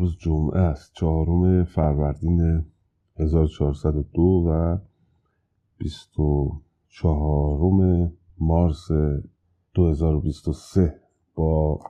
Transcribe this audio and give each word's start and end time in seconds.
امروز 0.00 0.16
جمعه 0.18 0.60
است. 0.60 0.92
چهارم 0.94 1.64
فروردین 1.64 2.64
1402 3.16 4.22
و 4.22 4.78
24 5.78 8.10
مارس 8.38 8.88
2023 9.74 11.00
با 11.34 11.80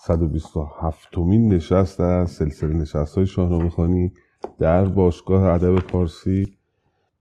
127 0.00 1.18
مین 1.18 1.52
نشست 1.52 2.00
از 2.00 2.30
سلسله 2.30 2.76
نشست 2.76 3.16
های 3.16 3.26
شاهنامه 3.26 3.68
خانی 3.68 4.12
در 4.58 4.84
باشگاه 4.84 5.42
ادب 5.42 5.76
پارسی 5.76 6.56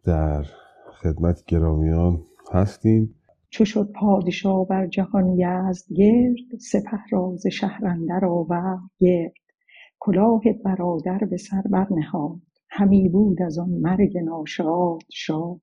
در 0.04 0.46
خدمت 1.02 1.46
گرامیان 1.46 2.22
هستیم. 2.54 3.16
چو 3.50 3.66
شد 3.66 3.92
پادشاه 3.92 4.68
بر 4.68 4.88
جهان 4.88 5.28
یزد 5.28 5.94
گرد 5.96 6.60
سپه 6.60 7.00
راز 7.12 7.48
شهر 7.48 7.86
آورد. 8.26 8.80
گرد 9.00 9.34
کلاه 10.00 10.42
برادر 10.66 11.18
به 11.18 11.38
سر 11.38 11.62
برنهاد. 11.62 12.42
همی 12.70 13.10
بود 13.10 13.42
از 13.42 13.58
آن 13.60 13.70
مرگ 13.70 14.18
ناشاد 14.18 15.02
شاد. 15.12 15.62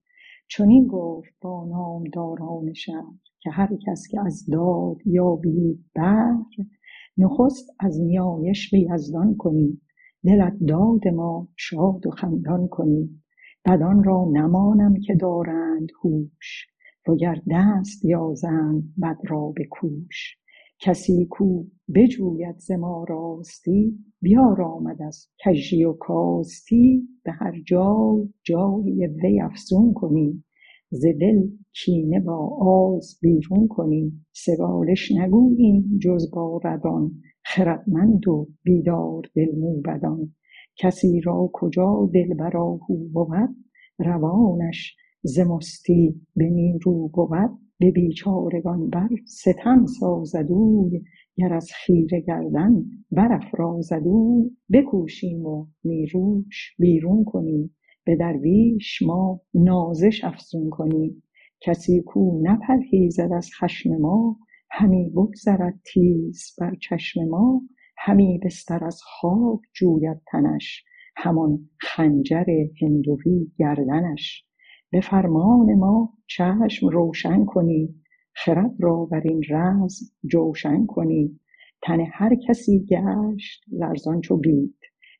چنین 0.48 0.86
گفت 0.86 1.34
با 1.40 1.66
نامداران 1.70 2.72
شهر 2.72 3.14
که 3.40 3.50
هر 3.50 3.68
کس 3.86 4.06
که 4.10 4.20
از 4.20 4.46
داد 4.46 4.96
یابید 5.06 5.84
بهر 5.94 6.66
نخست 7.18 7.66
از 7.80 8.00
نیایش 8.00 8.70
به 8.70 8.80
یزدان 8.80 9.36
کنید. 9.36 9.82
دلت 10.24 10.56
داد 10.68 11.08
ما 11.08 11.48
شاد 11.56 12.06
و 12.06 12.10
خندان 12.10 12.68
کنید. 12.68 13.22
بدان 13.64 14.04
را 14.04 14.24
نمانم 14.32 14.94
که 15.06 15.14
دارند 15.14 15.88
هوش 16.04 16.66
وگر 17.08 17.42
دست 17.50 18.04
یازند 18.04 18.94
بد 19.02 19.18
را 19.28 19.52
به 19.56 19.64
کوش. 19.70 20.36
کسی 20.82 21.26
کو 21.30 21.64
بجوید 21.94 22.58
ز 22.58 22.70
ما 22.70 23.04
راستی 23.08 23.98
بیارامد 24.22 25.02
از 25.02 25.28
کژی 25.44 25.84
و 25.84 25.92
کاستی. 25.92 27.08
به 27.24 27.32
هر 27.32 27.60
جای 27.66 28.28
جای 28.42 29.06
وی 29.06 29.40
افزون 29.40 29.92
کنی 29.94 30.44
ز 30.90 31.06
دل 31.20 31.48
کینه 31.72 32.20
با 32.20 32.58
آز 32.60 33.18
بیرون 33.22 33.68
کنی 33.68 34.12
سگالش 34.32 35.12
نگوییم 35.12 35.98
جز 36.02 36.30
با 36.30 36.60
ردان 36.64 37.12
خردمند 37.44 38.28
و 38.28 38.48
بیدار 38.64 39.22
دل 39.34 39.58
موبدان. 39.58 40.34
کسی 40.76 41.20
را 41.20 41.50
کجا 41.52 42.10
دلبر 42.14 42.56
آهو 42.56 43.08
بود؟ 43.12 43.56
روانش 43.98 44.96
ز 45.22 45.40
مستی 45.40 46.20
به 46.36 46.50
نیرو 46.50 47.08
بود. 47.08 47.61
به 47.82 47.90
بیچارگان 47.90 48.90
بر 48.90 49.08
ستم 49.26 49.86
سازد 49.86 50.46
اوی 50.48 51.02
گر 51.36 51.52
از 51.52 51.70
خیره 51.74 52.20
گردن 52.20 52.84
برافرازد 53.10 54.02
بکوشیم 54.72 55.46
و 55.46 55.66
نیروش 55.84 56.76
بیرون 56.78 57.24
کنیم 57.24 57.76
به 58.04 58.16
درویش 58.16 59.02
ما 59.02 59.40
نازش 59.54 60.24
افزون 60.24 60.70
کنیم. 60.70 61.22
کسی 61.60 62.02
کو 62.06 62.40
نپرهیزد 62.42 63.32
از 63.36 63.50
خشم 63.60 63.96
ما 63.96 64.38
همی 64.70 65.10
بگذرد 65.10 65.80
تیز 65.92 66.54
بر 66.58 66.74
چشم 66.74 67.24
ما. 67.24 67.62
همی 67.98 68.40
بستر 68.44 68.84
از 68.84 69.00
خاک 69.02 69.60
جوید 69.74 70.20
تنش 70.32 70.84
همان 71.16 71.68
خنجر 71.80 72.44
هندوی 72.82 73.52
گردنش. 73.58 74.46
به 74.92 75.00
فرمان 75.00 75.74
ما 75.74 76.14
چشم 76.26 76.88
روشن 76.88 77.44
کنید 77.44 78.02
خرد 78.34 78.74
را 78.80 79.04
بر 79.04 79.20
این 79.24 79.42
رزم 79.50 80.06
جوشن 80.30 80.86
کنید 80.86 81.40
تن 81.82 82.00
هر 82.12 82.34
کسی 82.48 82.86
گشت 82.90 83.64
لرزان 83.72 84.20
چو 84.20 84.36
بید 84.36 84.76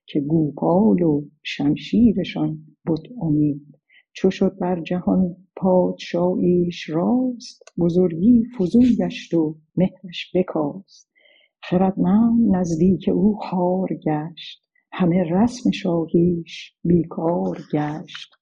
که 0.07 0.21
گوپال 0.21 1.03
و 1.03 1.25
شمشیرشان 1.43 2.59
بد 2.87 3.13
امید. 3.23 3.79
چو 4.13 4.31
شد 4.31 4.59
بر 4.61 4.81
جهان 4.81 5.37
پادشاهیش 5.57 6.91
راست 6.91 7.63
بزرگی 7.79 8.45
فزون 8.59 8.87
گشت 8.99 9.35
و 9.35 9.57
مهرش 9.77 10.33
بکاست. 10.35 11.13
خردمند 11.63 12.57
نزدیک 12.57 13.11
او 13.15 13.35
خوار 13.35 13.89
گشت 14.07 14.63
همه 14.93 15.23
رسم 15.31 15.71
شاهیش 15.71 16.75
بیکار 16.85 17.59
گشت. 17.73 18.35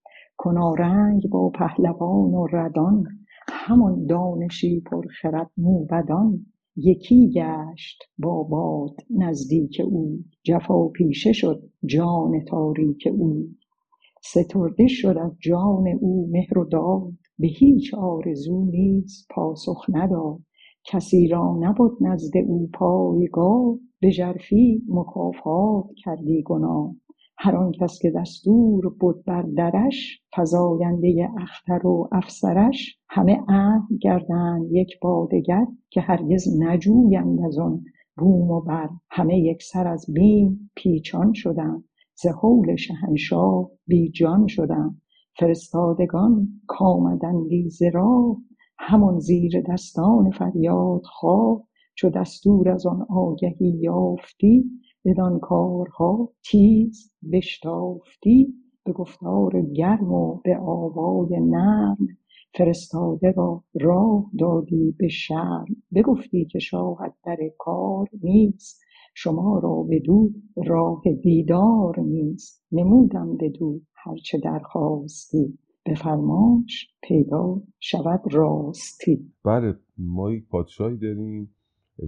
کنارنگ 0.43 1.29
با 1.29 1.51
پهلوان 1.51 2.35
و 2.35 2.47
ردان 2.53 3.05
همان 3.49 4.07
دانشی 4.07 4.81
پرخرد 4.81 5.51
موبدان. 5.57 6.47
یکی 6.77 7.31
گشت 7.31 8.03
با 8.19 8.43
باد 8.43 8.97
نزدیک 9.11 9.83
او 9.85 10.19
جفا 10.43 10.89
پیشه 10.89 11.33
شد 11.33 11.63
جان 11.85 12.45
تاریک 12.49 13.09
او. 13.13 13.49
سترده 14.23 14.87
شد 14.87 15.17
از 15.19 15.37
جان 15.39 15.89
او 16.01 16.29
مهر 16.31 16.59
و 16.59 16.65
داد 16.65 17.13
به 17.39 17.47
هیچ 17.47 17.95
آرزو 17.95 18.65
نیز 18.65 19.27
پاسخ 19.31 19.85
نداد. 19.89 20.39
کسی 20.85 21.29
را 21.29 21.59
نبد 21.61 21.91
نزد 22.01 22.37
او 22.47 22.71
پایگاه 22.75 23.79
به 24.01 24.11
ژرفی 24.11 24.83
مکافات 24.89 25.87
کردی 26.05 26.43
گناه. 26.47 26.95
هر 27.43 27.57
آن 27.57 27.73
کس 27.73 27.99
که 28.03 28.11
دستور 28.11 28.89
بود 29.01 29.25
بر 29.25 29.43
درش 29.43 30.21
فزاینده 30.37 31.29
اختر 31.39 31.87
و 31.87 32.09
افسرش 32.13 32.99
همه 33.09 33.41
عهد 33.49 33.89
گردند 34.01 34.67
یک 34.71 35.01
با 35.03 35.29
دگر 35.33 35.67
که 35.91 36.01
هرگز 36.01 36.63
نجویند 36.63 37.41
از 37.41 37.59
آن 37.59 37.85
بوم 38.17 38.51
و 38.51 38.61
بر. 38.61 38.89
همه 39.11 39.39
یکسر 39.39 39.89
از 39.89 40.07
بیم 40.15 40.71
پیچان 40.77 41.33
شدند 41.33 41.85
ز 42.15 42.27
هول 42.27 42.77
شهنشاه 42.77 43.71
بی 43.87 44.11
جان 44.11 44.47
شدند. 44.47 45.03
فرستادگان 45.39 46.49
کامدندی 46.67 47.71
ز 47.71 47.83
راه 47.83 48.37
همان 48.79 49.19
زیر 49.19 49.63
دستان 49.69 50.31
فریاد 50.31 51.03
خواه. 51.05 51.63
چو 51.95 52.11
دستور 52.11 52.69
از 52.69 52.87
آن 52.87 53.07
آگهی 53.11 53.79
یافتی 53.81 54.65
بدان 55.05 55.39
کارها 55.39 56.33
تیز 56.45 57.13
بشتافتی 57.33 58.55
به 58.85 58.93
گفتار 58.93 59.63
گرم 59.63 60.13
و 60.13 60.41
به 60.45 60.57
آوای 60.57 61.41
نرم 61.41 61.99
فرستاده 62.55 63.31
را 63.37 63.65
راه 63.81 64.31
دادی 64.39 64.95
به 64.99 65.09
شرم. 65.09 65.67
بگفتی 65.95 66.45
که 66.45 66.59
شاهت 66.59 67.15
در 67.25 67.37
کار 67.59 68.09
نیست 68.23 68.81
شما 69.15 69.59
را 69.59 69.87
بدو 69.91 70.31
راه 70.67 71.03
دیدار 71.23 72.01
نیست. 72.01 72.65
نمودم 72.73 73.37
بدو 73.37 73.81
هرچه 73.95 74.39
درخواستی. 74.39 75.59
به 75.85 75.95
فرمانش 75.95 76.95
پیدا 77.03 77.63
شود 77.81 78.21
راستی. 78.31 79.33
بله 79.45 79.75
ما 79.99 80.33
یک 80.33 80.49
پادشاهی 80.49 80.97
داریم 80.97 81.55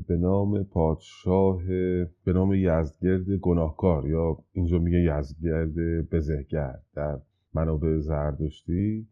به 0.09 0.17
نام 0.17 0.63
پادشاه 0.63 1.67
به 2.25 2.33
نام 2.33 2.55
یزدگرد 2.55 3.31
گناهکار 3.31 4.09
یا 4.09 4.39
اینجا 4.53 4.79
میگه 4.79 5.19
یزدگرد 5.19 5.75
بزهگرد 6.11 6.85
در 6.95 7.19
منابع 7.55 7.99
زردشتی. 7.99 9.07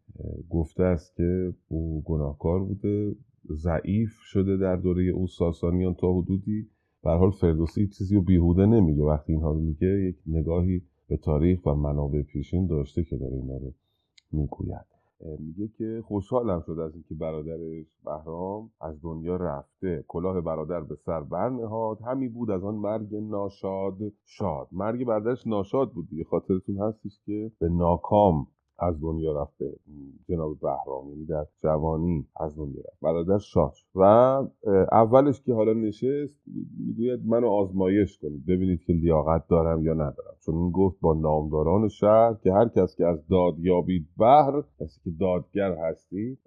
گفته 0.49 0.83
است 0.83 1.15
که 1.15 1.53
او 1.67 2.03
گناهکار 2.05 2.59
بوده 2.59 3.15
ضعیف 3.51 4.11
شده 4.23 4.57
در 4.57 4.75
دوره 4.75 5.03
او 5.03 5.27
ساسانیان 5.27 5.93
تا 5.93 6.13
حدودی. 6.13 6.67
به 7.03 7.11
حال 7.11 7.31
فردوسی 7.31 7.87
چیزی 7.87 8.15
رو 8.15 8.21
بیهوده 8.21 8.65
نمیگه. 8.65 9.03
وقتی 9.03 9.33
اینها 9.33 9.51
رو 9.51 9.59
میگه 9.59 9.87
یک 9.87 10.15
نگاهی 10.27 10.81
به 11.07 11.17
تاریخ 11.17 11.65
و 11.65 11.75
منابع 11.75 12.21
پیشین 12.21 12.67
داشته 12.67 13.03
که 13.03 13.17
داره 13.17 13.35
اینا 13.35 13.57
رو 13.57 13.73
می‌گوید. 14.31 15.00
میگه 15.39 15.67
که 15.77 16.03
خوشحالم 16.05 16.63
شد 16.65 16.79
از 16.79 16.93
اینکه 16.93 17.15
برادرش 17.15 17.85
بهرام 18.05 18.71
از 18.81 19.01
دنیا 19.01 19.35
رفته. 19.35 20.05
کلاه 20.07 20.41
برادر 20.41 20.79
به 20.81 20.95
سر 20.95 21.21
برنهاد. 21.21 22.01
همی 22.01 22.29
بود 22.29 22.51
از 22.51 22.63
آن 22.63 22.75
مرگ 22.75 23.15
ناشاد 23.15 23.97
شاد. 24.25 24.67
مرگ 24.71 25.05
برادرش 25.05 25.47
ناشاد 25.47 25.91
بود 25.91 26.09
دیگه. 26.09 26.23
خاطرتون 26.23 26.77
هستش 26.77 27.21
که 27.25 27.51
به 27.59 27.69
ناکام 27.69 28.47
از 28.81 29.01
دنیا 29.01 29.41
رفته 29.41 29.73
جناب 30.27 30.59
بهرام 30.59 31.09
یعنی 31.09 31.25
در 31.25 31.45
جوانی 31.63 32.27
از 32.39 32.57
دنیا 32.57 32.81
رفت. 32.91 32.99
برادر 33.01 33.37
شاد 33.37 33.73
و 33.95 34.01
اولش 34.91 35.41
که 35.41 35.53
حالا 35.53 35.73
نشست 35.73 36.41
می‌گوید 36.87 37.25
منو 37.25 37.47
آزمایش 37.47 38.17
کنید. 38.17 38.45
ببینید 38.45 38.79
که 38.83 38.93
لیاقت 38.93 39.47
دارم 39.47 39.83
یا 39.83 39.93
ندارم. 39.93 40.35
چون 40.45 40.71
گفت 40.71 40.99
با 41.01 41.13
نامداران 41.13 41.87
شهر 41.87 42.33
که 42.43 42.53
هر 42.53 42.67
کس 42.67 42.95
که 42.95 43.05
از 43.05 43.27
داد 43.27 43.59
یابید 43.59 44.07
بهر 44.17 44.63
کسی 44.79 45.01
که 45.03 45.11
دادگر 45.19 45.75
هستید 45.89 46.39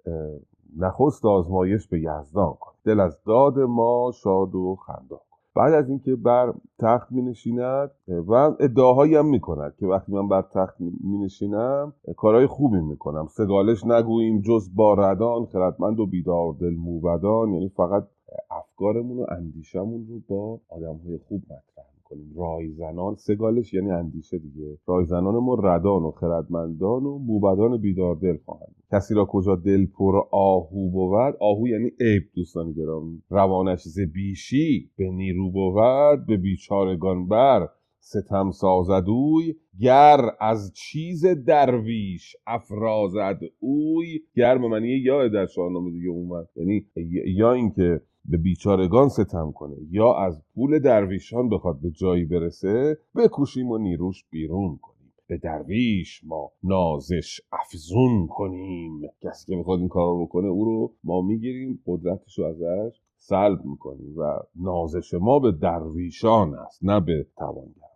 نخست 0.77 1.25
آزمایش 1.25 1.87
به 1.87 1.99
یزدان 1.99 2.53
کنید. 2.59 2.79
دل 2.85 2.99
از 2.99 3.23
داد 3.23 3.59
ما 3.59 4.11
شاد 4.23 4.55
و 4.55 4.75
خندان. 4.75 5.19
بعد 5.55 5.73
از 5.73 5.89
اینکه 5.89 6.15
بر 6.15 6.53
تخت 6.79 7.11
می 7.11 7.21
نشیند 7.21 7.91
و 8.07 8.33
ادعاهایی 8.59 9.15
هم 9.15 9.25
می 9.25 9.39
کند 9.39 9.75
که 9.79 9.85
وقتی 9.85 10.11
من 10.11 10.27
بر 10.27 10.41
تخت 10.41 10.75
می 10.79 11.17
نشینم 11.17 11.93
کارهای 12.17 12.47
خوبی 12.47 12.81
می 12.81 12.97
کنم 12.97 13.27
سگالش 13.27 13.85
نگوییم 13.85 14.41
جز 14.41 14.75
با 14.75 14.93
ردان 14.93 15.45
خردمند 15.45 15.99
و 15.99 16.05
بیدار 16.05 16.53
دل 16.59 16.75
موبدان. 16.75 17.53
یعنی 17.53 17.69
فقط 17.69 18.07
افکارمون 18.49 19.19
و 19.19 19.25
اندیشمون 19.29 20.07
رو 20.07 20.19
با 20.27 20.59
آدم 20.69 20.97
های 21.05 21.17
خوب 21.17 21.43
مطرح 21.43 21.94
می‌کنیم. 22.17 22.37
رایزنان 22.37 23.15
سگالش 23.15 23.73
یعنی 23.73 23.91
اندیشه 23.91 24.37
دیگه. 24.37 24.77
رایزنان 24.87 25.35
ما 25.35 25.55
ردان 25.63 26.03
و 26.03 26.11
خردمندان 26.11 27.05
و 27.05 27.17
موبدان 27.17 27.77
بیدار 27.77 28.15
دل 28.15 28.37
خواهند 28.45 28.75
کسی 28.91 29.13
را 29.13 29.25
کجا 29.25 29.55
دل 29.55 29.85
پر 29.85 30.21
آهو 30.31 30.89
بود؟ 30.89 31.35
آهو 31.39 31.67
یعنی 31.67 31.91
عیب 31.99 32.23
دوستان 32.35 32.71
گرامی. 32.71 33.21
روانش 33.29 33.81
ز 33.81 33.99
بیشی 33.99 34.91
به 34.97 35.11
نیرو 35.11 35.51
بود 35.51 36.27
به 36.27 36.37
بیچارگان 36.37 37.27
بر. 37.27 37.67
ستم 37.99 38.51
سازد 38.51 39.03
اوی 39.07 39.55
گر 39.81 40.19
از 40.39 40.73
چیز 40.73 41.25
درویش 41.25 42.35
افرازد 42.47 43.39
اوی. 43.59 44.19
گر 44.35 44.57
به 44.57 44.67
معنی 44.67 44.87
یا 44.87 45.27
در 45.27 45.45
شاهنامه 45.45 45.91
دیگه 45.91 46.09
اومد. 46.09 46.47
یعنی 46.55 46.85
یا 47.25 47.53
اینکه 47.53 48.01
به 48.29 48.37
بیچارگان 48.37 49.09
ستم 49.09 49.51
کنه 49.51 49.75
یا 49.91 50.13
از 50.13 50.41
پول 50.55 50.79
درویشان 50.79 51.49
بخواد 51.49 51.79
به 51.81 51.91
جایی 51.91 52.25
برسه 52.25 52.97
بکوشیم 53.15 53.69
و 53.69 53.77
نیروش 53.77 54.25
بیرون 54.31 54.77
کنیم. 54.81 54.95
به 55.27 55.37
درویش 55.37 56.21
ما 56.23 56.51
نازش 56.63 57.41
افزون 57.51 58.27
کنیم. 58.27 59.01
کسی 59.21 59.45
که 59.45 59.55
می‌خواد 59.55 59.79
این 59.79 59.87
کار 59.87 60.07
رو 60.07 60.25
بکنه 60.25 60.47
او 60.47 60.65
رو 60.65 60.93
ما 61.03 61.21
می‌گیریم 61.21 61.79
قدرتش 61.85 62.39
رو 62.39 62.45
ازش 62.45 63.01
سلب 63.17 63.65
می‌کنیم 63.65 64.17
و 64.17 64.39
نازش 64.55 65.13
ما 65.13 65.39
به 65.39 65.51
درویشان 65.51 66.55
است 66.55 66.79
نه 66.83 66.99
به 66.99 67.25
توانگر. 67.37 67.95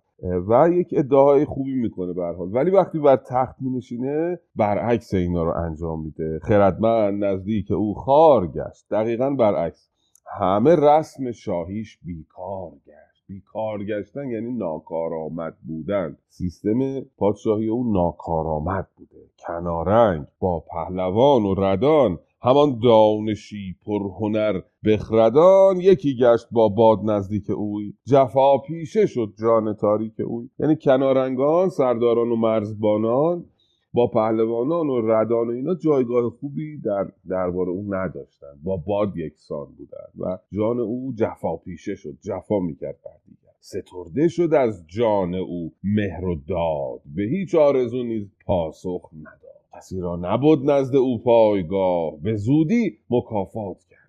و 0.49 0.69
یک 0.73 0.87
ادعای 0.97 1.45
خوبی 1.45 1.75
می‌کنه 1.75 2.13
به 2.13 2.25
حال. 2.25 2.53
ولی 2.53 2.71
وقتی 2.71 2.99
بر 2.99 3.15
تخت 3.15 3.55
مینشینه 3.61 4.39
برعکس 4.55 5.13
اینا 5.13 5.43
رو 5.43 5.53
انجام 5.65 6.03
میده. 6.03 6.39
خردمند 6.43 7.23
نزدیک 7.23 7.71
او 7.71 7.93
خار 7.93 8.47
گشت. 8.47 8.89
دقیقا 8.91 9.29
برعکس. 9.29 9.89
همه 10.37 10.75
رسم 10.75 11.31
شاهیش 11.31 11.99
بیکار 12.05 12.71
گشت. 12.71 13.23
بیکار 13.27 13.83
گشتن 13.83 14.29
یعنی 14.29 14.51
ناکارآمد 14.51 15.57
بودن. 15.67 16.17
سیستم 16.29 17.01
پادشاهی 17.17 17.67
او 17.67 17.91
ناکارآمد 17.93 18.87
بوده. 18.97 19.29
کنارنگ 19.47 20.25
با 20.39 20.59
پهلوان 20.59 21.43
و 21.43 21.55
ردان 21.57 22.19
همان 22.41 22.79
دانشی 22.83 23.75
پرهنر 23.85 24.61
بخردان 24.85 25.77
یکی 25.77 26.17
گشت 26.17 26.47
با 26.51 26.69
باد 26.69 26.99
نزدیک 27.03 27.49
اوی. 27.49 27.93
جفا 28.05 28.57
پیشه 28.57 29.05
شد 29.05 29.33
جان 29.39 29.73
تاریک 29.73 30.19
اوی. 30.19 30.49
یعنی 30.59 30.75
کنارنگان 30.75 31.69
سرداران 31.69 32.31
و 32.31 32.35
مرزبانان 32.35 33.45
با 33.94 34.07
پهلوانان 34.07 34.89
و 34.89 35.01
ردان 35.01 35.47
و 35.47 35.51
اینا 35.51 35.75
جایگاه 35.75 36.30
خوبی 36.30 36.77
در 36.77 37.12
دربار 37.30 37.69
او 37.69 37.94
نداشتن. 37.94 38.59
با 38.63 38.77
باد 38.77 39.18
یکسان 39.18 39.68
بودن 39.77 40.25
و 40.25 40.38
جان 40.51 40.80
او 40.80 41.13
جفا 41.15 41.57
پیشه 41.57 41.95
شد 41.95 42.18
جفا 42.21 42.59
می‌کرد 42.59 42.97
بر 43.06 43.12
دیگر 43.25 43.50
سترده 43.59 44.27
شد 44.27 44.53
از 44.53 44.86
جان 44.88 45.36
او 45.36 45.74
مهر 45.83 46.25
و 46.25 46.36
داد. 46.36 47.01
به 47.15 47.24
هیچ 47.24 47.56
آرزو 47.56 48.03
نیز 48.03 48.31
پاسخ 48.45 49.09
نداد. 49.19 49.39
کسی 49.75 50.00
را 50.00 50.15
نبود 50.15 50.71
نزد 50.71 50.95
او 50.95 51.21
پایگاه. 51.21 52.19
به 52.24 52.36
زودی 52.36 52.97
مکافات 53.09 53.77
کنه 53.89 54.00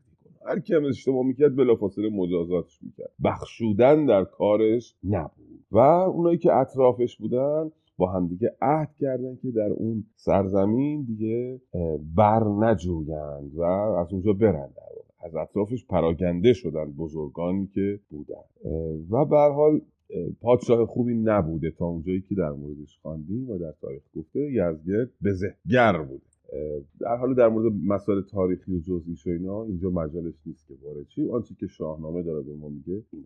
هر 0.47 0.61
کم 0.61 0.85
اشتباه 0.85 1.27
می‌کرد 1.27 1.57
بلافاصله 1.57 2.09
مجازاتش 2.09 2.83
می‌کرد. 2.83 3.11
بخشودن 3.25 4.07
در 4.07 4.25
کارش 4.25 4.95
نبود. 5.05 5.65
و 5.73 5.79
اونایی 5.79 6.39
که 6.39 6.53
اطرافش 6.53 7.17
بودن 7.17 7.71
با 8.01 8.13
همدیگه 8.13 8.57
عهد 8.63 8.95
کردن 9.01 9.37
که 9.37 9.51
در 9.51 9.71
اون 9.77 10.05
سرزمین 10.17 11.03
دیگه 11.03 11.61
بر 12.17 12.45
نجویند 12.45 13.55
و 13.55 13.63
از 13.63 14.13
اونجا 14.13 14.33
برن 14.33 14.69
در 14.77 15.27
از 15.27 15.37
اطرافش 15.37 15.87
پراگنده 15.87 16.53
شدن 16.53 16.85
بزرگانی 16.85 17.67
که 17.67 18.01
بودن. 18.11 18.45
و 19.11 19.25
به 19.25 19.37
حال 19.37 19.81
پادشاه 20.41 20.87
خوبی 20.87 21.15
نبوده 21.15 21.71
تا 21.71 21.87
اونجایی 21.87 22.21
که 22.21 22.35
در 22.35 22.51
موردش 22.51 22.99
خواندیم 23.03 23.51
و 23.51 23.59
در 23.59 23.75
تاریخ 23.81 24.03
گفته 24.17 24.41
یزگرد 24.41 25.11
بزهگر 25.25 26.03
بوده. 26.03 26.23
در 27.01 27.17
حال 27.17 27.35
در 27.35 27.49
مورد 27.49 27.73
مسائل 27.87 28.23
تاریخی 28.23 28.77
و 28.77 28.81
جزئیش 28.81 29.27
و 29.27 29.31
اینا 29.31 29.65
اینجا 29.65 29.91
مجالش 29.91 30.35
نیست 30.47 30.69
که 30.69 30.75
وارد 30.83 31.07
چی 31.09 31.29
آنچه 31.29 31.55
که 31.55 31.67
شاهنامه 31.67 32.23
داره 32.23 32.43
به 32.43 32.55
ما 32.55 32.69
میگه 32.69 33.03
این 33.13 33.25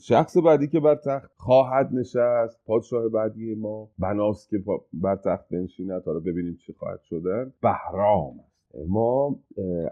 شخص 0.00 0.36
بعدی 0.36 0.68
که 0.68 0.80
بر 0.80 0.94
تخت 0.94 1.30
خواهد 1.36 1.88
نشست 1.92 2.60
پادشاه 2.66 3.08
بعدی 3.08 3.54
ما 3.54 3.88
بناست 3.98 4.50
که 4.50 4.64
بر 4.92 5.16
تخت 5.16 5.48
بنشیند. 5.48 6.02
حالا 6.06 6.20
ببینیم 6.20 6.56
چی 6.66 6.72
خواهد 6.72 7.00
شدن. 7.02 7.52
بهرام. 7.62 8.40
ما 8.88 9.36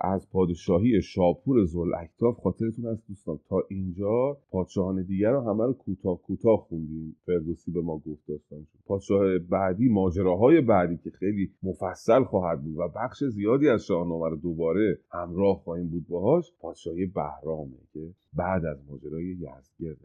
از 0.00 0.30
پادشاهی 0.30 1.02
شاپور 1.02 1.64
زلاکتاف 1.64 2.40
خاطرتون 2.40 2.86
هست 2.86 3.08
دوستان. 3.08 3.40
تا 3.48 3.62
اینجا 3.68 4.36
پادشاهان 4.50 5.02
دیگر 5.02 5.30
رو 5.30 5.40
همه 5.40 5.64
رو 5.64 5.72
کوتاه 5.72 6.22
کوتاه 6.22 6.66
خوندیم. 6.68 7.16
فردوسی 7.26 7.70
به 7.70 7.80
ما 7.80 7.98
گفت 7.98 8.26
داستان 8.28 8.66
پادشاه 8.86 9.38
بعدی 9.38 9.88
ماجراهای 9.88 10.60
بعدی 10.60 10.96
که 10.96 11.10
خیلی 11.10 11.50
مفصل 11.62 12.24
خواهد 12.24 12.62
بود 12.62 12.76
و 12.78 12.88
بخش 12.88 13.24
زیادی 13.24 13.68
از 13.68 13.84
شاهنامه 13.84 14.28
رو 14.28 14.36
دوباره 14.36 14.98
همراه 15.10 15.60
خواهیم 15.64 15.88
بود 15.88 16.06
باهاش 16.08 16.52
پادشاهی 16.60 17.06
بهرامه 17.06 17.78
که 17.92 18.08
بعد 18.34 18.64
از 18.64 18.78
ماجرای 18.90 19.24
یزدگرد 19.24 19.96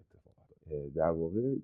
در 0.95 1.09
واقع 1.09 1.55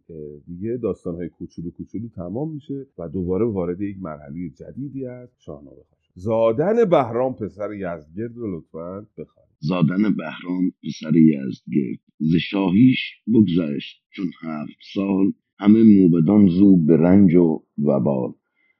دیگه 0.47 0.77
داستانهای 0.77 1.29
کوچولو 1.29 1.71
کوچولو 1.71 2.07
تمام 2.07 2.51
میشه 2.51 2.85
و 2.97 3.09
دوباره 3.09 3.45
وارد 3.45 3.81
یک 3.81 3.97
مرحله 4.01 4.49
جدیدی 4.49 5.05
از 5.05 5.29
شاهنامه 5.37 5.81
زادن 6.19 6.85
بهرام 6.85 7.33
پسر 7.33 7.73
یزدگرد 7.73 8.35
رو 8.35 8.57
لطفا 8.57 9.07
بخوانید. 9.17 9.57
زادن 9.59 10.15
بهرام 10.17 10.71
پسر 10.83 11.15
یزدگرد. 11.15 11.99
ز 12.19 12.35
شاهیش 12.35 12.99
بگذشت 13.33 14.03
چون 14.15 14.25
هفت 14.41 14.79
سال 14.93 15.33
همه 15.59 15.83
موبدان 15.83 16.47
زو 16.47 16.77
به 16.77 16.97
رنج 16.97 17.35
و 17.35 17.63
وبال. 17.77 18.33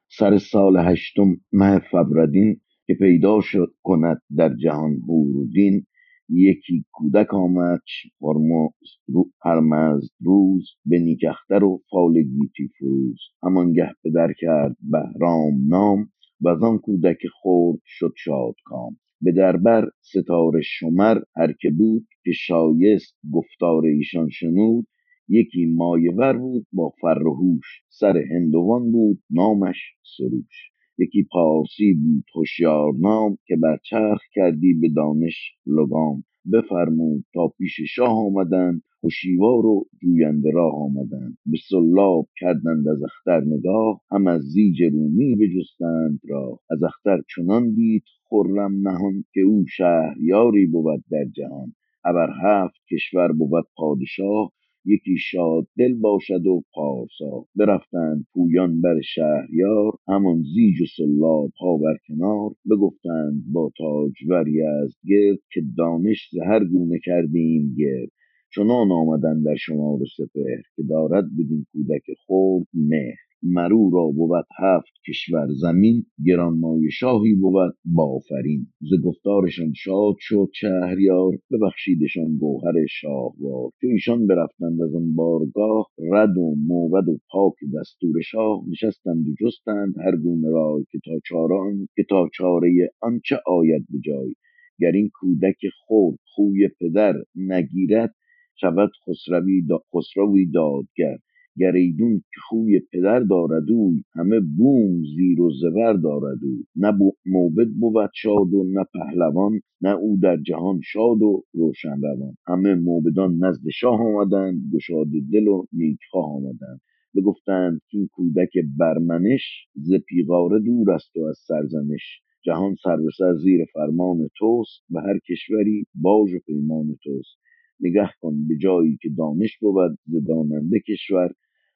سر 0.10 0.38
سال 0.38 0.78
هشتم 0.78 1.38
مه 1.54 1.80
فبردین 1.92 2.62
که 2.88 2.94
پیدا 2.94 3.42
شد 3.42 3.74
کند 3.84 4.22
در 4.38 4.56
جهان 4.56 5.02
هوردین 5.08 5.86
یکی 6.30 6.86
کودک 6.92 7.34
آمد 7.34 7.82
فرما 8.20 8.74
رو 9.08 9.32
هرمزد 9.46 10.10
روز 10.20 10.70
به 10.86 11.00
نیکختر 11.00 11.64
و 11.64 11.82
فال 11.92 12.14
گیتی 12.14 12.70
فروز. 12.80 13.20
همانگه 13.44 13.92
پدر 14.04 14.34
کرد 14.40 14.78
بهرام 14.92 15.54
نام 15.68 16.10
و 16.42 16.50
آن 16.50 16.78
کودک 16.78 17.18
خورد 17.42 17.80
شد 17.86 18.14
شاد 18.18 18.56
کام 18.66 18.98
به 19.22 19.32
دربر 19.32 19.90
ستاره 20.02 20.62
شمر 20.62 21.18
هر 21.38 21.54
که 21.54 21.70
بود 21.72 22.08
که 22.26 22.32
شایست 22.32 23.16
گفتار 23.34 23.86
ایشان 23.86 24.30
شنود 24.30 24.88
یکی 25.30 25.66
مایور 25.66 26.38
بود 26.38 26.68
با 26.74 26.94
فر 27.02 27.24
و 27.28 27.34
هوش 27.36 27.66
سر 27.90 28.18
هندوان 28.32 28.92
بود 28.92 29.20
نامش 29.30 29.78
سروش. 30.18 30.72
یکی 30.98 31.24
پارسی 31.32 31.94
بود 31.94 32.24
هوشیار 32.36 32.94
نام 33.00 33.38
که 33.48 33.56
بر 33.56 33.78
چرخ 33.84 34.22
کردی 34.34 34.74
به 34.74 34.90
دانش 34.96 35.56
لگام. 35.68 36.24
بفرمود 36.54 37.26
تا 37.34 37.48
پیش 37.48 37.82
شاه 37.96 38.12
آمدند 38.28 38.82
هوشیوار 39.04 39.66
و 39.66 39.86
جوینده 40.02 40.52
راه 40.52 40.74
آمدند. 40.76 41.38
به 41.46 41.58
سلاب 41.70 42.28
کردند 42.40 42.88
از 42.88 43.04
اختر 43.04 43.42
نگاه 43.46 44.02
هم 44.12 44.28
از 44.28 44.42
زیج 44.42 44.84
رومی 44.84 45.36
بجستند 45.36 46.20
را 46.30 46.60
از 46.70 46.84
اختر 46.84 47.22
چنان 47.36 47.74
دید 47.74 48.04
خرم 48.30 48.88
نهان 48.88 49.24
که 49.34 49.42
او 49.42 49.66
شهریاری 49.68 50.66
بود 50.66 51.04
در 51.12 51.26
جهان. 51.36 51.74
ابر 52.06 52.30
هفت 52.44 52.82
کشور 52.92 53.32
بود 53.32 53.66
پادشاه 53.76 54.52
یکی 54.86 55.18
شاد 55.18 55.68
دل 55.78 55.94
باشد 55.94 56.46
و 56.46 56.64
پارسا. 56.74 57.46
برفتند 57.56 58.26
پویان 58.34 58.82
بر 58.82 59.02
شهریار 59.02 59.94
همان 60.08 60.42
زیج 60.42 60.82
و 60.82 60.86
سلاب 60.98 61.52
ها 61.60 61.78
بر 61.78 61.98
کنار. 62.08 62.52
بگفتند 62.70 63.44
با 63.52 63.72
تاجور 63.78 64.48
یزدگرد 64.48 65.40
که 65.54 65.62
دانش 65.78 66.30
زهر 66.32 66.66
گونه 66.66 67.00
کردیم 67.06 67.76
گرد. 67.78 68.10
چنان 68.58 68.92
آمدن 68.92 69.42
در 69.42 69.56
شمار 69.56 70.00
سپهر 70.18 70.62
که 70.76 70.84
دارد 70.90 71.26
بدین 71.40 71.66
کودک 71.72 72.04
خورد 72.26 72.68
مهر. 72.74 73.16
مرو 73.44 73.90
را 73.94 74.08
بود 74.08 74.46
هفت 74.60 74.94
کشور 75.08 75.48
زمین 75.62 76.06
گرانمایه 76.26 76.90
شاهی 76.90 77.36
بود 77.36 77.76
بافرین 77.86 78.68
ز 78.82 79.02
گفتارشان 79.04 79.74
شاد 79.74 80.16
شد 80.20 80.50
شهریار 80.54 81.38
ببخشیدشان 81.52 82.38
گوهر 82.38 82.86
شاهوار. 82.90 83.72
چو 83.82 83.88
ایشان 83.88 84.28
برفتند 84.28 84.82
از 84.82 84.96
آن 84.96 85.16
بارگاه 85.16 85.88
رد 86.12 86.38
و 86.38 86.56
موبد 86.68 87.10
و 87.10 87.20
پاک 87.32 87.54
دستور 87.80 88.22
شاه 88.22 88.64
نشستند 88.70 89.28
و 89.28 89.34
جستند 89.42 89.96
هر 90.06 90.16
گونه 90.16 90.50
رای 90.50 90.86
که 90.92 91.00
تا 91.06 91.20
چاران 91.26 91.88
که 91.96 92.04
تا 92.10 92.30
چاره 92.34 92.90
آنچه 93.02 93.36
آید 93.46 93.86
به 93.90 94.00
جای. 94.00 94.34
گر 94.80 94.92
این 94.92 95.10
کودک 95.14 95.58
خورد 95.86 96.20
خوی 96.26 96.70
پدر 96.80 97.14
نگیرد 97.36 98.16
شود 98.62 98.92
خسروی 99.08 99.62
دا 99.62 99.80
خسروی 99.96 100.46
دادگر 100.46 101.18
گریدون 101.58 102.18
که 102.20 102.42
خوی 102.50 102.80
پدر 102.92 103.20
دارد 103.20 103.72
اوی 103.72 104.04
همه 104.16 104.40
بوم 104.40 105.04
زیر 105.16 105.42
و 105.42 105.52
زبر 105.62 105.94
دارد 105.94 106.44
او 106.44 106.64
نه 106.76 106.98
موبد 107.26 107.68
بود 107.80 108.12
شاد 108.14 108.54
و 108.54 108.64
نه 108.64 108.86
پهلوان 108.94 109.62
نه 109.82 109.96
او 109.96 110.18
در 110.22 110.38
جهان 110.38 110.80
شاد 110.84 111.22
و 111.22 111.44
روشن 111.54 112.02
روان. 112.02 112.38
همه 112.48 112.76
موبدان 112.76 113.38
نزد 113.46 113.70
شاه 113.74 114.00
آمدند 114.02 114.62
گشاد 114.74 115.08
دل 115.32 115.48
و 115.48 115.66
نیکخواه 115.74 116.26
آمدند. 116.26 116.82
بگفتند 117.16 117.82
این 117.94 118.08
کودک 118.12 118.50
برمنش 118.78 119.68
ز 119.76 119.94
پیغاره 119.94 120.60
دور 120.60 120.92
است 120.92 121.18
و 121.18 121.24
از 121.24 121.38
سرزنش. 121.48 122.22
جهان 122.46 122.76
سر 122.84 122.98
به 122.98 123.10
سر 123.18 123.34
زیر 123.34 123.66
فرمان 123.74 124.30
توست 124.38 124.84
و 124.92 125.00
هر 125.00 125.20
کشوری 125.30 125.86
باج 125.96 126.34
و 126.34 126.40
پیمان 126.46 126.98
توست. 127.04 127.38
نگه 127.82 128.10
کن 128.22 128.48
به 128.48 128.58
جایی 128.58 128.98
که 129.02 129.10
دانش 129.18 129.58
بود 129.60 130.00
ز 130.08 130.28
داننده 130.28 130.80
کشور. 130.80 131.32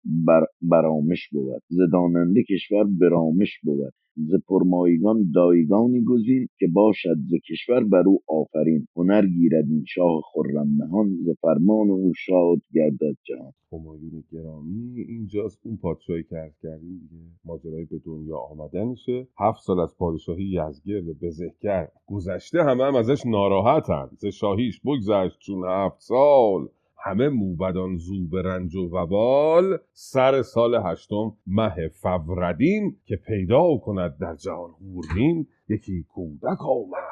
بر 0.05 0.45
برامش 0.61 1.29
بود. 1.31 1.61
ز 1.69 1.77
داننده 1.91 2.43
کشور 2.43 2.83
برامش 3.01 3.59
بود. 3.63 3.93
ز 4.15 4.33
پرمایگان 4.47 5.31
دایگانی 5.35 6.03
گزین 6.03 6.47
که 6.59 6.67
باشد 6.67 7.17
ز 7.29 7.33
کشور 7.49 7.83
بر 7.83 8.03
او 8.07 8.19
آفرین. 8.27 8.87
هنر 8.95 9.27
گیرد 9.27 9.65
این 9.69 9.83
شاه 9.87 10.21
خرم 10.33 10.67
نهان 10.77 11.09
ز 11.25 11.29
فرمان 11.41 11.89
او 11.89 12.11
شاد 12.15 12.61
گردد 12.73 13.17
جهان. 13.23 13.53
همایون 13.73 14.23
گرامی 14.31 15.01
اینجاست. 15.01 15.59
اون 15.63 15.77
پادشاهی 15.77 16.23
که 16.23 16.35
عرض 16.35 16.59
کردیم 16.63 16.99
دیگه 17.09 17.23
ماجرای 17.45 17.85
به 17.85 17.99
دنیا 18.05 18.37
آمدنشه 18.37 19.27
هفت 19.39 19.61
سال 19.63 19.79
از 19.79 19.95
پادشاهی 19.97 20.43
یزگرد 20.43 21.19
بزهگر 21.21 21.87
گذشته 22.07 22.63
همه 22.63 22.83
هم 22.83 22.95
ازش 22.95 23.25
ناراحتن. 23.25 24.09
ز 24.17 24.25
شاهیش 24.25 24.81
بگذشت 24.85 25.39
چون 25.39 25.63
هفت 25.67 25.99
سال. 25.99 26.69
همه 27.03 27.29
موبدان 27.29 27.97
زو 27.97 28.41
رنج 28.41 28.75
و 28.75 28.89
وبال 28.89 29.77
سر 29.93 30.41
سال 30.41 30.81
هشتم 30.85 31.37
مه 31.47 31.87
فوردین 31.87 32.97
که 33.05 33.15
پیدا 33.15 33.77
کند 33.77 34.17
در 34.17 34.35
جهان 34.35 34.71
هورین 34.81 35.47
یکی 35.69 36.03
کودک 36.03 36.61
آمد. 36.61 37.11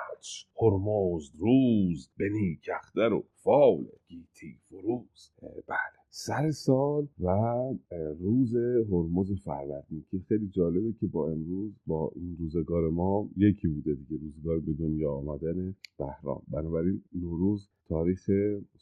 هرمزد 0.61 1.35
روز 1.39 2.11
به 2.17 2.29
نیک 2.29 2.69
اختر 2.75 3.13
و 3.13 3.23
فال 3.43 3.85
گیتی 4.07 4.59
فروز. 4.69 5.31
بله. 5.67 5.98
سر 6.11 6.51
سال 6.51 7.07
و 7.19 7.29
روز 8.19 8.55
هرمز 8.91 9.31
فروردین 9.43 10.05
که 10.11 10.19
خیلی 10.19 10.47
جالبه 10.47 10.93
که 10.99 11.07
با 11.07 11.29
امروز 11.31 11.73
با 11.87 12.11
این 12.15 12.37
روزگار 12.39 12.89
ما 12.89 13.29
یکی 13.37 13.67
بوده 13.67 13.95
دیگه 13.95 14.17
روزگار 14.21 14.59
به 14.59 14.73
دنیا 14.73 15.11
آمدن 15.11 15.75
بهرام. 15.97 16.43
بنابراین 16.47 17.03
نوروز 17.15 17.69
تاریخ 17.87 18.29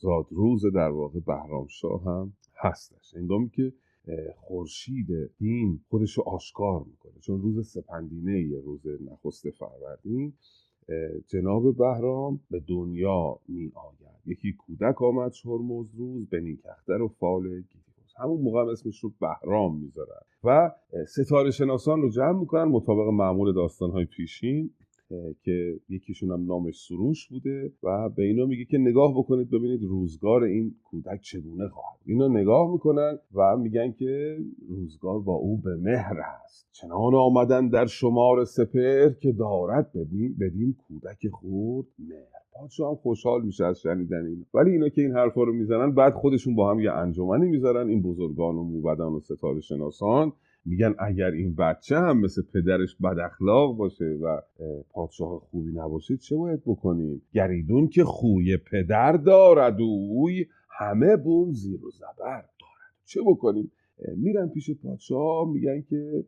زادروز 0.01 0.65
در 0.65 0.89
واقع 0.89 1.19
بهرام 1.19 1.67
شاه 1.67 2.03
هم 2.03 2.34
هستش. 2.55 3.15
هنگامی 3.15 3.50
که 3.50 3.74
خورشید 4.36 5.07
دین 5.38 5.79
خودش 5.89 6.17
رو 6.17 6.24
آشکار 6.24 6.84
می‌کنه. 6.84 7.13
چون 7.22 7.41
روز 7.41 7.67
سپندینه 7.67 8.41
یه 8.41 8.62
روز 8.62 8.81
نخست 8.88 9.50
فروردین 9.50 10.34
جناب 11.27 11.77
بهرام 11.77 12.39
به 12.51 12.60
دنیا 12.67 13.39
می 13.48 13.72
آید. 13.75 14.08
یکی 14.25 14.53
کودک 14.53 15.01
آمد 15.01 15.34
هرمز 15.46 15.86
روز 15.98 16.29
به 16.29 16.39
نیکختر 16.39 17.01
و 17.01 17.08
فال 17.08 17.63
همون 18.20 18.41
موقع 18.41 18.60
اسمش 18.60 19.00
رو 19.00 19.12
بهرام 19.22 19.77
می‌ذارن. 19.79 20.22
و 20.44 20.72
ستاره 21.08 21.51
شناسان 21.51 22.01
رو 22.01 22.10
جمع 22.10 22.39
می‌کنن 22.39 22.63
مطابق 22.63 23.08
معمول 23.08 23.53
داستانهای 23.53 24.06
پیشین. 24.06 24.70
که 25.43 25.79
یکیشون 25.89 26.31
هم 26.31 26.45
نامش 26.45 26.85
سروش 26.87 27.27
بوده 27.27 27.71
و 27.83 28.09
به 28.09 28.23
اینا 28.23 28.45
میگه 28.45 28.65
که 28.65 28.77
نگاه 28.77 29.13
بکنید 29.17 29.49
ببینید 29.49 29.83
روزگار 29.83 30.43
این 30.43 30.75
کودک 30.83 31.21
چگونه 31.21 31.67
خواهد. 31.67 31.99
اینا 32.05 32.27
نگاه 32.27 32.71
می‌کنن 32.71 33.19
و 33.33 33.57
میگن 33.57 33.91
که 33.91 34.37
روزگار 34.69 35.19
با 35.19 35.33
او 35.33 35.57
به 35.57 35.77
مهر 35.77 36.19
است. 36.43 36.67
چنان 36.71 37.15
آمدن 37.15 37.69
در 37.69 37.85
شمار 37.85 38.45
سپر 38.45 39.09
که 39.09 39.31
دارد 39.31 39.91
بدین 39.93 40.35
بدین 40.39 40.75
کودک 40.87 41.27
خورد 41.27 41.87
مهر. 41.99 42.37
پادشاه 42.53 42.89
هم 42.89 42.95
خوشحال 42.95 43.45
میشه 43.45 43.65
از 43.65 43.79
شنیدن 43.79 44.25
این. 44.25 44.45
ولی 44.53 44.71
اینا 44.71 44.89
که 44.89 45.01
این 45.01 45.11
حرفا 45.11 45.43
رو 45.43 45.53
می‌زنن 45.53 45.91
بعد 45.91 46.13
خودشون 46.13 46.55
با 46.55 46.71
هم 46.71 46.79
یه 46.79 46.91
انجمنی 46.91 47.47
می‌ذارن. 47.47 47.89
این 47.89 48.01
بزرگان 48.01 48.55
و 48.55 48.63
موبدان 48.63 49.13
و 49.13 49.19
ستاره 49.19 49.61
شناسان. 49.61 50.33
میگن 50.67 50.95
اگر 51.00 51.31
این 51.31 51.55
بچه 51.55 51.97
هم 51.97 52.19
مثل 52.19 52.41
پدرش 52.53 52.95
بد 52.95 53.19
اخلاق 53.19 53.75
باشه 53.75 54.05
و 54.05 54.41
پادشاه 54.89 55.39
خوبی 55.39 55.71
نباشه 55.71 56.17
چه 56.17 56.36
باید 56.36 56.62
بکنیم؟ 56.65 57.21
گریدون 57.33 57.88
که 57.88 58.03
خوی 58.03 58.57
پدر 58.57 59.12
دارد 59.12 59.81
اوی 59.81 60.45
همه 60.69 61.15
بوم 61.15 61.53
زیر 61.53 61.86
و 61.86 61.89
زبر 61.89 62.41
دارد. 62.41 62.50
چه 63.05 63.21
بکنیم؟ 63.27 63.71
میرن 64.17 64.50
پیش 64.50 64.71
پادشاه 64.71 65.51
میگن 65.53 65.81
که 65.81 66.24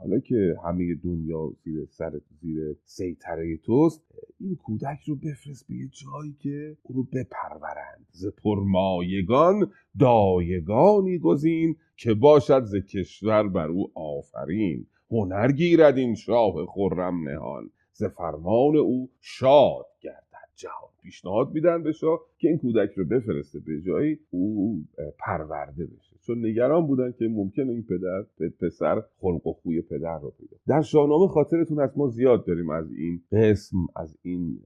حالا 0.00 0.18
که 0.20 0.56
همه 0.64 0.94
دنیا 0.94 1.52
زیر 1.64 1.86
سر 1.90 2.20
زیر 2.40 2.76
سیطره 2.84 3.56
توست 3.56 4.02
این 4.40 4.56
کودک 4.56 4.98
رو 5.06 5.16
بفرست 5.16 5.66
به 5.68 5.74
یه 5.74 5.88
جایی 5.88 6.36
که 6.40 6.76
او 6.82 6.94
رو 6.94 7.02
بپرورند. 7.02 8.06
ز 8.10 8.26
پرمایگان 8.26 9.72
دایگانی 9.98 11.18
گزین 11.18 11.76
که 11.96 12.14
باشد 12.14 12.64
ز 12.64 12.74
کشور 12.76 13.48
بر 13.48 13.68
او 13.68 13.90
آفرین. 13.94 14.86
هنر 15.10 15.52
گیرد 15.52 15.98
این 15.98 16.14
شاه 16.14 16.66
خرم 16.66 17.28
نهان. 17.28 17.70
ز 17.92 18.04
فرمان 18.04 18.76
او 18.76 19.10
شاد 19.20 19.86
گردد 20.00 20.48
جهان. 20.54 20.95
پیشنهاد 21.06 21.54
میدن 21.54 21.82
به 21.82 21.92
شاه 21.92 22.20
که 22.38 22.48
این 22.48 22.58
کودک 22.58 22.90
رو 22.96 23.04
بفرسته 23.04 23.58
به 23.60 23.80
جایی 23.80 24.18
او 24.30 24.84
پرورده 25.18 25.86
بشه. 25.86 26.16
چون 26.26 26.46
نگران 26.46 26.86
بودن 26.86 27.12
که 27.18 27.28
ممکنه 27.28 27.72
این 27.72 27.82
پدر 27.82 28.48
پسر 28.60 29.02
خلق 29.20 29.46
و 29.46 29.52
خوی 29.52 29.82
پدر 29.82 30.18
رو 30.18 30.30
پیدا 30.38 30.56
در 30.66 30.82
شاهنامه 30.82 31.28
خاطرتون 31.28 31.80
از 31.80 31.90
ما 31.98 32.08
زیاد 32.08 32.46
داریم 32.46 32.70
از 32.70 32.92
این 32.92 33.20
قسم 33.32 33.76
از 33.96 34.18
این 34.22 34.58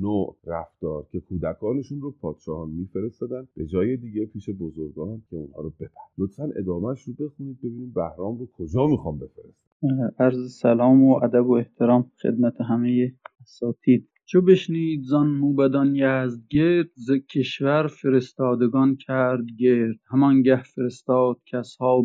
نوع 0.00 0.36
رفتار 0.46 1.06
که 1.12 1.20
کودکانشون 1.20 2.00
رو 2.00 2.10
پادشاهان 2.10 2.70
میفرستادن 2.70 3.48
به 3.56 3.66
جای 3.66 3.96
دیگه 3.96 4.26
پیش 4.26 4.50
بزرگان 4.50 5.22
که 5.30 5.36
اونها 5.36 5.62
رو 5.62 5.70
ببر 5.70 5.90
لطفا 6.18 6.50
ادامهش 6.56 7.02
رو 7.02 7.26
بخونید 7.26 7.58
ببینیم 7.58 7.92
بهرام 7.94 8.38
رو 8.38 8.48
کجا 8.58 8.86
می‌خوام 8.86 9.18
بفرستن. 9.18 10.10
عرض 10.18 10.58
سلام 10.60 11.04
و 11.04 11.20
ادب 11.24 11.46
و 11.46 11.52
احترام 11.52 12.10
خدمت 12.22 12.60
همه 12.60 13.12
اساتید. 13.42 14.08
چو 14.26 14.40
بشنید 14.40 15.02
زان 15.02 15.26
موبدان 15.26 15.96
یزدگرد 15.96 16.90
ز 16.94 17.10
کشور 17.12 17.86
فرستادگان 17.86 18.96
کرد 18.96 19.44
گرد. 19.58 19.96
همانگه 20.10 20.62
فرستاد 20.62 21.36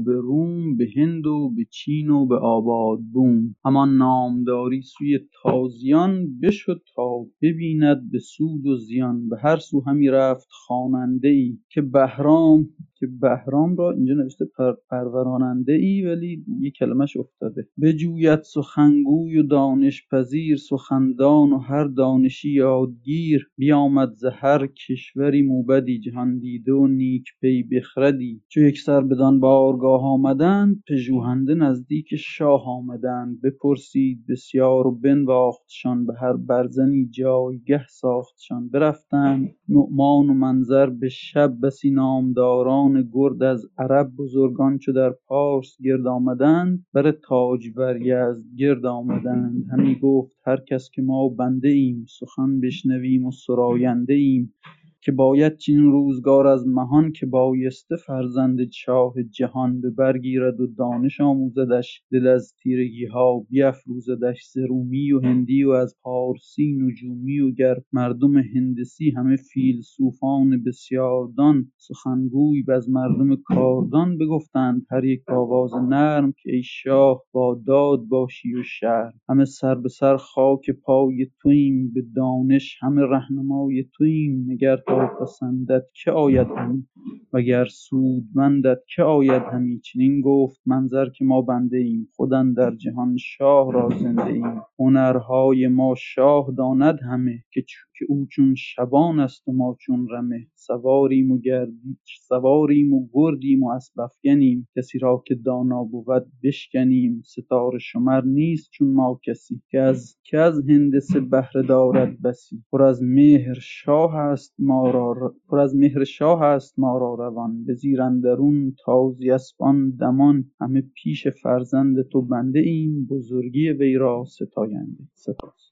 به 0.06 0.14
روم 0.14 0.78
به 0.78 0.88
هند 0.96 1.28
و 1.28 1.54
به 1.56 1.66
چین 1.70 2.10
و 2.10 2.26
به 2.26 2.36
آباد 2.36 3.00
بوم. 3.14 3.56
همان 3.66 3.98
نامداری 3.98 4.82
سوی 4.82 5.20
تازیان 5.44 6.40
بشد 6.40 6.82
تا 6.96 7.26
ببیند 7.42 8.12
به 8.12 8.20
سود 8.20 8.66
و 8.68 8.78
زیان. 8.78 9.30
به 9.30 9.38
هر 9.40 9.58
سو 9.58 9.82
همی 9.82 10.08
رفت 10.08 10.48
خواننده 10.52 11.28
ای 11.28 11.58
که 11.70 11.82
بهرام 11.82 12.70
که 13.00 13.08
بهرام 13.08 13.76
را 13.76 13.92
اینجا 13.92 14.14
نوشته 14.14 14.46
پر 14.46 14.74
پروراننده 14.90 15.74
ای 15.74 16.06
ولی 16.06 16.46
یه 16.60 16.72
کلمش 16.72 17.18
افتاده. 17.18 17.68
بجوید 17.82 18.42
سخنگوی 18.42 19.38
و 19.38 19.44
دانش 19.44 20.08
پذیر 20.12 20.58
سخندان 20.58 21.54
و 21.54 21.58
هر 21.58 21.84
دانشی 22.10 22.50
یادگیر 22.52 23.50
بیامد 23.58 24.14
ز 24.14 24.26
هر 24.26 24.68
کشوری 24.68 25.42
موبدی 25.42 26.00
جهان 26.00 26.40
دیده 26.40 26.74
و 26.74 26.88
نیک 26.88 27.24
پی 27.42 27.64
بخردی. 27.64 28.42
چو 28.50 28.60
یکسر 28.60 29.02
بدان 29.02 29.40
بارگاه 29.40 30.04
آمدند 30.04 30.84
پژوهنده 30.90 31.56
نزدیک 31.56 32.16
شاه 32.16 32.64
آمدند. 32.68 33.42
بپرسید 33.42 34.20
بسیار 34.30 34.88
و 34.88 34.92
بنواختشان 34.92 36.06
به 36.06 36.14
هر 36.22 36.34
برزنی 36.34 37.06
جایگه 37.12 37.86
ساختشان. 37.90 38.70
برفتند 38.70 39.50
نعمان 39.70 40.30
و 40.30 40.34
منظر 40.34 40.90
به 40.90 41.10
شب 41.10 41.54
بسی 41.64 41.92
نامداران 41.92 43.10
گرد 43.14 43.44
از 43.44 43.66
عرب 43.78 44.12
بزرگان 44.18 44.78
چو 44.78 44.92
در 44.92 45.14
پارس 45.28 45.78
گرد 45.84 46.08
آمدند. 46.08 46.86
بر 46.94 47.12
تاجور 47.12 48.02
یزدگرد 48.02 48.86
آمدند. 48.86 49.66
همی 49.72 49.96
گفت 49.96 50.32
هر 50.46 50.58
کس 50.70 50.90
که 50.94 51.02
ما 51.02 51.30
بنده 51.30 51.70
ایم. 51.70 51.99
سخن 52.08 52.62
بشنویم 52.62 53.26
و 53.26 53.32
سراینده 53.32 54.14
ایم. 54.14 54.54
که 55.02 55.12
باید 55.12 55.58
چنین 55.58 55.92
روزگار 55.92 56.48
از 56.48 56.68
مهان 56.68 57.12
که 57.12 57.26
بایسته 57.26 57.96
فرزند 57.96 58.72
شاه 58.72 59.14
جهان 59.24 59.82
به 59.82 59.90
برگیرد 59.90 60.60
و 60.60 60.68
دانش 60.68 61.22
آموزدش 61.22 62.04
دل 62.12 62.28
از 62.28 62.54
تیرگیها 62.64 63.46
بیفروزدش 63.50 64.44
ز 64.54 64.58
رومی 64.58 65.12
و 65.12 65.20
هندی 65.20 65.64
و 65.64 65.70
از 65.72 65.96
پارسی 66.02 66.78
نجومی 66.82 67.40
و 67.40 67.52
گر 67.52 67.76
مردم 67.94 68.38
هندسی 68.38 69.12
همه 69.12 69.36
فیلسوفان 69.36 70.64
بسیاردان 70.64 71.72
سخنگوی 71.78 72.64
وز 72.68 72.90
مردم 72.90 73.36
کاردان 73.36 74.18
بگفتند 74.18 74.86
هر 74.92 75.06
یک 75.06 75.26
بآواز 75.28 75.72
نرم 75.76 76.32
که 76.32 76.52
ای 76.52 76.64
شاه 76.64 77.24
با 77.32 77.62
داد 77.68 78.00
باشی 78.10 78.56
و 78.56 78.64
شرم. 78.64 79.14
همه 79.30 79.46
سر 79.46 79.76
به 79.76 79.90
سر 79.90 80.18
خاک 80.18 80.70
پای 80.70 81.28
توییم 81.42 81.92
به 81.94 82.04
دانش 82.16 82.78
همه 82.82 83.02
رهنمای 83.02 83.86
توییم 83.98 84.46
نگر 84.52 84.78
پسندد 84.96 85.86
که 85.94 86.12
آید 86.12 86.48
همی 86.58 86.88
وگر 87.34 87.66
سودمندت 87.66 88.80
که 88.96 89.04
آید 89.04 89.44
همی. 89.44 89.80
چنین 89.80 90.22
گفت 90.22 90.62
منظر 90.66 91.10
که 91.10 91.26
ما 91.26 91.42
بنده 91.42 91.78
ایم 91.78 92.10
خود 92.16 92.30
در 92.58 92.76
جهان 92.76 93.18
شاه 93.18 93.74
را 93.74 93.90
زنده 93.90 94.26
ایم. 94.26 94.62
هنرهای 94.80 95.68
ما 95.68 95.96
شاه 95.98 96.52
داند 96.58 97.00
همه 97.12 97.44
که 97.52 97.62
او 98.10 98.26
چون 98.32 98.56
شبان 98.56 99.20
است 99.20 99.48
و 99.48 99.52
ما 99.52 99.78
چون 99.80 100.08
رمه 100.12 100.48
سواریم 100.56 101.32
و 101.32 101.38
گردی 101.38 101.98
سواریم 102.28 102.94
و 102.94 103.08
گردیم 103.14 103.64
و 103.64 103.70
اسب 103.70 104.00
افگنیم 104.00 104.68
کسی 104.78 105.00
را 105.00 105.24
که 105.28 105.36
دانا 105.36 105.84
بود 105.84 106.26
بشکنیم. 106.44 107.22
ستاره 107.26 107.80
شمر 107.80 108.22
نیست 108.22 108.70
چون 108.72 108.94
ما 108.94 109.20
کسی. 109.26 109.62
که 109.72 109.80
از 109.80 110.18
که 110.24 110.38
از 110.38 110.70
هندسه 110.70 111.20
بهره 111.20 111.62
دارد 111.68 112.22
بسی. 112.22 112.64
پر 112.72 112.84
از 112.84 113.04
مهر 113.04 113.54
شاه 113.62 114.16
است 114.16 114.56
ما 114.60 114.92
را 114.92 115.36
پر 115.50 115.60
از 115.60 115.76
مهر 115.76 116.04
شاه 116.04 116.42
است 116.42 116.80
ما 116.80 116.98
را 116.98 117.14
روان. 117.14 117.64
به 117.66 117.74
زیر 117.74 118.02
اندرون 118.02 118.76
تازی 118.86 119.32
اسبان 119.32 119.90
دمان. 119.90 120.52
همه 120.62 120.84
پیش 120.96 121.28
فرزند 121.28 122.02
تو 122.02 122.22
بنده 122.22 122.60
ایم. 122.60 123.06
بزرگی 123.06 123.70
وی 123.70 123.96
را 123.96 124.26
ستاینده. 124.26 125.04
سپاس. 125.14 125.72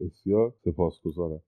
بسیار 0.00 0.54
سپاسگزارم. 0.64 1.40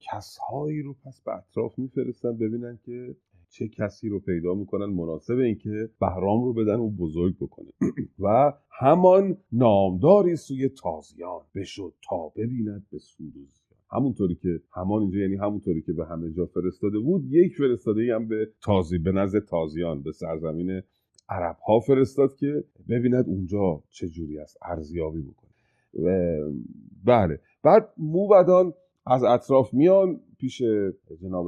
کسهایی 0.00 0.82
رو 0.82 0.94
پس 0.94 1.20
به 1.20 1.36
اطراف 1.36 1.78
میفرستن 1.78 2.36
ببینن 2.36 2.78
که 2.84 3.16
چه 3.48 3.68
کسی 3.68 4.08
رو 4.08 4.20
پیدا 4.20 4.54
می‌کنن 4.54 4.86
مناسب 4.86 5.34
اینکه 5.34 5.90
بهرام 6.00 6.44
رو 6.44 6.52
بدن 6.52 6.76
و 6.76 6.90
بزرگ 6.90 7.36
بکنه. 7.36 7.70
و 8.24 8.52
همان 8.70 9.36
نامداری 9.52 10.36
سوی 10.36 10.68
تازیان 10.68 11.40
بشد 11.54 11.94
تا 12.08 12.28
ببیند 12.28 12.86
به 12.92 12.98
سود 12.98 13.34
همونطوری 13.90 14.34
که 14.34 14.60
همان 14.72 15.02
اینجا 15.02 15.18
یعنی 15.18 15.36
همونطوری 15.36 15.82
که 15.82 15.92
به 15.92 16.06
همه 16.06 16.30
جا 16.30 16.46
فرستاده 16.46 16.98
بود 16.98 17.24
یک 17.24 17.56
فرستاده 17.56 18.02
ای 18.02 18.10
هم 18.10 18.28
به 18.28 18.52
تازی 18.62 18.98
به 18.98 19.12
نزد 19.12 19.44
تازیان 19.44 20.02
به 20.02 20.12
سرزمین 20.12 20.82
عرب 21.28 21.56
ها 21.66 21.80
فرستاد 21.80 22.36
که 22.36 22.64
ببیند 22.88 23.28
اونجا 23.28 23.82
چه 23.90 24.08
جوری 24.08 24.38
است 24.38 24.58
ارزیابی 24.62 25.22
بکنه. 25.22 25.50
بله. 27.04 27.40
بعد 27.64 27.88
موبدان 27.98 28.74
از 29.06 29.24
اطراف 29.24 29.74
میان 29.74 30.20
پیش 30.38 30.62
جناب 31.22 31.46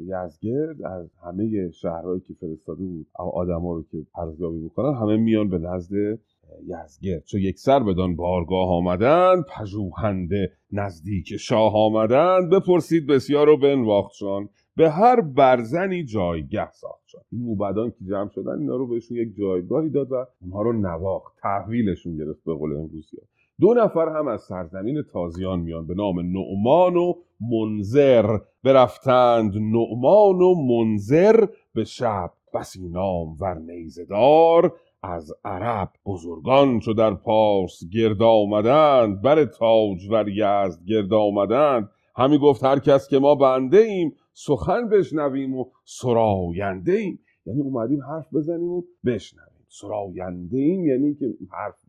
یزگرد 0.00 0.82
از 0.82 1.10
همه 1.26 1.70
شهرهایی 1.70 2.20
که 2.20 2.34
فرستاده 2.34 2.84
بود 2.84 3.06
آدما 3.14 3.72
رو 3.72 3.82
که 3.82 3.98
ارزیابی 4.18 4.64
بکنن 4.64 4.94
همه 4.94 5.16
میان 5.16 5.48
به 5.48 5.58
نزد 5.58 6.18
یزگرد. 6.66 7.24
چو 7.24 7.38
یک 7.38 7.58
سر 7.58 7.82
بدان 7.82 8.16
بارگاه 8.16 8.68
آمدند 8.68 9.44
پژوهنده 9.44 10.52
نزدیک 10.72 11.36
شاه 11.36 11.72
آمدند 11.76 12.50
بپرسید 12.50 13.06
بسیار 13.06 13.48
و 13.48 13.56
بنواختشان 13.56 14.48
به 14.76 14.90
هر 14.90 15.20
برزنی 15.20 16.04
جایگه 16.04 16.72
ساختشان 16.72 17.22
این 17.32 17.42
موبدان 17.42 17.90
که 17.90 18.04
جمع 18.04 18.28
شدن 18.28 18.58
اینا 18.58 18.76
رو 18.76 18.86
بهشون 18.86 19.16
یک 19.16 19.34
جایگاهی 19.36 19.90
داد 19.90 20.12
و 20.12 20.26
اونها 20.40 20.62
رو 20.62 20.72
نواخت 20.72 21.36
تحویلشون 21.42 22.16
گرفت 22.16 22.44
به 22.44 22.54
قول 22.54 22.76
امروزی 22.76 23.16
دو 23.60 23.74
نفر 23.74 24.08
هم 24.18 24.28
از 24.28 24.42
سرزمین 24.42 25.02
تازیان 25.12 25.60
میان 25.60 25.86
به 25.86 25.94
نام 25.94 26.20
نعمان 26.20 26.96
و 26.96 27.14
منذر. 27.40 28.38
برفتند 28.64 29.56
نعمان 29.56 30.42
و 30.42 30.54
منذر 30.54 31.46
به 31.74 31.84
شب. 31.84 32.30
بسی 32.54 32.88
نام 32.88 33.36
ور 33.40 33.58
نیزدار 33.58 34.74
از 35.02 35.32
عرب 35.44 35.90
بزرگان 36.06 36.80
چو 36.80 36.92
در 36.92 37.14
پارس 37.14 37.80
گرد 37.92 38.22
آمدند. 38.22 39.22
بر 39.22 39.44
تاج 39.44 40.08
ور 40.10 40.28
یزد 40.28 40.84
گرد 40.84 41.12
آمدند. 41.12 41.88
همی 42.16 42.38
گفت 42.38 42.64
هر 42.64 42.78
کس 42.78 43.08
که 43.08 43.18
ما 43.18 43.34
بنده 43.34 43.78
ایم 43.78 44.14
سخن 44.32 44.88
بشنویم 44.88 45.54
و 45.54 45.64
سراینده 45.84 46.92
ایم. 46.92 47.18
یعنی 47.46 47.60
اومدیم 47.60 48.02
حرف 48.02 48.34
بزنیم 48.34 48.70
و 48.70 48.82
بشنویم. 49.06 49.66
سراینده 49.68 50.58
ایم 50.58 50.86
یعنی 50.86 51.14
که 51.14 51.26
حرف 51.52 51.81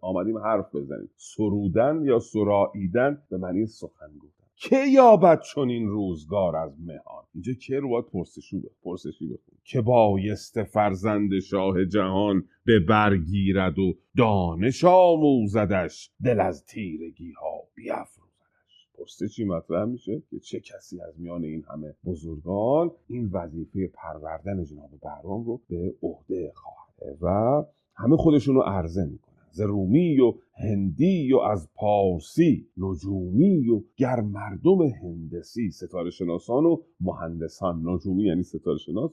آمدیم 0.00 0.38
حرف 0.38 0.74
بزنیم. 0.74 1.10
سرودن 1.16 2.02
یا 2.04 2.18
سراییدن 2.18 3.22
به 3.30 3.36
معنی 3.36 3.66
سخن 3.66 4.18
گفتن. 4.20 4.44
که 4.56 4.76
یابد 4.92 5.40
چون 5.40 5.70
این 5.70 5.88
روزگار 5.88 6.56
از 6.56 6.80
مهان؟ 6.80 7.24
اینجا 7.34 7.52
که 7.52 7.80
رو 7.80 7.88
باید 7.88 8.04
پرسشی 8.04 8.62
پرسشی 8.82 9.26
بخون. 9.26 9.58
که 9.64 9.80
بایست 9.80 10.62
فرزند 10.62 11.38
شاه 11.38 11.84
جهان 11.84 12.44
به 12.64 12.80
برگیرد 12.80 13.78
و 13.78 13.94
دانش 14.16 14.84
آموزدش 14.84 16.10
دل 16.24 16.40
از 16.40 16.64
تیرگی 16.64 17.32
ها 17.32 17.62
بیافروزدش 17.74 18.88
پرسشی 18.98 19.44
مطرح 19.44 19.84
میشه؟ 19.84 20.22
که 20.30 20.38
چه 20.38 20.60
کسی 20.60 21.00
از 21.00 21.20
میان 21.20 21.44
این 21.44 21.64
همه 21.70 21.94
بزرگان 22.04 22.90
این 23.08 23.30
وظیفه 23.32 23.86
پروردن 23.86 24.64
جناب 24.64 24.90
بهرام 25.02 25.44
رو 25.44 25.60
به 25.68 25.94
عهده 26.02 26.52
خواهد؟ 26.54 27.18
و 27.22 27.64
همه 27.94 28.16
خودشون 28.16 28.54
رو 28.54 28.60
عرضه 28.60 29.04
می‌کنن. 29.04 29.33
ز 29.54 29.60
رومی 29.60 30.20
و 30.20 30.34
هندی 30.56 31.32
و 31.32 31.38
از 31.38 31.68
پارسی 31.74 32.66
نجومی 32.76 33.68
و 33.68 33.82
گر 33.96 34.20
مردم 34.20 34.82
هندسی 34.82 35.70
ستاره 35.70 36.10
شناسان 36.10 36.64
و 36.64 36.76
مهندسان. 37.00 37.82
نجومی 37.88 38.24
یعنی 38.24 38.42
ستاره 38.42 38.78
شناس 38.78 39.10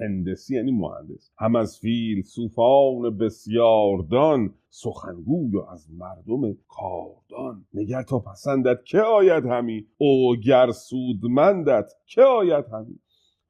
هندسی 0.00 0.56
یعنی 0.56 0.72
مهندس. 0.72 1.30
هم 1.38 1.56
از 1.56 1.78
فیلسوفان 1.78 3.18
بسیاردان 3.18 4.54
سخنگوی 4.68 5.56
و 5.56 5.60
از 5.60 5.90
مردم 5.90 6.56
کاردان. 6.68 7.64
نگر 7.74 8.02
تا 8.02 8.18
پسندت 8.18 8.84
که 8.84 9.00
آید 9.00 9.44
همی 9.44 9.86
او 9.98 10.36
گر 10.36 10.70
سودمندت 10.70 11.92
که 12.06 12.22
آید 12.22 12.64
همی. 12.72 12.98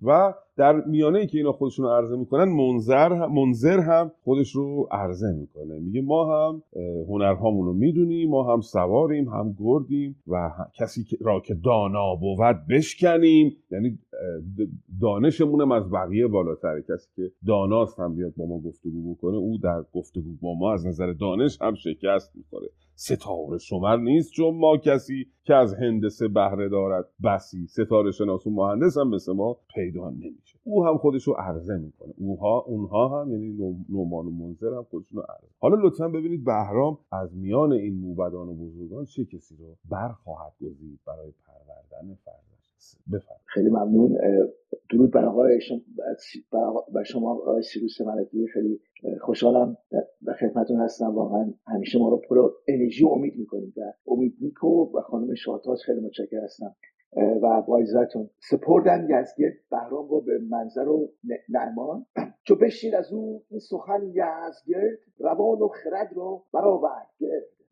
و 0.03 0.35
در 0.57 0.85
میانه 0.85 1.19
ای 1.19 1.27
که 1.27 1.39
اینا 1.39 1.53
خودشون 1.53 1.85
رو 1.85 1.91
عرضه 1.93 2.17
می‌کنن 2.17 2.45
منظر 2.45 3.27
منظر 3.27 3.81
هم 3.81 4.13
خودش 4.23 4.51
رو 4.51 4.89
عرضه 4.91 5.33
می‌کنه. 5.33 5.79
میگه 5.79 6.03
ما 6.03 6.49
هم 6.49 6.63
هنرهامون 7.09 7.67
رو 7.67 7.73
می‌دونیم 7.73 8.31
ما 8.31 8.53
هم 8.53 8.61
سواریم 8.61 9.29
هم 9.29 9.57
گردیم 9.59 10.17
و 10.27 10.51
کسی 10.75 11.05
را 11.21 11.41
که 11.41 11.55
دانا 11.55 12.15
بود 12.15 12.57
بشکنیم. 12.71 13.57
یعنی 13.71 13.99
دانشمون 15.01 15.61
هم 15.61 15.73
از 15.73 15.91
بقیه 15.91 16.27
بالاتره. 16.27 16.83
کسی 16.83 17.09
که 17.17 17.33
داناست 17.47 18.01
هم 18.01 18.17
بیاد 18.17 18.35
با 18.37 18.47
ما 18.47 18.59
گفتگو 18.59 19.15
بکنه 19.15 19.37
او 19.37 19.59
در 19.59 19.85
گفتگو 19.95 20.31
با 20.43 20.55
ما 20.55 20.73
از 20.73 20.87
نظر 20.87 21.13
دانش 21.13 21.59
هم 21.63 21.75
شکست 21.75 22.37
می‌خوره. 22.37 22.69
ستاره 22.95 23.59
شمر 23.59 23.97
نیست 23.97 24.33
چون 24.33 24.55
ما 24.55 24.77
کسی 24.77 25.27
که 25.45 25.55
از 25.55 25.75
هندسه 25.75 26.29
بهره 26.29 26.69
دارد 26.69 27.05
بسی. 27.25 27.67
ستاره 27.67 28.11
شناس 28.11 28.47
و 28.47 28.51
مهندس 28.51 28.99
هم 28.99 29.09
مثل 29.09 29.33
ما 29.33 29.57
پیدا 29.75 30.11
نمیشه 30.45 30.59
او 30.65 30.87
هم 30.87 30.99
خودش 30.99 31.25
رو 31.25 31.33
عرضه 31.33 31.77
می‌کنه. 31.77 32.15
اوها 32.19 32.59
اونها 32.59 33.21
هم 33.21 33.33
یعنی 33.33 33.85
نومان 33.89 34.27
و 34.27 34.31
منظر 34.31 34.75
هم 34.75 34.83
خودشون 34.91 35.19
رو 35.19 35.23
عرضه 35.23 35.55
حالا 35.61 35.77
لطفا 35.81 36.09
ببینید 36.09 36.45
بهرام 36.45 36.99
از 37.13 37.37
میان 37.37 37.73
این 37.73 37.95
موبدان 38.01 38.49
و 38.49 38.55
بزرگان 38.55 39.05
چه 39.05 39.25
کسی 39.25 39.57
رو 39.57 39.77
برخواهد 39.91 40.53
گزید 40.61 41.01
برای 41.07 41.33
پروردن 41.47 42.15
فرزندش 42.15 42.44
بفرمایید. 43.07 43.45
خیلی 43.47 43.71
ممنون. 43.71 44.19
درود 44.91 45.13
بر 45.13 45.25
آقای 45.25 45.59
بر 46.95 47.03
شما 47.03 47.33
آقای 47.33 47.63
سیروس 47.63 48.01
ملکی. 48.01 48.47
خیلی 48.47 48.81
خوشحالم 49.21 49.77
و 50.27 50.33
خدمتون 50.33 50.81
هستم. 50.81 51.15
واقعا 51.15 51.53
همیشه 51.67 51.99
ما 51.99 52.09
رو 52.09 52.17
پر 52.17 52.51
انرژی 52.69 53.05
امید 53.05 53.37
می‌کنید 53.37 53.79
و 53.79 53.81
امید 54.07 54.35
نیکو 54.41 54.97
و 54.97 55.01
خانم 55.01 55.35
شاتاش 55.35 55.79
خیلی 55.87 56.01
متشکر 56.01 56.45
هستم. 56.45 56.77
و 57.43 57.63
با 57.63 57.79
عزتون. 57.79 58.31
سپردن 58.51 59.03
یزگرد 59.03 59.55
بهرام 59.71 60.09
رو 60.09 60.21
به 60.21 60.39
منظر 60.51 60.89
و 60.89 61.13
نعمان. 61.49 62.07
چو 62.47 62.57
بشیر 62.57 62.97
از 62.97 63.13
او 63.13 63.43
این 63.51 63.61
سخن 63.61 64.03
یزگرد 64.03 64.99
روان 65.19 65.59
و 65.59 65.69
خرد 65.69 66.13
را 66.17 66.43
برآورد. 66.55 67.07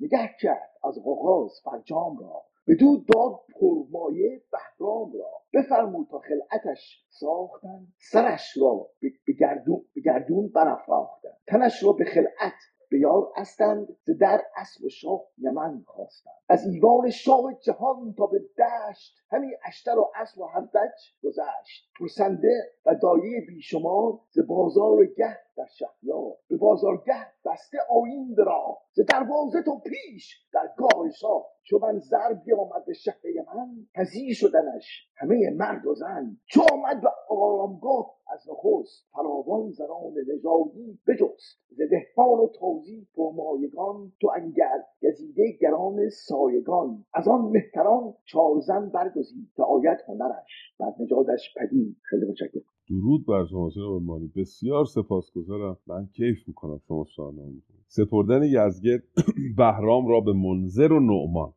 نگه 0.00 0.30
کرد 0.40 0.70
از 0.84 0.98
آغاز 0.98 1.50
فرجام 1.64 2.18
را. 2.18 2.42
بدو 2.68 3.04
داد 3.14 3.40
پرمایه 3.60 4.42
بهرام 4.52 5.12
را 5.12 5.30
بفرمود 5.54 6.08
تا 6.10 6.18
خلعتش 6.18 7.06
ساختن 7.08 7.86
سرش 7.98 8.56
را 8.56 8.90
به 9.00 9.32
گردون, 9.40 9.84
به 9.94 10.00
گردون 10.00 10.48
برافراختن 10.48 11.28
تنش 11.46 11.82
را 11.82 11.92
به 11.92 12.04
خلعت 12.04 12.54
به 12.92 12.98
یار 12.98 13.32
استند 13.36 13.96
ز 14.04 14.10
در 14.20 14.42
اسب 14.56 14.84
و 14.84 14.88
شاه 14.88 15.20
یمن 15.38 15.84
خواستند. 15.86 16.34
از 16.48 16.66
ایوان 16.66 17.10
شاه 17.10 17.54
جهان 17.62 18.14
تا 18.18 18.26
به 18.26 18.38
دشت 18.38 19.16
همی 19.30 19.48
اشتر 19.64 19.98
و 19.98 20.10
اسب 20.14 20.38
و 20.38 20.44
هردج 20.44 20.98
گذشت. 21.22 21.90
پرسنده 22.00 22.70
و 22.86 22.94
دایه 22.94 23.40
بیشمار 23.48 24.18
ز 24.30 24.38
بازار 24.48 25.06
گه 25.06 25.38
در 25.56 25.66
شهریار. 25.66 26.32
به 26.48 26.56
بازارگه 26.56 27.26
بسته 27.44 27.78
آیین 27.90 28.34
را 28.36 28.78
ز 28.92 29.00
دروازه 29.00 29.62
تو 29.62 29.78
پیش 29.78 30.46
در 30.52 30.68
گاه 30.76 31.10
شاه. 31.10 31.46
چو 31.62 31.78
من 31.78 31.98
زر 31.98 32.32
بیامد 32.32 32.84
به 32.86 32.92
شهر 32.92 33.26
یمن. 33.34 33.86
پذیر 33.94 34.34
شدنش 34.34 35.08
همه 35.16 35.50
مرد 35.50 35.86
و 35.86 35.94
زن. 35.94 36.36
چو 36.46 36.62
آمد 36.72 37.00
به 37.00 37.08
آرامگاه 37.28 38.14
از 38.32 38.40
نخست 38.50 39.06
فراوان 39.12 39.70
زنان 39.70 40.12
نژادی 40.28 40.98
بجست. 41.08 41.58
ز 41.70 41.80
دهقان 41.90 42.38
و 42.38 42.48
تازی 42.60 43.06
پرمایگان 43.16 44.12
تو 44.20 44.30
انگرد 44.36 44.86
گزیده 45.02 45.58
گران 45.60 46.08
سایگان. 46.08 47.04
از 47.14 47.28
آن 47.28 47.40
مهتران 47.40 48.14
چار 48.24 48.60
زن 48.60 48.88
برگزید 48.88 49.48
که 49.56 49.62
آید 49.62 49.98
هنرش. 50.08 50.74
بر 50.80 50.92
نجادش 51.00 51.54
پدید. 51.56 51.96
خیلی 52.02 52.26
متشکرم. 52.26 52.62
درود 52.88 53.26
بر 53.26 53.46
شما 53.50 53.70
جناب 53.70 54.02
مانی. 54.02 54.32
بسیار 54.36 54.84
سپاسگزارم. 54.84 55.78
من 55.86 56.06
کیف 56.06 56.48
می‌کنم 56.48 56.80
شما 56.88 57.04
سوال 57.16 57.34
سپردن 57.88 58.42
یزگرد 58.42 59.02
بهرام 59.58 60.08
را 60.08 60.20
به 60.20 60.32
منظر 60.32 60.92
و 60.92 61.00
نعمان. 61.00 61.52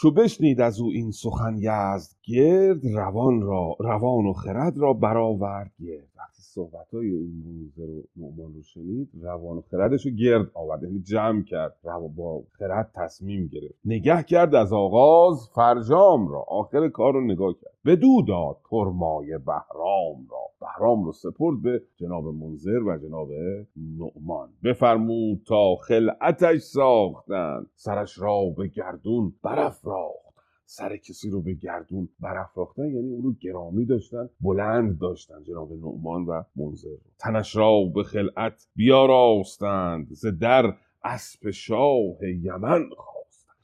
چو 0.00 0.10
بشنید 0.10 0.60
از 0.60 0.80
او 0.80 0.88
این 0.88 1.10
سخن 1.10 1.56
یزدگرد 1.56 2.84
روان 2.84 3.42
را 3.42 3.76
روان 3.80 4.26
و 4.26 4.32
خرد 4.32 4.78
را 4.78 4.92
برآورد 4.92 5.72
گرد. 5.80 6.29
وقتی 6.40 6.52
صحبت 6.52 6.94
های 6.94 7.06
این 7.06 7.42
منذر 7.46 7.90
و 7.90 8.02
نعمان 8.16 8.54
رو 8.54 8.62
شنید 8.62 9.08
روان 9.22 9.56
و 9.56 9.60
خردش 9.60 10.06
رو 10.06 10.12
گرد 10.12 10.50
آورد 10.54 10.82
یعنی 10.82 11.00
جمع 11.00 11.42
کرد 11.42 11.76
رو 11.82 12.08
با 12.08 12.42
خرد 12.58 12.90
تصمیم 12.94 13.46
گرفت. 13.46 13.74
نگه 13.84 14.22
کرد 14.22 14.54
از 14.54 14.72
آغاز 14.72 15.50
فرجام 15.54 16.28
را 16.28 16.44
آخر 16.48 16.88
کار 16.88 17.12
رو 17.12 17.20
نگاه 17.20 17.54
کرد. 17.62 17.72
به 17.84 17.96
دو 17.96 18.22
داد 18.28 18.56
پرمایه 18.70 19.38
بهرام 19.38 20.26
را. 20.30 20.38
بهرام 20.60 21.04
رو 21.04 21.12
سپرد 21.12 21.62
به 21.62 21.82
جناب 21.96 22.24
منظر 22.24 22.82
و 22.82 22.98
جناب 22.98 23.28
نعمان. 23.76 24.48
بفرمود 24.64 25.42
تا 25.46 25.76
خلعتش 25.76 26.60
ساختند. 26.60 27.66
سرش 27.74 28.18
را 28.18 28.40
به 28.56 28.66
گردون 28.66 29.32
برافراخت. 29.42 30.29
سر 30.72 30.96
کسی 30.96 31.30
رو 31.30 31.42
به 31.42 31.54
گردون 31.54 32.08
برافراختن 32.20 32.84
یعنی 32.84 33.12
اون 33.12 33.22
رو 33.22 33.32
گرامی 33.32 33.84
داشتن 33.84 34.28
بلند 34.40 34.98
داشتن 34.98 35.42
جناب 35.42 35.72
نعمان 35.72 36.24
و 36.24 36.42
منظر 36.56 36.96
تنش 37.18 37.56
را 37.56 37.84
به 37.94 38.02
خلعت 38.02 38.68
بیاراستند 38.76 40.08
ز 40.10 40.26
در 40.26 40.74
اسب 41.04 41.50
شاه 41.50 42.28
یمن 42.42 42.88
خواستند. 42.96 43.56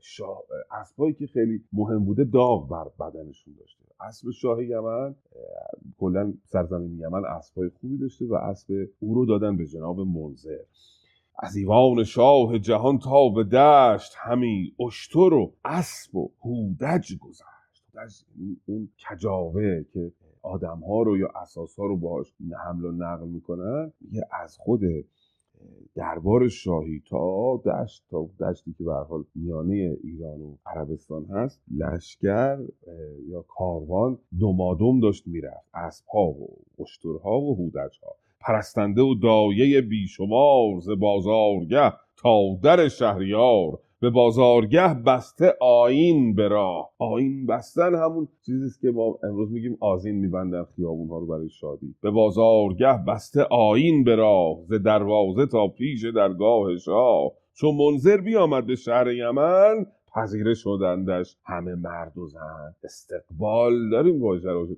شاه 0.00 0.42
اسبایی 0.70 1.14
که 1.14 1.26
خیلی 1.26 1.64
مهم 1.72 2.04
بوده 2.04 2.24
داغ 2.24 2.68
بر 2.68 3.06
بدنشون 3.06 3.54
داشته. 3.58 3.84
اسب 4.00 4.30
شاه 4.30 4.64
یمن 4.64 5.14
کلا 5.98 6.34
سرزمین 6.44 6.98
یمن 6.98 7.24
اسبای 7.24 7.68
خوبی 7.68 7.98
داشته 7.98 8.26
و 8.26 8.34
اسب 8.34 8.88
او 9.00 9.14
رو 9.14 9.26
دادن 9.26 9.56
به 9.56 9.66
جناب 9.66 10.00
منظر 10.00 10.58
از 11.40 11.56
ایوان 11.56 12.04
شاه 12.04 12.58
جهان 12.58 12.98
تا 12.98 13.28
به 13.28 13.44
دشت 13.44 14.12
همی 14.16 14.74
اشتر 14.86 15.34
و 15.34 15.52
اسب 15.64 16.16
و 16.16 16.30
هودج 16.44 17.16
گذشت. 17.16 17.84
هودج 17.94 18.24
اون 18.66 18.88
کجاوه 19.10 19.84
که 19.92 20.12
آدم 20.42 20.80
ها 20.88 21.02
رو 21.02 21.18
یا 21.18 21.28
اساس 21.42 21.78
ها 21.78 21.86
رو 21.86 21.96
باش 21.96 22.34
حمل 22.64 22.84
و 22.84 22.92
نقل 22.92 23.28
می‌کنن 23.28 23.92
میگه 24.00 24.22
از 24.42 24.56
خود 24.56 24.80
دربار 25.94 26.48
شاهی 26.48 27.02
تا 27.08 27.56
دشت 27.56 28.04
تا 28.10 28.28
دشتی 28.40 28.74
که 28.78 28.84
به 28.84 28.94
حال 28.94 29.24
میانه 29.34 29.96
ایران 30.02 30.40
و 30.40 30.56
عربستان 30.66 31.24
هست 31.24 31.60
لشکر 31.76 32.58
یا 33.28 33.42
کاروان 33.42 34.18
دمادم 34.40 35.00
داشت 35.00 35.26
می‌رفت. 35.26 35.66
اسبها 35.74 36.26
و 36.30 36.58
اشترها 36.78 37.40
و 37.40 37.56
هودجها 37.56 38.16
پرستنده 38.40 39.02
و 39.02 39.14
دایه 39.14 39.80
بیشمار 39.80 40.80
ز 40.80 40.90
بازارگه 40.90 41.92
تا 42.16 42.58
در 42.62 42.88
شهریار. 42.88 43.78
به 44.00 44.10
بازارگه 44.10 44.94
بسته 44.94 45.54
آین 45.60 46.34
به 46.34 46.48
راه. 46.48 46.90
آین 46.98 47.46
بستن 47.46 47.94
همون 47.94 48.28
چیزیست 48.46 48.80
که 48.80 48.90
ما 48.90 49.18
امروز 49.22 49.52
میگیم 49.52 49.76
آزین 49.80 50.14
میبندن 50.14 50.64
خیابون 50.76 51.08
ها 51.08 51.18
رو 51.18 51.26
برای 51.26 51.48
شادی. 51.48 51.94
به 52.00 52.10
بازارگه 52.10 53.04
بسته 53.08 53.42
آین 53.50 54.04
به 54.04 54.16
راه 54.16 54.56
ز 54.68 54.72
دروازه 54.72 55.46
تا 55.46 55.68
پیش 55.68 56.04
درگاه 56.04 56.76
شاه. 56.76 57.32
چون 57.54 57.74
منظر 57.74 58.16
بیامد 58.16 58.66
به 58.66 58.76
شهر 58.76 59.12
یمن 59.12 59.86
پذیره 60.14 60.54
شدندش 60.54 61.36
همه 61.44 61.74
مرد 61.74 62.18
و 62.18 62.26
زن. 62.26 62.74
استقبال 62.84 63.90
داریم 63.90 64.22
واژه 64.22 64.50
رو. 64.50 64.68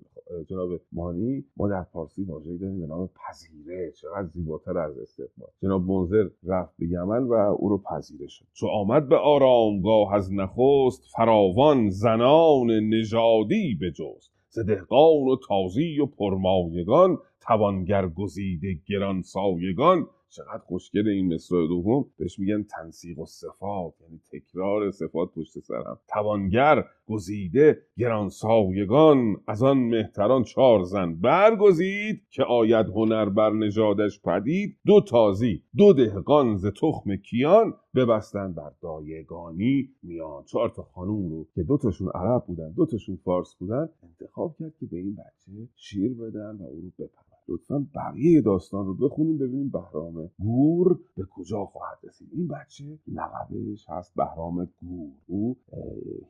جناب 0.48 0.80
مانی 0.92 1.44
ما 1.56 1.68
در 1.68 1.82
فارسی 1.82 2.24
واژه‌ای 2.24 2.58
داریم 2.58 2.80
به 2.80 2.86
نام 2.86 3.08
پذیره. 3.08 3.92
چقدر 3.92 4.26
زیباتر 4.26 4.78
از 4.78 4.98
استقبال. 4.98 5.48
جناب 5.62 5.82
منظر 5.82 6.28
رفت 6.44 6.74
به 6.78 6.86
یمن 6.86 7.22
و 7.22 7.32
او 7.32 7.68
رو 7.68 7.78
پذیره 7.78 8.26
شد. 8.26 8.44
چو 8.52 8.66
آمد 8.66 9.08
به 9.08 9.16
آرامگاه 9.16 10.14
از 10.14 10.32
نخست 10.32 11.02
فراوان 11.16 11.90
زنان 11.90 12.70
نژادی 12.70 13.78
بجست. 13.82 14.32
ز 14.48 14.58
دهقان 14.58 15.28
و 15.28 15.36
تازی 15.48 16.00
و 16.00 16.06
پرمایگان 16.06 17.18
توانگر 17.40 18.08
گزیده 18.08 18.78
گران 18.86 19.22
سایگان 19.22 20.06
چقدر 20.30 20.58
خوشگل 20.58 21.08
این 21.08 21.34
مصرع 21.34 21.66
دوم. 21.66 22.04
بهش 22.18 22.38
میگن 22.38 22.62
تنسیق 22.62 23.18
و 23.18 23.26
صفات 23.26 23.94
یعنی 24.00 24.20
تکرار 24.32 24.90
صفات 24.90 25.30
پشت 25.34 25.58
سرم. 25.58 26.00
توانگر 26.08 26.84
گزیده 27.06 27.82
گرانسایگان 27.98 29.36
از 29.46 29.62
آن 29.62 29.78
مهتران 29.78 30.42
چار 30.42 30.82
زن 30.82 31.14
برگزید 31.14 32.22
که 32.30 32.42
آید 32.44 32.86
هنر 32.86 33.28
بر 33.28 33.50
نژادش 33.50 34.20
پدید. 34.20 34.76
دو 34.86 35.00
تازی 35.00 35.62
دو 35.76 35.92
دهقان 35.92 36.56
ز 36.56 36.66
تخم 36.66 37.16
کیان 37.16 37.74
ببستن 37.94 38.52
بر 38.52 38.72
دایگانی 38.82 39.88
میان. 40.02 40.44
چهار 40.44 40.68
تا 40.68 40.82
خانوم 40.82 41.30
رو 41.30 41.46
که 41.54 41.62
دوتاشون 41.62 42.08
عرب 42.14 42.44
بودن 42.46 42.72
دوتاشون 42.72 43.16
فارس 43.24 43.54
بودن 43.58 43.88
انتخاب 44.02 44.56
کرد 44.58 44.72
که 44.80 44.86
به 44.86 44.96
این 44.96 45.14
بچه 45.14 45.68
شیر 45.76 46.14
بدن 46.14 46.56
و 46.56 46.62
او 46.62 46.80
رو 46.80 47.04
بپرن. 47.04 47.29
لطفا 47.50 47.86
بقیه 47.94 48.40
داستان 48.40 48.86
رو 48.86 48.94
بخونیم 48.94 49.38
ببینیم 49.38 49.68
بهرام 49.68 50.30
گور 50.38 51.00
به 51.16 51.24
کجا 51.30 51.64
خواهد 51.64 51.98
رسید. 52.04 52.28
این 52.32 52.48
بچه 52.48 52.98
لقبش 53.08 53.88
هست 53.88 54.14
بهرام 54.14 54.68
گور. 54.80 55.10
او 55.26 55.56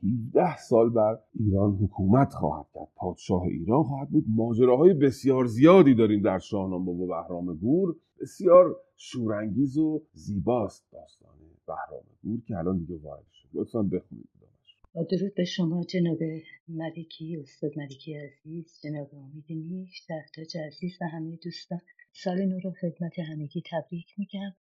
17 0.03 0.57
سال 0.57 0.89
بر 0.89 1.19
ایران 1.33 1.71
حکومت 1.71 2.33
خواهد 2.33 2.65
کرد. 2.73 2.87
پادشاه 2.95 3.43
ایران 3.43 3.83
خواهد 3.83 4.09
بود. 4.09 4.25
ماجراهای 4.27 4.93
بسیار 4.93 5.45
زیادی 5.45 5.95
داریم 5.95 6.21
در 6.21 6.39
شاهنامه 6.39 6.93
با 6.93 7.05
بهرام 7.05 7.55
گور. 7.55 7.95
بسیار 8.21 8.75
شورانگیز 8.95 9.77
و 9.77 10.01
زیباست 10.13 10.91
داستان 10.91 11.31
بهرام 11.67 12.03
گور 12.23 12.41
که 12.47 12.57
الان 12.57 12.77
دیگه 12.77 12.97
وارد 13.03 13.25
شد. 13.31 13.47
لطفا 13.53 13.83
بخونید. 13.83 14.40
با 14.93 15.03
درود 15.03 15.35
به 15.35 15.45
شما 15.45 15.83
جناب 15.83 16.19
ملکی 16.67 17.37
استاد 17.37 17.71
ملکی 17.77 18.15
عزیز 18.15 18.79
جناب 18.83 19.09
امید 19.15 19.45
نیش 19.49 20.05
تحتاج 20.07 20.57
عزیز 20.57 20.91
و 21.01 21.05
همه 21.05 21.35
دوستان. 21.43 21.81
سال 22.13 22.45
نو 22.45 22.59
رو 22.59 22.73
خدمت 22.81 23.19
همگی 23.19 23.63
تبریک 23.71 24.07
میگم. 24.17 24.55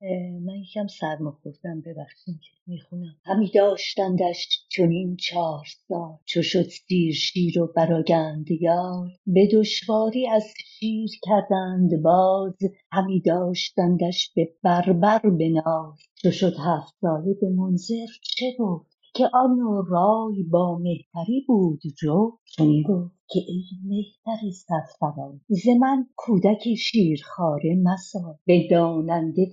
من 0.45 0.55
یکم 0.55 0.87
سرما 0.87 1.39
خوردم 1.43 1.81
ببخشید 1.81 2.41
که 2.41 2.51
می‌خونم. 2.67 3.17
همی 3.25 3.51
داشتندش 3.55 4.67
چنین 4.69 5.17
چهار 5.17 5.65
سال 5.89 6.19
چو 6.25 6.43
شد 6.43 6.63
سیر 6.63 7.15
شیر 7.15 7.61
و 7.61 7.73
براگند 7.77 8.51
یار. 8.51 9.09
به 9.27 9.49
دشواری 9.53 10.29
از 10.29 10.45
شیر 10.67 11.11
کردند 11.23 12.03
باز 12.03 12.59
همی 12.93 13.21
داشتندش 13.21 14.33
به 14.37 14.49
بربر 14.63 15.31
به 15.39 15.49
ناز. 15.49 15.99
چو 16.23 16.31
شد 16.31 16.55
هفت 16.59 16.95
ساله 17.01 17.35
به 17.41 17.49
منظر 17.49 18.07
چه 18.23 18.47
گفت 18.59 18.90
که 19.21 19.31
آن 19.35 19.59
رای 19.89 20.43
با 20.43 20.79
مهتری 20.79 21.45
بود 21.49 21.81
جو. 22.03 22.31
چنین 22.45 22.83
گفت. 22.83 23.15
که 23.29 23.41
ای 23.49 23.65
مهتر 23.85 24.51
سرفراز 24.51 25.41
ز 25.49 25.69
من 25.81 26.07
کودکی 26.17 26.77
شیرخواره 26.77 27.77
مساز 27.83 28.37
به 28.47 28.69
داننده 28.71 29.47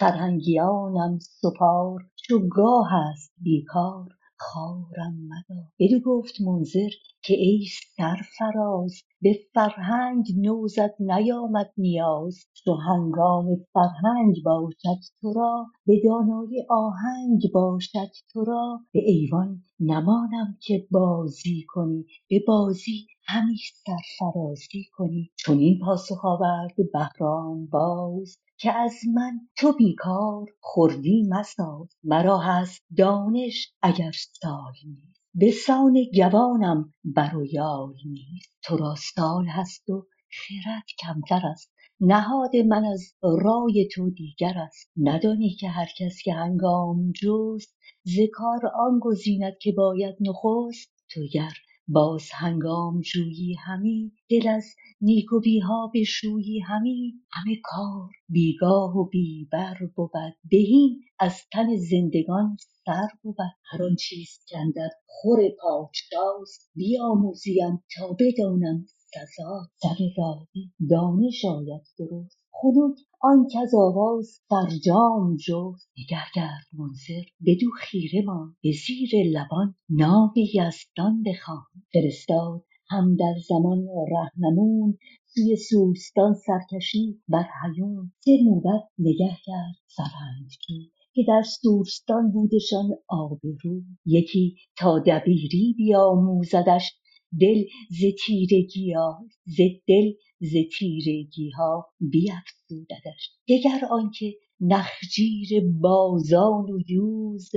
فرهنگیانم 0.00 1.18
سپار 1.18 2.00
چو 2.16 2.48
گاه 2.48 2.88
است 2.94 3.32
بیکار. 3.42 4.15
خارم 4.38 5.14
مدار 5.28 5.64
بدو 5.80 6.00
گفت 6.04 6.40
منذر 6.40 6.90
که 7.24 7.34
ای 7.34 7.66
سرفراز 7.96 9.02
به 9.22 9.38
فرهنگ 9.54 10.24
نوزت 10.36 11.00
نیامد 11.00 11.72
نیاز. 11.78 12.38
چو 12.64 12.74
هنگام 12.74 13.46
فرهنگ 13.74 14.36
باشد 14.44 15.00
تو 15.20 15.32
را 15.32 15.66
به 15.86 16.02
دانایی 16.04 16.66
آهنگ 16.70 17.42
باشد 17.54 18.10
تو 18.32 18.44
را 18.44 18.80
به 18.92 19.00
ایوان 19.06 19.64
نمانم 19.80 20.58
که 20.62 20.86
بازی 20.90 21.64
کنی 21.68 22.06
به 22.30 22.40
بازی 22.48 23.06
همی 23.26 23.58
سرفرازی 23.86 24.84
کنی. 24.92 25.30
چنین 25.36 25.78
پاسخ 25.84 26.24
آورد 26.24 26.74
بهرام 26.92 27.66
باز. 27.66 28.38
که 28.58 28.72
از 28.72 28.94
من 29.14 29.40
تو 29.56 29.72
بیکار 29.72 30.46
خردی 30.62 31.26
مساز 31.28 31.88
مرا 32.04 32.38
هست 32.38 32.84
دانش 32.96 33.72
اگر 33.82 34.12
سال 34.12 34.72
نیست. 34.84 35.20
به 35.34 35.50
سان 35.50 35.94
گوانم 36.14 36.92
بر 37.04 37.36
و 37.36 37.46
یال 37.46 37.94
نیست. 38.06 38.52
تو 38.62 38.76
را 38.76 38.94
سال 39.14 39.46
هست 39.46 39.90
و 39.90 40.06
خرد 40.30 40.84
کمتر 40.98 41.46
است. 41.46 41.72
نهاد 42.00 42.56
من 42.56 42.84
از 42.84 43.14
رای 43.22 43.88
تو 43.94 44.10
دیگر 44.10 44.58
است. 44.58 44.90
ندانی 44.96 45.50
که 45.50 45.68
هر 45.68 45.88
کس 45.98 46.22
که 46.24 46.34
هنگام 46.34 47.12
جست 47.12 47.76
ز 48.04 48.18
کار 48.34 48.66
آن 48.66 48.98
گزیند 49.02 49.58
که 49.60 49.72
باید 49.72 50.16
نخست. 50.20 50.92
تو 51.10 51.20
گر 51.32 51.52
باز 51.88 52.28
هنگام 52.32 53.00
جویی 53.00 53.54
همی 53.54 54.12
دل 54.30 54.48
از 54.48 54.64
نیک 55.00 55.32
و 55.32 55.40
بیها 55.40 55.90
بشویی 55.94 56.60
همی. 56.60 57.14
همه 57.32 57.56
کار 57.64 58.10
بیگاه 58.28 58.96
و 58.96 59.04
بی 59.08 59.48
بر 59.52 59.78
بود 59.96 60.10
بهین 60.50 61.00
از 61.18 61.34
تن 61.52 61.76
زندگان 61.76 62.56
سر 62.86 63.08
بود. 63.22 63.36
هر 63.64 63.82
آن 63.82 63.96
چیز 63.96 64.28
کاندر 64.52 64.90
خور 65.06 65.40
پادشاست 65.60 66.70
بیاموزیم 66.74 67.84
تا 67.96 68.16
بدانم 68.20 68.86
سزا. 68.96 69.68
سر 69.82 70.04
راهی 70.18 70.72
دانش 70.90 71.44
آید 71.44 71.82
درست. 71.98 72.38
خنک 72.52 73.05
آن 73.20 73.46
کز 73.54 73.74
آواز 73.74 74.40
فرجام 74.48 75.36
جست. 75.36 75.90
نگه 75.98 76.22
کرد 76.34 76.66
منذر 76.72 77.24
بدو 77.46 77.70
خیره 77.78 78.22
ماند. 78.26 78.56
به 78.62 78.72
زیر 78.72 79.10
لبان 79.32 79.74
نام 79.90 80.32
یزدان 80.36 81.22
بخواند. 81.22 81.84
فرستاد 81.92 82.64
هم 82.90 83.16
در 83.16 83.34
زمان 83.48 83.86
رهنمون. 84.12 84.98
سوی 85.26 85.56
سوستان 85.56 86.34
سرکشی 86.34 87.20
بر 87.28 87.44
هیون. 87.62 88.12
سه 88.18 88.30
موبد 88.44 88.88
نگه 88.98 89.36
کرد 89.44 89.74
سپهنجگی 89.86 90.92
که 91.14 91.22
در 91.28 91.42
سوستان 91.62 92.32
بودشان 92.32 92.90
آبرو. 93.08 93.82
یکی 94.06 94.56
تا 94.78 94.98
دبیری 94.98 95.74
بیاموزدش. 95.76 96.92
دل 97.40 97.64
ز 97.90 98.04
تیرگیها 98.26 99.26
ز 99.46 99.56
دل 99.88 100.12
ز 100.40 100.52
تیرگیها 100.78 101.88
بیفزودش 102.00 103.30
دگر 103.48 103.80
آنکه 103.90 104.34
نخجیر 104.60 105.48
بازان 105.80 106.70
و 106.70 106.78
یوز 106.88 107.50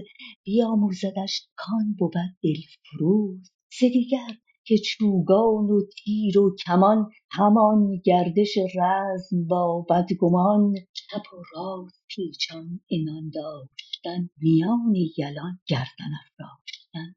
بیاموزدش 0.46 1.48
کان 1.56 1.96
بود 2.00 2.14
دلفروز. 2.44 3.52
سه 3.72 3.90
دیگر 3.90 4.34
که 4.66 4.78
چوگان 4.78 5.66
و 5.66 5.82
تیر 5.98 6.40
و 6.40 6.56
کمان 6.66 7.12
همان 7.32 8.02
گردش 8.06 8.58
رزم 8.58 9.48
با 9.48 9.86
بدگمان 9.90 10.74
چپ 10.94 11.34
و 11.34 11.44
راست 11.56 12.04
پیچان 12.10 12.80
عنان 12.92 13.32
داشتن 13.34 14.30
میان 14.38 14.96
یلان 15.18 15.60
گردن 15.68 16.12
افراشتن 16.22 16.69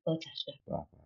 با 0.04 0.16
تشکر. 0.16 0.52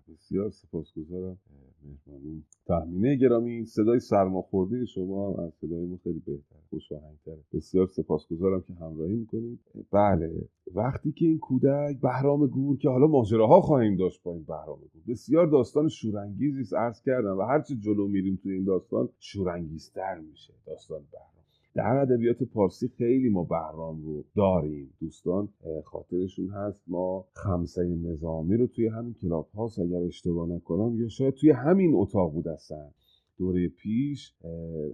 بسیار 0.09 0.51
سپاسگزارم 0.51 1.39
مهربانون. 1.85 2.45
تحمینه 2.67 3.17
گرامی 3.17 3.65
صدای 3.65 4.01
سرماخورده 4.01 4.87
شما 4.87 5.35
از 5.35 5.53
صدای 5.55 5.87
ما 5.87 5.97
خیلی 5.97 6.23
بهتر 6.27 6.57
خوش 6.71 6.93
آهنگتره 6.93 7.45
بسیار 7.53 7.87
سپاسگزارم 7.87 8.63
که 8.63 8.75
همراهی 8.75 9.15
می‌کنید. 9.15 9.61
بله 9.93 10.49
وقتی 10.75 11.13
که 11.13 11.27
این 11.27 11.39
کودک 11.39 12.01
بهرام 12.03 12.47
گور 12.47 12.79
که 12.79 12.89
حالا 12.89 13.07
ماجراها 13.07 13.61
خواهیم 13.61 13.97
داشت 13.97 14.23
با 14.23 14.35
این 14.35 14.45
بهرام 14.45 14.79
گور 14.79 15.03
بسیار 15.09 15.47
داستان 15.47 15.89
شورانگیزی 15.89 16.61
است 16.61 16.75
عرض 16.75 17.03
کردم 17.03 17.39
و 17.39 17.43
هرچه 17.43 17.77
جلو 17.77 18.09
میریم 18.09 18.39
توی 18.43 18.53
این 18.53 18.65
داستان 18.65 19.09
شورانگیزتر 19.19 20.19
میشه 20.19 20.55
داستان 20.67 21.01
بهرام. 21.13 21.36
در 21.77 21.97
ادبیات 21.97 22.43
پارسی 22.43 22.89
خیلی 22.89 23.29
ما 23.29 23.45
بهرام 23.45 24.03
رو 24.03 24.25
داریم. 24.37 24.95
دوستان 25.01 25.49
خاطرشون 25.85 26.49
هست 26.49 26.81
ما 26.87 27.27
خمسه 27.33 27.83
نظامی 27.83 28.57
رو 28.57 28.67
توی 28.67 28.89
همین 28.89 29.15
کلاب 29.15 29.49
هاست 29.55 29.79
اگر 29.79 30.03
اشتباه 30.03 30.49
نکنم 30.49 31.01
یا 31.01 31.09
شاید 31.09 31.35
توی 31.35 31.51
همین 31.51 31.95
اتاق 31.95 32.33
بود 32.33 32.47
هستن 32.47 32.91
دوره 33.39 33.69
پیش 33.69 34.35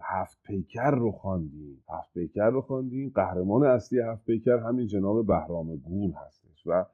هفت 0.03 0.39
پیکر 0.43 0.91
رو 0.91 1.11
خواندیم. 1.11 1.83
هفت 1.89 2.15
پیکر 2.15 2.51
رو 2.51 2.61
خواندیم. 2.61 3.13
قهرمان 3.15 3.67
اصلی 3.67 4.01
هفت 4.01 4.25
پیکر 4.25 4.59
همین 4.59 4.87
جناب 4.87 5.27
بهرام 5.27 5.77
گول 5.77 6.13
هستش 6.27 6.67
و 6.67 6.85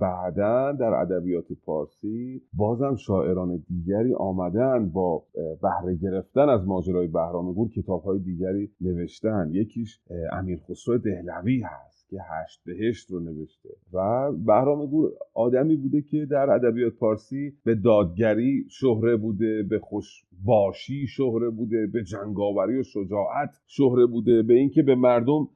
بعدا 0.00 0.72
در 0.72 0.94
ادبیات 0.94 1.52
پارسی 1.66 2.42
بازم 2.52 2.94
شاعران 2.94 3.64
دیگری 3.68 4.14
آمدن 4.14 4.90
با 4.90 5.24
بهره 5.62 5.94
گرفتن 5.94 6.48
از 6.48 6.66
ماجرای 6.66 7.06
بهرام 7.06 7.52
گور 7.52 7.70
کتابهای 7.70 8.18
دیگری 8.18 8.70
نوشتن. 8.80 9.50
یکیش 9.52 10.00
امیر 10.32 10.60
خسرو 10.68 10.98
دهلوی 10.98 11.60
هست. 11.60 11.97
که 12.10 12.16
هشت 12.30 12.60
بهشت 12.64 13.10
رو 13.10 13.20
نوشته 13.20 13.68
و 13.92 14.32
بهرام 14.46 14.86
گور 14.86 15.10
آدمی 15.34 15.76
بوده 15.76 16.02
که 16.02 16.26
در 16.30 16.50
ادبیات 16.50 16.92
پارسی 16.92 17.52
به 17.64 17.74
دادگری 17.74 18.66
شهره 18.70 19.16
بوده 19.16 19.62
به 19.62 19.78
خوشباشی 19.78 21.06
شهره 21.06 21.50
بوده 21.50 21.86
به 21.86 22.02
جنگاوری 22.04 22.78
و 22.78 22.82
شجاعت 22.82 23.60
شهره 23.66 24.06
بوده 24.06 24.42
به 24.42 24.54
اینکه 24.54 24.82
به 24.82 24.94
مردم 24.94 25.48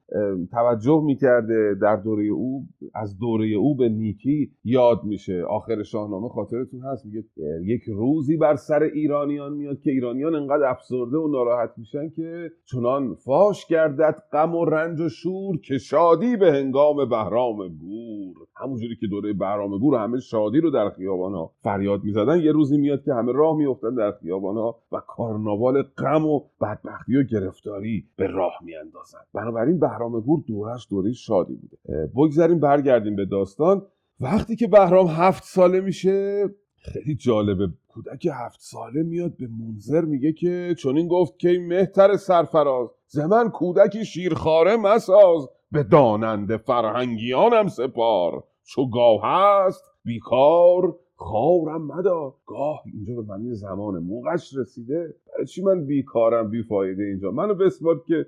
توجه 0.51 1.03
می‌کرده 1.05 1.75
در 1.81 1.95
دوره 1.95 2.25
او 2.25 2.67
از 2.95 3.17
دوره 3.17 3.47
او 3.47 3.75
به 3.75 3.89
نیکی 3.89 4.51
یاد 4.63 5.03
میشه. 5.03 5.43
آخر 5.43 5.83
شاهنامه 5.83 6.29
خاطرتون 6.29 6.81
هست 6.81 7.05
میگه 7.05 7.23
یک 7.63 7.83
روزی 7.87 8.37
بر 8.37 8.55
سر 8.55 8.83
ایرانیان 8.83 9.53
میاد 9.53 9.79
که 9.79 9.91
ایرانیان 9.91 10.35
انقدر 10.35 10.63
افسرده 10.63 11.17
و 11.17 11.27
ناراحت 11.31 11.69
میشن 11.77 12.09
که 12.09 12.51
چنان 12.65 13.13
فاش 13.13 13.67
گردد 13.67 14.23
غم 14.31 14.55
و 14.55 14.65
رنج 14.65 15.01
و 15.01 15.09
شور 15.09 15.57
که 15.57 15.77
شادی 15.77 16.37
به 16.43 16.51
هنگام 16.51 17.09
بهرام 17.09 17.67
گور 17.67 18.35
همونجوری 18.55 18.95
که 18.95 19.07
دوره 19.07 19.33
بهرام 19.33 19.77
گور 19.77 19.99
همه 19.99 20.19
شادی 20.19 20.59
رو 20.59 20.69
در 20.69 20.89
خیابان 20.89 21.49
فریاد 21.63 22.03
می‌زدن 22.03 22.39
یه 22.39 22.51
روزی 22.51 22.77
میاد 22.77 23.03
که 23.03 23.13
همه 23.13 23.31
راه 23.31 23.57
میافتن 23.57 23.95
در 23.95 24.11
خیابان 24.11 24.57
و 24.91 25.01
کارناوال 25.07 25.81
غم 25.81 26.25
و 26.25 26.41
بدبختی 26.61 27.15
و 27.17 27.23
گرفتاری 27.23 28.05
به 28.15 28.27
راه 28.27 28.53
میاندازن. 28.65 29.19
بنابراین 29.33 29.79
بهرام 29.79 30.19
گور 30.19 30.43
دورش 30.47 30.87
دوره 30.89 31.11
شادی 31.11 31.55
بوده. 31.55 31.77
اه، 31.89 32.07
بگذاریم 32.07 32.59
برگردیم 32.59 33.15
به 33.15 33.25
داستان. 33.25 33.81
وقتی 34.19 34.55
که 34.55 34.67
بهرام 34.67 35.07
هفت 35.07 35.43
ساله 35.43 35.81
میشه 35.81 36.45
خیلی 36.77 37.15
جالبه. 37.15 37.67
کودک 37.87 38.27
هفت 38.33 38.59
ساله 38.61 39.03
میاد 39.03 39.37
به 39.37 39.47
منظر 39.47 40.01
میگه 40.01 40.33
که 40.33 40.75
چون 40.77 40.97
این 40.97 41.07
گفت 41.07 41.39
که 41.39 41.49
این 41.49 41.67
مهتر 41.67 42.15
سرفراز. 42.15 42.89
زمن 43.13 43.49
کودکی 43.49 44.05
شیرخواره 44.05 44.77
مساز 44.77 45.49
به 45.71 45.83
داننده 45.83 46.57
فرهنگیانم 46.57 47.67
سپار. 47.67 48.43
چو 48.63 48.89
گاه 48.89 49.21
هست 49.23 49.83
بیکار 50.05 50.95
خارم 51.15 51.85
مدار. 51.85 52.33
گاه 52.45 52.81
اینجا 52.93 53.21
به 53.21 53.27
معنی 53.27 53.53
زمان 53.53 53.99
موقعش 53.99 54.53
رسیده. 54.57 55.15
برای 55.33 55.45
چی 55.45 55.63
من 55.63 55.85
بیکارم 55.85 56.49
بیفایده 56.49 57.03
اینجا؟ 57.03 57.31
منو 57.31 57.53
بسپار 57.53 58.03
که 58.07 58.25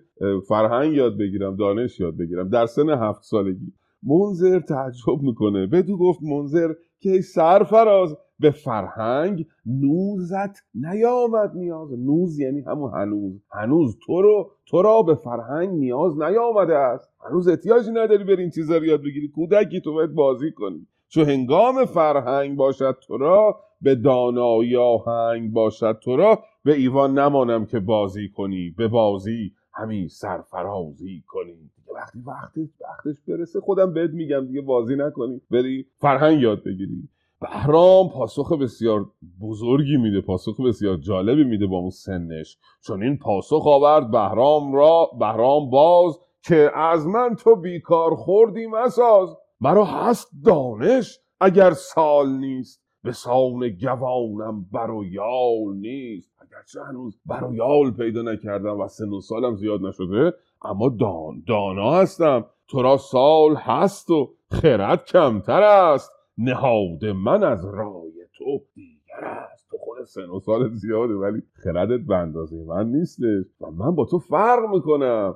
فرهنگ 0.47 0.93
یاد 0.93 1.17
بگیرم 1.17 1.55
دانش 1.55 1.99
یاد 1.99 2.17
بگیرم. 2.17 2.49
در 2.49 2.65
سن 2.65 2.89
هفت 2.89 3.23
سالگی. 3.23 3.73
منظر 4.03 4.59
تعجب 4.59 5.21
می‌کنه. 5.21 5.67
بدو 5.67 5.97
گفت 5.97 6.19
منظر 6.23 6.73
که 6.99 7.21
سرفراز 7.21 8.17
به 8.39 8.51
فرهنگ 8.51 9.45
نوزت 9.65 10.63
نیامد 10.75 11.51
نیاز. 11.55 11.91
نوز 11.99 12.39
یعنی 12.39 12.61
همون 12.61 12.91
هنوز. 12.93 13.41
هنوز 13.51 13.97
تو 14.05 14.21
رو 14.21 14.51
تو 14.65 14.81
را 14.81 15.01
به 15.01 15.15
فرهنگ 15.15 15.69
نیاز 15.69 16.21
نیامده 16.21 16.75
است. 16.75 17.09
هنوز 17.29 17.47
احتیاجی 17.47 17.91
نداری 17.91 18.23
بری 18.23 18.41
این 18.41 18.51
چیزا 18.51 18.77
یاد 18.77 19.01
بگیری. 19.01 19.27
کودکی 19.27 19.81
تو 19.81 19.93
باید 19.93 20.13
بازی 20.13 20.51
کنی. 20.51 20.87
چو 21.07 21.23
هنگام 21.23 21.85
فرهنگ 21.85 22.57
باشد 22.57 22.97
تو 23.07 23.17
را 23.17 23.59
به 23.81 23.95
دانایی 23.95 24.75
آهنگ 24.75 25.51
باشد 25.53 25.99
تو 26.03 26.15
را 26.15 26.43
به 26.63 26.73
ایوان 26.73 27.19
نمانم 27.19 27.65
که 27.65 27.79
بازی 27.79 28.29
کنی. 28.29 28.69
به 28.77 28.87
بازی 28.87 29.51
همین 29.73 30.07
سرفرازی 30.07 31.23
کنی. 31.27 31.71
وقتی 31.95 32.19
وقتش 32.25 32.69
وقتش 32.81 33.21
برسه 33.27 33.59
خودم 33.59 33.93
بهت 33.93 34.11
میگم 34.11 34.47
دیگه 34.47 34.61
بازی 34.61 34.95
نکنی. 34.95 35.41
بری 35.51 35.85
فرهنگ 35.99 36.41
یاد 36.41 36.63
بگیری. 36.63 37.09
بهرام 37.41 38.09
پاسخ 38.09 38.51
بسیار 38.51 39.05
بزرگی 39.41 39.97
میده 39.97 40.21
پاسخ 40.21 40.61
بسیار 40.61 40.97
جالبی 40.97 41.43
میده 41.43 41.67
با 41.67 41.77
اون 41.77 41.89
سنش. 41.89 42.57
چون 42.81 43.03
این 43.03 43.17
پاسخ 43.17 43.67
آورد 43.67 44.11
بهرام 44.11 44.73
را 44.73 45.09
بهرام 45.19 45.69
باز 45.69 46.19
که 46.43 46.71
از 46.75 47.07
من 47.07 47.35
تو 47.35 47.55
بیکار 47.55 48.15
خوردی 48.15 48.65
مساز. 48.65 49.29
مرا 49.61 49.85
هست 49.85 50.31
دانش 50.45 51.19
اگر 51.41 51.71
سال 51.71 52.29
نیست. 52.29 52.85
به 53.03 53.11
سان 53.11 53.69
گوانم 53.69 54.65
بر 54.71 54.91
و 54.91 55.05
یال 55.05 55.75
نیست. 55.75 56.31
اگرچه 56.39 56.83
هنوز 56.83 57.19
بر 57.25 57.43
و 57.43 57.55
یال 57.55 57.91
پیدا 57.91 58.21
نکردم 58.21 58.79
و 58.79 58.87
سن 58.87 59.09
و 59.09 59.21
سالم 59.21 59.55
زیاد 59.55 59.81
نشده 59.81 60.33
اما 60.61 60.89
دان 60.89 61.43
دانا 61.47 61.91
هستم. 61.91 62.45
تو 62.67 62.81
را 62.81 62.97
سال 62.97 63.55
هست 63.55 64.09
و 64.09 64.33
خرد 64.51 65.05
کمتر 65.05 65.61
است. 65.61 66.11
نهاد 66.37 67.05
من 67.05 67.43
از 67.43 67.65
رای 67.65 68.11
تو 68.37 68.61
دیگر 68.73 69.25
است. 69.25 69.67
تو 69.69 69.77
خود 69.77 70.05
سن 70.05 70.29
و 70.29 70.39
سال 70.39 70.69
زیاده 70.73 71.13
ولی 71.13 71.41
خردت 71.53 72.05
به 72.07 72.15
اندازه 72.15 72.63
من 72.67 72.91
نیستش. 72.91 73.45
و 73.61 73.71
من 73.71 73.95
با 73.95 74.05
تو 74.05 74.19
فرق 74.19 74.69
می‌کنم. 74.73 75.35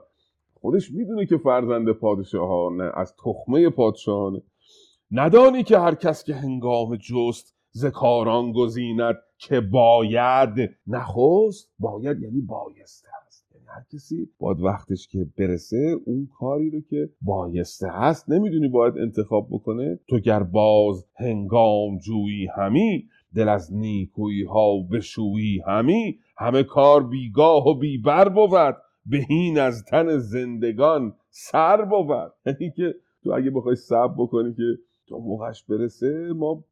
خودش 0.54 0.92
می‌دونه 0.92 1.26
که 1.26 1.38
فرزند 1.38 1.92
پادشاهانه 1.92 2.92
از 2.94 3.16
تخمه 3.16 3.70
پادشاهانه 3.70 4.42
ندانی 5.12 5.64
که 5.64 5.80
هر 5.80 5.96
کس 5.96 6.24
که 6.24 6.34
هنگام 6.34 6.96
جست 6.96 7.56
ز 7.72 7.86
کاران 7.86 8.52
گزیند 8.52 9.16
که 9.38 9.62
باید 9.62 10.70
نخست؟ 10.88 11.74
باید 11.80 12.22
یعنی 12.22 12.42
یعنی 12.42 12.42
هر 13.76 13.84
کسی 13.94 14.30
باید 14.40 14.60
وقتش 14.60 15.08
که 15.08 15.28
برسه 15.38 15.96
اون 16.06 16.30
کاری 16.40 16.70
رو 16.70 16.82
که 16.82 17.10
بایسته 17.22 17.88
هست 17.92 18.30
نمی‌دونی 18.30 18.68
باید 18.68 18.98
انتخاب 18.98 19.48
بکنه. 19.52 20.00
تو 20.08 20.20
گر 20.20 20.44
باز 20.44 21.06
هنگام 21.16 21.98
جویی 21.98 22.48
همی 22.58 23.08
دل 23.36 23.50
از 23.50 23.74
نیکویی 23.74 24.44
ها 24.44 24.80
بشویی 24.92 25.62
همی. 25.68 26.20
همه 26.38 26.64
کار 26.64 27.08
بیگاه 27.08 27.68
و 27.68 27.80
بیبر 27.80 28.30
بود 28.30 28.76
بهین 29.06 29.60
از 29.60 29.84
تن 29.86 30.18
زندگان 30.18 31.16
سر 31.30 31.86
بود. 31.86 32.34
یعنی 32.46 32.72
که 32.76 32.96
تو 33.24 33.32
اگه 33.32 33.50
بخوای 33.50 33.76
سب 33.76 34.14
بکنی 34.18 34.54
که 34.54 34.78
تا 35.10 35.18
موقعش 35.18 35.64
برسه 35.64 36.34
ما 36.36 36.64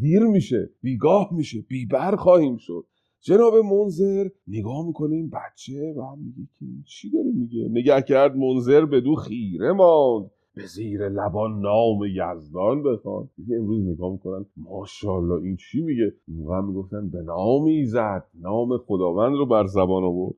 دیر 0.00 0.22
میشه 0.22 0.70
بیگاه 0.82 1.28
میشه 1.32 1.60
بیبر 1.68 2.16
خواهیم 2.16 2.56
شد. 2.56 2.84
جناب 3.26 3.54
منظر 3.56 4.28
نگاه 4.48 4.86
می‌کنه 4.86 5.14
این 5.14 5.30
بچه 5.30 5.94
و 5.96 6.02
هم 6.02 6.18
میگه 6.18 6.48
که 6.58 6.66
چی 6.84 7.10
داره 7.10 7.30
میگه؟ 7.34 7.68
نگه 7.70 8.02
کرد 8.02 8.36
منظر 8.36 8.80
دو 8.80 9.14
خیره 9.14 9.72
ماند. 9.72 10.30
به 10.54 10.66
زیر 10.66 11.08
لبان 11.08 11.60
نام 11.60 12.04
یزدان 12.04 12.82
بخوان. 12.82 13.28
دیگه 13.36 13.56
امروز 13.56 13.86
نگاه 13.86 14.12
می‌کنن. 14.12 14.46
ماشاءالله 14.56 15.42
این 15.42 15.56
چی 15.56 15.82
میگه؟ 15.82 16.12
موقع 16.28 16.60
می‌گفتن 16.60 17.08
به 17.08 17.22
نامی 17.22 17.84
زد. 17.84 18.24
نام 18.40 18.78
خداوند 18.78 19.36
رو 19.36 19.46
بر 19.46 19.66
زبان 19.66 20.04
آورد. 20.04 20.34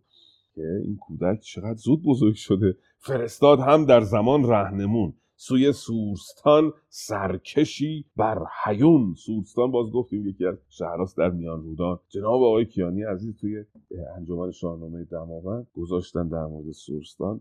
که 0.55 0.63
این 0.85 0.97
کودک 0.97 1.41
چقدر 1.41 1.77
زود 1.77 2.03
بزرگ 2.03 2.35
شده. 2.35 2.77
فرستاد 2.99 3.59
هم 3.59 3.85
در 3.85 4.01
زمان 4.01 4.45
رهنمون. 4.45 5.13
سوی 5.41 5.73
سورستان 5.73 6.73
سرکشی 6.89 8.05
بر 8.17 8.45
حیون 8.65 9.15
سورستان 9.15 9.71
باز 9.71 9.91
گفتیم 9.91 10.27
یکی 10.27 10.47
از 10.47 10.55
شهراست 10.69 11.17
در 11.17 11.31
میان 11.31 11.63
رودان. 11.63 12.01
جناب 12.09 12.43
آقای 12.43 12.65
کیانی 12.65 13.03
عزیز 13.03 13.37
توی 13.37 13.65
انجمن 14.17 14.51
شاهنامه 14.51 15.05
دماوند 15.05 15.67
گذاشتن 15.75 16.29
در 16.29 16.47
مورد 16.47 16.73
سورستان 16.73 17.41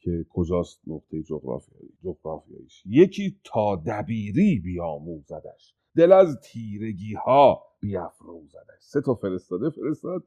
که 0.00 0.26
کجاست 0.28 0.80
نقطه 0.86 1.22
جغرافیایی 1.22 1.92
جغرافیاییش. 2.04 2.82
یکی 2.86 3.36
تا 3.44 3.82
دبیری 3.86 4.58
بیاموزدش. 4.58 5.74
دل 5.96 6.12
از 6.12 6.38
تیرگی 6.42 7.14
ها 7.14 7.62
بیافروزدش. 7.80 8.80
سه 8.80 9.00
تا 9.00 9.14
فرستاده 9.14 9.70
فرستاد 9.70 10.24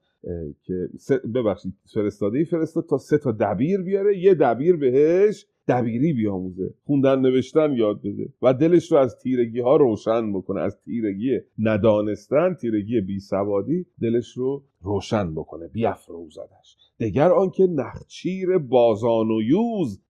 که 0.64 0.90
ببخشید 1.36 1.74
فرستاده 1.94 2.44
فرستاد 2.44 2.86
تا 2.86 2.98
سه 2.98 3.18
تا 3.18 3.32
دبیر 3.32 3.82
بیاره. 3.82 4.18
یه 4.18 4.34
دبیر 4.34 4.76
بهش 4.76 5.46
دبیری 5.70 6.14
بیاموزه. 6.14 6.74
خوندن 6.84 7.20
نوشتن 7.20 7.74
یاد 7.74 8.02
بده. 8.02 8.30
و 8.42 8.54
دلش 8.54 8.92
رو 8.92 8.98
از 8.98 9.20
تیرگی 9.24 9.60
ها 9.60 9.76
روشن 9.76 10.34
بکنه. 10.34 10.62
از 10.62 10.82
تیرگی 10.86 11.40
ندانستن 11.60 12.54
تیرگی 12.54 13.02
بی 13.02 13.20
سوادی 13.20 13.86
دلش 14.02 14.38
رو 14.38 14.64
روشن 14.82 15.36
بکنه 15.36 15.68
بیافروزدش. 15.68 16.78
دگر 17.00 17.32
آنکه 17.32 17.68
نخچیر 17.68 18.58
بازان 18.58 19.32
و 19.32 19.42
یوز 19.42 20.02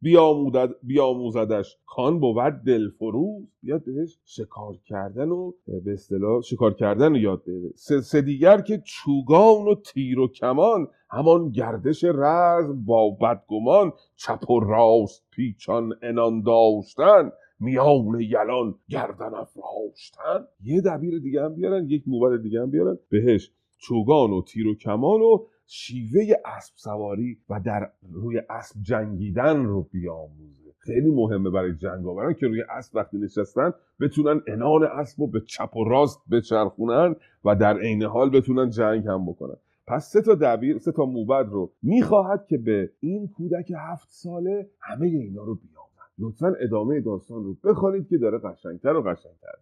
بیاموزدش. 0.82 1.78
کان 1.86 2.20
بود 2.20 2.54
دلفروز. 2.66 3.48
بیاد 3.64 3.86
بهش 3.86 4.20
شکار 4.26 4.78
کردن 4.86 5.30
و 5.30 5.52
به 5.86 5.94
اصطلاح 5.94 6.42
شکار 6.42 6.74
کردن 6.74 7.12
رو 7.12 7.18
یاد 7.18 7.44
بده. 7.44 7.74
سه 8.02 8.22
دیگر 8.22 8.62
که 8.62 8.82
چوگان 8.86 9.68
و 9.68 9.76
تیر 9.76 10.20
و 10.20 10.28
کمان 10.28 10.88
همان 11.10 11.50
گردش 11.50 12.04
رزم 12.04 12.86
با 12.86 13.10
بدگمان 13.10 13.94
چپ 14.16 14.50
و 14.50 14.60
راست 14.60 15.24
پیچان 15.32 15.94
انان 16.02 16.42
داشتن 16.42 17.32
میان 17.60 18.20
یلان 18.20 18.76
گردن 18.90 19.34
افراشتن. 19.34 20.48
یه 20.64 20.82
دبیر 20.82 21.20
دیگه 21.20 21.44
هم 21.44 21.56
بیارن 21.56 21.90
یک 21.90 22.04
موبد 22.08 22.42
دیگه 22.42 22.62
هم 22.62 22.72
بیارن 22.72 22.98
بهش 23.10 23.52
چوگان 23.80 24.32
و 24.32 24.42
تیر 24.42 24.68
و 24.68 24.76
کمان 24.76 25.22
و 25.22 25.46
شیوه 25.68 26.36
اسب 26.46 26.74
سواری 26.76 27.38
و 27.50 27.60
در 27.66 27.92
روی 28.12 28.42
اسب 28.50 28.82
جنگیدن 28.82 29.66
رو 29.66 29.82
بیاموزه. 29.92 30.74
خیلی 30.78 31.12
مهمه 31.12 31.50
برای 31.50 31.76
جنگاوران 31.76 32.34
که 32.34 32.48
روی 32.48 32.62
اسب 32.70 32.96
وقتی 32.96 33.18
نشستن 33.18 33.74
بتونن 34.00 34.42
انان 34.48 34.84
اسب 34.84 35.22
رو 35.22 35.28
به 35.28 35.42
چپ 35.42 35.78
و 35.78 35.84
راست 35.84 36.20
بچرخونن 36.32 37.16
و 37.46 37.56
در 37.56 37.80
عین 37.80 38.04
حال 38.04 38.30
بتونن 38.30 38.70
جنگ 38.70 39.08
هم 39.08 39.26
بکنن. 39.26 39.56
پس 39.88 40.12
سه 40.12 40.22
تا 40.22 40.36
دبیر 40.36 40.78
سه 40.78 40.92
تا 40.92 41.06
موبد 41.06 41.48
رو 41.50 41.72
می‌خواهد 41.82 42.46
که 42.48 42.58
به 42.58 42.92
این 43.00 43.28
کودک 43.28 43.72
هفت 43.78 44.08
ساله 44.10 44.70
همه 44.80 45.08
اینا 45.08 45.44
رو 45.44 45.56
بیامد 45.56 45.90
لطفا 46.20 46.54
ادامه 46.62 47.02
داستان 47.02 47.44
رو 47.44 47.58
بخوانید 47.64 48.08
که 48.08 48.18
داره 48.18 48.38
قشنگتر 48.38 48.96
و 48.96 49.02
قشنگتر. 49.02 49.54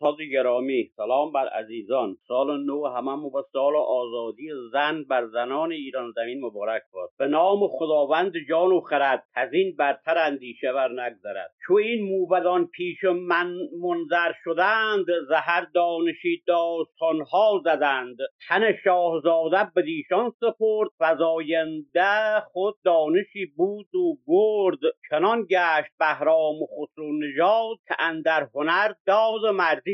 استاد 0.00 0.22
گرامی. 0.32 0.90
سلام 0.96 1.32
بر 1.32 1.48
عزیزان. 1.48 2.16
سال 2.28 2.64
نو 2.64 2.86
همه 2.86 3.12
و 3.12 3.42
سال 3.52 3.76
آزادی 3.76 4.48
زن 4.72 5.02
بر 5.02 5.26
زنان 5.26 5.72
ایران 5.72 6.12
زمین 6.16 6.44
مبارک 6.44 6.82
باد. 6.92 7.10
به 7.18 7.26
نام 7.26 7.68
خداوند 7.68 8.32
جان 8.48 8.72
و 8.72 8.80
خرد 8.80 9.24
این 9.52 9.76
برتر 9.76 10.18
اندیشه 10.18 10.72
بر 10.72 10.88
نگذرد. 10.88 11.50
چو 11.66 11.74
این 11.74 12.04
موبدان 12.04 12.66
پیش 12.66 13.04
من 13.04 13.54
منظر 13.82 14.32
شدند 14.44 15.06
زهر 15.28 15.66
دانشی 15.74 16.42
داستانها 16.46 17.62
زدند. 17.64 18.16
تن 18.48 18.72
شاهزاده 18.84 19.70
بدیشان 19.76 20.32
سپرد 20.40 20.90
فزاینده 21.00 22.40
خود 22.52 22.74
دانشی 22.84 23.46
بود 23.56 23.94
و 23.94 24.16
گرد. 24.26 24.92
چنان 25.10 25.46
گشت 25.50 25.92
بهرام 25.98 26.62
و 26.62 26.66
خسرو 26.66 27.18
نژاد 27.18 27.76
که 27.88 27.94
اندر 27.98 28.48
هنر 28.54 28.92
داد 29.06 29.46
مرد 29.54 29.85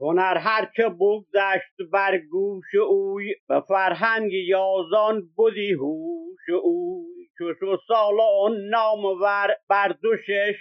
هنر 0.00 0.38
هرچه 0.38 0.88
بگذشت 0.88 1.90
بر 1.92 2.18
گوش 2.18 2.74
اوی 2.74 3.34
به 3.48 3.60
فرهنگ 3.68 4.32
یازان 4.32 5.22
بودی 5.36 5.72
هوش 5.72 6.50
اوی. 6.64 7.28
چو 7.38 7.54
شد 7.60 7.80
سال 7.88 8.20
اون 8.20 8.68
نامور 8.70 9.48
بر 9.70 9.88
دو 10.02 10.16
شش 10.16 10.56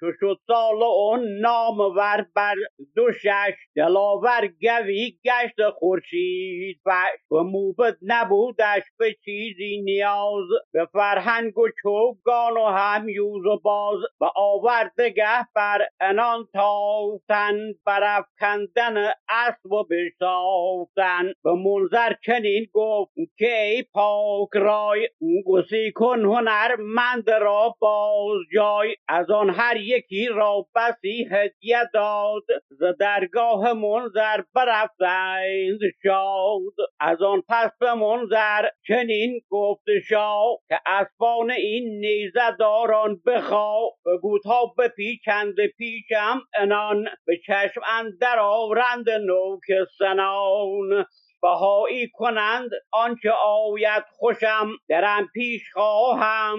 چو 0.00 0.12
شد 0.20 0.38
سال 0.46 0.82
اون 0.82 1.40
نامور 1.40 2.26
بر 2.34 2.54
دو 2.96 3.12
شش 3.12 3.54
دلاور 3.76 4.46
گوی 4.60 5.18
گشت 5.24 5.70
خورشید 5.78 6.80
فش 6.84 7.32
و 7.32 7.36
موبت 7.42 7.96
نبودش 8.02 8.82
به 8.98 9.16
چیزی 9.24 9.82
نیاز 9.82 10.46
به 10.72 10.88
فرهنگ 10.92 11.58
و 11.58 11.68
چوگان 11.82 12.56
و 12.56 12.66
هم 12.66 13.08
یوز 13.08 13.46
و 13.46 13.58
باز. 13.58 13.98
به 14.20 14.26
آوردگه 14.36 15.46
بر 15.54 15.78
انان 16.00 16.48
تافتن 16.52 17.58
برافکندن 17.86 19.12
اسب 19.28 19.72
و 19.72 19.84
بشتافتن 19.84 21.32
به 21.44 21.52
منظر 21.52 22.12
چنین 22.26 22.66
گفت 22.72 23.12
که 23.38 23.62
ای 23.62 23.82
پاک 23.82 24.48
رای 24.54 25.08
گسی 25.46 25.92
کن 25.94 26.20
هنرمند 26.20 27.30
را 27.30 27.76
باز 27.80 28.38
جای. 28.54 28.96
از 29.08 29.29
آن 29.30 29.50
هر 29.50 29.76
یکی 29.76 30.26
را 30.26 30.66
بسی 30.76 31.28
هدیه 31.32 31.78
داد 31.94 32.42
ز 32.70 32.82
درگاه 33.00 33.72
منظر 33.72 34.42
برفتند 34.54 35.80
شاد. 36.02 36.72
از 37.00 37.22
آن 37.22 37.42
پس 37.48 37.70
به 37.80 37.94
منظر 37.94 38.68
چنین 38.86 39.40
گفت 39.50 39.84
شاه 40.08 40.58
که 40.68 40.80
اسبان 40.86 41.50
این 41.50 42.00
نیزه 42.00 42.56
داران 42.58 43.20
بخوا 43.26 43.90
بگو 44.06 44.38
تا 44.38 44.66
بپیچند 44.78 45.54
پیشم 45.78 46.40
انان 46.58 47.04
به 47.26 47.38
چشم 47.46 47.80
اندر 47.98 48.38
آورند 48.38 49.10
نوک 49.10 49.88
سنان. 49.98 51.04
بهایی 51.42 52.08
کنند 52.08 52.70
آنچه 52.92 53.30
آید 53.44 54.04
خوشم 54.18 54.68
درم 54.88 55.28
پیش 55.34 55.62
خواهم 55.72 56.58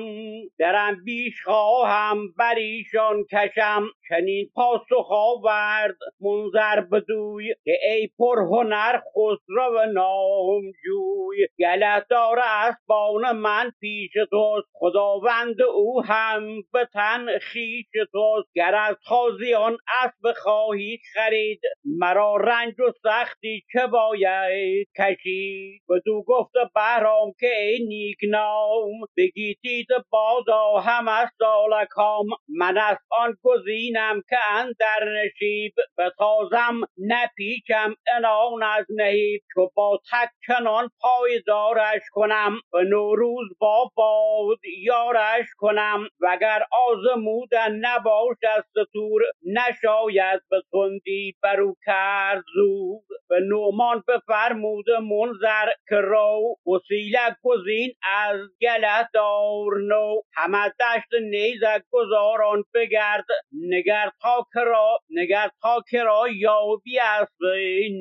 درم 0.60 1.04
بیش 1.06 1.44
خواهم 1.44 2.18
بر 2.38 2.56
ایشان 2.56 3.24
کشم. 3.32 3.84
چنین 4.10 4.50
پاسخ 4.56 5.12
آورد 5.12 5.96
منظر 6.22 6.82
بدوی 6.82 7.56
که 7.64 7.78
ای 7.90 8.10
پر 8.20 8.40
هنر 8.40 9.00
خسرو 9.00 9.86
نامجوی. 9.94 11.48
گلت 11.60 12.06
داره 12.10 12.44
اسبان 12.46 13.32
من 13.32 13.72
پیش 13.80 14.12
توست. 14.32 14.68
خداوند 14.74 15.62
او 15.62 16.04
هم 16.04 16.62
به 16.74 16.88
تن 16.94 17.40
خیش 17.40 17.86
توست. 18.12 18.50
گر 18.56 18.76
از 18.76 18.96
خازیان 19.04 19.78
اسب 20.04 20.34
خواهید 20.44 21.02
خرید 21.14 21.62
مرا 21.86 22.36
رنج 22.38 22.80
و 22.80 22.92
سختی 23.04 23.64
چه 23.74 23.88
باید؟ 23.88 24.71
کشید 24.98 25.82
و 25.90 26.00
تو 26.06 26.24
گفت 26.28 26.52
بهرام 26.76 27.34
که 27.40 27.48
ای 27.62 27.86
نیک 27.88 28.18
نام 28.30 28.92
بگیتید 29.18 29.88
بادا 30.12 30.80
هم 30.80 31.08
از 31.08 31.30
سالکام. 31.40 32.26
من 32.50 32.78
از 32.78 32.98
آن 33.12 33.36
گزینم 33.44 34.22
که 34.30 34.38
اندر 34.52 35.24
نشیب 35.24 35.74
تازم 36.18 36.82
نپیچم 36.98 37.96
انان 38.18 38.64
از 38.64 38.86
نهیب 38.90 39.42
چو 39.54 39.70
با 39.76 40.00
تک 40.12 40.30
چنان 40.48 40.90
پایدارش 41.02 42.02
کنم. 42.12 42.54
به 42.74 42.84
نوروز 42.84 43.48
با 43.60 43.92
باد 43.96 44.60
یارش 44.84 45.48
کنم 45.58 46.08
وگر 46.22 46.64
آزمودن 46.90 47.72
نباش 47.76 48.38
از 48.58 48.64
ستور 48.72 49.22
نشاید 49.46 50.42
به 50.52 50.64
تندی 50.72 51.36
برو 51.44 51.76
کرد 51.86 52.44
زور. 52.56 53.02
به 53.30 53.40
نومان 53.50 54.04
بفرمود 54.08 54.61
منظر 55.02 55.70
که 55.90 55.96
رو 55.96 56.56
وسیله 56.68 57.36
گزین 57.44 57.94
از 58.04 58.40
گله 58.62 59.10
دار 59.14 59.78
نو. 59.82 60.22
همه 60.34 60.70
دشت 60.70 61.22
نیزه 61.32 61.84
گذاران 61.92 62.64
بگرد 62.74 63.26
نگر 63.70 64.10
تا 64.22 64.48
کرا 64.54 65.00
نگر 65.10 65.50
تا 65.62 65.82
کرا 65.92 66.24
یابی 66.36 67.00
از 67.00 67.28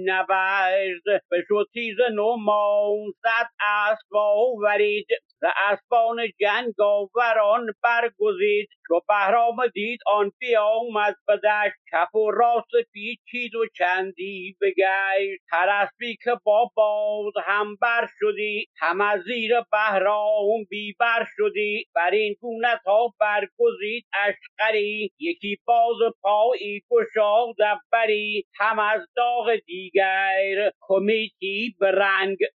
نبرد. 0.05 1.23
به 1.31 1.45
تیز 1.73 1.97
نومان 2.15 3.13
صد 3.23 3.49
اسب 3.61 4.17
آورید. 4.17 5.07
و 5.43 5.53
اسبان 5.70 6.16
جنگ 6.41 6.74
آوران 6.80 7.66
برگزید 7.82 8.68
چو 8.88 9.01
بهرام 9.09 9.66
دید 9.74 10.01
آن 10.07 10.32
بیامد 10.41 11.16
به 11.26 11.36
دشت. 11.36 11.76
کف 11.93 12.14
و 12.14 12.30
راست 12.30 12.70
پیچید 12.93 13.55
و 13.55 13.66
چندی 13.76 14.57
بگشت. 14.61 15.43
هر 15.53 15.68
اسبی 15.70 16.16
که 16.24 16.32
با 16.45 16.70
باز 16.74 17.32
هم 17.45 17.76
بر 17.82 18.09
شدی 18.20 18.66
هم 18.78 19.01
از 19.01 19.20
زیر 19.22 19.53
بهرام 19.72 20.64
بی 20.70 20.95
بر 21.01 21.26
شدی. 21.36 21.84
بر 21.95 22.11
این 22.11 22.36
گونه 22.41 22.80
تا 22.84 23.09
برگزید 23.20 24.07
اشقری 24.28 25.11
یکی 25.20 25.59
باز 25.66 25.97
پایی 26.22 26.82
گشاد 26.91 27.57
بری 27.93 28.45
هم 28.59 28.78
از 28.78 29.01
داغ 29.16 29.57
دیگر 29.66 30.72
کمیتی 30.80 31.76
به 31.80 31.93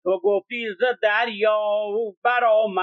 تو 0.05 0.21
گفتی 0.25 0.67
ز 0.81 0.85
دریا 1.03 1.89
برآمد 2.25 2.74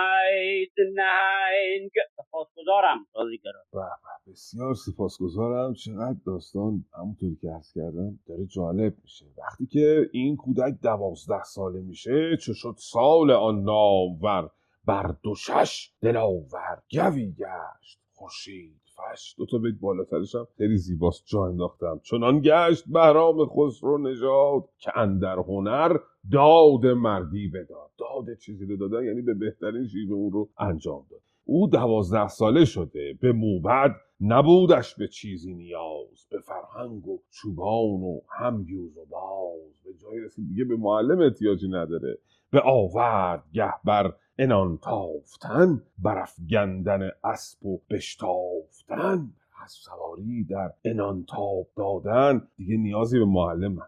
نهنگ. 0.96 1.92
سپاسگزارم 2.18 3.08
بازیگران 3.14 3.64
به 3.74 4.32
بسیار 4.32 4.74
سپاسگزارم. 4.74 5.74
چقدر 5.74 6.20
داستان 6.26 6.86
همونطوری 6.94 7.36
که 7.42 7.50
عرض 7.50 7.74
کردم 7.74 8.20
داره 8.28 8.46
جالب 8.46 8.94
میشه. 9.04 9.26
وقتی 9.38 9.66
که 9.66 10.10
این 10.14 10.36
کودک 10.36 10.74
دوازده 10.84 11.44
ساله 11.44 11.82
میشه 11.82 12.38
چه 12.38 12.54
شد 12.54 12.76
سال 12.78 13.32
آن 13.32 13.64
نامور 13.64 14.50
بر 14.86 15.16
دوشش 15.24 15.92
دلاور 16.02 16.82
گوی 16.92 17.32
گشت. 17.32 18.00
خورشید 18.14 18.82
فش 18.96 19.36
دو 19.38 19.46
تا 19.46 19.58
بیت 19.58 19.76
بالاترش 19.82 20.36
هم 20.36 20.48
خیلی 20.58 20.78
زیباست. 20.78 21.24
جا 21.26 21.46
انداختم. 21.46 22.00
چنان 22.04 22.42
گشت 22.44 22.84
بهرام 22.88 23.46
خسرو 23.46 23.98
نژاد 23.98 24.70
که 24.78 24.98
اندر 24.98 25.36
هنر 25.36 25.98
داد 26.32 26.86
مردی 26.86 27.48
بداد 27.48 27.92
داد. 27.98 28.38
چیزی 28.38 28.66
رو 28.66 28.78
دادن 28.78 29.06
یعنی 29.06 29.22
به 29.22 29.34
بهترین 29.34 29.88
شیوه 29.88 30.14
اون 30.14 30.32
رو 30.32 30.50
انجام 30.58 31.06
داد. 31.12 31.22
او 31.46 31.68
دوازده 31.68 32.28
ساله 32.28 32.66
شده. 32.66 33.18
به 33.22 33.32
موبد 33.32 33.96
نبودش 34.22 34.96
به 34.96 35.08
چیزی 35.08 35.54
نیاز. 35.54 36.28
به 36.32 36.40
فرهنگ 36.40 37.08
و 37.08 37.20
چوبان 37.30 38.02
و 38.02 38.20
هم 38.30 38.66
یوز 38.68 38.98
و 38.98 39.06
باز. 39.06 39.84
به 39.86 39.94
جایی 39.94 40.20
رسید 40.22 40.48
دیگه 40.48 40.64
به 40.64 40.76
معلم 40.76 41.20
احتیاجی 41.20 41.68
نداره. 41.68 42.18
به 42.52 42.62
آورد 42.66 43.44
گه 43.54 43.74
بر 43.86 44.14
انان 44.40 44.78
تافتن 44.78 45.84
برافگندن 46.00 47.10
اسب 47.24 47.66
و 47.66 47.82
بشتافتن. 47.90 49.34
از 49.64 49.72
سواری 49.72 50.44
در 50.44 50.74
انان 50.86 51.26
تاب 51.26 51.68
دادن. 51.78 52.48
دیگه 52.58 52.78
نیازی 52.78 53.20
به 53.20 53.26
معلم 53.26 53.80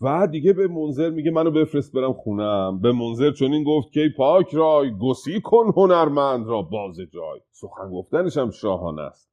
و 0.00 0.26
دیگه 0.26 0.52
به 0.52 0.68
منظر 0.68 1.10
میگه 1.10 1.30
منو 1.30 1.50
بفرست 1.50 1.92
برم 1.92 2.12
خونم. 2.12 2.80
به 2.80 2.92
منظر 2.92 3.30
چون 3.30 3.52
این 3.52 3.64
گفت 3.64 3.92
که 3.92 4.08
پاک 4.16 4.54
رای 4.54 4.90
گسی 4.98 5.40
کن 5.40 5.72
هنرمند 5.76 6.46
را 6.46 6.62
باز 6.62 6.96
جای. 6.96 7.40
سخن 7.50 7.90
گفتنش 7.90 8.38
هم 8.38 8.50
شاهانه 8.50 9.02
است. 9.02 9.30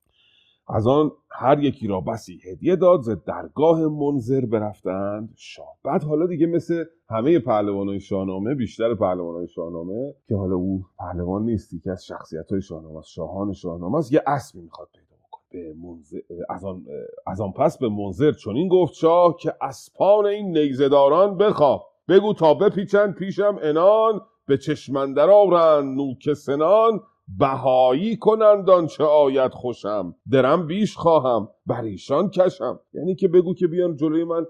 از 0.70 0.88
آن 0.88 1.12
هر 1.30 1.64
یکی 1.64 1.88
را 1.88 2.02
بسی 2.02 2.40
هدیه 2.52 2.76
داد 2.76 3.02
ز 3.02 3.10
درگاه 3.10 3.88
منظر 3.88 4.46
برفتند. 4.46 5.34
شاه. 5.36 5.78
بعد 5.84 6.04
حالا 6.04 6.28
دیگه 6.28 6.48
مثل 6.48 6.84
همه 7.10 7.40
پهلوانای 7.40 8.00
شاهنامه 8.00 8.56
بیشتر 8.56 8.96
پهلوانای 8.96 9.48
شاهنامه 9.48 10.14
که 10.28 10.36
حالا 10.36 10.56
او 10.56 10.86
پهلوان 11.00 11.46
نیست 11.46 11.84
که 11.84 11.92
از 11.92 12.06
شخصیت 12.06 12.52
های 12.52 12.62
شاهنامه 12.62 12.98
است 12.98 13.10
شاهان 13.10 13.54
شاهنامه 13.54 13.98
است 13.98 14.14
یه 14.14 14.24
اسبی 14.28 14.62
می‌خواد 14.62 14.88
پیدا 14.94 15.07
به 15.52 15.74
منظر 15.84 16.20
از 16.50 16.66
آن 16.66 16.86
از 17.28 17.42
آن 17.42 17.52
پس 17.52 17.78
به 17.78 17.90
منظر 17.90 18.32
چنین 18.32 18.68
گفت 18.68 18.94
شاه 18.94 19.36
که 19.40 19.54
اسپان 19.62 20.26
این 20.26 20.58
نیزهداران 20.58 21.38
بخواه 21.38 21.86
بگو 22.10 22.34
تا 22.34 22.54
بپیچند 22.54 23.16
پیشم 23.16 23.60
انان 23.62 24.22
به 24.48 24.58
چشمندر 24.58 25.30
آورند 25.30 25.98
نوک 25.98 26.34
سنان. 26.34 27.00
بهایی 27.40 28.18
کنند 28.18 28.70
آنچه 28.70 29.04
آید 29.04 29.52
خوشم 29.52 30.16
درم 30.32 30.68
بیش 30.68 30.96
خواهم 30.96 31.50
بر 31.66 31.82
ایشان 31.82 32.30
کشم. 32.30 32.80
یعنی 32.94 33.16
که 33.16 33.28
بگو 33.28 33.54
که 33.54 33.68
بیان 33.68 33.96
جلوی 33.96 34.24
من 34.24 34.46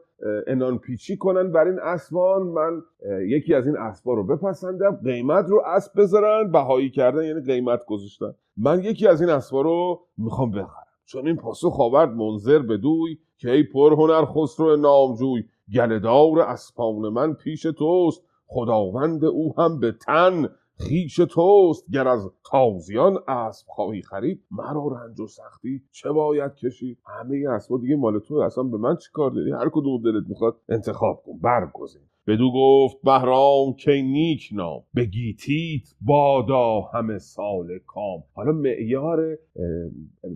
انان 0.47 0.77
پیچی 0.77 1.17
کنن 1.17 1.51
بر 1.51 1.67
این 1.67 1.79
اسبان. 1.83 2.41
من 2.41 2.81
یکی 3.27 3.53
از 3.53 3.67
این 3.67 3.77
اسبا 3.77 4.13
رو 4.13 4.23
بپسندم 4.23 4.99
قیمت 5.03 5.45
رو 5.49 5.63
اسب 5.65 6.01
بذارن. 6.01 6.51
بهایی 6.51 6.89
کردن 6.89 7.23
یعنی 7.23 7.41
قیمت 7.41 7.85
گذاشتن. 7.85 8.35
من 8.57 8.83
یکی 8.83 9.07
از 9.07 9.21
این 9.21 9.29
اسبا 9.29 9.61
رو 9.61 9.99
می‌خوام 10.17 10.51
بخرم. 10.51 10.86
چون 11.07 11.27
این 11.27 11.35
پاسخ 11.35 11.79
آورد 11.79 12.09
منظر 12.09 12.59
بدوی 12.59 13.17
که 13.37 13.51
ای 13.51 13.63
پر 13.63 13.93
هنر 13.93 14.25
خسرو 14.25 14.75
نامجوی 14.75 15.43
گله‌دار 15.73 16.39
اسپان 16.39 17.09
من 17.09 17.33
پیش 17.33 17.61
توست. 17.61 18.23
خداوند 18.47 19.25
او 19.25 19.53
هم 19.57 19.79
به 19.79 19.91
تن 19.91 20.49
خویش 20.77 21.15
توست. 21.15 21.91
گر 21.91 22.07
از 22.07 22.29
تازیان 22.51 23.19
اسب 23.27 23.65
خواهی 23.67 24.01
خرید 24.01 24.43
مرا 24.51 24.87
رنج 24.87 25.19
و 25.19 25.27
سختی 25.27 25.83
چه 25.91 26.11
باید 26.11 26.55
کشید 26.55 26.97
همه 27.05 27.49
اسبا 27.49 27.77
دیگه 27.77 27.95
مال 27.95 28.19
تو 28.19 28.35
اصلا 28.35 28.63
به 28.63 28.77
من 28.77 28.95
چی 28.95 29.09
کار 29.13 29.31
داری؟ 29.31 29.51
هر 29.51 29.69
کدوم 29.69 30.01
دلت 30.01 30.29
می‌خواد 30.29 30.57
انتخاب 30.69 31.23
کن 31.25 31.37
برگزین. 31.37 32.01
بدو 32.27 32.51
گفت 32.55 32.97
بهرام 33.03 33.73
که 33.73 33.91
نیک 33.91 34.49
نام 34.51 34.83
به 34.93 35.05
گیتیت 35.05 35.83
بادا 36.01 36.81
همه 36.81 37.17
سال 37.17 37.79
کام. 37.87 38.23
حالا 38.33 38.51
معیار 38.51 39.37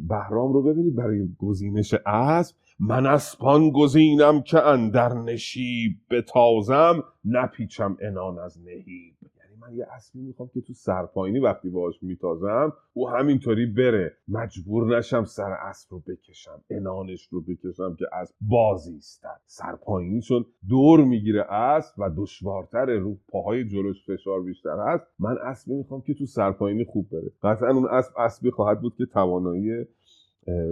بهرام 0.10 0.54
رو 0.54 0.64
ببینید 0.64 0.96
برای 0.96 1.28
گزینش 1.38 1.94
اسب. 2.06 2.56
من 2.80 3.06
اسپان 3.06 3.72
گزینم 3.72 4.42
که 4.42 4.60
اندر 4.60 5.14
نشیب 5.14 5.92
بتازم 6.10 7.04
نپیچم 7.26 7.98
عنان 8.02 8.40
از 8.40 8.60
نهیب. 8.66 9.14
من 9.62 9.76
یه 9.76 9.86
اسبی 9.92 10.22
می‌خوام 10.22 10.50
که 10.54 10.62
تو 10.62 10.74
سرپایینی 10.74 11.40
وقتی 11.40 11.70
باهاش 11.70 12.04
میتازم 12.04 12.74
او 12.94 13.10
همینطوری 13.10 13.66
بره. 13.66 14.18
مجبور 14.28 14.98
نشم 14.98 15.24
سر 15.24 15.52
اسب 15.52 15.92
رو 15.92 16.00
بکشم 16.00 16.64
انانش 16.70 17.28
رو 17.32 17.42
بکشم 17.42 17.96
که 17.96 18.06
اسب 18.14 18.36
بازی 18.42 18.96
استد 18.98 19.42
سرپایینی 19.46 20.22
چون 20.22 20.46
دور 20.70 21.04
می‌گیره 21.04 21.42
اسب 21.42 21.94
و 21.98 22.10
دشوارتر 22.18 22.86
رو 22.86 23.18
پاهای 23.30 23.66
جلوش 23.66 24.06
فشار 24.06 24.42
بیشتر 24.42 24.78
هست 24.88 25.08
من 25.20 25.38
اسبی 25.44 25.74
می‌خوام 25.74 26.02
که 26.02 26.14
تو 26.14 26.26
سرپایینی 26.26 26.86
خوب 26.86 27.10
بره. 27.12 27.32
قطعا 27.44 27.70
اون 27.70 27.86
اسب 27.86 28.14
اسبی 28.18 28.52
خواهد 28.52 28.82
بود 28.82 28.96
که 28.96 29.06
توانایی 29.06 29.86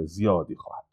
زیادی 0.05 0.55
خواهد 0.55 0.83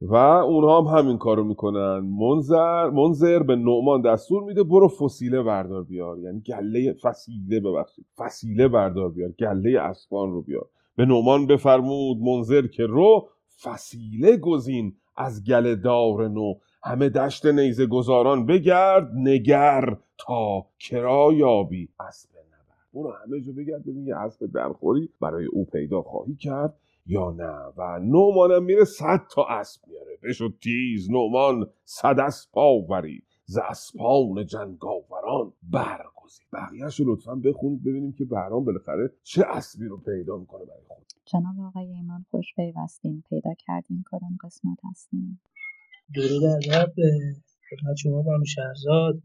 و 0.00 0.14
اونها 0.14 0.80
هم 0.80 0.98
همین 0.98 1.18
کارو 1.18 1.44
می‌کنن. 1.44 1.98
منظر 1.98 2.90
منظر 2.90 3.42
به 3.42 3.56
نعمان 3.56 4.02
دستور 4.02 4.42
میده 4.42 4.62
برو 4.62 4.88
فسیله 4.88 5.42
بردار 5.42 5.82
بیار. 5.82 6.18
یعنی 6.18 6.40
گله 6.40 6.92
فسیله 6.92 7.60
ببخشید. 7.60 8.06
فسیله 8.16 8.68
بردار 8.68 9.08
بیار. 9.08 9.30
گله 9.30 9.80
اسبان 9.80 10.32
رو 10.32 10.42
بیار. 10.42 10.66
به 10.96 11.04
نعمان 11.06 11.46
بفرمود 11.46 12.18
منظر 12.18 12.66
که 12.66 12.86
رو 12.86 13.28
فسیله 13.62 14.36
گزین 14.36 14.96
از 15.16 15.44
گله 15.44 15.74
دار 15.76 16.28
نو. 16.28 16.54
همه 16.84 17.08
دشت 17.08 17.46
نیزه 17.46 17.86
گذاران 17.86 18.46
بگرد 18.46 19.10
نگر 19.14 19.96
تا 20.18 20.66
کرا 20.78 21.32
یابی. 21.32 21.88
اسب 22.00 22.28
نبر 22.30 22.76
برو 22.94 23.12
همه 23.12 23.40
جا 23.40 23.52
بگرد 23.52 23.82
ببین 23.82 24.14
اسب 24.14 24.46
درخوری 24.46 25.08
برای 25.20 25.46
او 25.46 25.64
پیدا 25.64 26.02
خواهی 26.02 26.34
کرد. 26.34 26.74
یا 27.06 27.30
نه؟ 27.30 27.72
و 27.76 27.98
نومانم 27.98 28.64
میره 28.64 28.84
صد 28.84 29.26
تا 29.30 29.44
اسب 29.44 29.80
میاره. 29.88 30.18
بشد 30.22 30.54
تیز 30.62 31.10
نومان 31.10 31.66
صد 31.84 32.20
اسب 32.20 32.48
آوری. 32.52 33.22
ز 33.44 33.58
اسپان 33.58 34.46
جنگاوران 34.46 35.52
برگزید 35.62 36.46
بقیهش 36.52 37.00
رو 37.00 37.12
لطفا 37.12 37.34
بخونید 37.34 37.84
ببینیم 37.84 38.12
که 38.12 38.24
بهرام 38.24 38.64
بالاخره 38.64 39.10
چه 39.22 39.44
اسبی 39.48 39.86
رو 39.86 39.96
پیدا 39.96 40.36
می‌کنه 40.36 40.64
برای 40.64 40.80
خود. 40.88 41.06
جناب 41.24 41.60
آقای 41.66 41.86
ایمان 41.92 42.24
خوش 42.30 42.54
پیوستین. 42.56 43.22
پیدا 43.30 43.54
کردین 43.54 44.04
کدام 44.10 44.36
قسمت 44.44 44.78
هستین؟ 44.84 45.38
درود 46.14 46.44
ادب 46.44 46.92
خدمت 47.70 47.96
شما 47.96 48.22
بانو 48.22 48.44
شهرزاد 48.44 49.22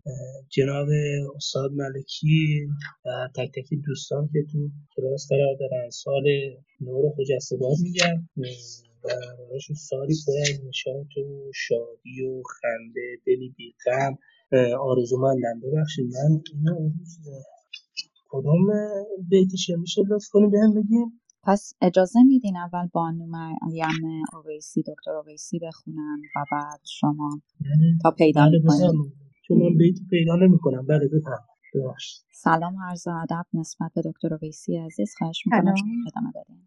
جناب 0.50 0.88
استاد 1.36 1.72
ملکی 1.72 2.68
و 3.06 3.30
تک 3.36 3.52
تک 3.56 3.74
دوستان 3.86 4.30
که 4.34 4.40
تو 4.52 4.70
کلاس 4.96 5.28
قرار 5.30 5.56
دارن. 5.60 5.90
سال 5.90 6.24
نو 6.82 7.02
رو 7.02 7.16
باد 7.60 7.78
میگم. 7.84 8.30
و 9.04 9.10
براشون 9.50 9.76
سالی 9.76 10.16
پر 10.28 10.34
از 10.42 10.66
نشاط 10.68 11.18
و 11.18 11.52
شادی 11.56 12.22
و 12.22 12.44
خنده 12.44 13.18
دلی 13.26 13.56
بیغم. 13.58 14.18
آرزومندم. 14.80 15.60
ببخشید 15.64 16.06
من 16.06 16.42
اینو 16.54 16.92
کدوم 18.30 18.68
بیتش 19.30 19.70
میشه؟ 19.78 20.02
لطف 20.10 20.28
کنیم 20.32 20.50
بهم 20.50 20.74
بگیم 20.74 21.21
پس 21.44 21.74
اجازه 21.82 22.24
میدین 22.24 22.58
اول 22.58 22.88
بانو 22.94 23.26
مریم 23.26 24.26
اویسی 24.34 24.84
دکتر 24.84 25.12
اویسی 25.12 25.60
بخونن 25.60 26.22
و 26.36 26.46
بعد 26.52 26.82
شما 26.86 27.42
تا 28.04 28.12
پیدا 28.12 28.42
بله 28.50 28.60
بفرمایید 28.60 29.14
چون 29.48 29.58
من 29.58 29.78
بیت 29.78 29.96
پیدا 30.10 30.36
نمی‌کنم. 30.36 30.88
بله 30.88 31.08
بفرمایید. 31.08 31.51
ببخشید. 31.76 32.26
سلام 32.34 32.76
عرض 32.90 33.08
ادب 33.08 33.46
نسبت 33.54 33.92
به 33.96 34.02
دکتر 34.06 34.34
اویسی 34.34 34.78
عزیز. 34.78 35.16
خواهش 35.18 35.44
می‌کنم. 35.46 35.76
شما 35.76 35.90
ادامه 36.08 36.32
بدین. 36.36 36.62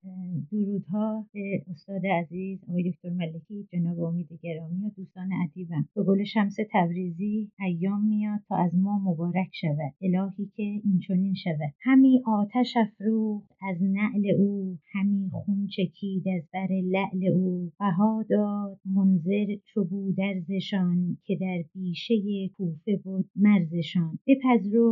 درودها 0.53 1.27
به 1.33 1.65
استاد 1.71 2.07
عزیز 2.07 2.59
آقای 2.69 2.91
دکتر 2.91 3.11
ملکی 3.11 3.69
جناب 3.73 4.01
امید 4.01 4.29
گرامی 4.43 4.87
و 4.87 4.91
دوستان 4.97 5.29
ادیبم 5.45 5.89
به 5.95 6.03
گل 6.03 6.25
شمس 6.25 6.57
تبریزی 6.73 7.51
ایام 7.61 8.05
میاد 8.05 8.41
تا 8.49 8.57
از 8.57 8.75
ما 8.75 8.99
مبارک 8.99 9.49
شود. 9.53 9.95
الهی 10.03 10.51
که 10.57 10.63
این 10.63 11.01
چنین 11.09 11.35
شود. 11.35 11.75
همی 11.83 12.23
آتش 12.27 12.75
افروخت 12.77 13.51
از 13.63 13.77
نعل 13.83 14.35
او 14.39 14.79
همی 14.93 15.31
خون 15.33 15.67
چکید 15.67 16.29
از 16.29 16.43
بر 16.53 16.69
لعل 16.71 17.33
او 17.33 17.73
بها 17.81 18.25
داد. 18.31 18.81
منذر 18.85 19.57
چو 19.65 19.85
بود 19.85 20.21
ارزشان 20.21 21.19
که 21.25 21.37
در 21.41 21.65
بیشه 21.75 22.15
کوفه 22.57 22.97
بود 23.05 23.31
مرزشان. 23.37 24.19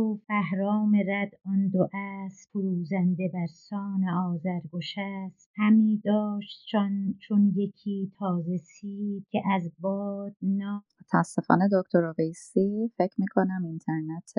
بپذرفت 0.03 0.27
بهرام 0.27 0.95
رد 1.07 1.31
آن 1.45 1.67
دو 1.67 1.89
اسب 1.93 2.49
فروزنده 2.51 3.31
بر 3.33 3.47
سان 3.47 4.09
آذرگشسپ 4.09 5.49
همی 5.55 6.01
داشتشان 6.05 7.15
چون 7.27 7.53
یکی 7.55 8.11
تازه 8.19 8.57
سیب 8.57 9.25
که 9.31 9.41
از 9.51 9.71
باد 9.79 10.35
نا 10.41 10.83
متاسفانه 11.01 11.69
دکتر 11.73 12.05
اویسی 12.05 12.91
فکر 12.97 13.15
می‌کنم 13.17 13.63
اینترنت 13.65 14.33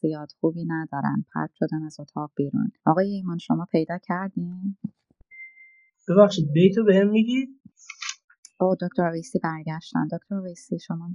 زیاد 0.00 0.28
خوبی 0.40 0.64
ندارن. 0.64 1.24
پرت 1.34 1.50
شدن 1.54 1.82
از 1.82 2.00
اتاق 2.00 2.30
بیرون. 2.36 2.70
آقای 2.86 3.10
ایمان 3.10 3.38
شما 3.38 3.66
پیدا 3.72 3.98
کردین؟ 3.98 4.76
ببخشید 6.08 6.52
بیتو 6.52 6.84
بهم 6.84 7.08
میگید؟ 7.08 7.59
او 8.60 8.74
دکتر 8.74 9.08
اویسی 9.08 9.38
برگشتن. 9.38 10.08
دکتر 10.12 10.34
اویسی 10.34 10.78
شما 10.78 11.10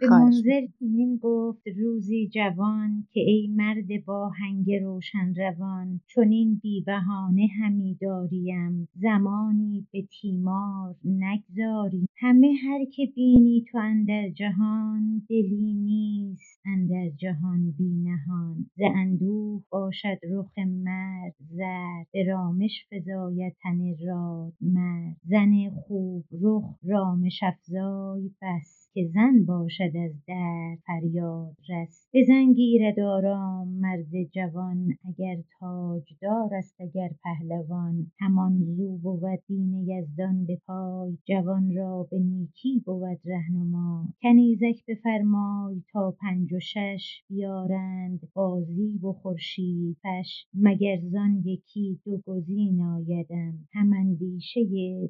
به 0.00 0.08
منذر 0.10 0.66
چنین 0.80 1.20
گفت 1.22 1.62
روزی 1.78 2.28
جوان 2.28 3.06
که 3.10 3.20
ای 3.20 3.48
مرد 3.56 4.04
با 4.06 4.28
هنگ 4.28 4.74
روشن 4.74 5.34
روان 5.36 6.00
چنین 6.06 6.60
بی 6.62 6.84
بهانه 6.86 7.48
همی 7.60 7.98
داریم. 8.00 8.88
زمانی 8.94 9.86
به 9.92 10.02
تیمار 10.20 10.96
نگذاری. 11.04 12.06
همه 12.18 12.54
هر 12.64 12.84
که 12.84 13.06
بینی 13.16 13.64
تو 13.72 13.78
اندر 13.78 14.28
جهان 14.30 15.22
دلی 15.28 15.74
نیست 15.74 16.60
اندر 16.66 17.10
جهان 17.16 17.70
بی 17.78 17.96
نهان 17.96 18.66
ز 18.76 18.80
اندوه 18.96 19.62
باشد 19.70 20.18
رخ 20.30 20.58
مرد 20.58 21.34
زرد 21.50 22.06
به 22.12 22.24
رامش 22.24 22.86
فزاید 22.92 23.56
تن 23.62 23.78
راد 24.08 24.52
مرد. 24.60 25.16
زن 25.24 25.70
خوب 25.70 26.24
رخ 26.42 26.79
رامش 26.84 27.40
افزای 27.42 28.30
بس. 28.42 28.79
که 28.94 29.10
زن 29.14 29.44
باشد 29.44 29.96
از 30.04 30.24
درد 30.26 30.78
فریاد 30.86 31.56
رس. 31.68 32.08
به 32.12 32.24
زن 32.28 32.52
گیرد 32.52 33.00
آرام 33.00 33.68
مرد 33.68 34.24
جوان 34.32 34.96
اگر 35.04 35.36
تاجدار 35.60 36.54
است 36.54 36.80
اگر 36.80 37.10
پهلوان. 37.22 38.06
همان 38.20 38.64
زو 38.64 38.96
بود 38.96 39.40
دین 39.48 39.74
یزدان 39.74 40.46
به 40.46 40.58
پای 40.66 41.18
جوان 41.24 41.74
را 41.76 42.08
به 42.10 42.18
نیکی 42.18 42.82
بود 42.86 43.18
رهنمای 43.24 44.06
کنیزک 44.22 44.86
بفرمای 44.88 45.82
تا 45.92 46.16
پنج 46.20 46.52
و 46.52 46.60
شش 46.60 47.22
بیارند 47.28 48.20
با 48.34 48.60
زیب 48.60 49.04
و 49.04 49.12
خورشیدفش 49.12 50.46
مگر 50.54 51.00
زان 51.00 51.42
یکی 51.44 52.00
دو 52.04 52.18
گزین 52.26 52.82
آیدم 52.82 53.54
هم 53.72 53.92
اندیشه 53.92 54.60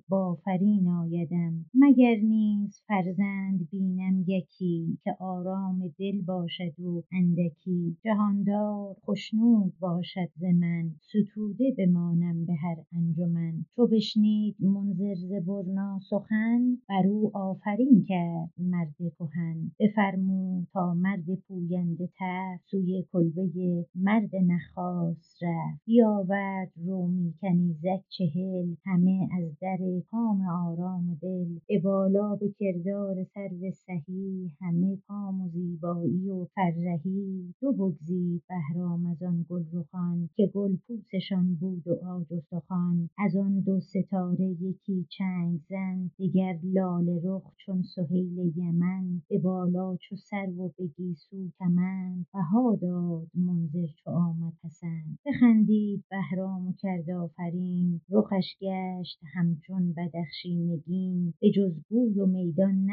بافرین 0.08 0.88
آیدم. 0.88 1.64
مگر 1.74 2.16
نیز 2.16 2.82
فرزند 2.86 3.69
بینم 3.72 4.24
یکی 4.26 4.98
که 5.04 5.16
آرام 5.20 5.94
دل 5.98 6.22
باشد 6.26 6.72
او 6.78 7.02
اندکی 7.12 7.96
جهاندار 8.04 8.96
خشنود 9.06 9.72
باشد 9.80 10.28
ز 10.36 10.44
من 10.44 10.90
ستوده 11.00 11.74
بمانم 11.78 12.44
به 12.44 12.54
هر 12.54 12.76
انجمن. 12.92 13.64
چو 13.76 13.86
بشنید 13.86 14.56
منذر 14.60 15.14
ز 15.14 15.32
برنا 15.46 15.98
سخن 16.10 16.78
بر 16.88 17.06
او 17.06 17.36
آفرین 17.36 18.04
کرد 18.08 18.50
مرد 18.58 18.94
کهن. 19.18 19.70
بفرمود 19.80 20.66
تا 20.72 20.94
مرد 20.94 21.34
پوینده 21.48 22.08
تر 22.18 22.58
سوی 22.70 23.04
کلبه 23.12 23.86
مرد 23.94 24.36
نخاس 24.36 25.42
رفت. 25.42 25.84
بیاورد 25.84 26.72
رومی 26.76 27.34
کنیزک 27.40 28.02
چهل 28.08 28.74
همه 28.86 29.28
از 29.38 29.58
در 29.60 29.78
کام 30.10 30.40
آرام 30.48 31.18
دل. 31.22 31.58
به 31.68 31.78
بالا 31.78 32.36
به 32.36 32.54
کردار 32.58 33.24
سرو 33.24 33.59
سهی 33.70 34.50
همه 34.60 34.96
کام 34.96 35.40
و 35.40 35.48
زیبایی 35.48 36.28
و 36.30 36.44
فرهی. 36.54 37.54
دو 37.60 37.72
بگزید 37.72 38.42
بهرام 38.48 39.06
از 39.06 39.22
آن 39.22 39.46
گلرخان 39.48 40.28
که 40.36 40.50
گل 40.54 40.76
پوستشان 40.76 41.54
بود 41.54 41.88
و 41.88 41.94
عاج 41.94 42.32
و 42.32 42.40
سخن. 42.40 43.08
از 43.18 43.36
آن 43.36 43.60
دو 43.60 43.80
ستاره 43.80 44.44
یکی 44.60 45.06
چنگ 45.08 45.60
زن 45.68 46.10
دگر 46.18 46.58
لاله 46.62 47.20
رخ 47.24 47.42
چون 47.56 47.82
سهیل 47.82 48.52
یمن. 48.56 49.22
به 49.28 49.38
بالا 49.38 49.96
چو 49.96 50.16
سرو 50.16 50.66
و 50.66 50.70
به 50.78 50.86
گیسو 50.86 51.50
کمند. 51.58 52.26
بها 52.34 52.78
داد 52.82 53.28
منذر 53.34 53.86
چو 54.04 54.10
آمد 54.10 54.52
پسند. 54.64 55.18
بخندید 55.26 56.04
بهرام 56.10 56.68
و 56.68 56.72
کرد 56.78 57.10
آفرین. 57.10 58.00
رخش 58.10 58.56
گشت 58.60 59.20
همچون 59.34 59.92
بدخشی 59.92 60.56
نگین. 60.56 61.34
به 61.40 61.50
جز 61.50 61.72
گوی 61.90 62.20
و 62.20 62.26
میدان 62.26 62.90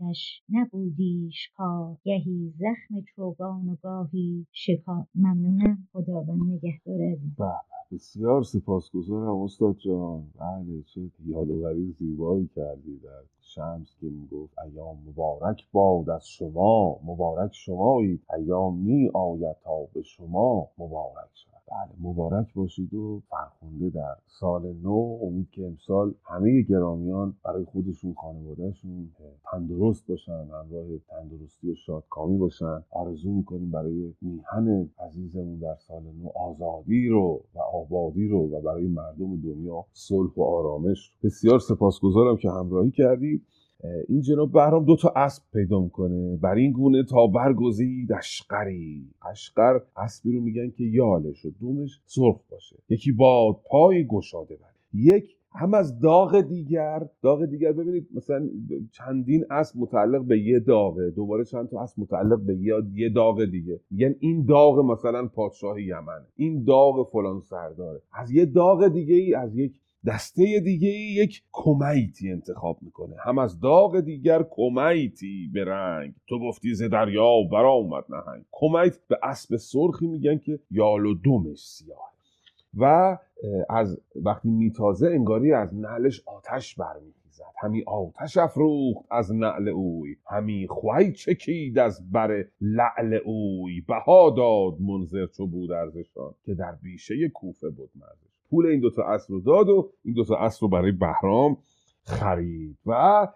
نبودش 0.00 0.42
نبودیش 0.50 1.50
کار 1.56 1.96
گهی 2.04 2.54
زخم 2.58 3.00
چوگان 3.16 3.68
و 3.68 3.76
گاهی 3.82 4.46
شکار. 4.52 5.06
ممنونم 5.14 5.88
خداوند 5.92 6.42
نگهدار 6.52 7.00
عزیز 7.12 7.36
به، 7.38 7.52
بسیار 7.92 8.42
سپاسگزارم 8.42 9.42
استاد 9.42 9.76
جان. 9.76 10.30
بله 10.40 10.82
چه 10.82 11.10
یادآوری 11.26 11.92
زیبایی 11.92 12.46
کردی 12.56 12.98
در 12.98 13.22
شمس 13.40 13.96
که 14.00 14.06
می‌گفت 14.06 14.58
ایام 14.58 14.98
مبارک 15.08 15.68
باد 15.72 16.10
از 16.10 16.28
شما 16.28 17.00
مبارک 17.04 17.54
شمایید 17.54 18.22
ایام 18.38 18.78
می 18.78 19.10
آید 19.14 19.56
تا 19.64 19.84
به 19.94 20.02
شما 20.02 20.68
مبارک 20.78 21.30
شود. 21.34 21.57
بله 21.70 22.10
مبارک 22.10 22.54
باشید 22.54 22.94
و 22.94 23.22
فرخنده 23.30 23.90
در 23.90 24.16
سال 24.26 24.72
نو. 24.82 25.18
امید 25.22 25.50
که 25.50 25.66
امسال 25.66 26.14
همه 26.24 26.62
گرامیان 26.62 27.34
برای 27.44 27.64
خودشون 27.64 28.14
خانوادهشون 28.14 29.10
تندرست 29.52 30.06
باشن 30.06 30.32
همراه 30.32 30.86
تندرستی 31.10 31.70
و 31.70 31.74
شادکامی 31.74 32.38
باشن. 32.38 32.84
آرزو 32.90 33.32
می‌کنیم 33.32 33.70
برای 33.70 34.14
میهن 34.20 34.90
عزیزمون 34.98 35.58
در 35.58 35.76
سال 35.88 36.02
نو 36.02 36.28
آزادی 36.28 37.08
رو 37.08 37.42
و 37.54 37.58
آبادی 37.58 38.28
رو 38.28 38.38
و 38.38 38.60
برای 38.60 38.86
مردم 38.86 39.36
دنیا 39.40 39.84
صلح 39.92 40.30
و 40.36 40.42
آرامش 40.42 41.12
بسیار 41.24 41.58
سپاسگزارم 41.58 42.36
که 42.36 42.50
همراهی 42.50 42.90
کردید. 42.90 43.46
این 44.08 44.20
جناب 44.20 44.52
بهرام 44.52 44.84
دو 44.84 44.96
تا 44.96 45.12
اسب 45.16 45.42
پیدا 45.52 45.80
می‌کنه. 45.80 46.36
بر 46.36 46.54
این 46.54 46.72
گونه 46.72 47.04
تا 47.04 47.26
برگزید 47.26 48.12
اشقری. 48.12 49.10
اشقر 49.30 49.80
اسبی 49.96 50.32
رو 50.32 50.40
میگن 50.40 50.70
که 50.70 50.84
یالش 50.84 51.44
و 51.44 51.50
دومش 51.60 52.00
سرخ 52.06 52.40
باشه. 52.50 52.76
یکی 52.88 53.12
باد 53.12 53.56
پای 53.70 54.06
گشاده 54.06 54.56
بر. 54.56 54.68
یک 54.94 55.34
هم 55.52 55.74
از 55.74 56.00
داغ 56.00 56.40
دیگر. 56.40 57.06
داغ 57.22 57.44
دیگر 57.44 57.72
ببینید 57.72 58.08
مثلا 58.14 58.48
چندین 58.92 59.44
اسب 59.50 59.78
متعلق 59.78 60.24
به 60.24 60.40
یه 60.40 60.60
داغه. 60.60 61.10
دوباره 61.10 61.44
چند 61.44 61.68
تا 61.68 61.82
اسب 61.82 62.00
متعلق 62.00 62.40
به 62.40 62.56
یه, 62.94 63.08
داغ 63.08 63.44
دیگه. 63.44 63.80
میگن 63.90 64.14
این 64.20 64.44
داغ 64.44 64.78
مثلا 64.78 65.26
پادشاه 65.26 65.82
یمن. 65.82 66.26
این 66.36 66.64
داغ 66.64 67.10
فلان 67.12 67.40
سرداره 67.40 68.00
از 68.12 68.30
یه 68.30 68.46
داغ 68.46 68.88
دیگه 68.88 69.14
ای 69.14 69.34
از 69.34 69.56
یک 69.56 69.80
دسته 70.08 70.60
دیگه 70.60 70.88
یک 70.88 71.42
کمیتی 71.52 72.32
انتخاب 72.32 72.78
می‌کنه. 72.82 73.16
هم 73.24 73.38
از 73.38 73.60
داغ 73.60 74.00
دیگر 74.00 74.42
کمیتی 74.50 75.50
به 75.54 75.64
رنگ. 75.64 76.14
تو 76.28 76.38
گفتی 76.38 76.74
ز 76.74 76.82
دریا 76.82 77.42
برآمد 77.52 78.04
نهنگ. 78.08 78.44
کمیت 78.52 78.98
به 79.08 79.18
اسب 79.22 79.56
سرخی 79.56 80.06
میگن 80.06 80.38
که 80.38 80.60
یال 80.70 81.06
و 81.06 81.14
دمش 81.14 81.58
سیاه. 81.58 82.12
و 82.74 83.18
از 83.70 84.00
وقتی 84.16 84.48
میتازه 84.48 85.06
انگاری 85.06 85.52
از 85.52 85.74
نعلش 85.74 86.22
آتش 86.26 86.74
برمیخیزد. 86.74 87.44
همی 87.62 87.82
آتش 87.86 88.36
افروخت 88.36 89.06
از 89.10 89.34
نعل 89.34 89.68
اوی. 89.68 90.16
همی 90.26 90.66
خوی 90.68 91.12
چکید 91.12 91.78
از 91.78 92.12
بر 92.12 92.44
لعل 92.60 93.18
اوی. 93.24 93.80
بها 93.80 94.30
داد 94.30 94.80
منذر 94.80 95.26
چو 95.26 95.46
بود 95.46 95.72
ارزشان 95.72 96.34
که 96.44 96.54
در 96.54 96.72
بیشه 96.82 97.28
کوفه 97.28 97.70
بود 97.70 97.90
مردش 97.94 98.27
پول 98.50 98.66
این 98.66 98.80
دوتا 98.80 99.02
اسب 99.02 99.32
رو 99.32 99.40
داد 99.40 99.68
و 99.68 99.90
این 100.04 100.14
دوتا 100.14 100.36
اسب 100.36 100.62
رو 100.62 100.68
برای 100.68 100.92
بهرام 100.92 101.56
خرید. 102.02 102.78
و 102.86 103.28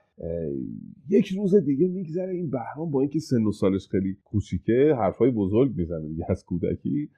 یک 1.08 1.28
روز 1.28 1.54
دیگه 1.54 1.88
میگذره 1.88 2.32
این 2.32 2.50
بهرام 2.50 2.90
با 2.90 3.00
اینکه 3.00 3.18
سن 3.18 3.44
و 3.44 3.52
سالش 3.52 3.88
خیلی 3.88 4.16
کوچیکه 4.24 4.94
حرفای 4.98 5.30
بزرگ 5.30 5.76
می‌زنه 5.76 6.08
دیگه 6.08 6.24
از 6.28 6.44
کودکی. 6.44 7.10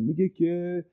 میگه 0.00 0.28
که 0.28 0.84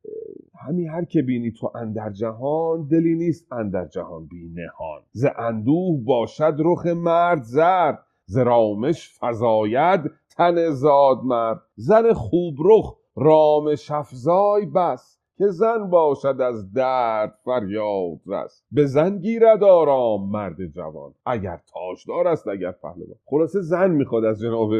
همین 0.68 0.90
هر 0.90 1.06
که 1.06 1.22
بینی 1.22 1.52
تو 1.52 1.72
اندر 1.76 2.10
جهان 2.10 2.88
دلی 2.88 3.16
نیست 3.16 3.54
اندر 3.54 3.86
جهان 3.86 4.26
بی 4.26 4.50
نهان. 4.50 5.02
ز 5.12 5.26
اندوه 5.38 6.04
باشد 6.04 6.56
رخ 6.60 6.86
مرد 6.86 7.44
زرد 7.44 8.00
ز 8.26 8.38
رامش 8.38 9.20
فزاید 9.20 10.02
تن 10.38 10.70
زاد 10.70 11.18
مرد. 11.24 11.62
زن 11.76 12.14
خوب 12.14 12.56
رخ 12.60 12.96
رام 13.16 13.76
شفزای 13.76 14.66
بس. 14.76 15.17
که 15.38 15.48
زن 15.48 15.90
باشد 15.90 16.42
از 16.42 16.74
درد 16.74 17.40
فریاد 17.46 18.20
رس. 18.28 18.64
به 18.72 18.86
زن 18.86 19.18
گیرد 19.18 19.64
آرام 19.64 20.30
مرد 20.30 20.68
جوان. 20.68 21.14
اگر 21.26 21.60
تاجدار 21.74 22.28
است 22.28 22.48
اگر 22.48 22.72
پهلوان. 22.72 23.16
خلاصه 23.26 23.62
زن 23.62 23.92
می‌خواد 23.92 24.26
از 24.26 24.40
جناب 24.40 24.72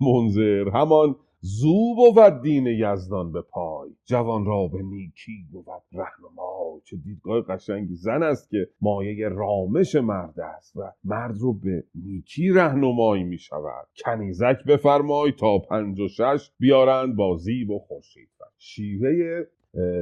منظر 0.00 0.68
همان 0.68 1.16
زو 1.40 1.94
بود 1.94 2.42
دین 2.42 2.66
یزدان 2.66 3.32
به 3.32 3.42
پای. 3.42 3.90
جوان 4.04 4.44
را 4.44 4.68
به 4.68 4.82
نیکی 4.82 5.46
بود 5.52 5.66
رهنما. 5.92 6.80
چه 6.84 6.96
دیدگاه 6.96 7.40
قشنگی 7.40 7.94
زن 7.94 8.22
است 8.22 8.50
که 8.50 8.68
مایه 8.80 9.28
رامش 9.28 9.94
مرد 9.94 10.40
است 10.40 10.76
و 10.76 10.92
مرد 11.04 11.38
رو 11.38 11.52
به 11.52 11.84
نیکی 11.94 12.50
رهنمایی 12.50 13.24
می 13.24 13.38
شود 13.38 13.86
کنیزک 14.04 14.64
بفرمای 14.68 15.32
تا 15.32 15.58
پنج 15.58 16.00
و 16.00 16.08
شش 16.08 16.50
بیارند 16.58 17.16
با 17.16 17.36
زیب 17.36 17.70
و 17.70 17.78
خورشید. 17.78 18.28
شیوه 18.58 19.44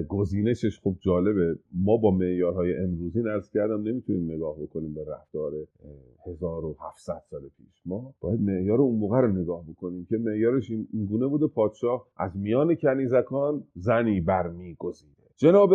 گزینشش 0.09 0.79
خوب 0.79 0.99
جالبه. 1.01 1.59
ما 1.73 1.97
با 1.97 2.11
معیارهای 2.11 2.77
امروزی 2.77 3.23
نرس 3.23 3.51
کردم 3.51 3.83
نمی‌تونیم 3.83 4.33
نگاه 4.33 4.57
بکنیم 4.59 4.95
به 4.95 5.05
رفتار 5.09 5.53
1700 6.27 7.23
سال 7.31 7.41
پیش. 7.41 7.83
ما 7.87 8.15
باید 8.21 8.41
معیار 8.41 8.81
اون 8.81 8.99
موقع 8.99 9.21
رو 9.21 9.33
نگاه 9.33 9.65
بکنیم 9.69 10.07
که 10.11 10.17
معیارش 10.17 10.71
این 10.71 11.07
گونه 11.07 11.27
بوده. 11.27 11.47
پادشاه 11.47 12.07
از 12.17 12.37
میان 12.37 12.75
کنیزکان 12.75 13.65
زنی 13.75 14.21
برمیگزیده 14.21 15.23
جناب 15.37 15.75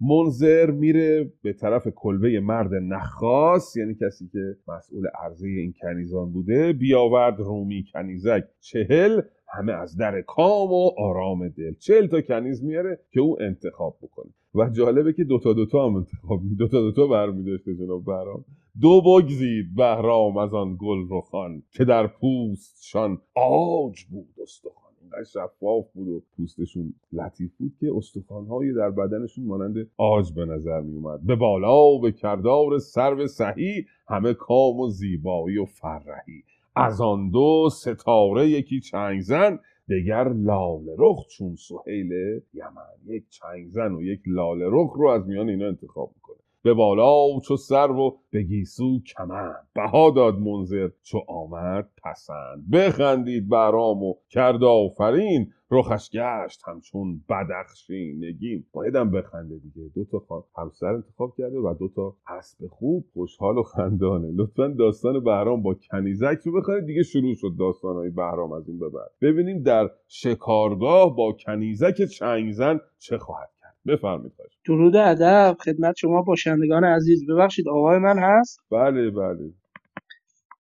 منظر 0.00 0.70
میره 0.70 1.32
به 1.42 1.52
طرف 1.52 1.88
کلبه 1.88 2.40
مرد 2.40 2.74
نخاس 2.74 3.76
یعنی 3.76 3.94
کسی 3.94 4.28
که 4.32 4.56
مسئول 4.68 5.06
عرضه 5.24 5.46
این 5.48 5.74
کنیزان 5.82 6.32
بوده 6.32 6.72
بیاورد 6.72 7.38
رومی 7.38 7.84
کنیزک 7.92 8.44
چهل 8.60 9.20
همه 9.48 9.72
از 9.72 9.96
در 9.96 10.22
کام 10.22 10.72
و 10.72 10.90
آرام 10.98 11.48
دل. 11.48 11.74
چهل 11.78 12.06
تا 12.06 12.20
کنیز 12.20 12.64
میاره 12.64 13.00
که 13.10 13.20
او 13.20 13.42
انتخاب 13.42 13.98
بکنه. 14.02 14.32
و 14.54 14.70
جالبه 14.70 15.12
که 15.12 15.24
دوتا 15.24 15.52
دوتا 15.52 15.88
هم 15.88 15.96
انتخاب 15.96 16.42
می 16.42 16.56
دوتا 16.56 16.80
دوتا 16.80 17.06
برمی 17.06 17.44
داشته 17.44 17.74
جناب 17.74 18.04
بهرام. 18.04 18.44
دو 18.80 19.00
بگزید 19.00 19.74
بهرام 19.76 20.36
از 20.36 20.54
آن 20.54 20.76
گل 20.80 20.98
رخان 21.10 21.62
که 21.70 21.84
در 21.84 22.06
پوستشان 22.06 23.18
آج 23.34 24.04
بود 24.04 24.26
اینقدر 24.36 24.77
شفاف 25.24 25.92
بود 25.92 26.08
و 26.08 26.22
پوستشون 26.36 26.94
لطیف 27.12 27.56
بود 27.56 27.72
که 27.80 27.92
استخوانهایی 27.96 28.72
در 28.72 28.90
بدنشون 28.90 29.44
مانند 29.44 29.90
آج 29.96 30.32
به 30.32 30.44
نظر 30.44 30.80
می 30.80 30.94
اومد 30.94 31.26
به 31.26 31.36
بالا 31.36 31.84
و 31.84 32.00
به 32.00 32.12
کردار 32.12 32.78
سرو 32.78 33.26
صحیح 33.26 33.86
همه 34.08 34.34
کام 34.34 34.80
و 34.80 34.88
زیبایی 34.88 35.58
و 35.58 35.64
فرهی 35.64 36.42
از 36.76 37.00
آن 37.00 37.30
دو 37.30 37.68
ستاره 37.72 38.48
یکی 38.48 38.80
چنگ 38.80 39.20
زن 39.20 39.58
دگر 39.90 40.28
لاله 40.28 40.94
رخ 40.98 41.26
چون 41.26 41.56
سهیل 41.56 42.12
یمن. 42.54 42.98
یک 43.06 43.28
چنگ 43.28 43.68
زن 43.68 43.94
و 43.94 44.02
یک 44.02 44.20
لاله 44.26 44.64
رخ 44.68 44.92
رو 44.96 45.08
از 45.08 45.26
میان 45.26 45.48
اینا 45.48 45.66
انتخاب 45.66 46.10
می‌کنه. 46.14 46.27
به 46.62 46.74
بالا 46.74 47.40
چو 47.40 47.56
سر 47.56 47.90
و 47.90 48.18
به 48.30 48.42
گیسو 48.42 49.00
کمن 49.16 49.54
بها 49.74 50.10
داد 50.10 50.38
منظر 50.38 50.88
چو 51.02 51.18
آمد 51.28 51.88
پسند. 52.04 52.70
بخندید 52.72 53.48
برام 53.48 54.02
و 54.02 54.14
کرد 54.30 54.64
آفرین. 54.64 55.52
رخش 55.70 56.10
گشت 56.10 56.62
همچون 56.66 57.24
بدخشی 57.28 58.14
نگین 58.20 58.64
بایدم 58.72 59.10
بخنده 59.10 59.58
دیگه. 59.58 59.90
دو 59.94 60.04
تا 60.04 60.44
همسر 60.56 60.86
انتخاب 60.86 61.34
کرده 61.38 61.58
و 61.58 61.74
دو 61.78 61.88
تا 61.88 62.16
اسب 62.26 62.66
خوب. 62.66 63.04
خوشحال 63.12 63.58
و 63.58 63.62
خندانه. 63.62 64.30
لطفا 64.34 64.68
داستان 64.68 65.24
بهرام 65.24 65.62
با 65.62 65.74
کنیزک 65.74 66.38
رو 66.44 66.60
بخواید 66.60 66.86
دیگه 66.86 67.02
شروع 67.02 67.34
شد 67.34 67.56
داستان 67.58 67.96
های 67.96 68.10
بهرام 68.10 68.52
از 68.52 68.68
این 68.68 68.78
به 68.78 68.88
بعد. 68.88 69.10
ببینیم 69.22 69.62
در 69.62 69.90
شکارگاه 70.06 71.16
با 71.16 71.32
کنیزک 71.46 72.04
چنگزن 72.04 72.80
چه 72.98 73.18
خواهد 73.18 73.50
بفرمایید 73.88 74.32
درود 74.66 74.96
ادب 74.96 75.56
خدمت 75.64 75.96
شما 75.96 76.22
باشندگان 76.22 76.84
عزیز. 76.84 77.26
ببخشید 77.30 77.68
آقای 77.68 77.98
من 77.98 78.18
هست؟ 78.18 78.60
بله 78.70 79.10
بله. 79.10 79.52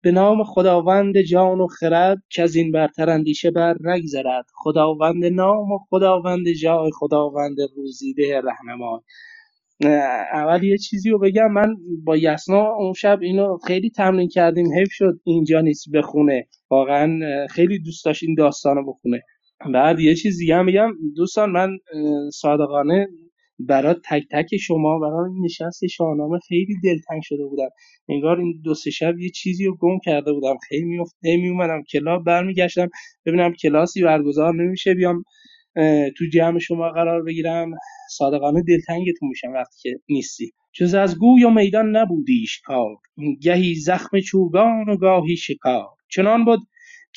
به 0.02 0.12
نام 0.12 0.44
خداوند 0.44 1.22
جان 1.22 1.60
و 1.60 1.68
خرد 1.68 2.18
که 2.30 2.44
از 2.44 2.56
این 2.56 2.72
برتر 2.72 3.10
اندیشه 3.10 3.52
بر 3.52 3.76
نگذرد 3.82 4.46
خداوند 4.54 5.26
نام 5.26 5.72
و 5.72 5.80
خداوند 5.90 6.52
جای 6.52 6.92
خداوند 7.00 7.58
روزیده 7.76 8.42
رهنمای. 8.42 9.00
اول 10.34 10.64
یه 10.64 10.78
چیزی 10.78 11.10
رو 11.10 11.20
بگم. 11.20 11.52
من 11.52 11.76
با 12.04 12.18
یسنا 12.18 12.74
اون 12.74 12.94
شب 12.94 13.20
اینو 13.22 13.58
خیلی 13.58 13.90
تمرین 13.90 14.30
کردیم. 14.30 14.74
حیف 14.74 14.90
شد 14.92 15.20
اینجا 15.24 15.62
نیست 15.62 15.92
بخونه. 15.94 16.48
واقعا 16.70 17.20
خیلی 17.50 17.80
دوست 17.80 18.06
داشت 18.06 18.24
این 18.24 18.36
داستان 18.36 18.76
رو 18.76 18.94
بخونه. 18.94 19.22
بعد 19.74 20.00
یه 20.00 20.16
چیز 20.16 20.38
دیگه 20.38 20.56
هم 20.56 20.94
دوستان 21.16 21.50
من 21.50 21.78
صادقانه 22.34 23.08
برای 23.60 23.96
تک 24.06 24.24
تک 24.32 24.58
شما 24.58 25.00
برای 25.00 25.32
نشست 25.44 25.88
شاهنامه 25.88 26.40
خیلی 26.48 26.76
دلتنگ 26.84 27.22
شده 27.24 27.46
بودم. 27.46 27.70
انگار 28.10 28.40
این 28.40 28.62
دو 28.64 28.74
سه 28.74 28.92
شب 28.92 29.20
یه 29.20 29.30
چیزی 29.30 29.66
رو 29.66 29.78
گم 29.78 30.00
کرده 30.06 30.34
بودم. 30.34 30.56
خیلی 30.68 30.84
میفت 30.86 31.16
می 31.24 31.50
اومدم 31.50 31.84
کلاب 31.84 32.24
برمیگشتم 32.24 32.88
ببینم 33.26 33.54
کلاسی 33.54 34.02
برگزار 34.04 34.56
نمیشه 34.56 34.94
بیام 34.94 35.24
تو 36.18 36.26
جمع 36.34 36.60
شما 36.60 36.90
قرار 36.90 37.24
بگیرم. 37.24 37.72
صادقانه 38.12 38.64
دلتنگتون 38.68 39.30
میشم 39.30 39.54
وقتی 39.54 39.80
که 39.82 40.00
نیستی. 40.10 40.52
جز 40.74 40.94
از 40.94 41.18
گوی 41.20 41.44
و 41.44 41.50
میدان 41.50 41.96
نبودیش 41.96 42.62
کار. 42.62 42.96
گهی 43.42 43.76
زخم 43.76 44.20
چوگان 44.20 44.90
و 44.90 44.98
گاهی 44.98 45.38
شکار. 45.38 45.88
چنان 46.10 46.46
بود 46.46 46.60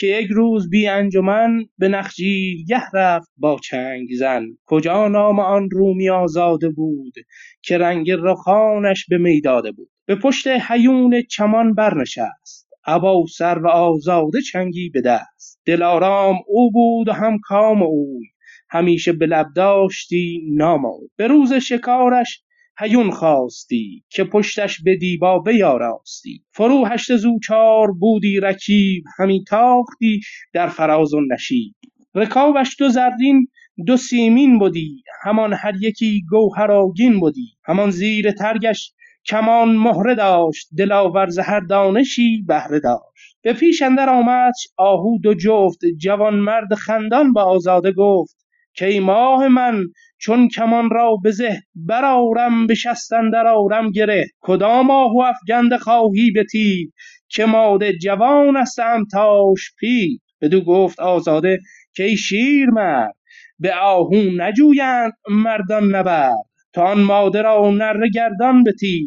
که 0.00 0.06
یک 0.06 0.28
روز 0.30 0.70
بی 0.70 0.88
انجمن 0.88 1.64
به 1.78 1.88
نخجیرگه 1.88 2.82
رفت 2.94 3.30
با 3.36 3.58
چنگ 3.58 4.08
زن. 4.18 4.46
کجا 4.66 5.08
نام 5.08 5.40
آن 5.40 5.68
رومی 5.70 6.10
آزاده 6.10 6.68
بود 6.68 7.14
که 7.62 7.78
رنگ 7.78 8.10
رخانش 8.10 9.06
به 9.08 9.18
می 9.18 9.40
داده 9.40 9.72
بود؟ 9.72 9.90
به 10.06 10.14
پشت 10.14 10.46
حیون 10.46 11.22
چمان 11.22 11.74
برنشست. 11.74 12.68
ابا 12.86 13.24
سر 13.36 13.58
و 13.58 13.68
آزاده 13.68 14.40
چنگی 14.52 14.90
به 14.90 15.00
دست. 15.00 15.60
دلارام 15.66 16.36
او 16.46 16.72
بود 16.72 17.08
و 17.08 17.12
هم 17.12 17.38
کام 17.42 17.82
اوی. 17.82 18.26
همیشه 18.70 19.12
به 19.12 19.26
لب 19.26 19.46
داشتی 19.56 20.40
نام 20.56 20.84
او. 20.84 21.08
به 21.16 21.26
روز 21.26 21.52
شکارش 21.52 22.42
هیون 22.82 23.10
خواستی 23.10 24.04
که 24.08 24.24
پشتش 24.24 24.82
به 24.82 24.96
دیبا 24.96 25.38
بیاراستی. 25.38 26.42
فرو 26.52 26.86
هشت 26.86 27.16
زوچار 27.16 27.92
بودی 27.92 28.40
رکیب 28.40 29.04
همی 29.18 29.44
تاختی 29.44 30.20
در 30.52 30.68
فراز 30.68 31.14
و 31.14 31.20
نشیب. 31.20 31.74
رکابش 32.14 32.76
دو 32.78 32.88
زرین 32.88 33.48
دو 33.86 33.96
سیمین 33.96 34.58
بودی 34.58 35.02
همان 35.22 35.52
هر 35.52 35.72
یکی 35.80 36.22
گوهرآگین 36.30 37.20
بودی 37.20 37.48
همان 37.64 37.90
زیر 37.90 38.32
ترگش 38.32 38.92
کمان 39.26 39.76
مهره 39.76 40.14
داشت 40.14 40.68
دلاور 40.78 41.28
ز 41.28 41.38
هر 41.38 41.60
دانشی 41.60 42.44
بهره 42.46 42.80
داشت. 42.80 43.36
به 43.42 43.52
پیش 43.52 43.82
اندر 43.82 44.10
آمد 44.10 44.54
آهو 44.76 45.18
دو 45.22 45.34
جفت 45.34 45.80
جوان 45.98 46.34
مرد 46.34 46.74
خندان 46.74 47.32
به 47.32 47.40
آزاده 47.40 47.92
گفت 47.92 48.39
که 48.74 49.00
ماه 49.00 49.48
من 49.48 49.84
چون 50.18 50.48
کمان 50.48 50.90
را 50.90 51.16
به 51.22 51.30
زه 51.30 51.60
برآرم 51.74 52.66
به 52.66 52.74
شست 52.74 53.12
اندر 53.12 53.46
آرم 53.46 53.90
گره. 53.90 54.26
کدام 54.40 54.90
آهو 54.90 55.18
افگنده 55.20 55.78
خواهی 55.78 56.30
به 56.30 56.44
تیر؟ 56.44 56.90
که 57.28 57.44
ماده 57.46 57.92
جوان 57.92 58.56
است 58.56 58.78
امتاش 58.78 59.74
پیر. 59.78 60.18
بدو 60.40 60.60
گفت 60.60 61.00
آزاده 61.00 61.58
که 61.94 62.04
ای 62.04 62.16
شیرمرد 62.16 63.14
به 63.58 63.74
آهو 63.74 64.22
نجویند 64.36 65.12
مردان 65.30 65.94
نبرد. 65.94 66.44
تا 66.72 66.82
آن 66.84 67.00
ماده 67.00 67.42
را 67.42 67.70
نره 67.70 68.08
گردان 68.14 68.64
به 68.64 68.72
تیر. 68.72 69.06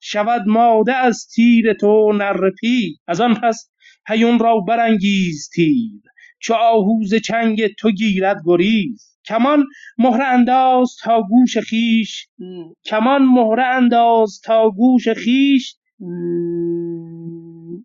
شود 0.00 0.42
ماده 0.46 0.94
از 0.94 1.26
تیر 1.34 1.72
تو 1.72 2.12
نره 2.12 2.50
پیر. 2.60 2.92
از 3.08 3.20
آن 3.20 3.34
پس 3.34 3.70
هیون 4.08 4.38
را 4.38 4.60
برانگیز 4.68 5.50
تیر. 5.54 6.00
چو 6.40 6.54
آهو 6.54 7.04
ز 7.04 7.14
چنگ 7.14 7.66
تو 7.78 7.90
گیرد 7.90 8.36
گریز. 8.46 9.18
کمان 9.26 9.64
مهره 9.98 10.24
انداز 10.24 10.96
تا 11.04 11.22
گوش 11.22 11.58
خویش 11.58 12.28
کمان 12.86 13.22
مهره 13.24 13.64
انداز 13.66 14.40
تا 14.44 14.70
گوش 14.70 15.08
خویش 15.08 15.76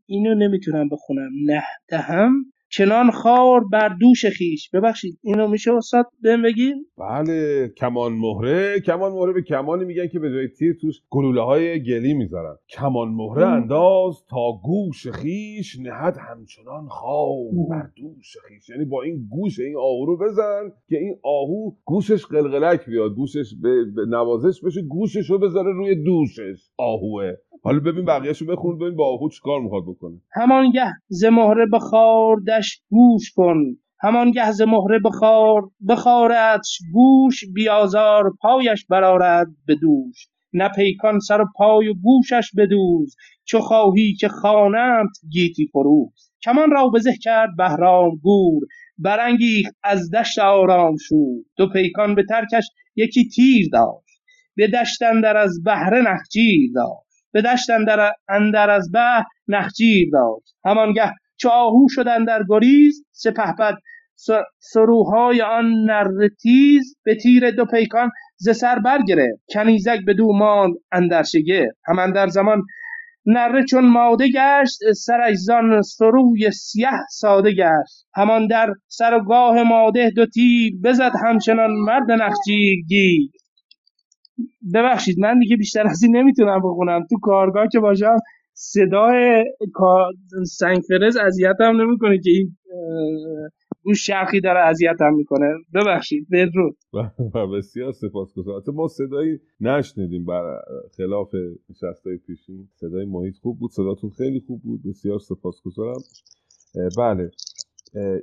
اینو 0.07 0.35
نمی‌تونم 0.35 0.89
بخونم. 0.89 1.31
نه 1.45 1.63
دهم. 1.89 2.52
چنان 2.75 3.11
خار 3.11 3.63
بر 3.71 3.89
دوش 3.99 4.25
خیش. 4.25 4.69
ببخشید 4.69 5.19
اینو 5.23 5.47
میشه 5.47 5.73
استاد 5.73 6.05
بهم 6.21 6.41
بگین 6.41 6.85
بله 6.97 7.67
کمان 7.77 8.13
مهره. 8.13 8.79
کمان 8.79 9.11
مهره 9.11 9.33
به 9.33 9.41
کمانی 9.41 9.85
میگن 9.85 10.07
که 10.07 10.19
به 10.19 10.29
جای 10.31 10.47
تیر 10.47 10.77
توش 10.81 11.01
گلوله 11.09 11.41
های 11.41 11.83
گلی 11.83 12.13
می‌ذارن. 12.13 12.55
کمان 12.69 13.07
مهره 13.07 13.45
انداز 13.47 14.25
تا 14.29 14.51
گوش 14.63 15.07
خیش 15.07 15.79
نهد 15.79 16.17
همچنان 16.29 16.87
خار 16.87 17.37
بر 17.69 17.89
دوش 17.95 18.37
خیش. 18.47 18.69
یعنی 18.69 18.85
با 18.85 19.01
این 19.01 19.27
گوش 19.29 19.59
این 19.59 19.77
آهو 19.77 20.05
رو 20.05 20.17
بزن 20.17 20.71
که 20.89 20.97
این 20.97 21.15
آهو 21.23 21.71
گوشش 21.85 22.25
قلقلک 22.25 22.85
بیاد. 22.85 23.15
گوشش 23.15 23.53
به, 23.61 23.85
نوازش 24.09 24.61
بشه 24.61 24.81
گوشش 24.81 25.29
رو 25.29 25.39
بذاره 25.39 25.73
روی 25.73 26.03
دوشش. 26.03 26.69
آهوه. 26.77 27.33
حالا 27.63 27.79
ببین 27.79 28.05
بقیهشو 28.05 28.45
بخون 28.45 28.77
ببین 28.77 28.95
با 28.95 29.13
آهو 29.13 29.29
چیکار 29.29 29.61
می‌خواد 29.61 29.83
بکنه. 29.83 30.21
همانگه 30.33 30.85
ز 31.07 31.25
مهره 31.25 31.65
گوش 32.89 33.31
کن. 33.35 33.63
همانگه 34.01 34.51
ز 34.51 34.61
مهره 34.61 34.99
بخار 35.05 35.61
بخاردش 35.89 36.79
گوش 36.93 37.43
بیازار 37.53 38.33
پایش 38.41 38.85
برارد 38.85 39.47
به 39.65 39.75
دوش. 39.75 40.27
نه 40.53 40.69
پیکان 40.69 41.19
سر 41.19 41.41
و 41.41 41.45
پای 41.55 41.87
و 41.87 41.93
گوشش 41.93 42.51
بدوز 42.57 43.15
چو 43.45 43.59
خواهی 43.59 44.13
که 44.13 44.27
خوانند 44.27 45.09
گیتی 45.29 45.67
فروز. 45.67 46.31
کمان 46.43 46.71
را 46.71 46.87
به 46.87 46.99
زه 46.99 47.17
کرد 47.21 47.49
بهرام 47.57 48.15
گور 48.15 48.63
برانگیخت 48.97 49.75
از 49.83 50.11
دشت 50.11 50.39
آرام 50.39 50.95
شور. 51.07 51.43
دو 51.57 51.69
پیکان 51.69 52.15
به 52.15 52.23
ترکش 52.29 52.69
یکی 52.95 53.29
تیر 53.29 53.69
داشت 53.71 54.13
به 54.55 54.67
دشت 54.67 55.01
اندر 55.01 55.37
از 55.37 55.63
بهره 55.63 56.01
نخجیر 56.01 56.71
داشت. 56.75 57.23
به 57.31 57.41
دشت 57.41 57.69
اندر, 57.69 58.13
اندر 58.29 58.69
از 58.69 58.91
بهر 58.91 59.23
نخجیر 59.47 60.09
داشت. 60.11 60.55
همانگه 60.65 61.11
چو 61.43 61.49
آهو 61.49 61.87
شد 61.89 62.07
اندر 62.07 62.43
گریز 62.49 63.05
سپهبد 63.11 63.75
سروهای 64.59 65.41
آن 65.41 65.65
نره 65.85 66.29
تیز 66.41 66.97
به 67.05 67.15
تیر 67.15 67.51
دو 67.51 67.65
پیکان 67.65 68.09
ز 68.37 68.49
سر 68.49 68.79
برگرفت. 68.79 69.41
کنیزک 69.53 69.99
بدو 70.07 70.33
ماند 70.33 70.73
اندر 70.91 71.23
شگفت. 71.23 71.77
هم 71.85 71.99
اندر 71.99 72.27
زمان 72.27 72.61
نره 73.25 73.63
چون 73.63 73.85
ماده 73.85 74.27
گشت 74.27 74.77
سرش 74.95 75.35
زان 75.35 75.81
سروی 75.81 76.51
سیه 76.51 76.89
ساده 77.11 77.51
گشت. 77.51 78.05
همان 78.15 78.47
در 78.47 78.73
سر 78.87 79.13
و 79.13 79.23
گاه 79.23 79.63
ماده 79.63 80.09
دو 80.09 80.25
تیر 80.25 80.73
بزد 80.83 81.11
همچنان 81.25 81.71
مرد 81.71 82.11
نخجیر 82.11 82.77
ببخشید 84.73 85.19
من 85.19 85.39
دیگه 85.39 85.57
بیشتر 85.57 85.87
از 85.87 86.03
این 86.03 86.17
نمی‌تونم 86.17 86.59
بخونم. 86.59 87.05
تو 87.09 87.15
کارگاه 87.21 87.67
که 87.71 87.79
باشم 87.79 88.17
صدای 88.53 89.43
کا- 89.73 90.43
سنگ 90.45 90.81
فرز 90.87 91.17
اذیتم 91.17 91.81
نمی‌کنه 91.81 92.19
که 92.23 92.29
این 92.29 92.55
گوش 93.83 94.05
شرخی 94.05 94.41
داره 94.41 94.59
اذیتم 94.59 95.13
می‌کنه. 95.13 95.47
ببخشید 95.73 96.27
بدرود. 96.31 96.77
بسیار 97.57 97.91
سپاسگزارم. 97.91 98.55
البته 98.55 98.71
ما 98.71 98.87
صدایی 98.87 99.39
نشنیدیم 99.59 100.25
بر 100.25 100.61
خلاف 100.97 101.29
نشستهای 101.69 102.17
پیشین. 102.17 102.69
صدای 102.75 103.05
محیط 103.05 103.35
خوب 103.41 103.59
بود 103.59 103.71
صداتون 103.71 104.09
خیلی 104.09 104.39
خوب 104.47 104.61
بود. 104.63 104.83
بسیار 104.83 105.19
سپاسگزارم. 105.19 106.01
بله. 106.97 107.29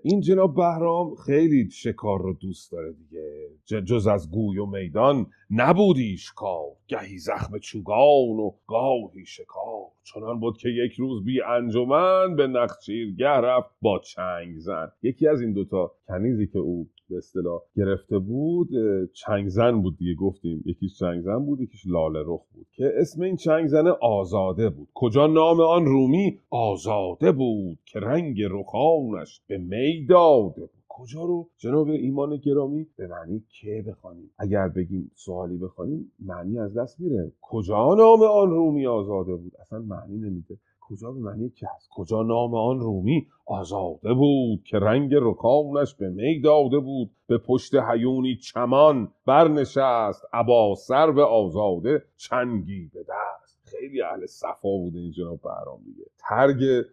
این 0.02 0.20
جناب 0.20 0.56
بهرام 0.56 1.14
خیلی 1.14 1.70
شکار 1.70 2.22
رو 2.22 2.34
دوست 2.40 2.72
داره 2.72 2.92
دیگه. 2.92 3.82
جز 3.82 4.06
از 4.06 4.30
گوی 4.30 4.58
و 4.58 4.66
میدان. 4.66 5.26
نبودیش 5.52 6.32
کار 6.32 6.70
گهی 6.88 7.18
زخم 7.18 7.58
چوگان 7.58 8.38
و 8.38 8.50
گاهی 8.66 9.26
شکار. 9.26 9.86
چنان 10.02 10.40
بود 10.40 10.58
که 10.58 10.68
یک 10.68 10.92
روز 10.92 11.24
بی 11.24 11.42
انجمن 11.42 12.36
به 12.36 12.46
نخچیرگه 12.46 13.28
رفت 13.28 13.70
با 13.82 13.98
چنگ 13.98 14.58
زن. 14.58 14.92
یکی 15.02 15.28
از 15.28 15.40
این 15.40 15.52
دوتا 15.52 15.92
کنیزی 16.08 16.46
که 16.46 16.58
او 16.58 16.88
به 17.10 17.16
اصطلاح 17.16 17.60
گرفته 17.76 18.18
بود 18.18 18.68
چنگ 19.12 19.48
زن 19.48 19.82
بود 19.82 19.98
دیگه 19.98 20.14
گفتیم. 20.14 20.62
یکیش 20.66 20.98
چنگ 20.98 21.20
زن 21.20 21.38
بود 21.38 21.60
یکیش 21.60 21.86
لاله 21.86 22.20
رخ 22.26 22.42
بود. 22.54 22.66
که 22.72 22.92
اسم 22.96 23.22
این 23.22 23.36
چنگ 23.36 23.66
زن 23.66 23.88
آزاده 24.02 24.70
بود. 24.70 24.88
کجا 24.94 25.26
نام 25.26 25.60
آن 25.60 25.84
رومی؟ 25.84 26.38
آزاده 26.50 27.32
بود 27.32 27.78
که 27.84 28.00
رنگ 28.00 28.42
رخانش 28.42 29.40
به 29.46 29.58
می 29.58 30.06
داده 30.06 30.60
بود. 30.60 30.79
کجا 31.00 31.24
رو؟ 31.24 31.48
جناب 31.56 31.88
ایمان 31.88 32.36
گرامی 32.36 32.86
به 32.96 33.06
معنی 33.06 33.44
که 33.48 33.84
بخوانیم؟ 33.88 34.30
اگر 34.38 34.68
بگیم 34.68 35.10
سوالی 35.14 35.56
بخوانیم 35.56 36.12
معنی 36.18 36.58
از 36.58 36.76
دست 36.76 37.00
میره. 37.00 37.32
کجا 37.40 37.94
نام 37.94 38.22
آن 38.22 38.50
رومی 38.50 38.86
آزاده 38.86 39.34
بود؟ 39.34 39.52
اصلا 39.60 39.78
معنی 39.78 40.16
نمیده. 40.16 40.58
کجا 40.80 41.12
به 41.12 41.20
معنی 41.20 41.50
که 41.50 41.66
هست 41.76 41.88
کجا 41.90 42.22
نام 42.22 42.54
آن 42.54 42.80
رومی 42.80 43.26
آزاده 43.46 44.14
بود 44.14 44.62
که 44.64 44.78
رنگ 44.78 45.14
رکامش 45.14 45.94
به 45.94 46.08
می 46.08 46.40
داده 46.40 46.78
بود 46.78 47.10
به 47.26 47.38
پشت 47.38 47.74
هیونی 47.74 48.36
چمان 48.36 49.12
برنشست 49.26 50.22
ابا 50.32 50.74
سر 50.74 51.10
به 51.10 51.22
آزاده 51.22 52.04
چنگی 52.16 52.90
به 52.94 53.00
دست. 53.00 53.58
خیلی 53.64 54.02
اهل 54.02 54.26
صفا 54.26 54.76
بوده 54.76 54.98
این 54.98 55.10
جناب 55.10 55.40
بهرام 55.42 55.80
دیگه. 55.84 56.04
ترگ 56.28 56.84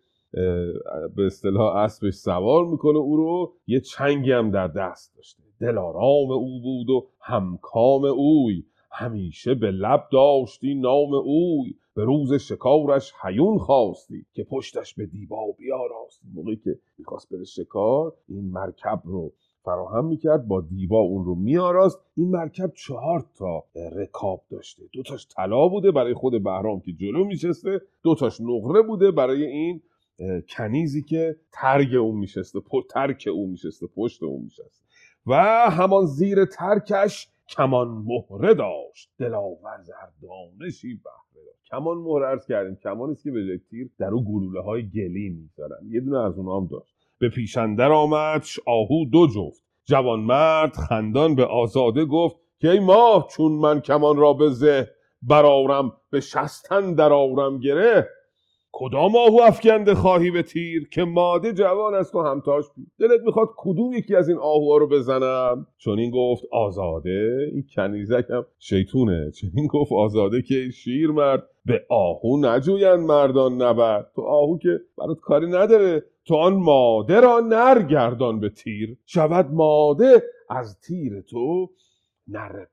به 1.15 1.25
اصطلاح 1.25 1.75
اسبش 1.75 2.13
سوار 2.13 2.65
می‌کنه 2.65 2.97
او 2.97 3.17
رو. 3.17 3.53
یه 3.67 3.79
چنگی 3.79 4.31
هم 4.31 4.51
در 4.51 4.67
دست 4.67 5.15
داشته. 5.15 5.43
دلارام 5.61 6.31
او 6.31 6.61
بود 6.61 6.89
و 6.89 7.07
همکام 7.19 8.05
اوی. 8.05 8.63
همیشه 8.91 9.55
به 9.55 9.71
لب 9.71 10.07
داشتی 10.11 10.75
نام 10.75 11.13
اوی. 11.13 11.75
به 11.93 12.03
روز 12.03 12.33
شکارش 12.33 13.13
هیون 13.23 13.57
خواستی 13.57 14.25
که 14.33 14.43
پشتش 14.43 14.93
به 14.93 15.05
دیبا 15.05 15.37
بیاراستی. 15.57 16.27
موقعی 16.33 16.55
که 16.55 16.79
می‌خواست 16.97 17.33
بره 17.33 17.43
شکار 17.43 18.13
این 18.29 18.51
مرکب 18.51 19.01
رو 19.05 19.31
فراهم 19.63 20.05
می‌کرد 20.05 20.47
با 20.47 20.61
دیبا 20.61 20.99
اون 20.99 21.25
رو 21.25 21.35
میاراست 21.35 21.99
این 22.17 22.29
مرکب 22.29 22.71
چهار 22.73 23.25
تا 23.37 23.63
رکاب 23.95 24.41
داشته. 24.51 24.83
دوتاش 24.93 25.27
طلا 25.27 25.67
بوده 25.67 25.91
برای 25.91 26.13
خود 26.13 26.43
بهرام 26.43 26.79
که 26.79 26.93
جلو 26.93 27.23
میشسته 27.25 27.81
دوتاش 28.03 28.41
نقره 28.41 28.81
بوده 28.81 29.11
برای 29.11 29.45
این 29.45 29.81
کنیزی 30.49 31.03
که 31.03 31.35
ترگ 31.51 31.95
اون 31.95 32.15
میشسته 32.15 32.59
ترک 32.89 33.29
اون 33.31 33.49
میشسته 33.49 33.87
پشت 33.95 34.23
اون 34.23 34.43
میشسته. 34.43 34.85
و 35.25 35.35
همان 35.71 36.05
زیر 36.05 36.45
ترکش 36.45 37.27
کمان 37.49 37.87
مهره 37.87 38.53
داشت. 38.53 39.09
دلاور 39.19 39.83
زردانشی 39.83 40.93
بهره 40.93 41.45
داشت. 41.45 41.63
کمان 41.71 41.97
مهره 41.97 42.27
ارز 42.27 42.45
کردیم. 42.45 42.75
کمانی 42.75 43.11
است 43.11 43.23
که 43.23 43.31
به 43.31 43.47
جای 43.47 43.57
تیر 43.57 43.89
در 43.99 44.09
او 44.09 44.25
گلوله 44.25 44.61
های 44.61 44.89
گلی 44.89 45.29
می‌ذارن 45.29 45.87
یه 45.89 45.99
دونه 45.99 46.19
از 46.19 46.37
اونها 46.37 46.67
داشت. 46.71 46.95
به 47.19 47.29
پیشندر 47.29 47.91
آمدش 47.91 48.59
آهو 48.65 49.05
دو 49.11 49.27
جفت. 49.27 49.63
جوانمرد 49.85 50.75
خندان 50.75 51.35
به 51.35 51.45
آزاده 51.45 52.05
گفت 52.05 52.35
که 52.59 52.69
ای 52.69 52.79
ماه 52.79 53.27
چون 53.31 53.51
من 53.51 53.81
کمان 53.81 54.17
را 54.17 54.33
به 54.33 54.49
زه 54.49 54.87
برارم 55.21 55.91
به 56.09 56.19
شستن 56.19 56.93
در 56.93 57.13
آرم 57.13 57.59
گره 57.59 58.09
کدام 58.79 59.15
آهو 59.15 59.41
افکنده 59.41 59.95
خواهی 59.95 60.31
به 60.31 60.43
تیر 60.43 60.89
که 60.89 61.03
ماده 61.03 61.53
جوان 61.53 61.95
است 61.95 62.15
و 62.15 62.21
همتاش 62.21 62.65
بید 62.75 62.91
دلت 62.99 63.21
می‌خواد 63.25 63.49
کدوم 63.57 63.93
یکی 63.93 64.15
از 64.15 64.29
این 64.29 64.37
آهوها 64.37 64.77
رو 64.77 64.87
بزنم؟ 64.87 65.67
چون 65.77 65.99
این 65.99 66.11
گفت 66.11 66.43
آزاده. 66.51 67.49
این 67.51 67.65
کنیزک 67.75 68.25
هم 68.29 68.45
شیطونه. 68.59 69.31
چون 69.31 69.49
این 69.55 69.67
گفت 69.67 69.91
آزاده 69.91 70.41
که 70.41 70.69
شیر 70.69 71.11
مرد 71.11 71.43
به 71.65 71.85
آهو 71.89 72.45
نجویند 72.45 72.99
مردان 72.99 73.61
نبرد. 73.61 74.11
تو 74.15 74.21
آهو 74.21 74.57
که 74.57 74.79
برات 74.97 75.19
کاری 75.19 75.47
نداره. 75.47 76.03
تو 76.25 76.35
آن 76.35 76.53
ماده 76.53 77.19
را 77.19 77.39
نرگردان 77.39 78.39
به 78.39 78.49
تیر. 78.49 78.97
شود 79.05 79.49
ماده 79.51 80.23
از 80.49 80.79
تیر 80.79 81.21
تو 81.21 81.69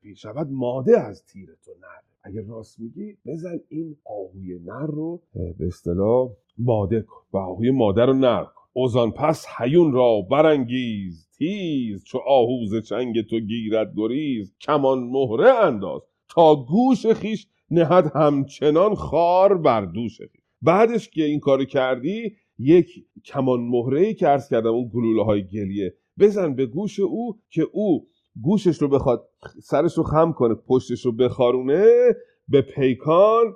پیر 0.03 0.15
شود 0.15 0.49
ماده 0.51 1.01
از 1.01 1.27
تیر 1.27 1.49
تو 1.65 1.71
نره 1.81 2.14
اگه 2.25 2.43
راست 2.49 2.81
میگی 2.81 3.17
بزن 3.27 3.61
این 3.69 3.97
آهوی 4.05 4.59
نر 4.59 4.87
رو 4.87 5.23
به 5.59 5.67
اصطلاح 5.67 6.31
ماده 6.59 7.01
کن 7.01 7.23
و 7.33 7.37
آهوی 7.37 7.71
ماده 7.71 8.05
رو 8.05 8.13
نر 8.13 8.45
کن. 8.45 8.63
اوزان 8.73 9.11
پس 9.11 9.47
هیون 9.59 9.93
را 9.93 10.21
برانگیز 10.31 11.29
تیز 11.39 12.05
چو 12.05 12.19
آهوز 12.19 12.75
چنگ 12.83 13.23
تو 13.23 13.41
گیرد 13.41 13.93
گریز. 13.97 14.55
کمان 14.61 14.99
مهره 14.99 15.51
انداز 15.51 16.03
تا 16.29 16.65
گوش 16.65 17.07
خیش 17.07 17.47
نهد 17.71 18.13
همچنان 18.15 18.95
خار 18.95 19.59
بر 19.59 19.85
دوش 19.85 20.19
خیش 20.19 20.43
بعدش 20.63 21.09
که 21.09 21.25
این 21.25 21.41
کارو 21.41 21.65
کردی 21.65 22.37
یک 22.59 23.07
کمان 23.25 23.61
مهره 23.61 24.15
که 24.15 24.27
عرض 24.27 24.49
کردم 24.49 24.71
اون 24.75 24.91
گلوله 24.95 25.25
های 25.25 25.45
گلیه. 25.45 25.95
بزن 26.19 26.55
به 26.55 26.67
گوش 26.67 27.01
او 27.01 27.39
که 27.51 27.63
او 27.73 28.09
گوشش 28.43 28.83
رو 28.83 28.89
بخواد 28.89 29.29
سرش 29.63 29.99
رو 29.99 30.03
خم 30.03 30.33
کنه 30.33 30.55
پشتش 30.55 31.05
رو 31.05 31.13
بخارونه 31.13 31.87
به 32.49 32.63
پیکان 32.63 33.55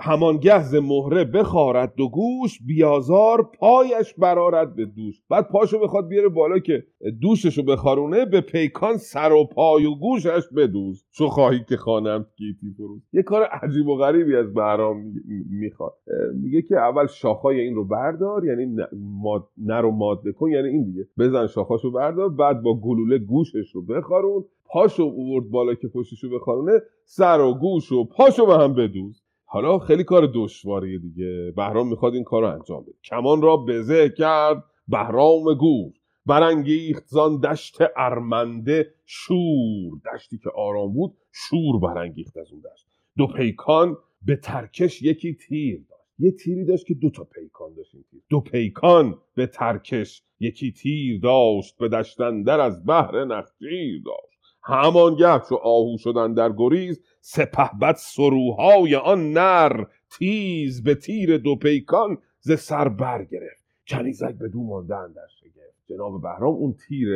همان 0.00 0.36
گهز 0.36 0.74
مهره 0.74 1.24
بخارد 1.24 1.94
دو 1.96 2.08
گوش 2.08 2.62
بیازار 2.66 3.50
پایش 3.58 4.14
برارد 4.14 4.76
به 4.76 4.84
دوش. 4.84 5.22
بعد 5.30 5.48
پاشو 5.48 5.78
بخواد 5.78 6.08
بیاره 6.08 6.28
بالا 6.28 6.58
که 6.58 6.84
دوشش 7.22 7.58
رو 7.58 7.64
بخارونه 7.64 8.24
به 8.24 8.40
پیکان 8.40 8.96
سر 8.96 9.32
و 9.32 9.44
پای 9.44 9.86
و 9.86 9.94
گوشش 9.94 10.42
بدوز. 10.56 11.04
چو 11.10 11.28
خواهی 11.28 11.60
که 11.68 11.76
خانم 11.76 12.26
گیتی 12.36 12.74
فروز. 12.76 13.02
یه 13.12 13.22
کار 13.22 13.42
عجیب 13.42 13.86
و 13.86 13.96
غریبی 13.96 14.36
از 14.36 14.54
بهرام 14.54 14.96
می- 14.96 15.44
می‌خواد. 15.50 15.94
میگه 16.34 16.62
که 16.62 16.76
اول 16.76 17.06
شاخهای 17.06 17.60
این 17.60 17.74
رو 17.74 17.84
بردار 17.84 18.44
یعنی 18.44 18.76
ماد... 19.22 19.48
نر 19.56 19.82
ماده 19.82 20.32
کن 20.32 20.50
یعنی 20.50 20.68
این 20.68 20.84
دیگه. 20.84 21.06
بزن 21.18 21.46
شاخاشو 21.46 21.90
بردار 21.90 22.28
بعد 22.28 22.62
با 22.62 22.80
گلوله 22.80 23.18
گوشش 23.18 23.70
رو 23.74 23.82
بخارون. 23.82 24.44
پاشو 24.70 25.02
اوورد 25.02 25.50
بالا 25.50 25.74
که 25.74 25.88
پشتش 25.88 26.24
رو 26.24 26.38
بخارونه 26.38 26.72
سر 27.04 27.40
و 27.40 27.54
گوش 27.54 27.92
و 27.92 28.04
پاشو 28.04 28.46
به 28.46 28.54
هم 28.54 28.74
بدوز. 28.74 29.22
حالا 29.50 29.78
خیلی 29.78 30.04
کار 30.04 30.30
دشواریه 30.34 30.98
دیگه. 30.98 31.52
بهرام 31.56 31.88
می‌خواد 31.88 32.14
این 32.14 32.24
کار 32.24 32.42
رو 32.42 32.48
انجام 32.48 32.82
بده. 32.82 32.92
کمان 33.04 33.42
را 33.42 33.56
بزه 33.56 34.08
کرد 34.18 34.64
بهرام 34.88 35.54
گور. 35.54 35.92
برانگیخت 36.26 37.06
زان 37.06 37.40
دشت 37.40 37.78
ارمنده 37.96 38.94
شور. 39.06 40.00
دشتی 40.14 40.38
که 40.38 40.50
آرام 40.56 40.92
بود 40.92 41.12
شور 41.32 41.80
برانگیخت 41.80 42.36
از 42.36 42.52
اون 42.52 42.60
دشت. 42.60 42.86
دو 43.16 43.26
پیکان 43.26 43.96
به 44.22 44.36
ترکش 44.36 45.02
یکی 45.02 45.34
تیر 45.34 45.80
داشت. 45.90 46.14
یه 46.18 46.30
تیری 46.32 46.64
داشت 46.64 46.86
که 46.86 46.94
دو 46.94 47.10
تا 47.10 47.24
پیکان 47.24 47.74
داشت 47.74 47.96
دو 48.30 48.40
پیکان 48.40 49.18
به 49.34 49.46
ترکش 49.46 50.22
یکی 50.40 50.72
تیر 50.72 51.20
داشت. 51.20 51.78
به 51.78 51.88
دشتن 51.88 52.42
در 52.42 52.60
از 52.60 52.84
بهر 52.84 53.24
نخجیر 53.24 54.02
داشت. 54.04 54.37
همانگه 54.68 55.40
چو 55.48 55.54
آهو 55.54 55.98
شدن 55.98 56.34
در 56.34 56.52
گریز 56.52 57.00
سپهبد 57.20 57.94
سروهای 57.98 58.96
آن 58.96 59.32
نر. 59.32 59.84
تیز 60.10 60.82
به 60.82 60.94
تیر 60.94 61.38
دو 61.38 61.56
پیکان 61.56 62.18
ز 62.40 62.52
سر 62.52 62.88
برگرفت 62.88 63.64
کنیزک 63.88 64.34
به 64.34 64.48
دو 64.48 64.62
مانده 64.62 64.94
در 64.94 65.26
شگفت. 65.40 65.58
جناب 65.86 66.22
بهرام 66.22 66.54
اون 66.54 66.74
تیر 66.88 67.08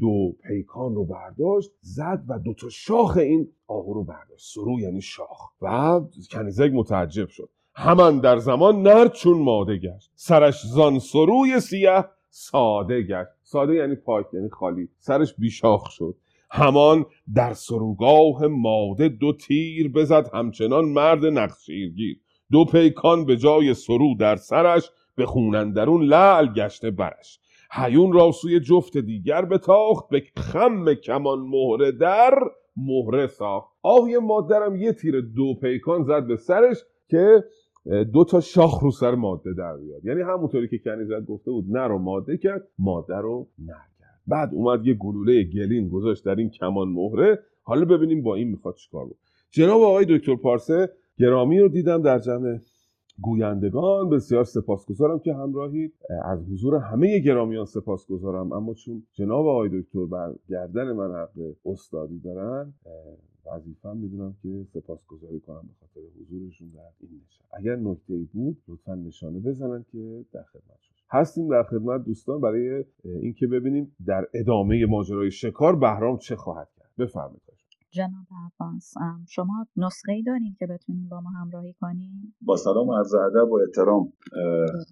دو 0.00 0.32
پیکان 0.48 0.94
رو 0.94 1.04
برداشت 1.04 1.70
زد 1.80 2.24
و 2.28 2.38
دو 2.38 2.54
تا 2.54 2.68
شاخ 2.68 3.16
این 3.16 3.48
آهو 3.66 3.94
رو 3.94 4.04
برداشت. 4.04 4.54
سرو 4.54 4.80
یعنی 4.80 5.00
شاخ. 5.00 5.50
و 5.62 6.00
کنیزک 6.30 6.70
متعجب 6.74 7.28
شد. 7.28 7.48
همان 7.74 8.20
در 8.20 8.38
زمان 8.38 8.82
نر 8.82 9.08
چون 9.08 9.38
ماده 9.38 9.76
گشت. 9.76 10.12
سرش 10.14 10.66
زان 10.66 10.98
سروی 10.98 11.60
سیه 11.60 12.04
ساده 12.30 13.02
گشت. 13.02 13.30
ساده 13.42 13.74
یعنی 13.74 13.94
پاک 13.94 14.26
یعنی 14.32 14.48
خالی. 14.48 14.88
سرش 14.98 15.34
بیشاخ 15.34 15.90
شد. 15.90 16.14
همان 16.50 17.06
در 17.34 17.52
سروگاه 17.52 18.46
ماده 18.46 19.08
دو 19.08 19.32
تیر 19.32 19.88
بزد 19.88 20.30
همچنان 20.34 20.84
مرد 20.84 21.26
نقشیرگیر. 21.26 22.20
دو 22.52 22.64
پیکان 22.64 23.24
به 23.24 23.36
جای 23.36 23.74
سرو 23.74 24.14
در 24.20 24.36
سرش 24.36 24.90
به 25.16 25.26
خونندرون 25.26 26.02
لعل 26.02 26.52
گشته 26.52 26.90
برش. 26.90 27.40
هیون 27.72 28.12
را 28.12 28.32
سوی 28.32 28.60
جفت 28.60 28.98
دیگر 28.98 29.44
بتاخت 29.44 30.08
به 30.08 30.22
خم 30.36 30.94
کمان 30.94 31.38
مهره 31.38 31.92
در 31.92 32.34
مهره 32.76 33.26
ساخت. 33.26 33.68
آهوی 33.82 34.18
مادرم 34.18 34.76
یه 34.76 34.92
تیر 34.92 35.20
دو 35.20 35.54
پیکان 35.54 36.04
زد 36.04 36.26
به 36.26 36.36
سرش 36.36 36.76
که 37.08 37.44
دو 38.12 38.24
تا 38.24 38.40
شاخ 38.40 38.82
رو 38.82 38.90
سر 38.90 39.14
ماده 39.14 39.54
در 39.54 39.76
بیاد. 39.76 40.04
یعنی 40.04 40.20
همونطوری 40.20 40.68
که 40.68 40.78
کنیزت 40.78 41.26
گفته 41.26 41.50
بود 41.50 41.64
نه 41.68 41.86
رو 41.86 41.98
ماده 41.98 42.36
کرد 42.36 42.68
ماده 42.78 43.16
رو 43.16 43.46
نر 43.58 43.97
بعد 44.28 44.54
اومد 44.54 44.86
یه 44.86 44.94
گلوله 44.94 45.44
گلین 45.44 45.88
گذاشت 45.88 46.24
در 46.24 46.34
این 46.34 46.50
کمان 46.50 46.88
مهره. 46.88 47.38
حالا 47.62 47.84
ببینیم 47.84 48.22
با 48.22 48.34
این 48.34 48.48
می‌خواد 48.48 48.74
چیکار 48.74 49.04
بود 49.04 49.18
جناب 49.50 49.82
آقای 49.82 50.06
دکتر 50.08 50.36
پارسه 50.36 50.90
گرامی 51.18 51.60
رو 51.60 51.68
دیدم 51.68 52.02
در 52.02 52.18
جمع 52.18 52.58
گویندگان. 53.22 54.08
بسیار 54.08 54.44
سپاسگزارم 54.44 55.18
که 55.18 55.34
همراهید 55.34 55.94
از 56.24 56.44
حضور 56.52 56.76
همه 56.76 57.18
گرامیان 57.18 57.64
سپاسگزارم. 57.64 58.52
اما 58.52 58.74
چون 58.74 59.02
جناب 59.12 59.46
آقای 59.46 59.68
دکتر 59.72 60.06
بر 60.06 60.34
گردن 60.48 60.92
من 60.92 61.14
حق 61.14 61.54
استادی 61.66 62.18
دارن 62.18 62.74
وظیفم 63.52 63.96
می‌دونم 63.96 64.36
که 64.42 64.64
سپاسگزاری 64.72 65.40
کنم 65.40 65.62
به 65.62 65.74
خاطر 65.80 66.00
حضورشون 66.20 66.68
در 66.68 66.80
این 67.00 67.20
نشست 67.26 67.48
اگر 67.52 67.76
نکته 67.76 68.14
ای 68.14 68.24
بود 68.32 68.58
لطفا 68.68 68.94
نشانه 68.94 69.38
بزنن 69.38 69.84
که 69.92 70.24
در 70.32 70.42
خدمت 70.42 70.78
هستیم 71.10 71.48
در 71.50 71.62
خدمت 71.62 72.04
دوستان 72.04 72.40
برای 72.40 72.84
اینکه 73.04 73.46
ببینیم 73.46 73.96
در 74.06 74.28
ادامه 74.34 74.86
ماجرای 74.86 75.30
شکار 75.30 75.76
بهرام 75.76 76.18
چه 76.18 76.36
خواهد 76.36 76.68
کرد. 76.76 76.90
بفرمایید. 76.98 77.42
جناب 77.90 78.26
عباس 78.46 78.94
شما 79.28 79.66
نسخه 79.76 80.12
ای 80.12 80.22
دارین 80.22 80.56
که 80.58 80.66
بتونین 80.66 81.08
با 81.08 81.20
ما 81.20 81.30
همراهی 81.30 81.74
کنین 81.80 82.34
با 82.40 82.56
سلام 82.56 82.90
عرض 82.90 83.14
ادب 83.14 83.50
و 83.50 83.60
احترام 83.66 84.12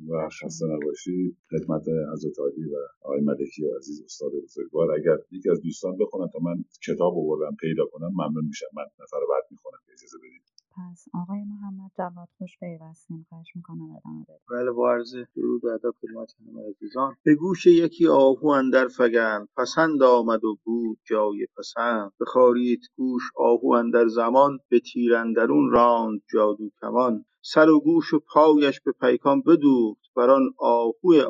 و 0.08 0.28
خسته 0.28 0.66
نباشید. 0.66 1.36
خدمت 1.50 1.82
حضرت 2.12 2.38
عالی 2.38 2.64
و 2.64 2.76
آقای 3.02 3.20
ملکی 3.20 3.64
و 3.64 3.76
عزیز 3.78 4.02
استاد 4.04 4.30
بزرگوار. 4.44 4.90
اگر 4.92 5.16
یکی 5.30 5.50
از 5.50 5.60
دوستان 5.62 5.96
بخونن 6.00 6.28
تا 6.32 6.38
من 6.42 6.64
کتاب 6.86 7.18
آوردم 7.18 7.56
پیدا 7.60 7.84
کنم 7.92 8.10
ممنون 8.12 8.46
میشم. 8.46 8.66
من 8.76 8.84
نفر 9.00 9.20
بعد 9.30 9.44
می‌خونم. 9.50 9.78
اجازه 9.92 10.18
بدید 10.18 10.55
پس 10.76 11.04
آقای 11.14 11.44
محمد 11.44 11.90
جواد 11.98 12.28
خوش 12.38 12.58
پیوستیم 12.58 13.26
خواهش 13.28 13.56
می‌کنم 13.56 13.90
ادامه 13.96 14.22
بدید 14.28 14.40
بله 14.50 14.70
با 14.70 14.92
عرض 14.92 15.16
درود 15.36 15.66
ادب 15.66 15.94
خدمت 16.00 16.34
همه 16.40 16.68
عزیزان. 16.68 17.16
به 17.24 17.34
گوش 17.34 17.66
یکی 17.66 18.08
آهو 18.08 18.46
اندر 18.46 18.88
فگند 18.88 19.48
پسند 19.56 20.02
آمد 20.02 20.44
و 20.44 20.58
بود 20.64 20.98
جای 21.04 21.46
پسند. 21.58 22.12
بخارید 22.20 22.80
گوش 22.96 23.22
آهو 23.36 23.72
اندر 23.72 24.06
زمان 24.06 24.58
به 24.68 24.80
تیر 24.80 25.14
اندرون 25.14 25.70
راند 25.70 26.22
جادو 26.32 26.70
کمان. 26.80 27.24
سر 27.42 27.68
و 27.70 27.80
گوش 27.80 28.14
و 28.14 28.20
پایش 28.28 28.80
به 28.80 28.92
پیکان 29.00 29.42
بدوخت 29.42 30.02
بر 30.16 30.30
آن 30.30 30.50
آهو 30.58 31.22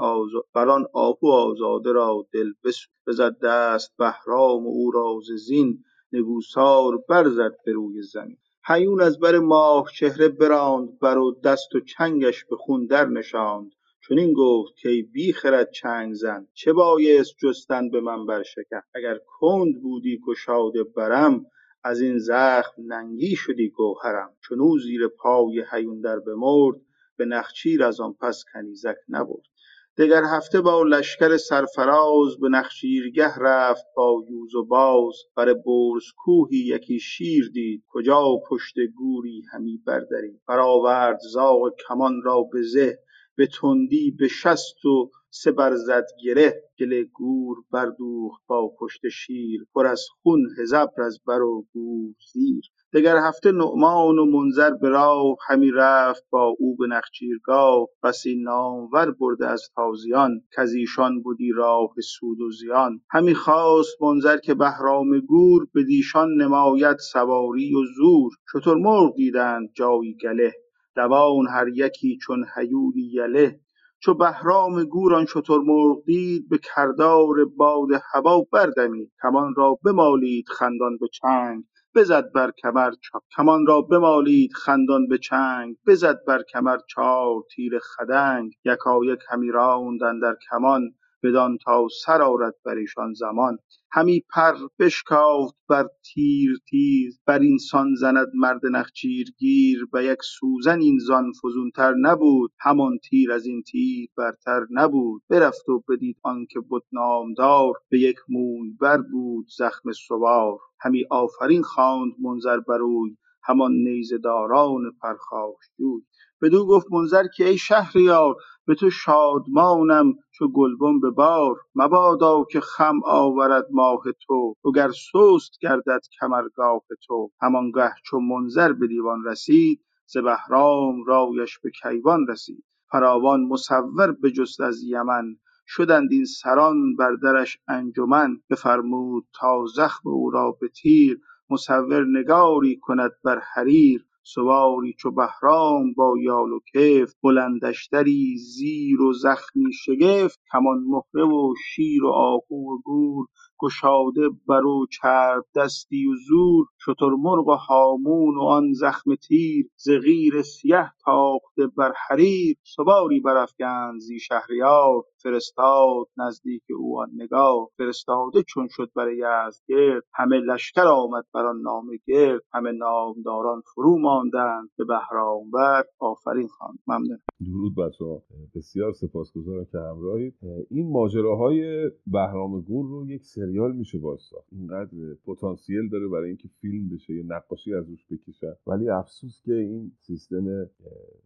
آن 0.54 0.86
آهو 0.94 1.26
آزاده 1.26 1.92
را 1.92 2.26
دل 2.32 2.52
بسوخت. 2.64 2.90
بزد 3.06 3.38
دست 3.42 3.96
بهرام 3.98 4.66
و 4.66 4.70
او 4.70 4.90
را 4.90 5.20
ز 5.26 5.32
زین 5.32 5.84
نگوسار 6.12 6.98
برزد 7.08 7.52
به 7.64 7.72
روی 7.72 8.02
زمین. 8.02 8.38
هیون 8.68 9.00
از 9.00 9.18
بر 9.18 9.38
ماه 9.38 9.90
چهره 9.94 10.28
براند 10.28 10.98
بر 10.98 11.18
و 11.18 11.40
دست 11.44 11.74
و 11.74 11.80
چنگش 11.80 12.44
به 12.44 12.56
خون 12.56 12.86
در 12.86 13.04
نشاند. 13.04 13.70
چنین 14.08 14.32
گفت 14.32 14.72
کای 14.82 15.02
بی 15.02 15.32
خرد 15.32 15.70
چنگ 15.70 16.14
زن 16.14 16.46
چه 16.54 16.72
بایست 16.72 17.34
جستن 17.42 17.90
به 17.90 18.00
من 18.00 18.26
بر 18.26 18.42
شکر؟ 18.42 18.82
اگر 18.94 19.18
کند 19.26 19.82
بودی 19.82 20.20
گشاد 20.26 20.72
برم 20.96 21.46
از 21.84 22.00
این 22.00 22.18
زخم 22.18 22.82
ننگی 22.86 23.36
شدی 23.36 23.68
گوهرم. 23.68 24.36
چنو 24.48 24.78
زیر 24.78 25.08
پای 25.08 25.64
هیون 25.72 26.00
در 26.00 26.18
بمرد 26.18 26.80
به 27.16 27.24
نخچیر 27.24 27.84
از 27.84 28.00
آن 28.00 28.12
پس 28.20 28.44
کنیزک 28.52 28.96
نبرد. 29.08 29.55
دگر 29.98 30.22
هفته 30.24 30.60
با 30.60 30.82
لشکر 30.82 31.36
سرفراز 31.36 32.38
به 32.40 32.48
نخچیرگه 32.48 33.38
رفت 33.38 33.84
با 33.96 34.24
یوز 34.30 34.54
و 34.54 34.64
باز. 34.64 35.14
بر 35.36 35.54
برز 35.54 36.04
کوهی 36.16 36.58
یکی 36.58 37.00
شیر 37.00 37.50
دید. 37.54 37.84
کجا 37.88 38.24
پشت 38.50 38.74
گوری 38.96 39.42
همی 39.52 39.82
بردرید 39.86 40.40
برآورد 40.48 41.18
زاغ 41.32 41.72
کمان 41.88 42.22
را 42.24 42.42
به 42.52 42.62
زه 42.62 42.98
به 43.36 43.46
تندی 43.46 44.10
به 44.10 44.28
شست 44.28 44.84
و 44.84 45.10
سه 45.42 45.52
بر 45.52 45.74
زد 45.74 46.06
گره 46.24 46.62
گل 46.80 47.02
گور 47.02 47.56
بردوخت 47.72 48.42
با 48.46 48.72
پشت 48.78 49.08
شیر 49.08 49.66
پر 49.74 49.86
از 49.86 50.02
خون 50.22 50.40
هزبر 50.58 51.02
از 51.02 51.20
بر 51.26 51.42
و 51.42 51.66
گور 51.72 52.14
زیر. 52.32 52.64
دگر 52.94 53.16
هفته 53.16 53.52
نعمان 53.52 54.18
و 54.18 54.24
منذر 54.24 54.70
به 54.70 54.88
راه 54.88 55.36
همی 55.48 55.70
رفت 55.70 56.24
با 56.30 56.54
او 56.58 56.76
به 56.76 56.86
نخچیرگاه. 56.86 57.86
بسی 58.02 58.42
نامور 58.42 59.10
برده 59.10 59.46
از 59.46 59.62
تازیان 59.74 60.40
کز 60.56 60.72
ایشان 60.72 61.22
بدی 61.22 61.52
راه 61.52 61.94
سود 62.02 62.40
و 62.40 62.50
زیان. 62.50 63.00
همی 63.10 63.34
خواست 63.34 64.02
منذر 64.02 64.36
که 64.38 64.54
بهرام 64.54 65.20
گور 65.20 65.66
بدیشان 65.74 66.28
نماید 66.34 66.96
سواری 67.12 67.74
و 67.74 67.84
زور. 67.96 68.32
شترمرغ 68.52 69.14
دیدند 69.16 69.68
جایی 69.74 70.16
گله 70.22 70.52
دوان 70.96 71.48
هر 71.48 71.68
یکی 71.68 72.18
چون 72.22 72.44
هیولی 72.56 73.10
یله. 73.12 73.60
چو 74.06 74.14
بهرام 74.14 74.84
گور 74.84 75.14
آن 75.14 75.26
شترمرغ 75.26 76.04
دید 76.04 76.48
به 76.48 76.58
کردار 76.58 77.44
باد 77.56 77.88
هوا 78.14 78.40
بردمید. 78.52 79.12
کمان 79.22 79.54
را 79.56 79.78
بمالید 79.84 80.48
خندان 80.48 80.98
به 80.98 81.08
چنگ 81.08 81.64
بزد 81.94 82.32
بر 82.32 82.50
کمر 82.50 82.92
کمان 83.36 83.66
را 83.66 83.82
بمالید 83.82 84.52
خندان 84.52 85.08
به 85.08 85.18
چنگ 85.18 85.76
بزد 85.86 86.24
بر 86.26 86.42
کمر 86.42 86.78
چار 86.88 87.42
تیر 87.56 87.78
خدنگ. 87.78 88.52
یکایک 88.64 89.20
همی 89.30 89.50
راند 89.50 90.02
اندر 90.02 90.36
کمان 90.50 90.82
بدان 91.24 91.58
تا 91.64 91.88
سر 92.04 92.22
آرد 92.22 92.54
بر 92.64 92.76
ایشان 92.76 93.14
زمان. 93.14 93.58
همی 93.92 94.24
پر 94.30 94.54
بشکافت 94.78 95.54
بر 95.68 95.88
تیر 96.04 96.58
تیز 96.70 97.20
بر 97.26 97.38
اینسان 97.38 97.94
زند 97.94 98.28
مرد 98.34 98.60
نخچیرگیر. 98.72 99.86
به 99.92 100.04
یک 100.04 100.18
سوزن 100.22 100.80
این 100.80 100.98
زان 100.98 101.32
فزونتر 101.44 101.94
نبود 102.00 102.52
همان 102.60 102.98
تیر 102.98 103.32
از 103.32 103.46
این 103.46 103.62
تیر 103.62 104.08
برتر 104.16 104.66
نبود. 104.70 105.22
برفت 105.30 105.68
و 105.68 105.84
بدید 105.88 106.16
آنکه 106.22 106.60
بد 106.60 106.82
نامدار 106.92 107.72
به 107.90 108.00
یک 108.00 108.16
موی 108.28 108.70
بر 108.80 108.98
بود 108.98 109.46
زخم 109.58 109.92
سوار. 109.92 110.58
همی 110.80 111.04
آفرین 111.10 111.62
خواند 111.62 112.12
منذر 112.20 112.60
بر 112.60 112.82
اوی 112.82 113.16
همان 113.44 113.72
نیزه 113.72 114.18
داران 114.18 114.82
پرخاشجوی 115.02 116.02
بدو 116.42 116.66
گفت 116.66 116.86
منذر 116.92 117.26
که 117.36 117.48
ای 117.48 117.58
شهریار 117.58 118.36
به 118.66 118.74
تو 118.74 118.90
شادمانم 118.90 120.14
چو 120.32 120.48
گلبن 120.48 121.00
به 121.00 121.10
بار. 121.10 121.56
مبادا 121.74 122.44
که 122.50 122.60
خم 122.60 123.00
آورد 123.04 123.66
ماه 123.70 124.02
تو 124.26 124.54
وگر 124.64 124.88
سست 124.90 125.52
گردد 125.62 126.00
کمرگاه 126.20 126.82
تو. 127.06 127.30
همانگه 127.42 127.90
چو 128.04 128.20
منذر 128.20 128.72
به 128.72 128.86
دیوان 128.86 129.24
رسید 129.24 129.80
ز 130.06 130.16
بهرام 130.18 131.04
رایش 131.04 131.58
به 131.58 131.70
کیوان 131.82 132.26
رسید. 132.28 132.64
فراوان 132.92 133.40
مصور 133.42 134.12
بجست 134.12 134.60
از 134.60 134.82
یمن 134.82 135.36
شدند 135.66 136.08
این 136.12 136.24
سران 136.24 136.96
بر 136.96 137.12
درش 137.22 137.58
انجمن. 137.68 138.36
بفرمود 138.50 139.26
تا 139.40 139.64
زخم 139.76 140.08
او 140.08 140.30
را 140.30 140.58
به 140.60 140.68
تیر 140.68 141.20
مصور 141.50 142.06
نگاری 142.18 142.78
کند 142.82 143.12
بر 143.24 143.40
حریر. 143.54 144.06
سواری 144.34 144.94
چو 145.00 145.12
بهرام 145.12 145.94
با 145.94 146.14
یال 146.22 146.52
و 146.52 146.60
کفت 146.74 147.18
بلندشتری 147.24 148.36
زیر 148.38 149.02
و 149.02 149.12
زخمی 149.12 149.72
شگفت 149.72 150.40
کمان 150.52 150.78
مهره 150.88 151.28
و 151.28 151.54
شیر 151.74 152.04
و 152.04 152.08
آهو 152.08 152.74
و 152.74 152.78
گور 152.84 153.26
گشاده 153.58 154.28
بر 154.48 154.62
او 154.64 154.86
چرب 154.86 155.44
دستی 155.56 156.06
و 156.06 156.14
زور 156.28 156.66
شترمرغ 156.84 157.48
و 157.48 157.54
هامون 157.54 158.36
و 158.36 158.42
آن 158.42 158.72
زخم 158.72 159.14
تیر. 159.14 159.66
ز 159.76 159.90
قیر 159.90 160.42
سیه 160.42 160.92
تاخته 161.04 161.66
بر 161.76 161.92
حریر 162.08 162.56
سواری 162.62 163.20
برافگند 163.20 164.00
زی 164.00 164.18
شهریار. 164.18 165.02
فرستاد 165.22 166.06
نزدیک 166.16 166.62
او 166.78 167.00
آن 167.00 167.10
نگار 167.16 167.66
فرستاده 167.78 168.42
چون 168.42 168.68
شد 168.70 168.90
بر 168.96 169.08
یزدگرد 169.12 170.02
همه 170.14 170.36
لشکر 170.36 170.86
آمد 170.86 171.24
بر 171.34 171.46
آن 171.46 171.60
نامه 171.60 171.98
گرد. 172.06 172.42
همه 172.54 172.72
نامداران 172.72 173.62
فرو 173.74 173.98
ماندند 173.98 174.68
به 174.78 174.84
بهرامور 174.84 175.84
آفرین 175.98 176.48
خواند 176.48 176.78
ممنون. 176.86 177.18
درود 177.40 177.74
بچه 177.74 178.04
ها 178.04 178.22
بسیار 178.54 178.92
سپاسگزارم 178.92 179.64
که 179.72 179.78
همراهید. 179.78 180.34
این 180.70 180.92
ماجراهای 180.92 181.90
بهرام 182.06 182.60
گور 182.60 182.86
رو 182.86 183.10
یک 183.10 183.22
سریال 183.46 183.76
میشه 183.76 183.98
باش 183.98 184.20
ساخت. 184.20 184.48
اینقدر 184.52 185.14
پتانسیل 185.26 185.88
داره 185.88 186.08
برای 186.08 186.28
اینکه 186.28 186.48
فیلم 186.60 186.88
بشه 186.88 187.14
یه 187.14 187.22
نقاشی 187.22 187.74
از 187.74 187.88
روش 187.88 188.06
بکشن 188.10 188.52
ولی 188.66 188.88
افسوس 188.88 189.42
که 189.44 189.54
این 189.54 189.92
سیستم 189.98 190.68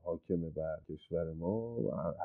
حاکم 0.03 0.41
بر 0.41 0.79
کشور 0.89 1.33
ما 1.33 1.77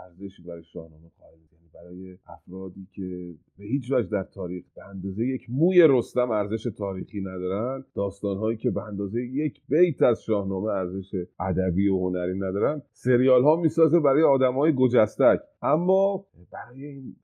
ارزشی 0.05 0.43
برای 0.43 0.63
شاهنامه 0.63 1.11
قائل. 1.19 1.37
یعنی 1.37 1.69
برای 1.73 2.17
افرادی 2.27 2.87
که 2.91 3.35
به 3.57 3.65
هیچ 3.65 3.91
وجه 3.91 4.09
در 4.09 4.23
تاریخ 4.23 4.65
به 4.75 4.85
اندازه 4.85 5.25
یک 5.25 5.45
موی 5.49 5.87
رستم 5.89 6.31
ارزش 6.31 6.63
تاریخی 6.77 7.21
ندارن 7.21 7.85
داستانهایی 7.95 8.57
که 8.57 8.71
به 8.71 8.83
اندازه 8.83 9.21
یک 9.21 9.61
بیت 9.69 10.01
از 10.01 10.23
شاهنامه 10.23 10.67
ارزش 10.67 11.15
ادبی 11.39 11.87
و 11.87 11.99
هنری 11.99 12.35
ندارن 12.39 12.81
سریال 12.91 13.43
ها 13.43 13.55
می‌سازه 13.55 13.99
برای 13.99 14.23
آدمای 14.23 14.73
گجستک. 14.75 15.39
اما 15.61 16.25
برای 16.51 16.85
این 16.85 17.15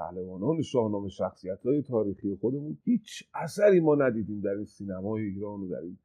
پهلوانان 0.00 0.62
شاهنامه 0.62 1.08
شخصیت 1.08 1.66
های 1.66 1.82
تاریخی 1.82 2.34
خودمون 2.40 2.78
هیچ 2.84 3.24
اثری 3.34 3.80
ما 3.80 3.94
ندیدیم 3.94 4.40
در 4.40 4.50
این 4.50 4.64
سینمای 4.64 5.22
ایران 5.22 5.60
و 5.60 5.68
در 5.68 5.80
این 5.80 5.98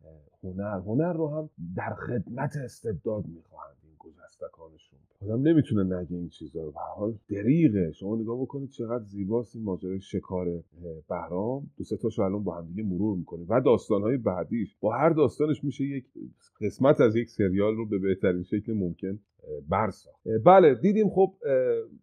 هنر. 0.44 0.80
هنر 0.80 1.14
رو 1.14 1.28
هم 1.28 1.50
در 1.76 1.94
خدمت 1.94 2.56
استبداد 2.56 3.28
می‌خواهند 3.28 3.76
این 3.84 3.94
گجستکانشون 4.00 5.00
آدم 5.22 5.48
نمی‌تونه 5.48 5.84
نگه 5.84 6.16
این 6.16 6.30
چیزا 6.30 6.64
رو. 6.64 6.72
به 6.72 6.80
حال 6.96 7.14
دریغه. 7.30 7.92
شما 7.92 8.16
نگاه 8.16 8.42
بکنید 8.42 8.70
چقدر 8.70 9.04
زیباست 9.04 9.56
این 9.56 9.66
ماجرای 9.66 10.00
شکار 10.00 10.64
بهرام. 11.10 11.72
دو 11.78 11.84
سه 11.84 11.98
تاشو 11.98 12.22
الان 12.22 12.44
با 12.44 12.58
هم 12.58 12.68
دیگه 12.68 12.84
مرور 12.84 13.18
می‌کنیم. 13.18 13.46
و 13.50 13.62
داستانهای 13.62 14.18
بعدیش. 14.18 14.76
با 14.80 14.94
هر 14.98 15.10
داستانش 15.10 15.64
میشه 15.64 15.84
یک 15.84 16.06
قسمت 16.62 17.02
از 17.02 17.16
یک 17.16 17.30
سریال 17.30 17.76
رو 17.76 17.86
به 17.86 18.00
بهترین 18.00 18.44
شکل 18.44 18.74
ممکن 18.74 19.20
برساخت 19.70 20.22
بله 20.46 20.76
دیدیم 20.76 21.10
خب 21.10 21.34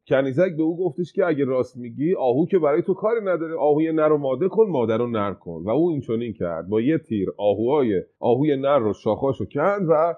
کنیزک 0.09 0.57
به 0.57 0.62
او 0.62 0.76
گفتش 0.76 1.12
که 1.12 1.26
اگه 1.26 1.45
راست 1.45 1.76
میگی 1.76 2.14
آهو 2.14 2.47
که 2.47 2.59
برای 2.59 2.82
تو 2.82 2.95
کاری 2.95 3.20
نداره. 3.20 3.59
آهوی 3.59 3.93
نر 3.93 4.09
رو 4.09 4.18
ماده 4.18 4.49
کن 4.49 4.66
مادر 4.68 4.99
رو 4.99 5.07
نر 5.07 5.34
کن. 5.34 5.62
و 5.64 5.70
او 5.70 5.90
این 5.90 6.01
چنین 6.01 6.32
کرد. 6.32 6.68
با 6.68 6.80
یه 6.80 6.99
تیر 6.99 7.28
آهوهای 7.38 8.03
آهوی 8.20 8.57
نر 8.57 8.78
رو 8.78 8.93
شاخاشو 8.93 9.45
کند 9.45 9.86
و 9.88 10.14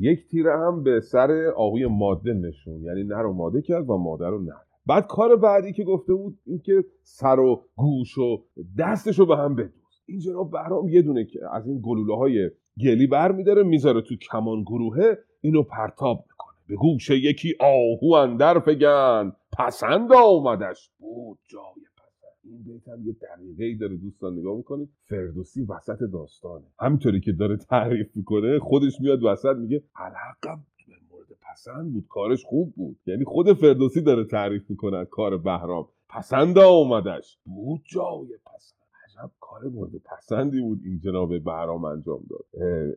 یک 0.00 0.28
تیر 0.28 0.48
هم 0.48 0.82
به 0.82 1.00
سر 1.00 1.52
آهوی 1.56 1.86
ماده 1.86 2.32
نشون. 2.32 2.82
یعنی 2.82 3.04
نر 3.04 3.22
رو 3.22 3.32
ماده 3.32 3.62
کرد 3.62 3.90
و 3.90 3.96
مادر 3.96 4.30
رو 4.30 4.42
نر. 4.42 4.52
بعد 4.86 5.06
کار 5.06 5.36
بعدی 5.36 5.72
که 5.72 5.84
گفته 5.84 6.14
بود 6.14 6.38
این 6.46 6.58
که 6.58 6.84
سر 7.02 7.40
و 7.40 7.62
گوش 7.76 8.18
و 8.18 8.44
دستش 8.78 9.18
رو 9.18 9.26
به 9.26 9.36
هم 9.36 9.54
بدوز. 9.54 10.02
این 10.06 10.18
جناب 10.18 10.50
بهرام 10.50 10.88
یه 10.88 11.02
دونه 11.02 11.24
که 11.24 11.38
از 11.52 11.66
این 11.68 11.80
گلوله 11.84 12.16
های 12.16 12.50
گلی 12.84 13.06
بر 13.06 13.32
میداره 13.32 13.62
می‌ذاره 13.62 14.02
تو 14.02 14.14
کمان 14.16 14.62
گروهه 14.62 15.18
اینو 15.40 15.62
پرتاب 15.62 16.24
به 16.68 16.74
گوش 16.74 17.10
یکی 17.10 17.54
آهو 17.60 18.14
اندر 18.14 18.58
فگن 18.58 19.32
پسند 19.58 20.12
آمدش. 20.12 20.90
بود 20.98 21.38
جای 21.50 21.84
پسند. 21.96 22.38
این 22.44 22.62
بیت 22.62 22.88
هم 22.88 23.06
یه 23.06 23.12
دقیقه 23.12 23.64
ای 23.64 23.74
داره 23.74 23.96
دوستان 23.96 24.38
نگاه 24.38 24.56
می‌کنید. 24.56 24.88
فردوسی 25.08 25.62
وسط 25.62 25.98
داستانه. 26.12 26.64
همینطوری 26.80 27.20
که 27.20 27.32
داره 27.32 27.56
تعریف 27.56 28.16
می‌کنه 28.16 28.58
خودش 28.58 29.00
میاد 29.00 29.22
وسط 29.22 29.56
میگه 29.56 29.82
الحقم 29.96 30.66
مورد 31.10 31.26
پسند 31.52 31.92
بود. 31.92 32.06
کارش 32.08 32.44
خوب 32.44 32.74
بود. 32.74 32.96
یعنی 33.06 33.24
خود 33.24 33.52
فردوسی 33.52 34.02
داره 34.02 34.24
تعریف 34.24 34.70
می‌کنه 34.70 35.04
کار 35.04 35.38
بهرام. 35.38 35.88
پسند 36.08 36.58
آمدش. 36.58 37.38
بود 37.44 37.80
جای 37.84 38.28
پسند. 38.46 38.84
عجب 39.04 39.30
کار 39.40 39.62
مورد 39.64 39.92
پسندی 39.96 40.60
بود 40.60 40.80
این 40.84 41.00
جناب 41.00 41.38
بهرام 41.38 41.84
انجام 41.84 42.20
داد. 42.30 42.44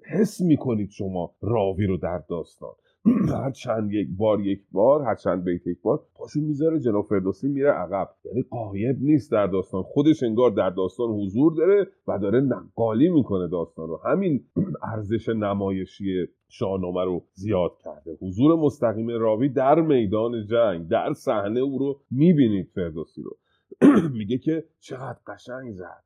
حس 0.05 0.41
می‌کنید 0.41 0.89
شما 0.89 1.35
راوی 1.41 1.85
رو 1.85 1.97
در 1.97 2.23
داستان. 2.29 2.73
هر 3.43 3.51
چند 3.51 3.93
یک 3.93 4.07
بار 4.17 4.39
یک 4.39 4.61
بار 4.71 5.01
هر 5.01 5.15
چند 5.15 5.43
بیت 5.43 5.67
یک 5.67 5.81
بار 5.81 6.03
پاشو 6.15 6.39
می‌ذاره 6.39 6.79
جناب 6.79 7.05
فردوسی 7.05 7.47
میره 7.47 7.71
عقب. 7.71 8.09
یعنی 8.25 8.41
قایب 8.41 8.97
نیست 9.01 9.31
در 9.31 9.47
داستان. 9.47 9.83
خودش 9.83 10.23
انگار 10.23 10.51
در 10.51 10.69
داستان 10.69 11.09
حضور 11.09 11.53
داره 11.55 11.87
و 12.07 12.19
داره 12.19 12.41
نقالی 12.41 13.09
می‌کنه 13.09 13.47
داستان 13.47 13.87
رو. 13.87 13.99
همین 14.05 14.43
ارزش 14.93 15.29
نمایشی 15.29 16.25
شاهنامه 16.49 17.03
رو 17.03 17.23
زیاد 17.33 17.71
کرده. 17.83 18.17
حضور 18.21 18.55
مستقیم 18.55 19.09
راوی 19.09 19.49
در 19.49 19.81
میدان 19.81 20.45
جنگ 20.45 20.87
در 20.87 21.13
صحنه 21.13 21.59
او 21.59 21.77
رو 21.77 21.99
می‌بینید 22.11 22.69
فردوسی 22.75 23.21
رو. 23.21 23.37
میگه 24.17 24.37
که 24.37 24.63
چقدر 24.79 25.17
قشنگ 25.27 25.71
زد. 25.71 26.03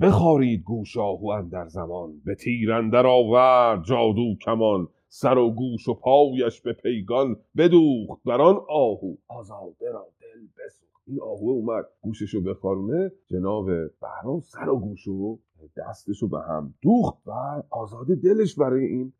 بخارید 0.00 0.62
گوش 0.62 0.96
آهو 0.96 1.42
در 1.52 1.66
زمان 1.66 2.12
به 2.24 2.34
تیر 2.34 2.72
اندر 2.72 3.06
آورد 3.06 3.84
جادو 3.84 4.34
کمان. 4.44 4.88
سر 5.12 5.38
و 5.38 5.50
گوش 5.50 5.88
و 5.88 5.94
پایش 5.94 6.60
به 6.60 6.72
پیگان 6.72 7.36
بدوخت 7.56 8.22
بر 8.24 8.40
آن 8.40 8.60
آهو. 8.68 9.14
آزاده 9.28 9.90
را 9.92 10.06
دل 10.20 10.40
بسوخت. 10.64 11.02
این 11.06 11.20
آهو 11.20 11.48
اومد 11.50 11.84
گوشش 12.00 12.34
رو 12.34 12.40
بخارونه. 12.40 13.12
جناب 13.26 13.66
بهرام 14.00 14.40
سر 14.40 14.68
و 14.68 14.78
گوش 14.80 15.08
و 15.08 15.38
دستش 15.76 16.22
رو 16.22 16.28
به 16.28 16.38
هم 16.40 16.74
دوخت 16.82 17.18
و 17.26 17.62
آزاده 17.70 18.14
دلش 18.14 18.54
برای 18.54 18.84
این 18.84 19.12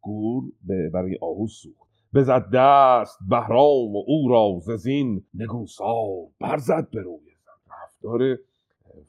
گور 0.00 0.44
به- 0.66 0.90
برای 0.90 1.18
آهو 1.22 1.46
سوخت. 1.46 1.90
بزد 2.14 2.46
دست 2.54 3.18
بهرام 3.28 3.96
و 3.96 4.02
او 4.06 4.28
را 4.28 4.58
ز 4.60 4.70
زین 4.70 5.24
نگونسار 5.34 6.26
برزد 6.40 6.88
به 6.90 7.02
روی 7.02 7.30
رفتار 7.70 8.38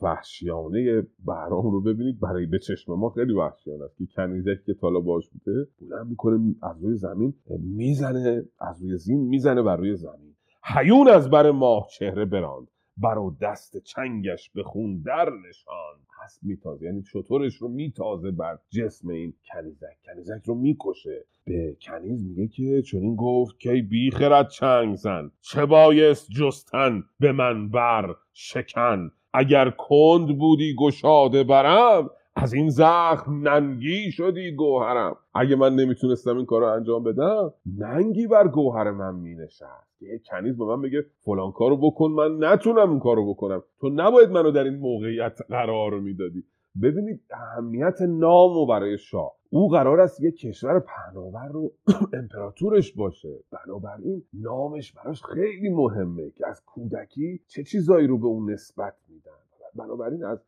وحشیانه 0.02 1.08
بهرام 1.26 1.72
رو 1.72 1.82
ببینید. 1.82 2.20
برای 2.20 2.46
به 2.46 2.60
چشم 2.60 2.94
ما 2.94 3.10
خیلی 3.10 3.34
وحشیانه 3.34 3.84
است. 3.84 3.98
که 3.98 4.06
کنیزک 4.16 4.64
که 4.66 4.74
تالا 4.74 5.00
باش 5.00 5.30
بوده 5.30 5.68
بلند 5.82 6.08
می‌کنه 6.08 6.56
از 6.64 6.84
روی 6.84 6.98
زمین 6.98 7.34
می‌زنه 7.60 8.46
از 8.60 8.82
روی 8.82 8.98
زین 8.98 9.20
می‌زنه 9.22 9.62
بر 9.62 9.78
روی 9.78 9.96
زمین. 9.96 10.36
حیون 10.64 11.08
از 11.08 11.30
بر 11.30 11.52
ماه 11.52 11.88
چهره 11.92 12.26
براند. 12.26 12.68
بر 12.98 13.18
و 13.18 13.36
دست 13.42 13.78
چنگش 13.78 14.50
به 14.50 14.64
خون 14.64 15.02
در 15.02 15.30
نشان 15.50 15.96
پس 16.24 16.40
میتازه. 16.42 16.86
یعنی 16.86 17.04
شطورش 17.04 17.56
رو 17.56 17.68
میتازه 17.68 18.32
بر 18.32 18.60
جسم 18.70 19.08
این 19.10 19.34
کنیزک؟ 19.54 19.98
کنیزک 20.06 20.42
رو 20.46 20.56
می‌کشه. 20.56 21.26
به 21.46 21.78
کنیز 21.82 22.26
میگه 22.26 22.48
که 22.48 22.82
چنین 22.82 23.16
گفت 23.16 23.60
که 23.60 23.72
ای 23.72 23.82
بی 23.82 24.12
خرد 24.12 24.50
چنگ 24.50 24.96
زن 24.96 25.32
چه 25.42 25.66
بایست 25.66 26.30
جستن 26.30 27.04
به 27.20 27.32
من 27.32 27.70
بر 27.70 28.16
شکن. 28.34 29.12
اگر 29.34 29.70
کند 29.70 30.38
بودی 30.38 30.76
گشاده 30.80 31.44
برم 31.44 32.10
از 32.36 32.54
این 32.54 32.70
زخم 32.70 33.48
ننگی 33.48 34.12
شدی 34.12 34.52
گوهرم. 34.52 35.16
اگه 35.36 35.56
من 35.56 35.76
نمی‌تونستم 35.76 36.38
این 36.38 36.46
کار 36.46 36.62
رو 36.62 36.68
انجام 36.68 37.04
بدم 37.04 37.54
ننگی 37.78 38.28
بر 38.28 38.48
گوهر 38.48 38.92
من 38.92 39.16
مینشست. 39.16 40.02
یه 40.02 40.22
کنیز 40.32 40.58
به 40.58 40.66
من 40.66 40.82
بگه 40.82 41.06
فلان 41.26 41.52
کارو 41.52 41.78
بکن 41.78 42.12
من 42.12 42.44
نتونم 42.52 42.90
اون 42.90 43.00
کارو 43.00 43.34
بکنم. 43.34 43.64
تو 43.82 43.90
نباید 43.90 44.30
منو 44.30 44.52
در 44.52 44.64
این 44.64 44.80
موقعیت 44.80 45.40
قرار 45.50 46.00
می‌دادی. 46.00 46.44
ببینید 46.82 47.22
اهمیت 47.32 48.02
نامو 48.02 48.66
برای 48.66 48.98
شاه. 48.98 49.32
او 49.54 49.70
قرار 49.70 50.00
است 50.00 50.22
یک 50.22 50.36
کشور 50.36 50.80
پهناور 50.80 51.48
رو 51.48 51.72
امپراتورش 52.20 52.94
باشه. 52.94 53.40
بنابراین 53.52 54.24
نامش 54.34 54.92
براش 54.92 55.24
خیلی 55.24 55.70
مهمه 55.70 56.32
که 56.32 56.48
از 56.48 56.62
کودکی 56.66 57.42
چه 57.48 57.64
چیزایی 57.64 58.08
رو 58.08 58.18
به 58.18 58.26
اون 58.28 58.52
نسبت 58.52 58.94
میدن. 59.10 59.32
بنابراین 59.76 60.24
از 60.24 60.40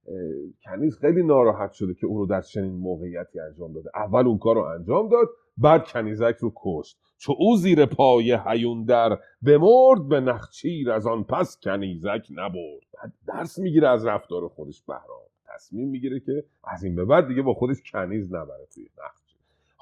کنیز 0.65 0.97
خیلی 0.97 1.23
ناراحت 1.23 1.71
شده 1.71 1.93
که 1.93 2.07
او 2.07 2.17
رو 2.17 2.25
در 2.25 2.41
چنین 2.41 2.73
موقعیتی 2.73 3.39
انجام 3.39 3.73
داده. 3.73 3.89
اول 3.95 4.27
اون 4.27 4.37
کار 4.37 4.55
رو 4.55 4.61
انجام 4.61 5.09
داد 5.09 5.27
بعد 5.57 5.87
کنیزک 5.87 6.35
رو 6.39 6.53
کشت. 6.55 6.99
چو 7.17 7.33
او 7.37 7.57
زیر 7.57 7.85
پای 7.85 8.37
هیون 8.45 8.83
در 8.83 9.19
بمرد 9.41 10.07
به 10.09 10.19
نخچیر 10.19 10.91
از 10.91 11.07
آن 11.07 11.23
پس 11.23 11.59
کنیزک 11.63 12.27
نبرد. 12.31 12.83
بعد 12.93 13.13
درس 13.27 13.59
می‌گیره 13.59 13.87
از 13.87 14.05
رفتار 14.05 14.47
خودش 14.47 14.81
بهرام. 14.81 15.32
تصمیم 15.55 15.89
می‌گیره 15.89 16.19
که 16.19 16.43
از 16.63 16.83
این 16.83 16.95
به 16.95 17.05
بعد 17.05 17.27
دیگه 17.27 17.41
با 17.41 17.53
خودش 17.53 17.91
کنیز 17.91 18.33
نبره 18.33 18.67
توی 18.73 18.83
نخچیر 18.83 19.23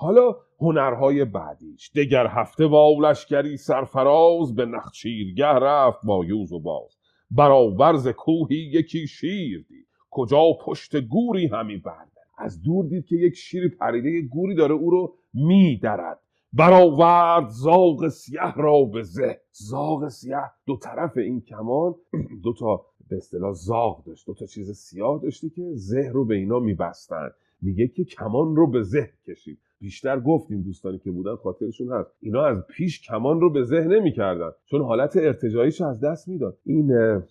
حالا 0.01 0.35
هنرهای 0.59 1.25
بعدیش. 1.25 1.91
دگر 1.95 2.27
هفته 2.27 2.67
با 2.67 2.97
لشکری 3.01 3.57
سرفراز 3.57 4.55
به 4.55 4.65
نخچیرگه 4.65 5.45
رفت 5.45 6.05
با 6.05 6.25
یوز 6.25 6.51
و 6.51 6.59
باز. 6.59 6.97
برابر 7.31 7.95
ز 7.95 8.07
کوهی 8.07 8.55
یکی 8.55 9.07
شیر 9.07 9.65
دید. 9.69 9.87
کجا 10.11 10.43
پشت 10.65 10.95
گوری 10.95 11.47
همی 11.47 11.77
برد 11.77 12.11
از 12.37 12.61
دور 12.61 12.85
دید 12.85 13.05
که 13.05 13.15
یک 13.15 13.35
شیر 13.35 13.77
پریده 13.79 14.09
یک 14.09 14.29
گوری 14.29 14.55
داره 14.55 14.73
او 14.73 14.89
رو 14.89 15.13
میدرد. 15.33 16.19
برآورد 16.53 17.47
زاغ 17.47 18.07
سیه 18.07 18.53
را 18.55 18.83
به 18.83 19.03
زه. 19.03 19.41
زاغ 19.51 20.07
سیه 20.07 20.43
دو 20.65 20.77
طرف 20.77 21.17
این 21.17 21.41
کمان 21.41 21.95
دو 22.43 22.53
تا 22.53 22.85
به 23.11 23.17
اصطلاح 23.17 23.53
زاغ 23.53 24.03
داشت. 24.03 24.27
دو 24.27 24.33
تا 24.33 24.45
چیز 24.45 24.71
سیاه 24.71 25.19
داشته 25.23 25.49
که 25.49 25.71
زه 25.73 26.09
رو 26.13 26.25
به 26.25 26.35
اینا 26.35 26.59
میبستن. 26.59 27.29
میگه 27.61 27.87
که 27.87 28.03
کمان 28.03 28.55
رو 28.55 28.67
به 28.67 28.83
زه 28.83 29.09
کشید. 29.27 29.57
بیشتر 29.79 30.19
گفتیم 30.19 30.61
دوستانی 30.61 30.97
که 30.99 31.11
بودن 31.11 31.35
خاطرشون 31.35 31.91
هست. 31.91 32.11
اینا 32.21 32.45
از 32.45 32.57
پیش 32.67 33.01
کمان 33.01 33.41
رو 33.41 33.49
به 33.49 33.63
زه 33.63 33.83
نمی‌کردن. 33.83 34.51
چون 34.65 34.81
حالت 34.81 35.17
ارتجاییش 35.17 35.81
از 35.81 35.99
دست 35.99 36.27
می‌داد. 36.27 36.57
این 36.65 37.21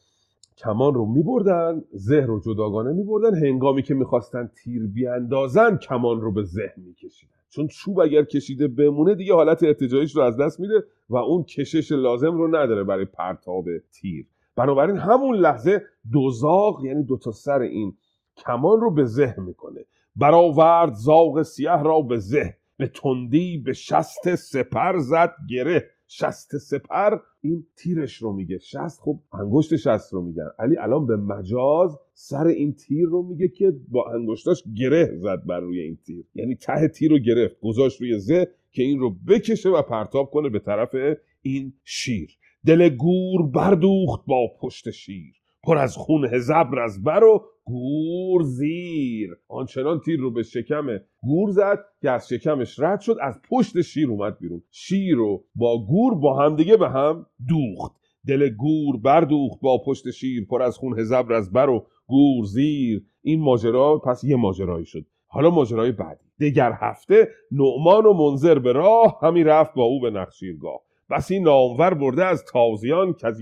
کمان 0.56 0.94
رو 0.94 1.06
میبردن 1.06 1.84
زه 1.92 2.20
رو 2.20 2.40
جداگانه 2.40 2.92
میبردن. 2.92 3.34
هنگامی 3.34 3.82
که 3.82 3.94
می‌خواستن 3.94 4.50
تیر 4.64 4.86
بیاندازن 4.86 5.76
کمان 5.76 6.20
رو 6.20 6.32
به 6.32 6.42
زه 6.42 6.72
میکشیدن. 6.76 7.32
چون 7.50 7.66
چوب 7.66 8.00
اگر 8.00 8.24
کشیده 8.24 8.68
بمونه 8.68 9.14
دیگه 9.14 9.34
حالت 9.34 9.62
ارتجاعیش 9.62 10.16
رو 10.16 10.22
از 10.22 10.36
دست 10.36 10.60
میده 10.60 10.84
و 11.10 11.16
اون 11.16 11.42
کشش 11.42 11.92
لازم 11.92 12.36
رو 12.36 12.56
نداره 12.56 12.84
برای 12.84 13.04
پرتاب 13.04 13.64
تیر. 13.92 14.26
بنابراین 14.60 14.96
همون 14.96 15.36
لحظه 15.36 15.82
دوزاق 16.12 16.84
یعنی 16.84 17.04
دو 17.04 17.18
تا 17.18 17.30
سر 17.30 17.60
این 17.60 17.96
کمان 18.36 18.80
رو 18.80 18.94
به 18.94 19.04
زه 19.04 19.34
می‌کنه. 19.38 19.84
برآورد 20.16 20.92
زاغ 20.92 21.42
سیه 21.42 21.82
را 21.82 22.00
به 22.00 22.18
زه 22.18 22.56
به 22.76 22.86
تندی 22.86 23.58
به 23.58 23.72
شست 23.72 24.34
سپر 24.34 24.98
زد 24.98 25.34
گره. 25.50 25.90
شست 26.08 26.58
سپر 26.58 27.18
این 27.40 27.66
تیرش 27.76 28.16
رو 28.16 28.32
میگه. 28.32 28.58
شست 28.58 29.00
خب 29.00 29.20
انگشت 29.32 29.76
شست 29.76 30.12
رو 30.12 30.22
میگن. 30.22 30.50
علی 30.58 30.76
الان 30.76 31.06
به 31.06 31.16
مجاز 31.16 31.98
سر 32.12 32.46
این 32.46 32.74
تیر 32.74 33.06
رو 33.06 33.22
میگه 33.22 33.48
که 33.48 33.72
با 33.88 34.12
انگشتاش 34.14 34.64
گره 34.76 35.16
زد 35.16 35.42
بر 35.46 35.60
روی 35.60 35.80
این 35.80 35.98
تیر. 36.06 36.24
یعنی 36.34 36.54
ته 36.54 36.88
تیر 36.88 37.10
رو 37.10 37.18
گرفت. 37.18 37.60
گذاشت 37.60 38.00
روی 38.00 38.18
زه 38.18 38.48
که 38.72 38.82
این 38.82 38.98
رو 38.98 39.16
بکشه 39.28 39.68
و 39.68 39.82
پرتاب 39.82 40.30
کنه 40.30 40.48
به 40.48 40.58
طرف 40.58 40.94
این 41.42 41.72
شیر. 41.84 42.39
دل 42.66 42.88
گور 42.88 43.42
بردوخت 43.46 44.26
با 44.26 44.48
پشت 44.60 44.90
شیر. 44.90 45.34
پر 45.64 45.78
از 45.78 45.96
خون 45.96 46.24
هزبر 46.34 46.78
از 46.78 47.02
بر 47.02 47.24
و 47.24 47.44
گور 47.64 48.42
زیر. 48.42 49.30
آنچنان 49.48 50.00
تیر 50.00 50.20
رو 50.20 50.30
به 50.30 50.42
شکم 50.42 50.86
گور 51.22 51.50
زد 51.50 51.78
که 52.02 52.10
از 52.10 52.28
شکمش 52.28 52.78
رد 52.78 53.00
شد 53.00 53.16
از 53.22 53.40
پشت 53.50 53.80
شیر 53.80 54.10
اومد 54.10 54.38
بیرون. 54.38 54.62
شیر 54.70 55.14
رو 55.14 55.44
با 55.54 55.86
گور 55.86 56.14
با 56.14 56.38
همدیگه 56.38 56.76
به 56.76 56.88
هم 56.88 57.26
دوخت. 57.48 57.92
دل 58.26 58.48
گور 58.48 58.96
بردوخت 58.96 59.60
با 59.60 59.82
پشت 59.86 60.10
شیر 60.10 60.46
پر 60.46 60.62
از 60.62 60.76
خون 60.76 60.98
هزبر 60.98 61.32
از 61.32 61.52
بر 61.52 61.68
و 61.68 61.86
گور 62.06 62.44
زیر. 62.44 63.06
این 63.22 63.40
ماجرا 63.40 63.98
پس 63.98 64.24
یه 64.24 64.36
ماجرایی 64.36 64.86
شد. 64.86 65.06
حالا 65.26 65.50
ماجرای 65.50 65.92
بعدی. 65.92 66.24
دگر 66.40 66.72
هفته 66.80 67.28
نعمان 67.52 68.06
و 68.06 68.12
منظر 68.12 68.58
به 68.58 68.72
راه 68.72 69.18
همی 69.22 69.44
رفت 69.44 69.74
با 69.74 69.82
او 69.82 70.00
به 70.00 70.10
نخشیرگاه 70.10 70.80
بسی 71.10 71.40
نامور 71.40 71.94
برده 71.94 72.24
از 72.24 72.44
تازیان 72.44 73.14
که 73.14 73.32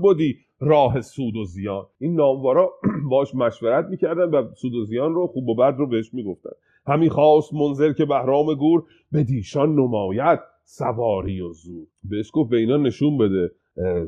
بودی 0.00 0.36
راه 0.60 1.00
سود 1.00 1.36
و 1.36 1.44
زیان. 1.44 1.86
این 1.98 2.14
نامورا 2.14 2.72
باش 3.10 3.34
مشورت 3.34 3.86
می‌کردن 3.90 4.30
و 4.30 4.54
سود 4.54 4.74
و 4.74 4.84
زیان 4.84 5.14
رو 5.14 5.26
خوب 5.26 5.48
و 5.48 5.54
بد 5.54 5.74
رو 5.78 5.86
بهش 5.86 6.14
می‌گفتن. 6.14 6.50
همی 6.86 7.10
خواست 7.10 7.54
منظر 7.54 7.92
که 7.92 8.04
بهرام 8.04 8.54
گور 8.54 8.84
به 9.12 9.24
دیشان 9.24 9.74
نماید 9.74 10.38
سواری 10.64 11.40
و 11.40 11.52
زور. 11.52 11.86
بهش 12.04 12.30
گفت 12.32 12.50
به 12.50 12.66
نشون 12.66 13.18
بده 13.18 13.50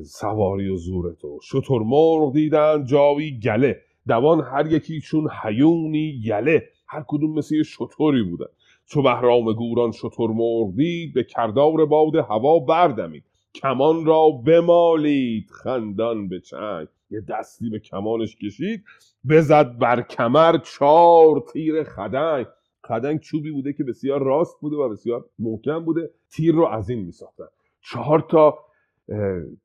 سواری 0.03 0.68
و 0.68 0.77
زور 0.77 1.14
تو. 1.21 1.39
شتر 1.43 1.79
مرغ 1.85 2.33
دیدن 2.33 2.85
جاوی 2.85 3.39
گله. 3.39 3.77
دوان 4.09 4.41
هر 4.41 4.66
یکی 4.73 5.01
چون 5.01 5.29
حیونی 5.43 6.21
یله. 6.25 6.62
هر 6.89 7.05
کدوم 7.09 7.39
مثل 7.39 7.55
یه 7.55 7.62
شطوری 7.62 8.23
بودن. 8.23 8.47
چو 8.91 9.03
بهرام 9.03 9.53
گوران 9.53 9.93
شتر 9.93 10.26
مرغ 10.26 10.74
دید 10.76 11.14
به 11.14 11.24
کردار 11.24 11.86
باد 11.86 12.16
هوا 12.16 12.59
بردمید. 12.59 13.24
کمان 13.55 14.05
را 14.05 14.30
بمالید 14.30 15.51
خندان 15.51 16.28
به 16.28 16.41
چنگ. 16.41 16.88
یه 17.11 17.20
دستی 17.20 17.70
به 17.70 17.78
کمانش 17.78 18.36
کشید 18.36 18.84
بزد 19.28 19.78
بر 19.78 20.03
کمر 20.03 20.59
چهار 20.59 21.45
تیر 21.53 21.84
خدنگ. 21.84 22.47
خدنگ 22.88 23.20
چوبی 23.20 23.51
بوده 23.51 23.72
که 23.72 23.84
بسیار 23.84 24.22
راست 24.22 24.61
بوده 24.61 24.76
و 24.76 24.88
بسیار 24.88 25.24
محکم 25.38 25.84
بوده. 25.84 26.11
تیر 26.30 26.55
رو 26.55 26.66
از 26.66 26.91
این 26.91 26.99
میساختن. 26.99 27.49
چهار 27.80 28.20
تا 28.20 28.59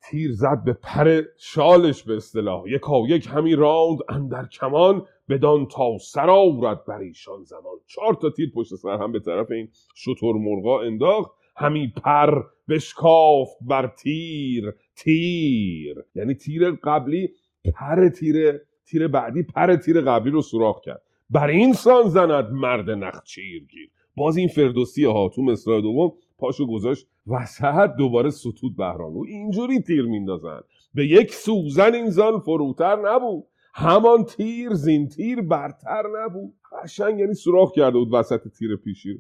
تیر 0.09 0.31
زد 0.31 0.63
به 0.65 0.73
پر 0.73 1.21
شالش 1.37 2.03
به 2.03 2.15
اصطلاح. 2.15 2.63
یکا 2.67 3.07
یک 3.09 3.27
همی 3.27 3.55
راند 3.55 3.99
اندر 4.09 4.45
کمان 4.45 5.05
بدان 5.29 5.67
تا 5.67 5.97
سر 5.97 6.29
آورد 6.29 6.85
بر 6.85 6.99
ایشان 6.99 7.43
زمان. 7.43 7.77
چهار 7.85 8.13
تا 8.13 8.29
تیر 8.29 8.51
پشت 8.55 8.75
سر 8.75 8.97
هم 8.97 9.11
به 9.11 9.19
طرف 9.19 9.51
این 9.51 9.67
شتر 9.95 10.31
مرغا 10.33 10.81
انداخت. 10.81 11.31
همی 11.57 11.93
پر 12.03 12.43
بشکافت 12.69 13.57
بر 13.61 13.87
تیر 13.87 14.73
تیر. 14.95 15.95
یعنی 16.15 16.33
تیر 16.33 16.71
قبلی 16.71 17.29
پر 17.73 18.09
تیر 18.09 18.59
تیر 18.85 19.07
بعدی 19.07 19.43
پر 19.43 19.75
تیر 19.75 20.01
قبلی 20.01 20.31
رو 20.31 20.41
سوراخ 20.41 20.81
کرد. 20.81 21.01
بر 21.29 21.47
این 21.47 21.73
سان 21.73 22.09
زند 22.09 22.51
مرد 22.51 22.89
نخچیرگیر. 22.89 23.89
باز 24.17 24.37
این 24.37 24.47
فردوسی 24.47 25.05
ها 25.05 25.29
تو 25.35 25.41
مصرع 25.41 25.81
دوم 25.81 26.11
پاشو 26.37 26.67
گذاشت 26.67 27.07
وسط 27.27 27.95
دوباره 27.97 28.29
ستود 28.29 28.75
بهرام. 28.77 29.17
و 29.17 29.25
اینجوری 29.27 29.79
تیر 29.79 30.05
میندازن. 30.05 30.59
به 30.93 31.07
یک 31.07 31.33
سوزن 31.33 31.93
این 31.93 32.09
زان 32.09 32.39
فروتر 32.39 32.95
نبود. 33.11 33.43
همان 33.73 34.23
تیر 34.23 34.73
زین 34.73 35.07
تیر 35.07 35.41
برتر 35.41 36.03
نبود. 36.17 36.53
قشنگ 36.83 37.19
یعنی 37.19 37.33
سوراخ 37.33 37.71
کرده 37.71 37.97
بود 37.97 38.13
وسط 38.13 38.47
تیر 38.47 38.79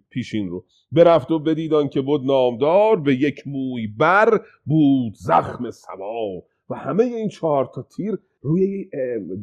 پیشین 0.09 0.49
رو. 0.49 0.65
برفت 0.91 1.31
و 1.31 1.39
بدیدان 1.39 1.89
که 1.89 2.01
بود 2.01 2.25
نامدار 2.25 2.99
به 2.99 3.15
یک 3.15 3.47
موی 3.47 3.87
بر 3.87 4.41
بود 4.65 5.13
زخم 5.15 5.71
سوار 5.71 6.43
و 6.69 6.75
همه 6.75 7.03
این 7.03 7.29
چهار 7.29 7.69
تا 7.75 7.81
تیر 7.81 8.17
روی 8.41 8.89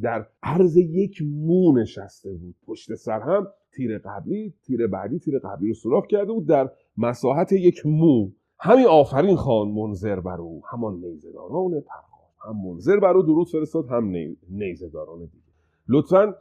در 0.03 0.27
عرض 0.43 0.77
یک 0.77 1.23
مو 1.23 1.79
نشسته 1.79 2.33
بود. 2.33 2.55
پشت 2.67 2.95
سر 2.95 3.21
هم 3.21 3.47
تیر 3.73 3.99
قبلی 3.99 4.55
تیر 4.63 4.87
بعدی 4.87 5.19
تیر 5.19 5.39
قبلی 5.39 5.69
رو 5.69 5.75
سوراخ 5.75 6.07
کرده 6.07 6.33
بود 6.33 6.47
در 6.47 6.71
مساحت 6.97 7.53
یک 7.53 7.87
مو. 7.87 8.31
همین 8.61 8.87
آفرین 8.87 9.37
خان 9.37 9.69
منظر 9.69 10.21
بر 10.21 10.41
او. 10.41 10.63
همان 10.71 10.95
نیزداران 10.95 11.71
پرخان 11.81 12.13
هم 12.47 12.69
منظر 12.69 13.01
بر 13.01 13.17
او 13.17 13.23
درود 13.23 13.49
فرستاد 13.49 13.89
هم 13.89 14.13
نیزداران 14.49 15.19
دیگه. 15.19 15.53
لطفا 15.89 16.35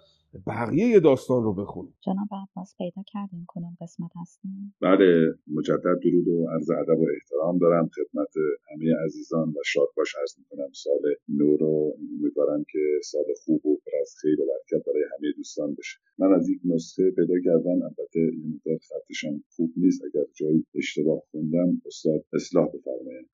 بقیه 0.48 1.00
داستان 1.00 1.44
رو 1.44 1.54
بخونید 1.54 1.94
جناب 2.02 2.28
عباس 2.32 2.76
پیدا 2.78 3.02
کردیم 3.14 3.46
کنم 3.48 3.78
قسمت 3.82 4.12
هستیم 4.22 4.76
بله 4.82 5.34
مجدد 5.48 6.00
درود 6.04 6.28
و 6.28 6.48
عرض 6.48 6.70
ادب 6.70 7.00
و 7.00 7.08
احترام 7.16 7.58
دارم 7.58 7.90
خدمت 7.96 8.34
همه 8.72 8.96
عزیزان 9.06 9.50
و 9.50 9.62
شاد 9.66 9.88
باش 9.98 10.16
عرض 10.20 10.34
می‌کنم. 10.40 10.72
سال 10.74 11.02
نو 11.30 11.58
رو 11.58 11.94
امیدوارم 12.20 12.64
که 12.72 12.80
سال 13.04 13.26
خوب 13.46 13.66
و 13.66 13.76
پر 13.76 13.92
از 14.02 14.16
خیر 14.22 14.42
و 14.42 14.46
برکت 14.46 14.86
برای 14.88 15.04
همه 15.04 15.32
دوستان 15.38 15.76
بشه 15.76 16.00
من 16.18 16.34
از 16.34 16.50
یک 16.50 16.60
نسخه 16.66 17.12
پیدا 17.12 17.36
کردم. 17.46 17.82
البته 17.82 18.20
یه 18.20 18.48
مقدار 18.56 18.78
خطشم 18.90 19.44
خوب 19.56 19.72
نیست. 19.78 20.02
اگر 20.04 20.26
جایی 20.36 20.66
اشتباه 20.76 21.22
خوندم 21.32 21.82
استاد 21.86 22.26
اصلاح 22.34 22.68
بفرمایید 22.68 23.30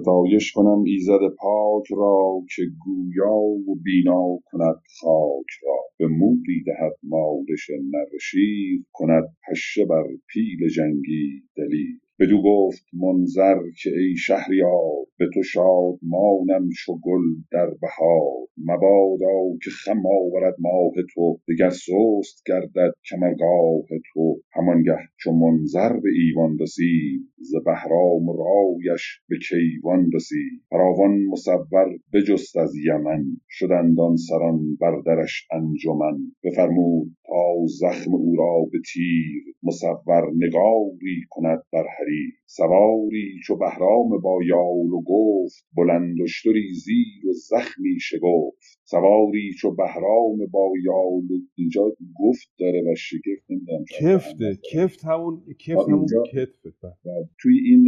ستایش 0.00 0.52
کنم 0.52 0.84
ایزد 0.84 1.20
پاک 1.38 1.84
را 1.96 2.40
که 2.56 2.62
گویا 2.86 3.34
و 3.36 3.76
بینا 3.84 4.38
کند 4.44 4.82
خاک 5.00 5.46
را. 5.64 5.76
به 5.98 6.06
موری 6.06 6.62
دهد 6.66 6.92
مالش 7.02 7.70
نر 7.70 8.18
شیر 8.20 8.84
کند 8.92 9.24
پشه 9.50 9.84
بر 9.86 10.04
پیل 10.28 10.68
جنگی 10.76 11.42
دلیر. 11.56 12.00
بدو 12.20 12.42
گفت 12.42 12.86
منظر 12.92 13.56
که 13.82 13.90
ای 13.90 14.16
شهریار 14.16 15.06
به 15.18 15.26
تو 15.34 15.42
شاد 15.42 15.98
مانم 16.02 16.68
چو 16.76 16.98
گل 17.02 17.22
در 17.52 17.66
بهار. 17.66 18.46
مبادا 18.58 19.58
که 19.64 19.70
خم 19.70 20.02
آورد 20.06 20.56
ماه 20.58 20.92
تو 21.14 21.38
دگر 21.48 21.70
سست 21.70 22.42
گردد 22.46 22.94
کمرگاه 23.10 23.86
تو. 24.12 24.40
همانگه 24.52 24.98
چو 25.20 25.32
منظر 25.32 25.92
به 25.92 26.08
ایوان 26.24 26.58
رسید 26.58 27.20
ز 27.38 27.54
بهرام 27.64 28.26
رایش 28.28 29.20
به 29.28 29.36
کیوان 29.48 30.10
رسید. 30.14 30.62
فراوان 30.70 31.24
مصور 31.24 31.98
بجست 32.12 32.56
از 32.56 32.72
یمن 32.86 33.24
شدند 33.48 34.00
آن 34.00 34.16
سران 34.16 34.76
بر 34.80 35.00
درش 35.06 35.48
انجمن. 35.52 36.18
بفرمود 36.44 37.16
تا 37.26 37.66
زخم 37.80 38.14
او 38.14 38.36
را 38.36 38.68
به 38.72 38.78
تیر 38.92 39.54
مصور 39.62 40.30
نگاری 40.34 41.20
کند 41.30 41.62
بر 41.72 41.84
حریر 42.06 42.32
سواری 42.46 43.40
چو 43.46 43.56
بهرام 43.56 44.20
با 44.22 44.38
یال 44.46 44.90
و 44.92 45.02
گفت 45.06 45.64
بلند 45.76 46.20
اشتری 46.22 46.74
زیر 46.74 47.26
و 47.28 47.32
زخمی 47.32 48.00
شگفت. 48.00 48.80
سواری 48.84 49.52
چو 49.60 49.74
بهرام 49.74 50.46
با 50.52 50.72
یال 50.84 51.24
و 51.30 51.42
اینجا 51.54 51.96
گفت 52.20 52.48
داره 52.58 52.82
و 52.82 52.94
شگفت 52.94 53.50
نمی‌دونم 53.50 53.84
کفته 54.00 54.58
کفت 54.72 55.04
همون 55.04 55.42
کفت 55.58 55.88
همون 55.88 56.06
کتفه. 56.32 56.88
و 57.04 57.10
توی 57.40 57.58
این 57.58 57.84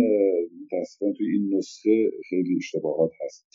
متاسفانه 0.64 1.12
توی 1.12 1.26
این 1.32 1.54
نسخه 1.56 2.10
خیلی 2.28 2.56
اشتباهات 2.56 3.10
هست. 3.24 3.46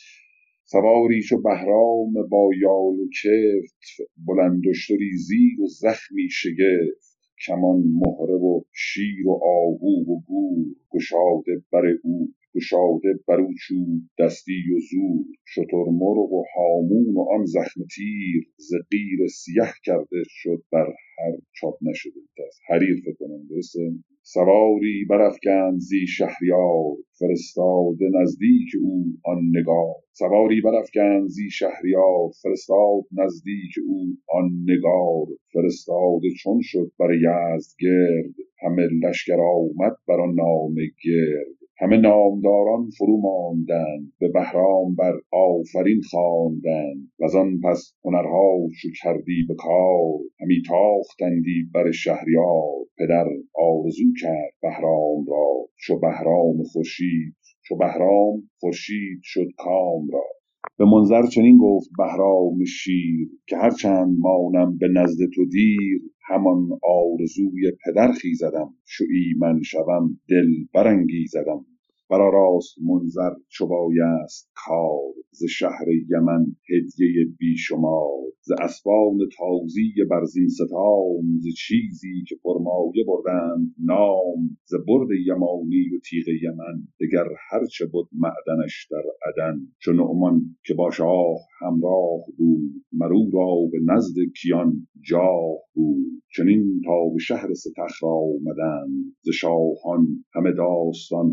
سواری 0.65 1.21
چو 1.21 1.41
بهرام 1.41 2.13
با 2.29 2.49
یال 2.61 2.99
و 2.99 3.07
کفت 3.23 4.09
بلند 4.27 4.61
اشتری 4.69 5.11
زیر 5.17 5.61
و 5.61 5.67
زخمی 5.67 6.29
شگفت. 6.29 7.12
کمان 7.47 7.83
مهره 8.01 8.35
و 8.35 8.61
شیر 8.71 9.27
و 9.27 9.31
آهو 9.43 10.13
و 10.13 10.21
گور 10.27 10.65
گشاده 10.91 11.63
بر 11.71 11.85
او. 12.03 12.27
گشاده 12.55 13.19
بر 13.27 13.39
او 13.41 13.53
چوب 13.67 14.01
دستی 14.19 14.63
و 14.75 14.79
زور 14.91 15.25
شترمرغ 15.47 16.31
و 16.33 16.43
هامون 16.55 17.15
و 17.15 17.19
آن 17.21 17.45
زخم 17.45 17.81
تیر 17.95 18.43
ز 18.57 18.71
قیر 18.91 19.27
سیه 19.27 19.73
کرده 19.85 20.23
شد 20.27 20.63
بر 20.71 20.87
هر 21.19 21.37
چاپ 21.61 21.77
نشده 21.81 22.21
دست 22.39 22.59
حریر 22.69 23.01
فکر 23.05 23.13
کنم 23.19 23.47
درسته؟ 23.49 23.91
سواری 24.23 25.05
برافکند 25.09 25.79
زی 25.79 26.07
شهریار 26.07 26.95
فرستاده 27.19 28.09
نزدیک 28.21 28.69
او 28.81 29.05
آن 29.25 29.51
نگار. 29.55 29.95
سواری 30.13 30.61
برافکند 30.61 31.27
زی 31.27 31.49
شهریار 31.49 32.29
فرستاد 32.43 33.03
نزدیک 33.11 33.73
او 33.87 34.17
آن 34.29 34.51
نگار. 34.69 35.27
فرستاده 35.53 36.29
چون 36.43 36.59
شد 36.63 36.91
بر 36.99 37.13
یزدگرد 37.13 38.35
همه 38.63 38.87
لشکر 39.03 39.39
آمد 39.41 39.97
بر 40.07 40.21
آن 40.21 40.35
نامه 40.35 40.85
گرد. 41.05 41.62
همه 41.77 41.97
نامداران 41.97 42.89
فرو 42.97 43.17
ماندند 43.21 44.13
به 44.19 44.27
بهرام 44.29 44.95
بر 44.95 45.13
آفرین 45.31 46.01
خواندند. 46.11 47.11
وزان 47.19 47.59
پس 47.63 47.93
هنرها 48.05 48.67
چو 48.81 48.87
کردی 49.03 49.45
به 49.47 49.55
کار 49.55 50.19
همی 50.41 50.61
تاختندی 50.67 51.63
بر 51.73 51.91
شهریار. 51.91 52.85
پدر 52.97 53.25
آرزو 53.55 54.05
کرد 54.21 54.53
بهرام 54.61 55.25
را 55.27 55.65
چو 55.75 55.99
بهرام 55.99 56.63
خورشید 56.63 57.35
چو 57.67 57.75
بهرام 57.77 58.49
خورشید 58.59 59.19
شد 59.23 59.47
کام 59.57 60.07
را. 60.13 60.42
به 60.77 60.85
منظر 60.85 61.27
چنین 61.27 61.57
گفت 61.57 61.89
بهرام 61.97 62.65
شیر 62.65 63.29
که 63.47 63.57
هرچند 63.57 64.17
مانم 64.19 64.77
به 64.77 64.87
نزد 64.87 65.19
تو 65.35 65.45
دیر 65.45 66.01
همان 66.29 66.69
آرزوی 66.83 67.71
پدر 67.85 68.11
خیزدم 68.11 68.75
چو 68.85 69.03
ایمن 69.13 69.61
شوم 69.61 70.19
دل 70.29 70.47
برانگیزدم. 70.75 71.65
برآراست 72.13 72.75
منظر 72.81 73.33
چو 73.49 73.67
بایست 73.67 74.51
کار 74.55 75.13
ز 75.31 75.43
شهر 75.49 75.87
یمن 76.09 76.45
هدیه 76.69 77.25
بی 77.39 77.57
شمار 77.57 78.23
ز 78.41 78.51
اسبان 78.51 79.17
تازی 79.37 79.93
برزین 80.09 80.47
ستام 80.47 81.39
ز 81.39 81.45
چیزی 81.57 82.23
که 82.27 82.35
پرمایه 82.43 83.05
بردند 83.07 83.75
نام 83.85 84.57
ز 84.65 84.73
برد 84.87 85.07
یمانی 85.27 85.95
و 85.95 85.99
تیغ 86.09 86.27
یمن 86.43 86.87
دگر 87.01 87.27
هرچه 87.49 87.85
بد 87.85 88.07
معدنش 88.13 88.87
در 88.91 89.03
عدن. 89.27 89.59
چو 89.79 89.93
نعمان 89.93 90.55
که 90.65 90.73
با 90.73 90.91
شاه 90.91 91.37
همراه 91.61 92.19
بود 92.37 92.83
مر 92.93 93.13
او 93.13 93.29
را 93.33 93.55
به 93.71 93.93
نزد 93.93 94.15
کیان 94.41 94.87
جاه 95.09 95.57
بود. 95.73 96.23
چنین 96.35 96.81
تا 96.85 97.09
به 97.13 97.19
شهر 97.19 97.53
ستخر 97.53 98.05
آمدند 98.05 99.15
ز 99.21 99.29
شاهان 99.29 100.25
همه 100.35 100.51
داستان 100.51 101.31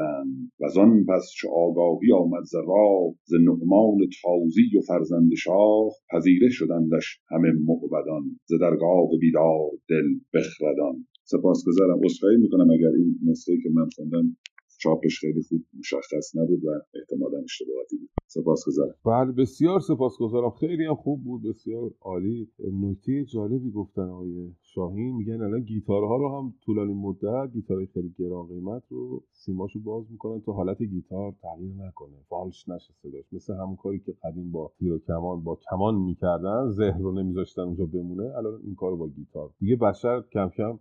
ها 0.00 0.24
زدند 0.24 0.52
وزان 0.60 1.04
پس 1.04 1.30
چو 1.36 1.48
آگاهی 1.48 2.12
آمد 2.12 2.44
ز 2.44 2.54
راه 2.54 3.14
ز 3.24 3.34
نعمان 3.34 3.98
تازی 4.22 4.78
و 4.78 4.80
فرزند 4.80 5.30
شاه 5.34 5.90
پذیره 6.10 6.48
شدندش 6.48 7.20
همه 7.30 7.52
موبدان 7.52 8.40
ز 8.44 8.52
درگاه 8.60 9.08
بیدار 9.20 9.70
دل 9.88 10.04
بخردان. 10.34 11.06
سپاسگزارم. 11.24 12.00
عذرخواهی 12.04 12.36
می‌کنم 12.36 12.70
اگر 12.70 12.92
این 12.98 13.18
نسخه 13.26 13.52
که 13.62 13.68
من 13.74 13.88
خوندم 13.96 14.36
چاپش 14.78 15.20
خیلی 15.20 15.42
خوب 15.42 15.60
مشخص 15.78 16.36
نبود 16.36 16.64
و 16.64 16.68
احتمالا 16.94 17.38
اشتباهاتی 17.44 17.96
بود. 17.96 18.08
سپاسگزارم. 18.26 18.94
بله 19.06 19.32
بسیار 19.32 19.80
سپاسگزارم. 19.80 20.50
خیلی 20.50 20.84
هم 20.84 20.94
خوب 20.94 21.24
بود. 21.24 21.42
بسیار 21.42 21.90
عالی. 22.00 22.48
نکته 22.72 23.24
جالبی 23.24 23.70
گفتن 23.70 24.02
آقای 24.02 24.50
شاهین. 24.62 25.16
میگن 25.16 25.42
الان 25.42 25.60
گیتارها 25.60 26.16
رو 26.16 26.28
هم 26.38 26.54
طولانی 26.64 26.94
مدت 26.94 27.52
گیتارهای 27.52 27.86
خیلی 27.86 28.14
گران 28.18 28.46
قیمت 28.46 28.82
رو 28.88 29.24
سیماشو 29.32 29.80
باز 29.80 30.04
می‌کنن 30.10 30.40
تا 30.40 30.52
حالت 30.52 30.82
گیتار 30.82 31.34
تغییر 31.42 31.72
نکنه. 31.74 32.16
فالش 32.28 32.68
نشه 32.68 32.94
صداش. 33.02 33.24
مثل 33.32 33.54
همون 33.54 33.76
کاری 33.76 33.98
که 33.98 34.14
قدیم 34.24 34.50
با 34.50 34.72
تیر 34.78 34.92
و 34.92 34.98
کمان 34.98 35.44
با 35.44 35.58
کمان 35.70 35.94
می‌کردن. 35.94 36.70
زهر 36.70 36.98
رو 36.98 37.12
نمیذاشتن 37.12 37.62
اونجا 37.62 37.86
بمونه. 37.86 38.36
الان 38.36 38.60
این 38.64 38.74
کارو 38.74 38.96
با 38.96 39.08
گیتار. 39.08 39.50
دیگه 39.58 39.76
بشر 39.76 40.22
کم 40.32 40.48
کم 40.48 40.78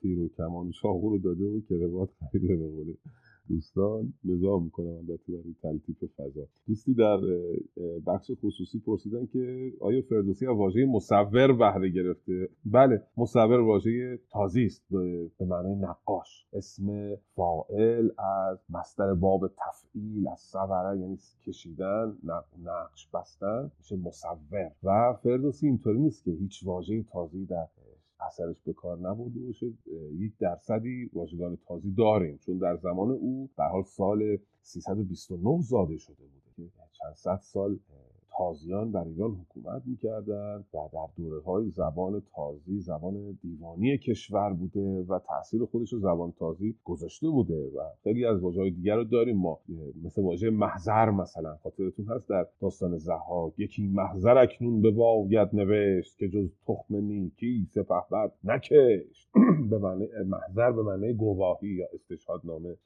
تیر 0.00 0.20
و 0.20 0.28
کمان 0.28 0.70
شاهو 0.70 1.10
رو 1.10 1.18
داده 1.18 1.44
و 1.44 1.60
کروات 1.60 2.10
خریده 2.30 2.56
به 2.56 2.68
دوستان 3.48 4.12
مزاح 4.24 4.62
می‌کنم 4.62 4.86
البته 4.86 5.32
برای 5.32 5.54
تلطیف 5.62 6.04
فضا. 6.16 6.46
دوستی 6.68 6.94
در 6.94 7.18
بخش 8.06 8.30
خصوصی 8.42 8.78
پرسیدن 8.78 9.26
که 9.26 9.72
آیا 9.80 10.02
فردوسی 10.02 10.46
از 10.46 10.56
واژه 10.56 10.86
مصور 10.86 11.52
بهره 11.52 11.88
گرفته؟ 11.88 12.48
بله 12.64 13.02
مصور 13.16 13.60
واژه 13.60 14.18
تازی 14.30 14.64
است. 14.64 14.82
به 15.38 15.44
معنای 15.46 15.74
نقاش. 15.74 16.46
اسم 16.52 17.16
فاعل 17.34 18.10
از 18.18 18.58
مستر 18.70 19.14
باب 19.14 19.48
تفعیل 19.48 20.28
از 20.28 20.40
صوره 20.40 21.00
یعنی 21.00 21.18
کشیدن 21.46 22.16
نقش 22.64 23.08
بستن 23.14 23.70
میشه 23.78 23.96
مصور. 23.96 24.72
و 24.82 25.12
فردوسی 25.22 25.66
اینطوری 25.66 25.98
نیست 25.98 26.24
که 26.24 26.30
هیچ 26.30 26.66
واژه 26.66 27.02
تازی 27.02 27.44
در 27.44 27.66
اثرش 28.26 28.60
به 28.60 28.72
کار 28.72 28.98
نبرده 28.98 29.40
باشه 29.40 29.66
یک 30.12 30.32
درصدی 30.38 31.10
واژگان 31.12 31.58
تازی 31.68 31.94
داریم. 31.98 32.38
چون 32.46 32.58
در 32.58 32.76
زمان 32.76 33.10
او 33.10 33.50
به 33.56 33.64
حال 33.64 33.82
سال 33.82 34.38
329 34.62 35.60
زاده 35.62 35.96
شده 35.96 36.24
بوده 36.56 36.70
چند 36.92 37.14
صد 37.14 37.40
سال 37.42 37.78
تازیان 38.38 38.92
بر 38.92 39.04
ایران 39.04 39.30
حکومت 39.30 39.82
می‌کردند 39.86 40.64
و 40.74 40.78
در 40.92 41.08
دوره 41.16 41.40
های 41.40 41.70
زبان 41.70 42.22
تازی 42.34 42.80
زبان 42.80 43.38
دیوانی 43.42 43.98
کشور 43.98 44.52
بوده 44.52 45.02
و 45.08 45.18
تاثیر 45.18 45.64
خودش 45.64 45.92
رو 45.92 45.98
زبان 45.98 46.32
تازی 46.38 46.74
گذاشته 46.84 47.28
بوده 47.28 47.70
و 47.76 47.80
خیلی 48.02 48.24
از 48.24 48.40
واژه 48.40 48.60
های 48.60 48.70
دیگر 48.70 48.96
رو 48.96 49.04
داریم. 49.04 49.36
ما 49.36 49.60
مثل 50.04 50.22
واژه 50.22 50.50
محضر 50.50 51.10
مثلا 51.10 51.56
خاطرتون 51.56 52.06
هست 52.08 52.28
در 52.28 52.46
داستان 52.60 52.98
زها 52.98 53.52
یکی 53.58 53.86
محضر 53.86 54.38
اکنون 54.38 54.82
به 54.82 54.90
باید 54.90 55.48
نوشت 55.52 56.18
که 56.18 56.28
جز 56.28 56.50
تخم 56.66 56.96
نیکی 56.96 57.66
سپه 57.70 58.02
بد 58.12 58.32
نکشت. 58.44 59.30
به 59.70 59.78
معنی 59.78 60.06
محضر 60.26 60.72
به 60.72 60.82
معنی 60.82 61.12
گواهی 61.12 61.68
یا 61.68 61.86
استشهادنامه. 61.94 62.76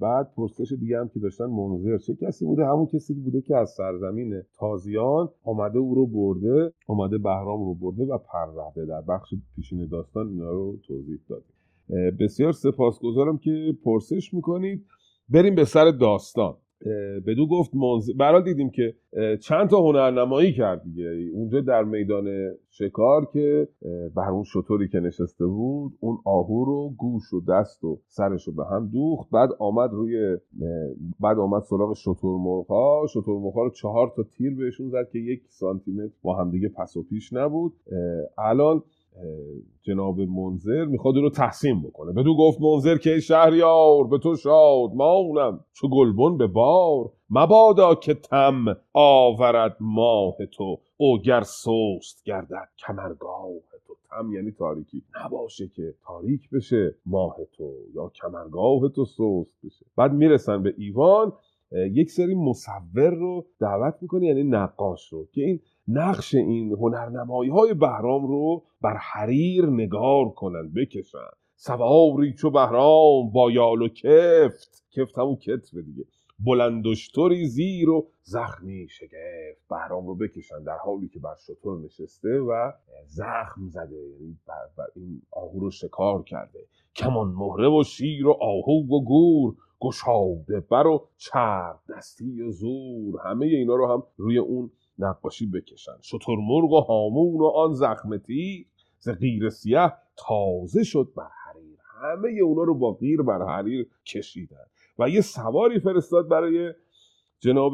بعد 0.00 0.32
پرسش 0.36 0.72
دیگه 0.80 0.98
هم 0.98 1.08
که 1.08 1.20
داشتن 1.20 1.46
منظر 1.46 1.98
چه 1.98 2.14
کسی 2.14 2.44
بوده؟ 2.44 2.66
همون 2.66 2.86
کسی 2.86 3.14
بوده 3.14 3.40
که 3.40 3.56
از 3.56 3.70
سرزمین 3.70 4.42
تازی 4.58 4.87
تازیان 4.88 5.28
آمده 5.44 5.78
او 5.78 5.94
رو 5.94 6.06
برده 6.06 6.72
آمده 6.86 7.18
بهرام 7.18 7.64
رو 7.64 7.74
برده 7.74 8.04
و 8.04 8.18
پرورده 8.18 8.86
در 8.86 9.00
بخش 9.00 9.34
پیشین 9.56 9.86
داستان 9.86 10.28
اینا 10.28 10.50
رو 10.50 10.76
توضیح 10.88 11.18
دادیم 11.28 12.16
بسیار 12.16 12.52
سپاسگزارم 12.52 13.38
که 13.38 13.76
پرسش 13.84 14.34
می‌کنید. 14.34 14.86
بریم 15.28 15.54
به 15.54 15.64
سر 15.64 15.90
داستان. 15.90 16.56
بدو 17.26 17.46
گفت 17.46 17.74
منز... 17.74 18.10
برحال 18.10 18.42
دیدیم 18.42 18.70
که 18.70 18.94
چند 19.40 19.68
تا 19.68 19.80
هنرنمایی 19.80 20.52
کرد 20.52 20.82
دیگه. 20.82 21.30
اونجا 21.34 21.60
در 21.60 21.84
میدان 21.84 22.54
شکار 22.70 23.24
که 23.32 23.68
بر 24.14 24.30
اون 24.30 24.44
شطوری 24.44 24.88
که 24.88 25.00
نشسته 25.00 25.46
بود 25.46 25.92
اون 26.00 26.18
آهو 26.24 26.64
رو 26.64 26.94
گوش 26.98 27.32
و 27.32 27.40
دست 27.48 27.84
و 27.84 27.98
سرش 28.06 28.48
رو 28.48 28.52
به 28.52 28.64
هم 28.64 28.88
دوخت. 28.88 29.30
بعد 29.30 29.50
آمد 29.58 29.90
روی 29.92 30.36
بعد 31.20 31.38
آمد 31.38 31.62
سراغ 31.62 31.94
شطور 31.94 32.38
مرغ 32.38 33.06
شطور 33.06 33.40
مرغ 33.40 33.56
رو 33.56 33.70
چهار 33.70 34.12
تا 34.16 34.22
تیر 34.22 34.54
بهشون 34.54 34.90
زد 34.90 35.08
که 35.12 35.18
یک 35.18 35.42
سانتی 35.48 35.92
متر 35.92 36.14
با 36.22 36.34
هم 36.36 36.50
دیگه 36.50 36.68
پس 36.68 36.96
و 36.96 37.02
پیش 37.02 37.32
نبود. 37.32 37.72
الان 38.38 38.82
جناب 39.82 40.20
منظر 40.20 40.84
می‌خواد 40.84 41.16
او 41.16 41.22
رو 41.22 41.30
تحسین 41.30 41.82
بکنه. 41.82 42.12
بدو 42.12 42.36
گفت 42.36 42.60
منظر 42.60 42.96
که 42.96 43.20
شهریار 43.20 44.06
به 44.06 44.18
تو 44.18 44.36
شاد 44.36 44.90
مانم 44.94 45.64
چو 45.72 45.88
گلبن 45.88 46.36
به 46.36 46.46
بار 46.46 47.10
مبادا 47.30 47.94
که 47.94 48.14
تم 48.14 48.64
آورد 48.92 49.76
ماه 49.80 50.36
تو 50.52 50.78
او 50.96 51.18
گر 51.18 51.40
سست 51.40 52.24
گردد 52.24 52.68
کمرگاه 52.78 53.48
تو. 53.86 53.94
تم 54.10 54.32
یعنی 54.32 54.50
تاریکی. 54.50 55.02
نباشه 55.24 55.68
که 55.68 55.94
تاریک 56.06 56.50
بشه 56.50 56.94
ماه 57.06 57.36
تو 57.52 57.72
یا 57.94 58.08
کمرگاه 58.08 58.88
تو 58.88 59.04
سست 59.04 59.56
بشه. 59.64 59.86
بعد 59.96 60.12
می‌رسن 60.12 60.62
به 60.62 60.74
ایوان 60.78 61.32
یک 61.72 62.10
سری 62.10 62.34
مصور 62.34 63.10
رو 63.10 63.46
دعوت 63.60 63.94
می‌کنه 64.00 64.26
یعنی 64.26 64.42
نقاش 64.42 65.12
رو. 65.12 65.26
که 65.32 65.42
این 65.42 65.60
نقش 65.88 66.34
این 66.34 66.72
هنرنمایی 66.72 67.50
های 67.50 67.74
بهرام 67.74 68.26
رو 68.26 68.64
بر 68.82 68.96
حریر 68.96 69.66
نگار 69.66 70.28
کنند 70.28 70.74
بکشن. 70.74 71.28
سواری 71.56 72.32
چو 72.32 72.50
بهرام 72.50 73.30
با 73.30 73.50
یال 73.50 73.82
و 73.82 73.88
کفت. 73.88 74.84
کفت 74.90 75.18
همون 75.18 75.36
کتف 75.36 75.74
دیگه. 75.74 76.04
بلندشتری 76.38 77.46
زیر 77.46 77.90
و 77.90 78.08
زخمی 78.22 78.88
شگفت. 78.88 79.68
بهرام 79.70 80.06
رو 80.06 80.14
بکشن 80.14 80.62
در 80.62 80.76
حالی 80.84 81.08
که 81.08 81.18
بر 81.18 81.34
شطور 81.46 81.80
نشسته 81.80 82.38
و 82.38 82.72
زخم 83.06 83.68
زده. 83.68 83.96
یعنی 83.96 84.36
این 84.94 85.22
آهو 85.30 85.60
رو 85.60 85.70
شکار 85.70 86.22
کرده. 86.22 86.66
کمان 86.96 87.28
مهره 87.28 87.68
و 87.68 87.82
شیر 87.82 88.26
و 88.26 88.36
آهو 88.40 88.96
و 88.96 89.04
گور. 89.04 89.54
گشاده 89.80 90.60
بر 90.60 90.86
و 90.86 91.08
چرب 91.16 91.78
دستی 91.96 92.42
و 92.42 92.50
زور. 92.50 93.20
همه 93.24 93.46
اینا 93.46 93.74
رو 93.74 93.86
هم 93.86 94.02
روی 94.16 94.38
اون 94.38 94.70
نقاشی 94.98 95.46
بکشن. 95.46 95.96
شترمرغ 96.02 96.72
و 96.72 96.80
هامون 96.80 97.40
و 97.40 97.46
آن 97.46 97.72
زخم 97.72 98.16
تیر 98.16 98.66
ز 98.98 99.08
غیر 99.08 99.48
سیه 99.48 99.92
تازه 100.16 100.84
شد 100.84 101.12
بر 101.16 101.28
حریر. 101.44 101.78
همه 102.02 102.28
اونا 102.42 102.62
رو 102.62 102.74
با 102.74 102.92
غیر 102.92 103.22
بر 103.22 103.46
حریر 103.46 103.88
کشیدن. 104.06 104.66
و 104.98 105.08
یه 105.08 105.20
سواری 105.20 105.80
فرستاد 105.80 106.28
برای 106.28 106.72
جناب 107.40 107.72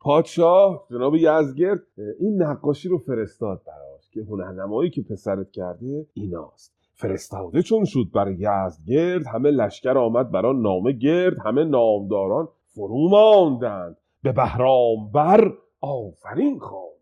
پادشاه 0.00 0.86
جناب 0.90 1.14
یزگرد. 1.14 1.82
این 2.20 2.42
نقاشی 2.42 2.88
رو 2.88 2.98
فرستاد 2.98 3.62
براش 3.66 4.10
که 4.10 4.20
هنرنمایی 4.20 4.90
که 4.90 5.02
پسرت 5.02 5.50
کرده 5.50 6.06
ایناست. 6.14 6.74
فرستاده 6.94 7.62
چون 7.62 7.84
شد 7.84 8.06
بر 8.14 8.30
یزدگرد 8.30 9.26
همه 9.26 9.50
لشکر 9.50 9.98
آمد 9.98 10.30
بران 10.30 10.60
نامه 10.60 10.92
گرد 10.92 11.38
همه 11.38 11.64
نامداران 11.64 12.48
فرو 12.66 13.08
ماندند. 13.08 13.96
به 14.22 14.32
بهرام 14.32 15.10
بر 15.14 15.52
آفرین 15.82 16.58
خواندند 16.58 16.92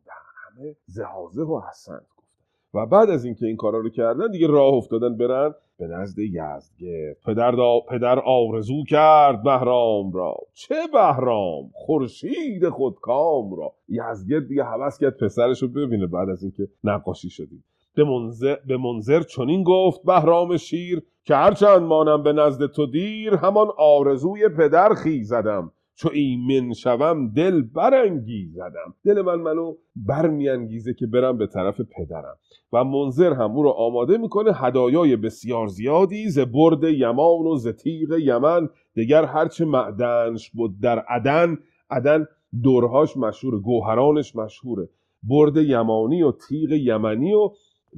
همه 0.47 0.77
زهازه 0.87 1.43
و 1.43 1.61
حسن 1.71 2.01
گفتن 2.17 2.41
و 2.75 2.87
بعد 2.87 3.11
از 3.11 3.25
اینکه 3.25 3.47
این 3.47 3.57
کارا 3.57 3.79
رو 3.79 3.91
کردن 3.91 4.31
دیگه 4.31 4.47
راه 4.47 4.75
افتادن 4.75 5.17
برن 5.17 5.55
به 5.79 5.87
نزد 5.87 6.19
یزدگرد 6.19 7.17
پدر, 7.27 7.51
دا 7.51 7.81
پدر 7.89 8.19
آرزو 8.19 8.85
کرد 8.85 9.43
بهرام 9.43 10.13
را. 10.13 10.37
چه 10.55 10.75
بهرام؟ 10.93 11.71
خورشید 11.73 12.69
خودکام 12.69 13.55
را. 13.55 13.73
یزدگرد 13.89 14.49
دیگه 14.49 14.65
حوض 14.65 14.99
کرد 14.99 15.17
پسرش 15.17 15.63
رو 15.63 15.69
ببینه 15.69 16.07
بعد 16.07 16.29
از 16.29 16.43
اینکه 16.43 16.69
نقاشی 16.85 17.31
شدیم. 17.31 17.65
به 17.95 18.05
منظر, 18.05 18.57
به 18.67 18.77
منظر 18.77 19.23
چنین 19.23 19.65
گفت 19.65 20.03
بهرام 20.03 20.57
شیر 20.57 21.03
که 21.25 21.35
هرچند 21.35 21.83
مانم 21.83 22.23
به 22.23 22.33
نزد 22.33 22.67
تو 22.67 22.87
دیر 22.87 23.35
همان 23.35 23.69
آرزوی 23.79 24.49
پدر 24.49 24.95
خیزدم. 24.95 25.73
چو 26.01 26.11
ایمن 26.13 26.73
شوم 26.73 27.29
دل 27.29 27.63
برانگیزدم. 27.63 28.95
دل 29.05 29.23
من 29.23 29.35
منو 29.35 29.75
برمیانگیزه 29.97 30.95
که 30.95 31.07
برم 31.07 31.39
به 31.39 31.47
طرف 31.47 31.81
پدرم. 31.81 32.37
و 32.73 32.85
منظر 32.85 33.33
هم 33.33 33.57
او 33.57 33.63
رو 33.63 33.71
آماده 33.71 34.19
می‌کنه 34.19 34.53
هدایای 34.53 35.17
بسیار 35.17 35.67
زیادی 35.67 36.29
ز 36.29 36.39
برد 36.39 36.85
یمان 36.85 37.47
و 37.47 37.57
ز 37.57 37.69
تیغ 37.69 38.19
یمن. 38.19 38.69
دگر 38.97 39.25
هرچه 39.25 39.65
معدنش 39.65 40.51
بود 40.51 40.81
در 40.81 40.99
عدن 40.99 41.59
عدن 41.91 42.27
دورهاش 42.63 43.17
مشهوره 43.17 43.59
گوهرانش 43.59 44.37
مشهوره. 44.37 44.89
برد 45.23 45.57
یمانی 45.57 46.23
و 46.23 46.33
تیغ 46.33 46.73
یمنی 46.73 47.33
و 47.33 47.51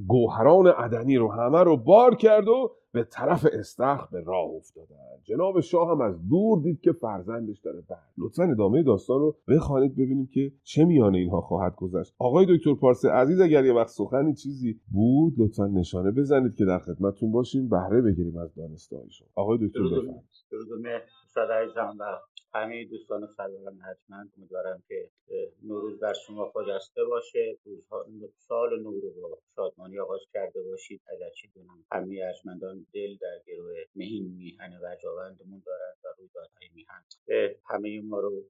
گوهران 0.07 0.67
عدنی 0.67 1.17
رو 1.17 1.31
همه 1.31 1.63
رو 1.63 1.77
بار 1.77 2.15
کرد 2.15 2.47
و 2.47 2.71
به 2.93 3.03
طرف 3.03 3.47
استخر 3.53 4.07
به 4.11 4.21
راه 4.21 4.49
افتادن. 4.49 4.95
جناب 5.23 5.59
شاه 5.59 5.91
هم 5.91 6.01
از 6.01 6.27
دور 6.29 6.61
دید 6.63 6.79
که 6.81 6.91
فرزندش 6.91 7.59
داره 7.59 7.81
بر. 7.89 7.97
لطفا 8.17 8.43
ادامه 8.43 8.83
داستان 8.83 9.19
رو 9.19 9.35
بخوانید 9.47 9.95
ببینیم 9.95 10.29
که 10.33 10.51
چه 10.63 10.85
میانه 10.85 11.17
اینها 11.17 11.41
خواهد 11.41 11.75
گذشت. 11.75 12.15
آقای 12.19 12.45
دکتر 12.49 12.73
پارس 12.73 13.05
عزیز 13.05 13.39
اگر 13.41 13.65
یه 13.65 13.73
وقت 13.73 13.87
سخنی 13.87 14.33
چیزی 14.33 14.79
بود 14.91 15.33
لطفا 15.37 15.67
نشانه 15.67 16.11
بزنید 16.11 16.55
که 16.55 16.65
در 16.65 16.79
خدمتتون 16.79 17.31
باشیم. 17.31 17.69
بهره 17.69 18.01
بگیریم 18.01 18.37
از 18.37 18.55
دانسته 18.55 18.95
شما 19.09 19.27
آقای 19.35 19.57
دکتر 19.57 19.79
بفرمایید. 19.79 20.23
همه 22.55 22.85
دوستان 22.85 23.27
سلام 23.37 23.79
حتما 23.81 24.25
امیدوارم 24.37 24.83
که 24.87 25.09
نوروز 25.63 25.99
بر 25.99 26.13
شما 26.13 26.51
خجسته 26.53 27.03
باشه. 27.03 27.57
سال 28.37 28.81
نو 28.81 28.99
رو 28.99 29.11
با 29.21 29.39
شادمانی 29.55 29.99
آغاز 29.99 30.21
کرده 30.33 30.63
باشید. 30.63 31.01
اگرچه 31.07 31.47
دونم 31.55 31.85
همه 31.91 32.21
ارجمندان 32.23 32.85
دل 32.93 33.17
در 33.21 33.39
گروه 33.47 33.75
مهین 33.95 34.35
میهن 34.37 34.79
و 34.83 34.95
جاوندمون 35.03 35.63
دارند 35.65 35.97
و 36.03 36.07
رویدادهای 36.17 36.69
میهن. 36.75 37.03
همه 37.65 38.01
ما 38.01 38.19
رو 38.19 38.43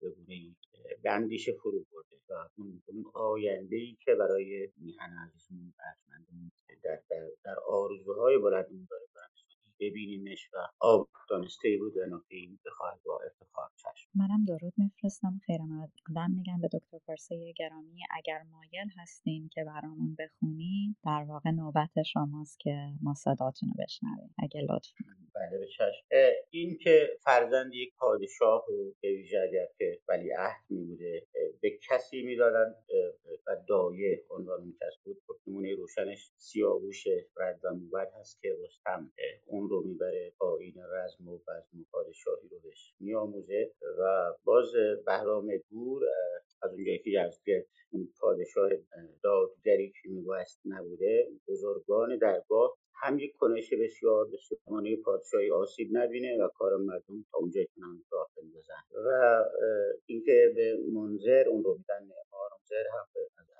به 0.00 0.10
گونه 0.10 0.56
بندیش 1.02 1.50
فرو 1.50 1.84
برده 1.92 2.16
و 2.28 2.48
اون, 2.58 3.04
آینده 3.14 3.76
ای 3.76 3.96
که 4.04 4.14
برای 4.14 4.68
میهن 4.76 5.10
عزیزمون 5.26 5.72
ارجمندمون 5.86 6.50
در, 6.82 7.00
در, 7.10 7.28
در 7.44 7.56
آرزوهای 7.68 8.38
بلندمون 8.38 8.86
داره 8.90 9.05
ببینیمش 9.80 10.50
و 10.52 10.56
آب 10.80 11.08
دانسته 11.30 11.76
بود 11.78 11.96
و 11.96 12.20
این 12.28 12.58
بخواهد 12.66 13.00
با 13.04 13.20
افتخار 13.26 13.70
چشم. 13.76 14.10
منم 14.14 14.44
درود 14.44 14.72
میفرستم. 14.76 15.40
خیر 15.46 15.60
مقدم 15.62 16.30
میگم 16.30 16.60
به 16.60 16.68
دکتر 16.72 16.98
پارسه 17.06 17.52
گرامی. 17.56 18.00
اگر 18.10 18.42
مایل 18.42 18.88
هستین 18.96 19.48
که 19.48 19.64
برامون 19.64 20.16
بخونین 20.18 20.96
در 21.04 21.24
واقع 21.28 21.50
نوبت 21.50 22.02
شماست 22.02 22.60
که 22.60 22.76
ما 23.02 23.14
صداتون 23.14 23.68
رو 23.68 23.84
بشنویم. 23.84 24.34
اگه 24.38 24.60
لطف 24.60 24.92
بله 25.34 25.58
به 25.58 25.66
چشم. 25.66 26.06
این 26.50 26.78
که 26.78 27.08
فرزند 27.24 27.74
یک 27.74 27.94
پادشاه 27.96 28.64
و 28.70 28.92
به 29.00 29.08
ویژه 29.08 29.38
اگر 29.38 29.66
که 29.78 30.00
ولی 30.08 30.30
عهد 30.30 30.64
میبوده 30.70 31.26
به 31.60 31.78
کسی 31.90 32.22
می‌دادن 32.22 32.74
و 33.46 33.56
دایه 33.68 34.24
عنوان 34.30 34.72
کس 34.80 35.02
بود. 35.04 35.16
خب 35.26 35.36
نمونه 35.46 35.74
روشنش 35.74 36.30
سیاووش 36.36 37.06
رد 37.36 37.60
و 37.64 37.74
موبت 37.74 38.12
هست 38.20 38.40
که 38.42 38.56
رستم 38.64 39.12
اون 39.46 39.65
رو 39.68 39.82
می‌بره 39.82 40.32
آین 40.38 40.74
رزم 40.92 41.28
و 41.28 41.38
بزم 41.38 41.80
و 41.80 41.84
پادشاهی 41.92 42.48
رو 42.48 42.58
بهش 42.60 42.94
میآموزه 43.00 43.72
و 43.98 44.32
باز 44.44 44.72
بهرام 45.06 45.56
گور 45.70 46.02
از 46.62 46.72
اونجایی 46.72 46.98
که 46.98 47.10
یزدگرد 47.10 47.66
اون 47.90 48.08
پادشاه 48.20 48.70
دادگری 49.22 49.92
که 50.02 50.08
میبایست 50.08 50.60
نبوده 50.64 51.28
بزرگان 51.48 52.18
درگاه 52.18 52.78
هم 53.02 53.18
یک 53.18 53.36
کنش 53.36 53.72
بسیار 53.72 54.26
به 54.26 54.96
پادشاهی 55.04 55.50
آسیب 55.50 55.88
نبینه 55.92 56.44
و 56.44 56.48
کار 56.48 56.76
مردم 56.76 57.24
تا 57.32 57.38
اونجا 57.38 57.60
کنن 57.76 58.04
راه 58.12 58.30
بندازن 58.36 58.82
و 59.06 59.44
اینکه 60.06 60.52
به 60.54 60.78
منظر 60.92 61.48
اون 61.48 61.64
رو 61.64 61.74
میدن 61.74 62.08
منظر 62.32 62.84
هم 62.92 63.06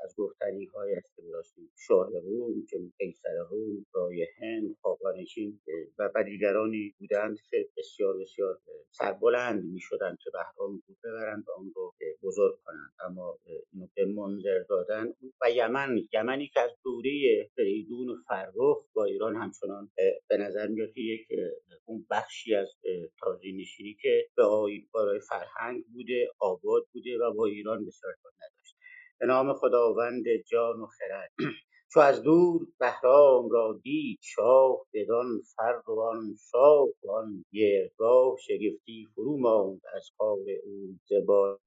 از 0.05 0.15
گفتنی 0.17 0.65
های 0.65 0.95
است 0.95 1.17
که 1.17 1.23
داشتیم 1.33 1.71
شاه 1.77 2.11
روم 2.11 2.67
که 2.71 2.79
قیصر 2.99 3.37
روم 3.51 3.87
رای 3.93 4.27
هند 4.39 4.77
خاقانشین 4.83 5.61
و 5.99 6.23
دیگرانی 6.25 6.95
بودند 6.99 7.39
که 7.51 7.69
بسیار 7.77 8.17
بسیار 8.19 8.59
سربلند 8.91 9.65
می 9.65 9.81
شدند 9.81 10.19
که 10.25 10.31
بهرام 10.31 10.83
بود 10.87 10.97
ببرند 11.05 11.45
و 11.49 11.51
اون 11.51 11.73
رو 11.77 11.95
بزرگ 12.23 12.59
کنند. 12.65 12.93
اما 13.01 13.39
اینو 13.73 13.87
به 13.95 14.05
منظر 14.05 14.63
دادن 14.69 15.15
و 15.43 15.51
یمن 15.51 15.99
یمنی 16.13 16.49
که 16.49 16.61
از 16.61 16.71
دوره 16.85 17.49
فریدون 17.57 18.09
و 18.09 18.17
فرخ 18.29 18.79
با 18.95 19.05
ایران 19.05 19.26
همچنان 19.35 19.91
به 20.29 20.37
نظر 20.37 20.67
میاد 20.67 20.93
که 20.93 21.01
یک 21.01 21.29
اون 21.85 22.07
بخشی 22.11 22.55
از 22.55 22.69
تازی 23.21 23.53
نشینی 23.53 23.97
که 24.03 24.29
به 24.37 24.43
برای 24.95 25.21
فرهنگ 25.21 25.85
بوده 25.93 26.29
آباد 26.39 26.83
بوده 26.93 27.19
و 27.19 27.35
با 27.35 27.47
ایران 27.47 27.87
بسیار 27.87 28.15
نداشت. 28.37 28.77
به 29.21 29.27
نام 29.27 29.53
خداوند 29.55 30.25
جان 30.49 30.81
و 30.81 30.87
خرد. 30.87 31.33
چو 31.97 32.03
از 32.03 32.23
دور 32.23 32.67
بهرام 32.81 33.51
را 33.51 33.81
دید 33.83 34.19
شاه 34.23 34.87
بدان 34.95 35.41
فر 35.57 35.91
و 35.91 36.01
آن 36.01 36.37
شاه 36.51 36.89
و 37.05 37.11
آن 37.13 37.45
گردگاه 37.55 38.37
شگفتی 38.41 39.09
فرو 39.15 39.39
ماند 39.39 39.81
از 39.97 40.11
کار 40.19 40.39
او 40.39 40.97
ز 41.09 41.13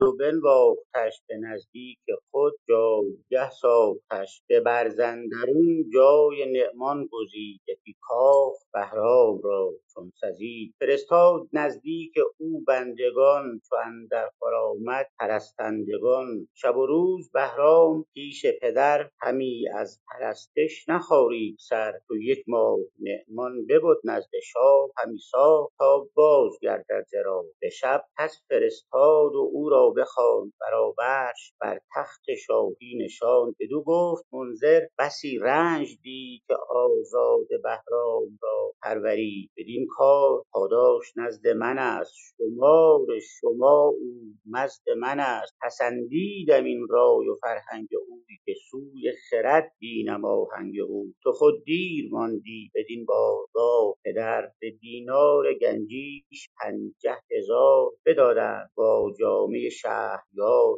و 0.02 0.12
بنواختش 0.20 1.22
به 1.28 1.38
نزدیک 1.38 2.00
خود 2.32 2.54
جایگه 2.68 3.50
ساختش 3.52 4.42
به 4.48 4.60
برزندرون 4.60 5.90
جای 5.94 6.52
نعمان 6.54 7.10
گزید 7.12 7.62
یکی 7.68 7.96
کاخ 8.02 8.54
بهرام 8.74 9.42
را 9.44 9.74
چون 10.00 10.12
سزید 10.22 10.74
فرستاد 10.80 11.48
نزدیک 11.54 12.14
او 12.38 12.64
بندگان 12.68 13.62
چو 13.70 13.76
اندر 13.76 14.30
آمد 14.70 15.08
پرستندگان. 15.20 16.48
شب 16.54 16.78
و 16.78 16.86
روز 16.86 17.32
بهرام 17.32 18.06
پیش 18.14 18.46
پدر 18.62 19.10
همی 19.22 19.66
از 19.76 20.00
پرستش 20.08 20.90
نخارید 20.90 21.56
سر. 21.60 21.94
تو 22.08 22.18
یک 22.18 22.44
ماه 22.48 22.78
نعمان 23.00 23.66
ببد 23.66 23.98
نزد 24.04 24.32
شاه 24.44 24.90
همی 24.98 25.18
ساخت 25.32 25.74
تا 25.78 26.08
باز 26.14 26.52
گردد 26.62 27.06
ز 27.08 27.16
به 27.62 27.70
شب 27.70 28.04
پس 28.18 28.42
فرستاد 28.50 29.36
و 29.36 29.50
او 29.54 29.70
را 29.70 29.90
بخواند 29.90 30.54
برابرش. 30.62 31.54
بر 31.62 31.80
تخت 31.96 32.24
شاهی 32.48 32.98
نشاند. 33.06 33.56
بدو 33.60 33.84
گفت 33.84 34.26
منذر 34.34 34.82
بسی 35.00 35.38
رنج 35.38 35.98
دید 36.04 36.42
که 36.48 36.56
آزاد 36.70 37.48
بهرام 37.64 38.40
را 38.42 38.74
پرورید 38.84 39.52
بدین 39.58 39.88
کار 39.90 40.44
پاداش 40.52 41.14
نزد 41.18 41.48
من 41.48 41.78
است. 41.78 42.14
شمار 42.38 43.08
شما 43.40 43.94
او 44.00 44.34
مزد 44.46 44.90
من 44.98 45.20
است. 45.20 45.54
پسندیدم 45.62 46.64
این 46.64 46.88
رای 46.90 47.30
و 47.30 47.36
فرهنگ 47.42 47.88
اوی 48.08 48.38
که 48.46 48.54
سوی 48.72 49.14
خرد 49.30 49.72
بینم 49.80 50.26
آهنگ 50.26 50.74
او. 50.88 51.14
تو 51.24 51.32
خود 51.32 51.64
دیر 51.66 52.10
ماندی 52.12 52.72
بدین 52.76 53.06
بارگاه. 53.06 53.96
پدر 54.06 54.52
به 54.60 54.72
دینار 54.72 55.54
گنجیش 55.54 56.50
پنجه 56.62 57.18
هزار 57.38 57.92
بدادند. 58.06 58.72
با 58.76 59.14
جامه 59.20 59.70
شهریار 59.70 60.78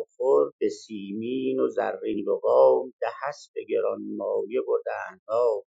آخر 0.00 0.50
به 0.60 0.68
سیمین 0.68 1.60
و 1.60 1.68
زرین 1.68 2.24
لقام 2.28 2.92
ده 3.00 3.28
اسب 3.28 3.52
گرانمایه 3.68 4.60
بردند. 4.66 5.20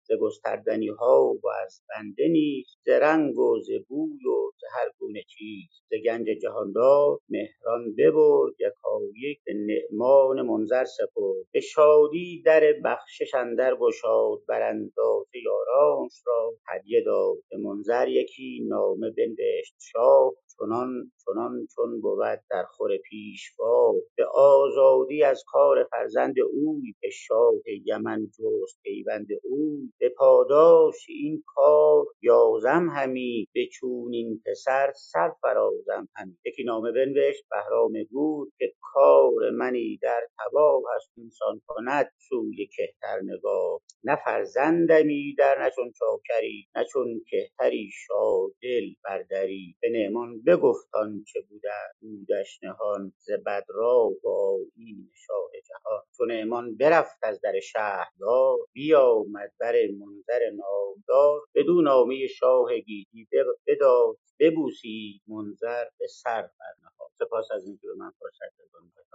ز 0.04 0.12
گستردنی 0.22 0.88
ها 0.88 1.24
و 1.44 1.48
از 1.66 1.82
بنده 1.90 2.28
نیز 2.28 2.78
ز 2.86 2.90
رنگ 2.90 3.38
و 3.38 3.60
ز 3.60 3.70
بوی 3.88 4.28
و 4.28 4.52
ز 4.60 4.64
هر 4.76 4.90
گونه 4.99 5.24
چیز. 5.24 5.70
ز 5.90 5.94
گنج 6.06 6.28
جهاندار 6.41 7.20
مهران 7.30 7.95
ببرد 7.98 8.53
یکایک 8.60 9.40
به 9.45 9.53
نعمان 9.53 10.41
منظر 10.41 10.86
سپرد. 10.86 11.45
به 11.53 11.60
شادی 11.60 12.41
در 12.45 12.74
بخشش 12.86 13.36
اندر 13.36 13.76
گشاد 13.76 14.40
براندازه 14.48 15.38
یارانش 15.45 16.24
را 16.28 16.53
هدیه 16.68 17.03
داد. 17.06 17.38
به 17.52 17.57
منظر 17.57 18.07
یکی 18.07 18.66
نامه 18.70 19.12
بنوشت 19.12 19.76
شاه 19.80 20.34
چنان 20.57 21.12
چنان 21.26 21.68
چون 21.76 22.02
بود 22.02 22.40
در 22.50 22.64
خور 22.64 22.98
پیشوا 22.98 23.94
به 24.18 24.26
آزادی 24.34 25.24
از 25.24 25.44
کار 25.48 25.84
فرزند 25.92 26.36
اوی 26.54 26.94
به 27.02 27.10
شاه 27.10 27.54
یمن 27.86 28.28
جست 28.28 28.82
پیوند 28.84 29.28
اوی. 29.44 29.94
به 30.00 30.10
پاداش 30.10 31.06
این 31.10 31.44
کار 31.48 32.06
یازم 32.22 32.90
همی 32.96 33.48
به 33.54 33.68
چونین 33.68 34.42
پسر 34.46 34.94
سرفرازم 34.96 36.08
همی. 36.16 36.38
یکی 36.46 36.64
نامه 36.64 36.92
بنوشت 36.92 37.44
بهرام 37.52 38.04
گور 38.04 38.48
که 38.58 38.74
کار 38.82 39.50
منی 39.52 40.00
در 40.02 40.22
تباه 40.40 40.82
است 40.96 41.12
اینسان 41.18 41.62
کند 41.68 42.12
سوی 42.30 42.68
کهتر 42.68 43.22
نگاه. 43.24 43.82
نه 44.04 44.16
فرزندمی 44.26 45.36
در 45.38 45.64
نه 45.64 45.72
چون 45.76 45.92
چاکری 46.00 46.68
نه 46.76 46.86
چون 46.94 47.22
کهتری 47.30 47.90
شادل 47.94 48.94
بر 49.04 49.24
دری 49.24 49.76
به 49.82 49.90
نعمان 49.90 50.42
بگفت 50.48 50.88
آنچه 51.16 51.42
بوده 51.50 51.70
بودش 52.02 52.60
نهان 52.64 53.14
ز 53.18 53.32
بدراه 53.46 54.12
و 54.24 54.30
آیین 54.30 55.10
شاه 55.14 55.52
جهان. 55.68 56.02
چو 56.18 56.26
نعمان 56.26 56.78
برفت 56.78 57.24
از 57.24 57.42
در 57.42 57.60
شهریار 57.60 58.58
بیامد 58.74 59.52
بر 59.60 59.74
منظر 60.00 60.50
نامدار 60.50 61.42
بدو 61.56 61.82
نامه 61.82 62.28
شاه 62.28 62.80
گیتی 62.80 63.28
بداد 63.68 64.18
ببوسید 64.40 65.22
منظر 65.28 65.86
به 66.00 66.08
سر 66.08 66.42
برنهاد 66.42 67.12
سپاس 67.14 67.52
از 67.52 67.66
اینکه 67.68 67.88
به 67.88 67.94
من 67.98 68.12
فرصت 68.20 68.54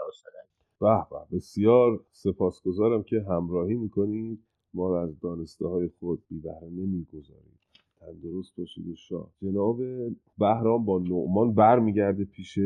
استاد 0.09 0.33
به 0.81 1.07
به 1.11 1.37
بسیار 1.37 2.05
سپاسگزارم 2.13 3.03
که 3.03 3.21
همراهی 3.29 3.75
می‌کنید. 3.75 4.47
ما 4.75 4.89
رو 4.89 4.95
از 4.95 5.21
دانسته 5.21 5.67
های 5.67 5.89
خود 6.01 6.25
بی 6.29 6.41
بهره 6.41 6.69
نمی‌گذارید. 6.71 7.60
تندرست 8.01 8.57
باشید 8.57 8.89
و 8.89 8.95
شاد. 8.95 9.29
جناب 9.43 9.79
بهرام 10.39 10.85
با 10.85 10.99
نعمان 10.99 11.55
برمیگرده 11.55 12.25
پیش 12.25 12.57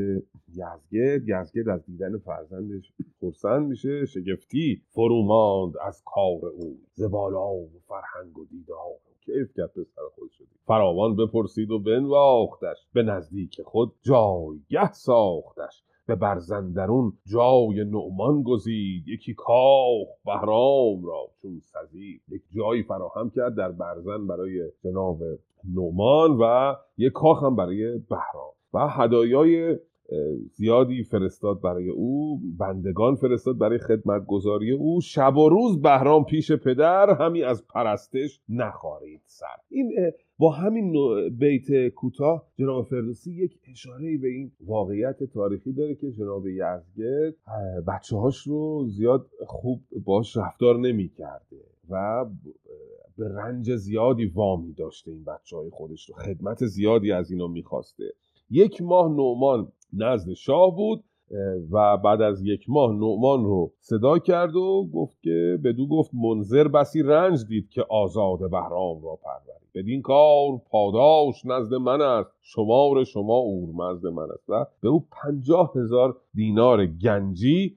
یزگرد 0.48 1.28
یزگرد 1.28 1.68
از 1.68 1.84
دیدن 1.84 2.18
فرزندش 2.18 2.92
خرسند 3.20 3.68
میشه 3.68 4.06
شگفتی 4.06 4.82
فرو 4.88 5.22
ماند 5.22 5.74
از 5.80 6.02
کار 6.06 6.46
او. 6.46 6.78
زبالا 6.94 7.52
و 7.52 7.70
فرهنگ 7.88 8.38
و 8.38 8.44
دیدار 8.44 8.98
کیف 9.24 9.52
کرد 9.56 9.72
پسر 9.72 10.02
خود 10.14 10.30
شدی 10.30 10.46
فراوان 10.66 11.16
بپرسید 11.16 11.70
و 11.70 11.78
بنواختش. 11.78 12.86
به 12.92 13.02
نزدیک 13.02 13.62
خود 13.62 13.92
جایگه 14.02 14.92
ساختش. 14.92 15.82
به 16.06 16.14
برزندرون 16.14 17.12
جای 17.26 17.84
نعمان 17.84 18.42
گزید. 18.42 19.08
یکی 19.08 19.34
کاخ 19.34 20.08
بهرام 20.24 21.04
را 21.04 21.28
چون 21.42 21.60
سزید. 21.60 22.22
یک 22.28 22.42
جایی 22.56 22.82
فراهم 22.82 23.30
کرد 23.30 23.54
در 23.54 23.72
برزن 23.72 24.26
برای 24.26 24.70
جناب 24.84 25.18
نعمان 25.74 26.30
و 26.40 26.74
یک 26.98 27.12
کاخ 27.12 27.42
هم 27.42 27.56
برای 27.56 27.98
بهرام. 27.98 28.54
و 28.74 28.88
هدایای 28.88 29.78
زیادی 30.52 31.02
فرستاد 31.02 31.60
برای 31.60 31.88
او 31.88 32.40
بندگان 32.58 33.14
فرستاد 33.14 33.58
برای 33.58 33.78
خدمتگذاری 33.78 34.72
او. 34.72 35.00
شب 35.00 35.36
و 35.36 35.48
روز 35.48 35.82
بهرام 35.82 36.24
پیش 36.24 36.52
پدر 36.52 37.10
همی 37.20 37.42
از 37.42 37.66
پرستش 37.66 38.40
نخارید 38.48 39.20
سر. 39.26 39.56
این 39.68 39.92
با 40.38 40.50
همین 40.50 40.92
بیت 41.28 41.88
کوتاه 41.88 42.46
جناب 42.58 42.84
فردوسی 42.84 43.32
یک 43.32 43.58
اشاره 43.70 44.18
به 44.18 44.28
این 44.28 44.52
واقعیت 44.60 45.24
تاریخی 45.24 45.72
داره 45.72 45.94
که 45.94 46.10
جناب 46.10 46.46
یزگرد 46.46 47.34
بچه 47.88 48.16
هاش 48.16 48.46
رو 48.46 48.86
زیاد 48.88 49.26
خوب 49.46 49.82
باش 50.04 50.36
رفتار 50.36 50.78
نمی 50.78 51.08
کرده 51.08 51.60
و 51.90 52.26
به 53.18 53.28
رنج 53.28 53.76
زیادی 53.76 54.26
وامی 54.26 54.72
داشته 54.72 55.10
این 55.10 55.24
بچه 55.24 55.56
های 55.56 55.70
خودش 55.70 56.08
رو. 56.08 56.14
خدمت 56.14 56.66
زیادی 56.66 57.12
از 57.12 57.30
اینا 57.30 57.46
می‌خواسته. 57.46 58.04
یک 58.50 58.82
ماه 58.82 59.08
نعمان 59.08 59.72
نزد 59.92 60.32
شاه 60.32 60.76
بود. 60.76 61.04
و 61.70 61.96
بعد 61.96 62.22
از 62.22 62.42
یک 62.42 62.70
ماه 62.70 62.92
نعمان 62.92 63.44
رو 63.44 63.72
صدا 63.80 64.18
کرد 64.18 64.56
و 64.56 64.88
گفت 64.94 65.22
که 65.22 65.58
بدو 65.64 65.86
گفت 65.88 66.10
منظر 66.14 66.68
بسی 66.68 67.02
رنج 67.02 67.46
دید 67.48 67.68
که 67.68 67.82
آزاد 67.90 68.50
بهرام 68.50 69.02
را 69.02 69.18
پروری. 69.24 69.64
بدین 69.74 70.02
کار 70.02 70.60
پاداش 70.70 71.46
نزد 71.46 71.74
من 71.74 72.00
است 72.00 72.30
شمار 72.42 73.04
شما 73.04 73.36
اورمزد 73.36 74.06
من 74.06 74.30
است 74.30 74.50
و 74.50 74.66
به 74.80 74.88
او 74.88 75.06
پنجاه 75.10 75.72
هزار 75.76 76.16
دینار 76.34 76.86
گنجی 76.86 77.76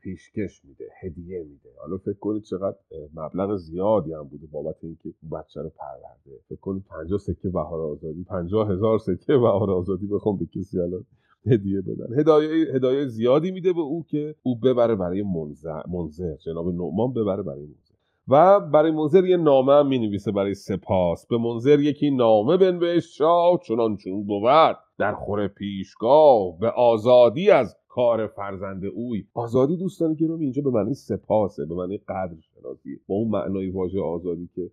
پیشکش 0.00 0.64
میده 0.64 0.84
هدیه 1.00 1.38
میده. 1.38 1.68
حالا 1.80 1.96
فکر 1.96 2.18
کنید 2.20 2.42
چقدر 2.42 2.76
مبلغ 3.14 3.56
زیادی 3.56 4.12
هم 4.12 4.22
بوده 4.22 4.46
بابت 4.52 4.76
اینکه 4.82 5.08
بچه 5.32 5.62
رو 5.62 5.70
پرورده. 5.78 6.40
فکر 6.48 6.60
کنید 6.60 6.84
پنجاه 6.90 7.18
سکه 7.18 7.48
بهار 7.48 7.80
آزادی 7.80 8.24
پنجاه 8.24 8.72
هزار 8.72 8.98
سکه 8.98 9.32
بهار 9.32 9.70
آزادی 9.70 10.06
بخوام 10.06 10.36
به 10.36 10.46
کسی 10.46 10.80
الان. 10.80 11.04
هدیه 11.46 11.80
بدن. 11.80 12.20
هدایه 12.20 12.74
هدایه 12.74 13.06
زیادی 13.06 13.50
میده 13.50 13.72
به 13.72 13.80
او 13.80 14.04
که 14.08 14.34
او 14.42 14.58
ببره 14.58 14.94
برای 14.94 15.22
منظر, 15.22 15.82
منظر. 15.88 16.36
جناب 16.36 16.68
نعمان 16.68 17.12
ببره 17.12 17.42
برای 17.42 17.60
منظر. 17.60 17.94
و 18.28 18.60
برای 18.60 18.90
منظر 18.90 19.24
یه 19.24 19.36
نامه 19.36 19.72
هم 19.72 19.86
می 19.86 19.98
نویسه 19.98 20.32
برای 20.32 20.54
سپاس. 20.54 21.26
به 21.26 21.38
منظر 21.38 21.80
یکی 21.80 22.10
نامه 22.10 22.56
بنوشت 22.56 23.12
شاه 23.12 23.60
چنان 23.66 23.96
چون 23.96 24.24
بود. 24.24 24.76
در 24.98 25.14
خور 25.14 25.48
پیشگاه. 25.48 26.58
به 26.58 26.70
آزادی 26.70 27.50
از 27.50 27.76
کار 27.88 28.26
فرزند 28.26 28.84
اوی. 28.84 29.26
آزادی 29.34 29.76
دوستان 29.76 30.14
گرامی 30.14 30.44
اینجا 30.44 30.62
به 30.62 30.70
معنی 30.70 30.94
سپاسه 30.94 31.66
به 31.66 31.74
معنی 31.74 31.98
قدر 31.98 32.36
شناسی 32.40 33.00
با 33.06 33.14
اون 33.14 33.28
معنای 33.28 33.70
واژه 33.70 34.00
آزادی 34.00 34.48
که 34.54 34.70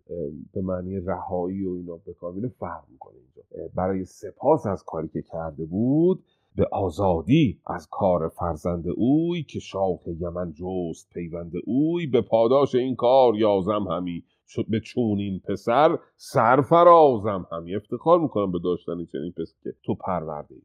به 0.54 0.62
معنی 0.62 1.00
رهایی 1.00 1.66
و 1.66 1.72
اینا 1.72 1.98
به 2.06 2.14
کار 2.14 2.34
میره 2.34 2.48
فرق 2.48 2.84
می‌کنه 2.92 3.16
اینجا. 3.16 3.70
برای 3.76 4.06
سپاس 4.06 4.66
از 4.66 4.84
کاری 4.84 5.08
که 5.08 5.22
کرده 5.22 5.66
بود 5.66 6.24
به 6.56 6.68
آزادی 6.72 7.60
از 7.68 7.88
کار 7.92 8.30
فرزند 8.30 8.86
اوی 8.98 9.44
که 9.44 9.60
شاه 9.60 10.00
یمن 10.20 10.54
جست 10.54 11.10
پیوند 11.14 11.52
اوی 11.66 12.08
به 12.08 12.22
پاداش 12.22 12.76
این 12.76 12.96
کار 12.96 13.36
یازم 13.36 13.88
همی. 13.92 14.24
شد 14.48 14.66
به 14.70 14.80
چونین 14.80 15.40
پسر 15.40 16.00
سرفرازم 16.18 17.48
همی. 17.52 17.76
افتخار 17.76 18.20
می‌کنم 18.20 18.52
به 18.52 18.60
داشتن 18.64 19.06
چنین 19.06 19.32
پسر 19.32 19.56
که 19.64 19.74
تو 19.84 19.96
پرورده 19.96 20.56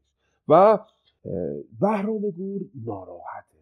و 0.47 0.79
بهرام 1.81 2.21
گور 2.37 2.61
ناراحته. 2.85 3.58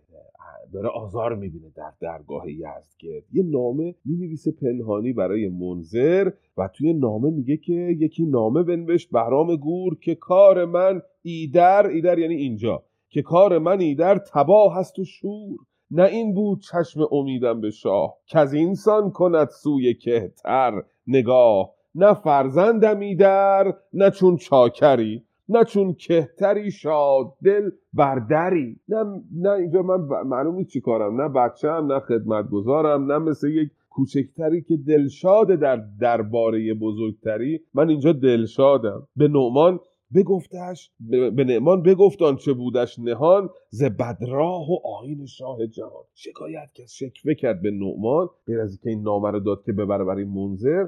داره 0.73 0.89
آزار 0.89 1.35
می‌بینه 1.35 1.71
در 1.75 1.93
درگاه 2.01 2.51
یزدگرد 2.51 3.23
یه 3.33 3.43
نامه 3.43 3.95
می‌نویسه 4.05 4.51
پنهانی 4.51 5.13
برای 5.13 5.49
منظر 5.49 6.31
و 6.57 6.69
توی 6.73 6.93
نامه 6.93 7.29
میگه 7.29 7.57
که 7.57 7.73
یکی 7.73 8.25
نامه 8.25 8.63
بنوشت 8.63 9.11
بهرام 9.11 9.55
گور 9.55 9.99
که 9.99 10.15
کار 10.15 10.65
من 10.65 11.01
ایدر 11.21 11.87
ایدر 11.87 12.19
یعنی 12.19 12.35
اینجا 12.35 12.83
که 13.09 13.21
کار 13.21 13.57
من 13.57 13.79
ایدر 13.79 14.17
تباه 14.17 14.75
هست 14.75 14.99
و 14.99 15.05
شور. 15.05 15.57
نه 15.91 16.03
این 16.03 16.33
بود 16.33 16.61
چشم 16.61 17.01
امیدم 17.11 17.61
به 17.61 17.71
شاه 17.71 18.17
که 18.25 18.39
از 18.39 18.53
اینسان 18.53 19.11
کند 19.11 19.49
سوی 19.49 19.93
کهتر 19.93 20.83
نگاه. 21.07 21.73
نه 21.95 22.13
فرزندم 22.13 22.99
ایدر 22.99 23.73
نه 23.93 24.11
چون 24.11 24.37
چاکری 24.37 25.23
نه 25.49 25.63
چون 25.63 25.93
کهتری 25.93 26.71
شاد 26.71 27.33
دل 27.43 27.69
بر 27.93 28.19
دری. 28.19 28.79
نه, 28.89 29.03
نه 29.35 29.49
اینجا 29.49 29.81
من 29.81 30.07
ب- 30.07 30.13
معلوم 30.13 30.55
نیست 30.55 30.69
چی 30.69 30.81
کارم. 30.81 31.21
نه 31.21 31.29
بچم 31.29 31.85
نه 31.91 31.99
خدمتگزارم 31.99 33.11
نه 33.11 33.17
مثل 33.17 33.49
یک 33.49 33.69
کوچکتری 33.89 34.61
که 34.61 34.77
دلشاده 34.77 35.55
در 35.55 35.83
درباره 36.01 36.73
بزرگتری. 36.73 37.59
من 37.73 37.89
اینجا 37.89 38.11
دلشادم. 38.13 39.07
به 39.15 39.27
نعمان 39.27 39.79
بگفتش 40.15 40.91
به 41.09 41.43
نعمان 41.43 41.81
بگفت 41.83 42.21
آنچه 42.21 42.53
بودش 42.53 42.99
نهان 42.99 43.49
ز 43.69 43.83
بدراه 43.83 44.71
و 44.71 44.77
آیین 45.01 45.25
شاه 45.25 45.67
جهان. 45.67 46.03
شکایت 46.13 46.71
کرد 46.73 46.87
شکوه 46.87 47.33
کرد 47.33 47.61
به 47.61 47.71
نعمان. 47.71 48.29
غیر 48.47 48.59
از 48.61 48.69
اینکه 48.71 48.89
این 48.89 49.01
نامه 49.01 49.31
رو 49.31 49.39
داد 49.39 49.63
که 49.65 49.73
ببره 49.73 50.03
برای 50.03 50.23
منظر 50.23 50.87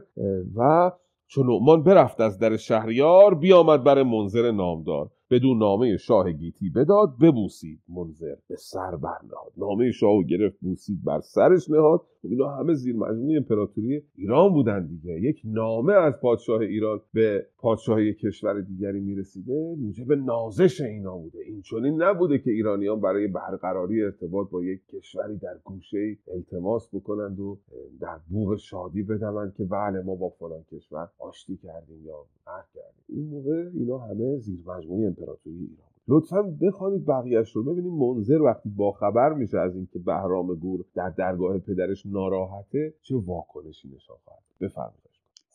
و 0.55 0.91
چون 1.29 1.47
نعمان 1.47 1.83
برفت 1.83 2.21
از 2.21 2.39
در 2.39 2.57
شهریار 2.57 3.35
بیامد 3.35 3.83
بر 3.83 4.03
منظر 4.03 4.51
نامدار. 4.51 5.09
بدون 5.31 5.57
نامه 5.57 5.97
شاه 5.97 6.31
گیتی 6.31 6.69
بداد 6.69 7.09
ببوسید 7.21 7.79
منظر 7.89 8.35
به 8.47 8.55
سر 8.55 8.95
برنهاد. 8.95 9.51
نامه 9.57 9.91
شاه 9.91 10.23
گرفت 10.29 10.59
بوسید 10.59 11.03
بر 11.03 11.19
سرش 11.19 11.69
نهاد. 11.69 12.01
خب 12.21 12.27
اینا 12.27 12.49
همه 12.49 12.73
زیر 12.73 12.95
مجموعه 12.95 13.37
امپراتوری 13.37 14.03
ایران 14.15 14.53
بودن 14.53 14.87
دیگه. 14.87 15.21
یک 15.21 15.41
نامه 15.45 15.93
از 15.93 16.13
پادشاه 16.21 16.59
ایران 16.59 17.01
به 17.13 17.45
پادشاه 17.57 18.03
یک 18.03 18.19
کشور 18.19 18.61
دیگری 18.61 18.99
می‌رسیده 18.99 19.75
موجب 19.79 20.13
نازش 20.13 20.81
اینا 20.81 21.17
بوده. 21.17 21.39
این 21.39 21.61
چنین 21.61 22.03
نبوده 22.03 22.39
که 22.39 22.51
ایرانیان 22.51 23.01
برای 23.01 23.27
برقراری 23.27 24.03
ارتباط 24.03 24.49
با 24.49 24.63
یک 24.63 24.81
کشوری 24.87 25.37
در 25.37 25.57
گوشه 25.63 26.17
التماس 26.27 26.89
بکنند 26.93 27.39
و 27.39 27.57
در 28.01 28.19
بوغ 28.29 28.55
شادی 28.55 29.03
بدمند 29.03 29.53
که 29.53 29.63
بله 29.63 30.01
ما 30.01 30.15
با 30.15 30.29
فلان 30.29 30.63
کشور 30.71 31.09
آشتی 31.19 31.57
کردیم 31.57 32.05
یا 32.05 32.25
عهد 32.47 32.65
کردیم. 32.73 33.03
این 33.09 33.29
موقع 33.29 33.69
اینا 33.73 33.97
همه 33.97 34.37
زیر 34.37 34.59
مجموعه 34.65 35.07
امپراتوری 35.19 35.57
ایران 35.57 35.89
لطفا 36.07 36.41
بخوانید 36.41 37.05
بقیهش 37.05 37.55
رو. 37.55 37.63
ببینیم 37.63 37.93
منظر 37.93 38.41
وقتی 38.41 38.69
باخبر 38.69 39.33
میشه 39.33 39.59
از 39.59 39.75
اینکه 39.75 39.99
بهرام 39.99 40.55
گور 40.55 40.85
در 40.95 41.09
درگاه 41.09 41.57
پدرش 41.57 42.05
ناراحته 42.05 42.93
چه 43.01 43.15
واکنشی 43.15 43.87
نشان 43.95 44.17
خواهد 44.25 44.43
بفرمایید. 44.61 45.08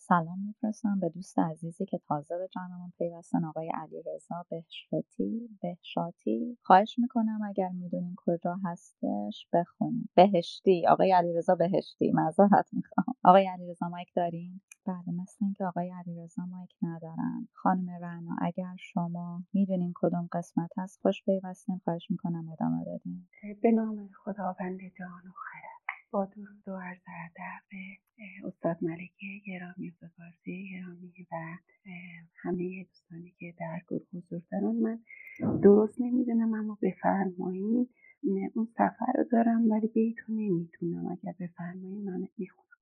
سلام 0.09 0.39
میفرستم 0.47 1.01
به 1.01 1.09
دوست 1.09 1.39
عزیزی 1.39 1.85
که 1.87 1.99
تازه 1.99 2.39
به 2.39 2.49
جانمون 2.49 2.93
پیوستن 2.99 3.45
آقای 3.45 3.71
علیرضا 3.75 4.45
بهشتی 4.51 5.49
بهشاتی. 5.63 6.59
خواهش 6.63 6.99
می‌کنم 6.99 7.41
اگر 7.49 7.69
می‌دونین 7.69 8.15
کجا 8.17 8.57
هستش 8.65 9.49
بخونید 9.53 10.11
بهشتی 10.15 10.87
آقای 10.87 11.13
علیرضا 11.13 11.55
بهشتی. 11.55 12.13
معذرت 12.13 12.69
می‌خوام. 12.73 13.07
آقای 13.25 13.49
علیرضا 13.49 13.89
مایک 13.89 14.09
دارین؟ 14.17 14.61
بله 14.87 15.11
مثل 15.23 15.45
اینکه 15.45 15.65
آقای 15.65 15.91
علیرضا 15.91 16.47
مایک 16.47 16.71
ندارن. 16.83 17.49
خانم 17.53 17.91
رعنا 17.91 18.37
اگر 18.43 18.77
شما 18.79 19.43
می‌دونین 19.53 19.93
کدوم 19.97 20.29
قسمت 20.33 20.71
هست 20.79 21.01
خوش 21.03 21.25
پیوستین. 21.25 21.81
خواهش 21.85 22.11
می‌کنم 22.11 22.49
ادامه 22.53 22.85
بدین. 22.85 23.29
به 23.63 23.71
نام 23.73 24.09
خداوند 24.25 24.81
جان 24.99 25.29
و 25.29 25.33
خرد 25.33 25.74
با 26.15 26.25
درود 26.25 26.69
و 26.69 26.73
عرض 26.77 27.01
ادب 27.25 27.63
استاد 28.45 28.77
ملکی 28.83 29.43
گرامی 29.47 29.91
فارسی 29.91 30.69
گرامی 30.73 31.27
و 31.33 31.37
همه 32.43 32.85
دوستانی 32.85 33.35
که 33.39 33.55
در 33.61 33.81
گروه 33.89 34.07
حضور 34.13 34.43
دارن. 34.53 34.77
من 34.77 35.01
درست 35.61 36.01
نمی‌دونم 36.01 36.55
اما 36.55 36.79
بفرمایید 36.83 37.91
اون 38.55 38.67
سفر 38.75 39.13
رو 39.19 39.25
دارم 39.33 39.71
ولی 39.71 39.87
بیتو 39.89 40.33
نمی‌تونم. 40.33 41.07
اگر 41.07 41.35
بفرمایید 41.41 42.05
من 42.05 42.29
می‌خونم. 42.39 42.74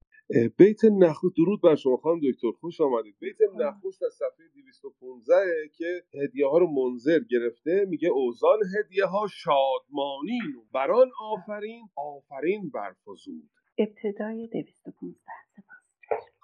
بیت 0.59 0.85
نخست 0.85 1.37
درود 1.37 1.61
بر 1.63 1.75
شما 1.75 1.97
خانم 1.97 2.21
دکتر 2.21 2.51
خوش 2.61 2.81
آمدید. 2.81 3.17
بیت 3.19 3.37
نخست 3.57 4.03
از 4.03 4.13
صفحه 4.13 4.49
215 4.55 5.35
که 5.73 6.03
هدیه 6.23 6.47
ها 6.47 6.59
رو 6.59 6.67
منظر 6.71 7.21
گرفته 7.31 7.87
میگه 7.89 8.09
اوزان 8.09 8.59
هدیه 8.79 9.07
ها 9.07 9.27
شادمانین 9.27 10.55
بران 10.75 11.11
آفرین 11.21 11.89
آفرین 11.97 12.71
برفزود 12.71 13.51
ابتدای 13.79 14.47
215 14.47 15.42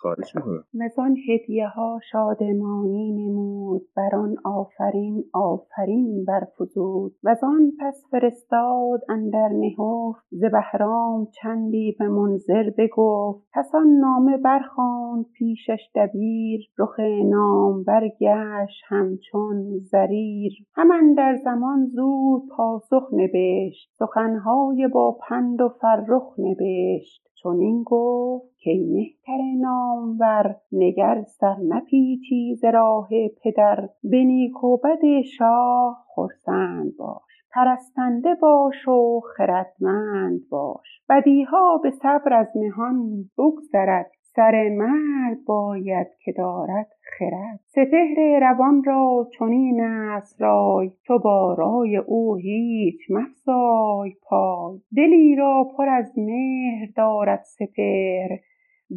می‌کنم. 0.05 0.65
مزان 0.75 1.16
هدیه 1.29 1.69
ها 1.69 1.99
شادمانی 2.11 3.12
نمود 3.12 3.83
بر 3.97 4.16
آن 4.16 4.37
آفرین 4.45 5.25
آفرین 5.33 6.25
برفزود. 6.25 7.15
وزان 7.25 7.73
پس 7.81 8.05
فرستاد 8.11 9.01
اندر 9.09 9.49
نهفت 9.49 10.27
ز 10.31 10.45
بهرام 10.45 11.27
چندی 11.43 11.97
به 11.99 12.09
منذر 12.09 12.70
بگفت. 12.79 13.49
پس 13.53 13.75
آن 13.75 13.87
نامه 13.87 14.37
برخواند 14.37 15.27
پیشش 15.33 15.91
دبیر 15.95 16.61
رخ 16.79 17.01
نامور 17.25 18.09
گشت 18.20 18.83
همچون 18.89 19.79
زریر. 19.79 20.53
هم 20.75 20.91
اندر 20.91 21.37
زمان 21.45 21.87
زود 21.87 22.43
پاسخ 22.57 23.09
نبشت 23.12 23.91
سخنهای 23.99 24.89
با 24.95 25.19
پند 25.29 25.61
و 25.61 25.69
فرخ 25.69 26.39
نبشت. 26.39 27.29
چنین 27.43 27.82
گفت 27.86 28.47
کای 28.65 28.78
مهتر 28.78 29.43
نامور 29.60 30.56
نگر 30.73 31.23
سر 31.23 31.56
نپیچی 31.69 32.55
ز 32.55 32.65
راه 32.65 33.09
پدر 33.43 33.89
به 34.05 34.24
نیک 34.24 34.65
و 34.65 34.77
بد 34.77 35.20
شاه 35.20 36.05
خرسند 36.15 36.97
باش. 36.97 37.23
پرستنده 37.55 38.35
باش 38.35 38.89
و 38.89 39.20
خردمند 39.36 40.48
باش. 40.51 41.02
بدیها 41.09 41.81
به 41.82 41.90
صبر 41.90 42.32
از 42.32 42.56
مهان 42.56 43.31
بگذرد 43.39 44.10
سر 44.39 44.69
مرد 44.69 45.44
باید 45.47 46.06
که 46.24 46.32
دارد 46.32 46.89
خرد. 47.19 47.60
سپهر 47.65 48.40
روان 48.40 48.85
را 48.85 49.28
چنین 49.39 49.81
است 49.81 50.43
رای 50.43 50.90
تو 51.05 51.19
با 51.19 51.55
رای 51.55 51.97
او 51.97 52.36
هیچ 52.36 53.01
مفزای 53.10 54.12
پای. 54.23 54.78
دلی 54.97 55.36
را 55.36 55.69
پر 55.77 55.89
از 55.89 56.12
مهر 56.19 56.89
دارد 56.97 57.43
سپهر 57.44 58.39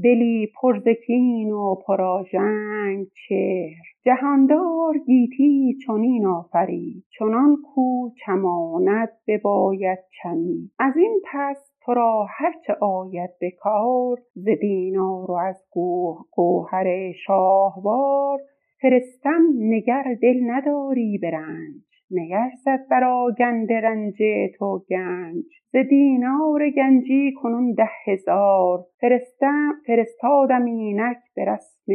دلی 0.03 0.47
پر 0.61 0.79
ز 0.79 0.87
کین 1.07 1.51
و 1.51 1.75
پرآژنگ 1.75 3.07
چهر. 3.27 3.91
جهاندار 4.01 4.97
گیتی 5.05 5.77
چنین 5.87 6.25
آفرید 6.25 7.03
چنان 7.19 7.57
کو 7.75 8.09
چماند 8.25 9.09
بباید 9.27 9.99
چمید. 10.21 10.71
از 10.79 10.97
این 10.97 11.21
پس 11.31 11.70
تو 11.85 11.93
را 11.93 12.25
هرچه 12.29 12.73
آید 12.81 13.29
به 13.39 13.51
کار 13.51 14.17
ز 14.35 14.45
دینار 14.61 15.31
و 15.31 15.33
از 15.33 15.63
گوهر 16.31 17.11
شاهوار. 17.11 18.39
فرستم 18.81 19.41
نگر 19.59 20.03
دل 20.21 20.39
نداری 20.51 21.17
به 21.17 21.31
رنج 21.31 21.90
نیرزد 22.11 22.87
بر 22.89 23.03
آگنده 23.03 23.81
رنج 23.81 24.23
تو 24.57 24.83
گنج. 24.89 25.45
ز 25.73 25.75
دینار 25.89 26.69
گنجی 26.69 27.33
کنون 27.41 27.73
ده 27.73 27.89
هزار. 28.05 28.85
فرستادم 29.87 30.65
اینک 30.65 31.17
به 31.35 31.45
رسم 31.45 31.91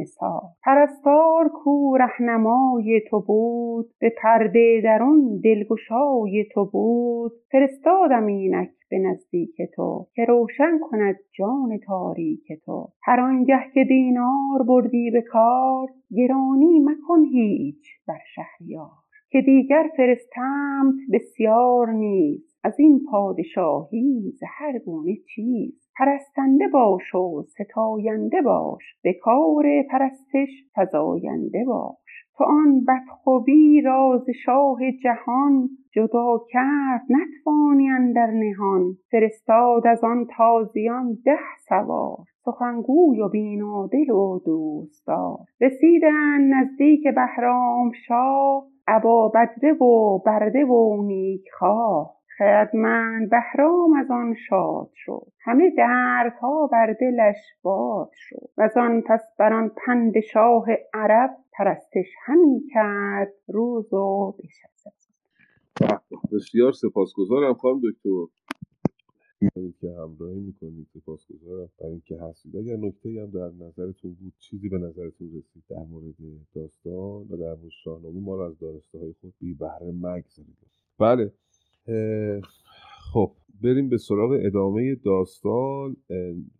نثار. 0.00 0.42
پرستار 0.64 1.48
کو 1.48 1.96
رهنمای 1.96 3.02
تو 3.10 3.20
بود. 3.20 3.90
به 4.00 4.12
پرده 4.22 4.80
درون 4.84 5.40
دلگشای 5.44 6.44
تو 6.54 6.64
بود. 6.64 7.32
فرستادم 7.52 8.26
اینک 8.26 8.70
به 8.90 8.98
نزدیک 8.98 9.62
تو 9.74 10.06
که 10.14 10.24
روشن 10.24 10.78
کند 10.90 11.16
جان 11.32 11.78
تاریک 11.86 12.52
تو. 12.64 12.88
هر 13.02 13.20
آنگه 13.20 13.60
که 13.74 13.84
دینار 13.84 14.62
بردی 14.68 15.10
به 15.10 15.22
کار 15.22 15.88
گرانی 16.16 16.80
مکن 16.80 17.24
هیچ 17.32 17.86
بر 18.08 18.20
شهریار. 18.34 19.07
که 19.30 19.40
دیگر 19.40 19.90
فرستمت 19.96 20.94
بسیار 21.12 21.92
نیز. 21.92 22.58
از 22.64 22.80
این 22.80 23.00
پادشاهی 23.10 24.32
ز 24.36 24.42
هر 24.58 24.78
گونه 24.78 25.16
چیز. 25.34 25.90
پرستنده 25.98 26.68
باش 26.68 27.14
و 27.14 27.42
ستاینده 27.42 28.42
باش. 28.42 28.82
به 29.02 29.12
کار 29.12 29.64
پرستش 29.90 30.48
فزاینده 30.76 31.64
باش. 31.64 32.26
تو 32.36 32.44
آن 32.44 32.84
بدخوی 32.84 33.80
را 33.80 34.22
ز 34.26 34.30
شاه 34.44 34.78
جهان 35.02 35.68
جدا 35.92 36.38
کرد. 36.50 37.02
نتوانی 37.10 37.90
اندر 37.90 38.30
نهان. 38.30 38.96
فرستاد 39.10 39.86
از 39.86 40.04
آن 40.04 40.26
تازیان 40.36 41.18
ده 41.24 41.38
سوار. 41.68 42.24
سخنگوی 42.44 43.20
و 43.20 43.28
بینادل 43.28 44.10
و 44.10 44.40
دوستدار. 44.46 45.38
رسیدند 45.60 46.54
نزدیک 46.54 47.04
بهرامشاه 47.14 48.64
ابا 48.88 49.28
بدره 49.28 49.72
و 49.72 50.18
برده 50.18 50.64
و 50.64 51.02
نیکخواه. 51.02 52.18
خردمند 52.38 53.30
بهرام 53.30 53.92
از 54.00 54.10
آن 54.10 54.34
شاد 54.48 54.90
شد. 54.94 55.26
همه 55.44 55.70
دردها 55.78 56.66
بر 56.72 56.96
دلش 57.00 57.36
باد 57.62 58.10
شد. 58.14 58.48
وزان 58.58 59.02
پس 59.02 59.20
بر 59.38 59.52
آن 59.52 59.70
پند 59.86 60.20
شاه 60.20 60.66
عرب 60.94 61.30
پرستش 61.52 62.06
همی 62.24 62.62
کرد 62.74 63.32
روز 63.48 63.92
و 63.92 64.32
بشب 64.32 64.92
بسیار 66.32 66.72
سپاسگزارم 66.72 67.54
خانم 67.54 67.80
دکتر. 67.90 68.32
می‌کنید 69.40 69.78
که 69.80 69.90
همراهی 69.90 70.40
می‌کنید 70.40 70.86
سپاسگزارم. 70.94 71.68
برای 71.78 71.92
اینکه 71.92 72.20
هستید. 72.20 72.56
اگر 72.56 72.76
نکته 72.76 73.08
هم 73.08 73.30
در 73.30 73.64
نظرتون 73.66 74.14
بود 74.14 74.32
چیزی 74.38 74.68
به 74.68 74.78
نظرتون 74.78 75.28
رسید 75.28 75.62
در 75.68 75.84
مورد 75.84 76.14
داستان 76.54 77.26
و 77.30 77.36
در 77.36 77.54
مورد 77.54 77.72
شاهنامه 77.84 78.20
ما 78.20 78.36
رو 78.36 78.42
از 78.42 78.58
دانسته 78.58 78.98
های 78.98 79.14
خود 79.20 79.34
بی 79.40 79.54
بهره 79.54 79.92
مگذارید. 79.92 80.56
بله 80.98 81.32
خب. 83.12 83.32
بریم 83.62 83.88
به 83.88 83.96
سراغ 83.98 84.38
ادامه 84.42 84.94
داستان 85.04 85.96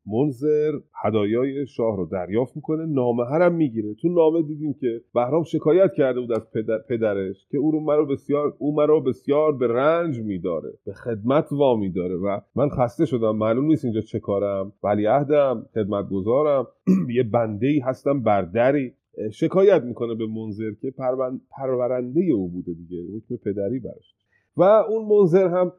منظر 0.06 0.72
هدایای 1.04 1.66
شاه 1.66 1.96
رو 1.96 2.06
دریافت 2.06 2.56
می‌کنه 2.56 2.86
نامه 2.86 3.24
هرم 3.24 3.54
می‌گیره. 3.54 3.94
تو 3.94 4.08
نامه 4.08 4.42
دیدیم 4.42 4.72
که 4.72 5.00
بهرام 5.14 5.42
شکایت 5.42 5.92
کرده 5.92 6.20
بود 6.20 6.32
از 6.32 6.50
پدر، 6.50 6.78
پدرش 6.88 7.46
که 7.50 7.58
او 7.58 7.70
رو 7.70 7.80
مرا 7.80 8.04
بسیار 8.04 8.54
او 8.58 8.74
مرا 8.74 9.00
بسیار 9.00 9.56
به 9.56 9.66
رنج 9.66 10.20
میداره 10.20 10.72
به 10.86 10.92
خدمت 10.92 11.52
وامی 11.52 11.92
داره 11.92 12.16
و 12.16 12.40
من 12.54 12.68
خسته 12.68 13.06
شدم. 13.06 13.36
معلوم 13.36 13.64
نیست 13.64 13.84
اینجا 13.84 14.00
چه 14.00 14.20
کارم. 14.20 14.72
ولی 14.84 15.06
عهدم 15.06 15.66
خدمت 15.74 16.08
گذارم 16.08 16.66
یه 17.16 17.22
بنده 17.22 17.66
ای 17.66 17.78
هستم 17.78 18.22
بر 18.22 18.42
دری 18.42 18.92
شکایت 19.32 19.82
می‌کنه 19.82 20.14
به 20.14 20.26
منظر 20.26 20.70
که 20.80 20.94
پرورنده 21.50 22.20
او 22.20 22.48
بوده 22.48 22.72
دیگه. 22.74 23.02
حکم 23.16 23.36
پدری 23.36 23.78
براش. 23.78 24.14
و 24.58 24.62
اون 24.62 25.04
منظر 25.08 25.48
هم 25.48 25.72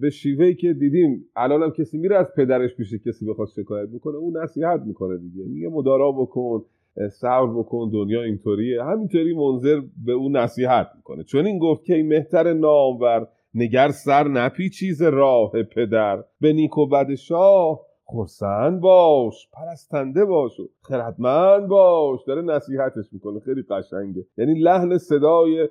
به 0.00 0.10
شیوهی 0.10 0.54
که 0.54 0.72
دیدیم 0.72 1.24
الان 1.36 1.62
هم 1.62 1.70
کسی 1.70 1.98
میره 1.98 2.16
از 2.16 2.26
پدرش 2.36 2.74
پیش 2.74 2.94
کسی 2.94 3.26
بخواد 3.26 3.48
شکایت 3.48 3.88
بکنه 3.88 4.16
اون 4.16 4.36
نصیحت 4.36 4.80
می‌کنه 4.86 5.18
دیگه. 5.18 5.44
میگه 5.44 5.68
مدارا 5.68 6.12
بکن 6.12 6.64
صبر 7.12 7.46
بکن 7.58 7.90
دنیا 7.92 8.22
اینطوریه. 8.22 8.84
همینطوری 8.84 9.34
منظر 9.36 9.80
به 10.06 10.12
اون 10.12 10.36
نصیحت 10.36 10.90
می‌کنه. 10.96 11.24
چون 11.24 11.46
این 11.46 11.58
گفت 11.58 11.84
که 11.84 12.02
مهتر 12.02 12.52
نامور 12.52 13.28
نگر 13.54 13.88
سر 13.88 14.28
نپی 14.28 14.70
چیز 14.70 15.02
راه 15.02 15.52
پدر. 15.62 16.24
به 16.40 16.52
نیک 16.52 16.78
و 16.78 16.86
بد 16.86 17.14
شاه 17.14 17.80
خرسند 18.04 18.80
باش 18.80 19.48
پرستنده 19.52 20.24
باش 20.24 20.60
و 20.60 20.68
خردمند 20.82 21.66
باش. 21.68 22.20
داره 22.26 22.42
نصیحتش 22.42 23.12
می‌کنه. 23.12 23.40
خیلی 23.40 23.62
قشنگه. 23.62 24.26
یعنی 24.38 24.54
لحن 24.54 24.98
صدای 24.98 25.68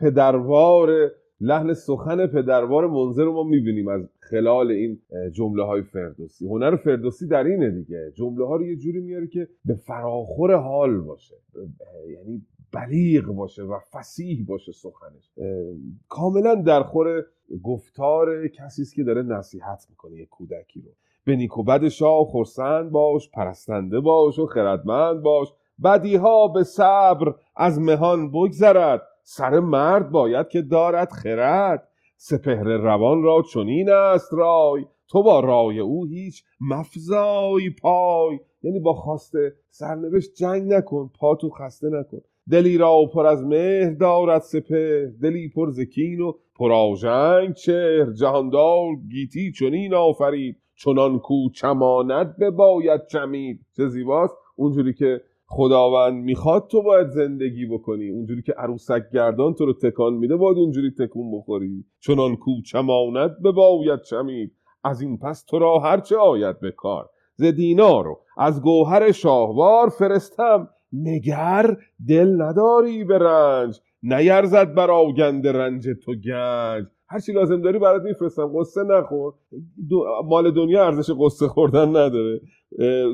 پدروار 0.00 1.10
لحن 1.40 1.74
سخن 1.74 2.26
پدروار 2.26 2.86
منظر 2.86 3.24
رو 3.24 3.32
ما 3.32 3.42
می‌بینیم 3.42 3.88
از 3.88 4.08
خلال 4.20 4.70
این 4.70 4.98
جمله 5.32 5.64
های 5.64 5.82
فردوسی. 5.82 6.46
هنر 6.46 6.76
فردوسی 6.76 7.26
در 7.26 7.44
اینه 7.44 7.70
دیگه. 7.70 8.12
جمله 8.14 8.46
ها 8.46 8.56
رو 8.56 8.66
یه 8.66 8.76
جوری 8.76 9.00
میاره 9.00 9.26
که 9.26 9.48
به 9.64 9.74
فراخور 9.74 10.54
حال 10.54 11.00
باشه. 11.00 11.34
یعنی 12.08 12.42
بلیغ 12.72 13.24
باشه 13.24 13.62
و 13.62 13.78
فسیح 13.92 14.44
باشه 14.48 14.72
سخنش. 14.72 15.30
کاملا 16.08 16.54
در 16.54 16.82
خور 16.82 17.24
گفتار 17.62 18.48
کسی 18.48 18.82
است 18.82 18.94
که 18.94 19.04
داره 19.04 19.22
نصیحت 19.22 19.86
می‌کنه 19.90 20.16
یه 20.16 20.26
کودکی 20.26 20.80
رو. 20.80 20.90
به 21.24 21.36
نیک 21.36 21.58
و 21.58 21.62
بد 21.62 21.88
شاه 21.88 22.24
خرسند 22.24 22.90
باش 22.90 23.30
پرستنده 23.30 24.00
باش 24.00 24.38
و 24.38 24.46
خردمند 24.46 25.22
باش. 25.22 25.48
بدیها 25.84 26.48
به 26.48 26.64
صبر 26.64 27.34
از 27.56 27.80
مهان 27.80 28.30
بگذرد. 28.30 29.02
سر 29.30 29.60
مرد 29.60 30.10
باید 30.10 30.48
که 30.48 30.62
دارد 30.62 31.12
خرد. 31.12 31.88
سپهر 32.16 32.64
روان 32.64 33.22
را 33.22 33.42
چنین 33.52 33.90
است 33.90 34.28
رای. 34.32 34.84
تو 35.08 35.22
با 35.22 35.40
رای 35.40 35.78
او 35.78 36.06
هیچ 36.06 36.42
مفزای 36.60 37.70
پای. 37.82 38.38
یعنی 38.62 38.80
با 38.80 38.92
خواست 38.92 39.32
سرنوشت 39.70 40.34
جنگ 40.34 40.72
نکن 40.72 41.10
پا 41.20 41.34
تو 41.34 41.50
خسته 41.50 41.86
نکن. 41.90 42.18
دلی 42.50 42.78
را 42.78 43.04
پر 43.14 43.26
از 43.26 43.44
مهر 43.44 43.90
دارد 43.90 44.42
سپه 44.42 45.12
دلی 45.22 45.48
پر 45.48 45.70
زکین 45.70 46.20
و 46.20 46.32
پر 46.56 46.72
آژنگ 46.72 47.54
چهر. 47.54 48.12
جهاندار 48.12 48.86
گیتی 49.10 49.52
چنین 49.52 49.94
آفرید. 49.94 50.56
چنان 50.74 51.18
کو 51.18 51.50
چماند 51.50 52.36
باید 52.56 53.06
چمید. 53.06 53.60
چه 53.76 53.88
زیباست. 53.88 54.34
اونجوری 54.56 54.94
که 54.94 55.20
خداوند 55.50 56.24
می‌خواد 56.24 56.66
تو 56.70 56.82
باید 56.82 57.08
زندگی 57.08 57.66
بکنی. 57.66 58.10
اونجوری 58.10 58.42
که 58.42 58.52
عروسک 58.52 59.02
گردان 59.12 59.54
تو 59.54 59.66
رو 59.66 59.72
تکان 59.72 60.14
میده 60.14 60.36
باید 60.36 60.58
اونجوری 60.58 60.90
تکون 60.90 61.38
بخوری. 61.38 61.84
چنان 62.00 62.36
کو 62.36 62.62
چماند 62.62 63.42
به 63.42 63.52
باید 63.52 64.02
چمید. 64.02 64.52
از 64.84 65.00
این 65.00 65.18
پس 65.18 65.44
تو 65.44 65.58
را 65.58 65.78
هرچه 65.78 66.16
آید 66.16 66.60
به 66.60 66.70
کار. 66.70 67.10
ز 67.34 67.44
دینارو 67.44 68.20
از 68.38 68.62
گوهر 68.62 69.12
شاهوار 69.12 69.88
فرستم. 69.88 70.68
نگر 70.92 71.76
دل 72.08 72.42
نداری 72.42 73.04
به 73.04 73.18
رنج. 73.18 73.80
نیرزد 74.02 74.74
بر 74.74 74.90
آگند 74.90 75.46
رنج 75.46 75.88
تو 76.04 76.14
گنج. 76.14 76.86
هر 77.10 77.18
چی 77.18 77.32
لازم 77.32 77.60
داری 77.60 77.78
برات 77.78 78.02
میفرستم. 78.02 78.52
قصه 78.58 78.82
نخور. 78.82 79.34
مال 80.24 80.50
دنیا 80.50 80.86
ارزش 80.86 81.10
قصه 81.18 81.48
خوردن 81.48 81.88
نداره. 81.88 82.40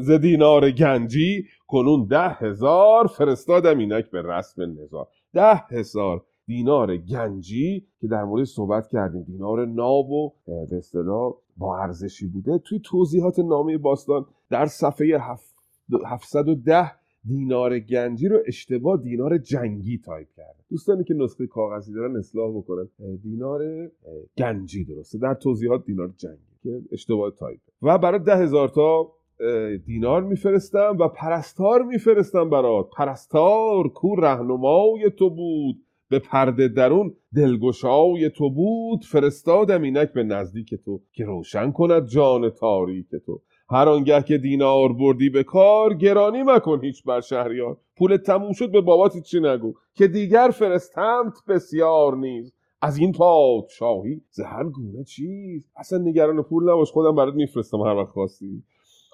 ز 0.01 0.11
دینار 0.11 0.71
گنجی 0.71 1.45
کنون 1.67 2.07
ده 2.07 2.29
هزار 2.29 3.07
فرستادم 3.07 3.79
اینک 3.79 4.11
به 4.11 4.23
رسم 4.23 4.63
نثار. 4.63 5.09
ده 5.33 5.55
هزار 5.55 6.23
دینار 6.47 6.97
گنجی 6.97 7.87
که 8.01 8.09
در 8.09 8.25
مورد 8.25 8.45
صحبت 8.45 8.89
کردیم. 8.89 9.23
دینار 9.23 9.67
ناب 9.67 10.11
و 10.11 10.33
به 10.47 10.77
اصطلاح 10.77 11.33
با 11.57 11.79
ارزشی 11.79 12.27
بوده. 12.27 12.59
توی 12.59 12.81
توضیحات 12.85 13.39
نامه 13.39 13.79
باستان 13.79 14.27
در 14.51 14.67
صفحه 14.67 15.19
710 16.07 16.93
دینار 17.29 17.79
گنجی 17.79 18.29
رو 18.29 18.39
اشتباه 18.47 19.03
دینار 19.03 19.39
جنگی 19.39 19.99
تایپ 19.99 20.29
کرده. 20.37 20.65
دوستانی 20.71 21.05
که 21.05 21.15
نسخه 21.15 21.47
کاغذی 21.47 21.93
دارن 21.93 22.17
اصلاح 22.17 22.57
بکنن. 22.57 22.89
دینار 23.23 23.91
گنجی 24.39 24.85
درسته. 24.85 25.19
در 25.19 25.35
توضیحات 25.35 25.85
دینار 25.85 26.15
جنگی 26.17 26.55
که 26.63 26.83
اشتباه 26.93 27.31
تایپ. 27.31 27.61
و 27.83 27.99
برای 27.99 28.19
ده 28.19 28.37
هزار 28.37 28.69
تا 28.69 29.13
دینار 29.87 30.23
میفرستم 30.23 30.97
و 31.01 31.09
پرستار 31.09 31.83
میفرستم 31.83 32.51
برات. 32.51 32.89
پرستار 32.97 33.89
کو 33.89 34.17
رهنمای 34.17 35.11
تو 35.19 35.31
بود. 35.31 35.77
به 36.11 36.19
پرده 36.19 36.69
درون 36.69 37.15
دلگشای 37.37 38.31
تو 38.31 38.51
بود. 38.51 39.05
فرستادم 39.05 39.83
اینک 39.83 40.13
به 40.13 40.23
نزدیک 40.23 40.75
تو 40.75 41.01
که 41.13 41.25
روشن 41.25 41.73
کند 41.73 42.07
جان 42.07 42.51
تاریک 42.51 43.07
تو. 43.27 43.43
هر 43.71 43.89
آنگه 43.89 44.23
که 44.23 44.39
دینار 44.39 44.93
بردی 44.93 45.31
به 45.31 45.43
کار 45.43 45.95
گرانی 45.95 46.43
مکن 46.43 46.81
هیچ 46.83 47.05
بر 47.05 47.21
شهریار. 47.21 47.77
پول 47.97 48.17
تموم 48.17 48.53
شد 48.53 48.73
به 48.73 48.81
بابات 48.81 49.19
چی 49.19 49.41
نگو؟ 49.41 49.75
که 49.95 50.09
دیگر 50.09 50.51
فرستمت 50.55 51.35
بسیار 51.49 52.17
نیز. 52.17 52.53
از 52.83 52.99
این 52.99 53.13
پادشاهی 53.13 54.21
زهر 54.31 54.65
گونه 54.65 55.05
چیز. 55.05 55.69
اصلا 55.77 55.99
نگران 55.99 56.43
پول 56.43 56.71
نباش 56.71 56.91
خودم 56.91 57.15
برات 57.17 57.35
میفرستم 57.35 57.81
هر 57.81 57.95
وقت 57.95 58.11
خواستی. 58.11 58.63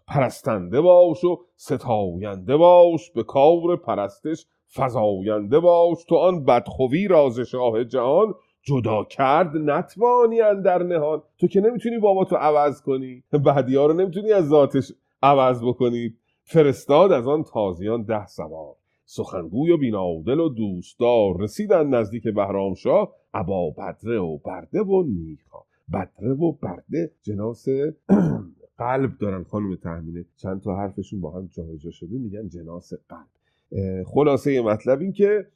پرستنده 0.08 0.80
باش 0.80 1.24
و 1.24 1.38
ستاینده 1.56 2.56
باش 2.56 3.10
به 3.10 3.22
کار 3.22 3.76
پرستش 3.76 4.46
فزاینده 4.74 5.60
باش. 5.60 6.04
تو 6.04 6.16
آن 6.16 6.44
بدخوی 6.44 7.08
راز 7.08 7.40
شاه 7.40 7.84
جهان 7.84 8.34
جدا 8.62 9.04
کرد 9.04 9.56
نتوانی 9.56 10.38
در 10.64 10.82
نهان. 10.82 11.22
تو 11.38 11.46
که 11.46 11.60
نمی‌تونی 11.60 11.98
بابا 11.98 12.24
تو 12.24 12.36
عوض 12.36 12.82
کنی. 12.82 13.22
بعدی 13.44 13.74
رو 13.74 13.92
نمی‌تونی 13.92 14.32
از 14.32 14.48
ذاتش 14.48 14.92
عوض 15.22 15.62
بکنی. 15.64 16.14
فرستاد 16.42 17.12
از 17.12 17.28
آن 17.28 17.44
تازیان 17.44 18.02
ده 18.02 18.26
سوار. 18.26 18.74
سخنگوی 19.04 19.70
و 19.70 19.76
بینادل 19.76 20.40
و 20.40 20.48
دوستدار 20.48 21.40
رسیدن 21.40 21.86
نزدیک 21.86 22.28
بهرام 22.28 22.74
شاه 22.74 23.12
ابا 23.34 23.70
بدره 23.70 24.18
و 24.18 24.38
برده 24.38 24.82
و 24.82 25.02
نیخا. 25.02 25.58
بدره 25.92 26.32
و 26.32 26.52
برده 26.52 27.10
جناس 27.22 27.66
قلب 28.78 29.18
دارن 29.18 29.44
خانم 29.44 29.76
تحمینه 29.76 30.24
چند 30.36 30.62
تا 30.62 30.76
حرفشون 30.76 31.20
با 31.20 31.30
هم 31.30 31.46
جابجا 31.46 31.90
شده 31.90 32.18
میگن 32.18 32.48
جناس 32.48 32.92
قلب. 33.08 34.04
خلاصه 34.06 34.60
مطلب 34.62 35.00
این 35.00 35.12
که 35.12 35.46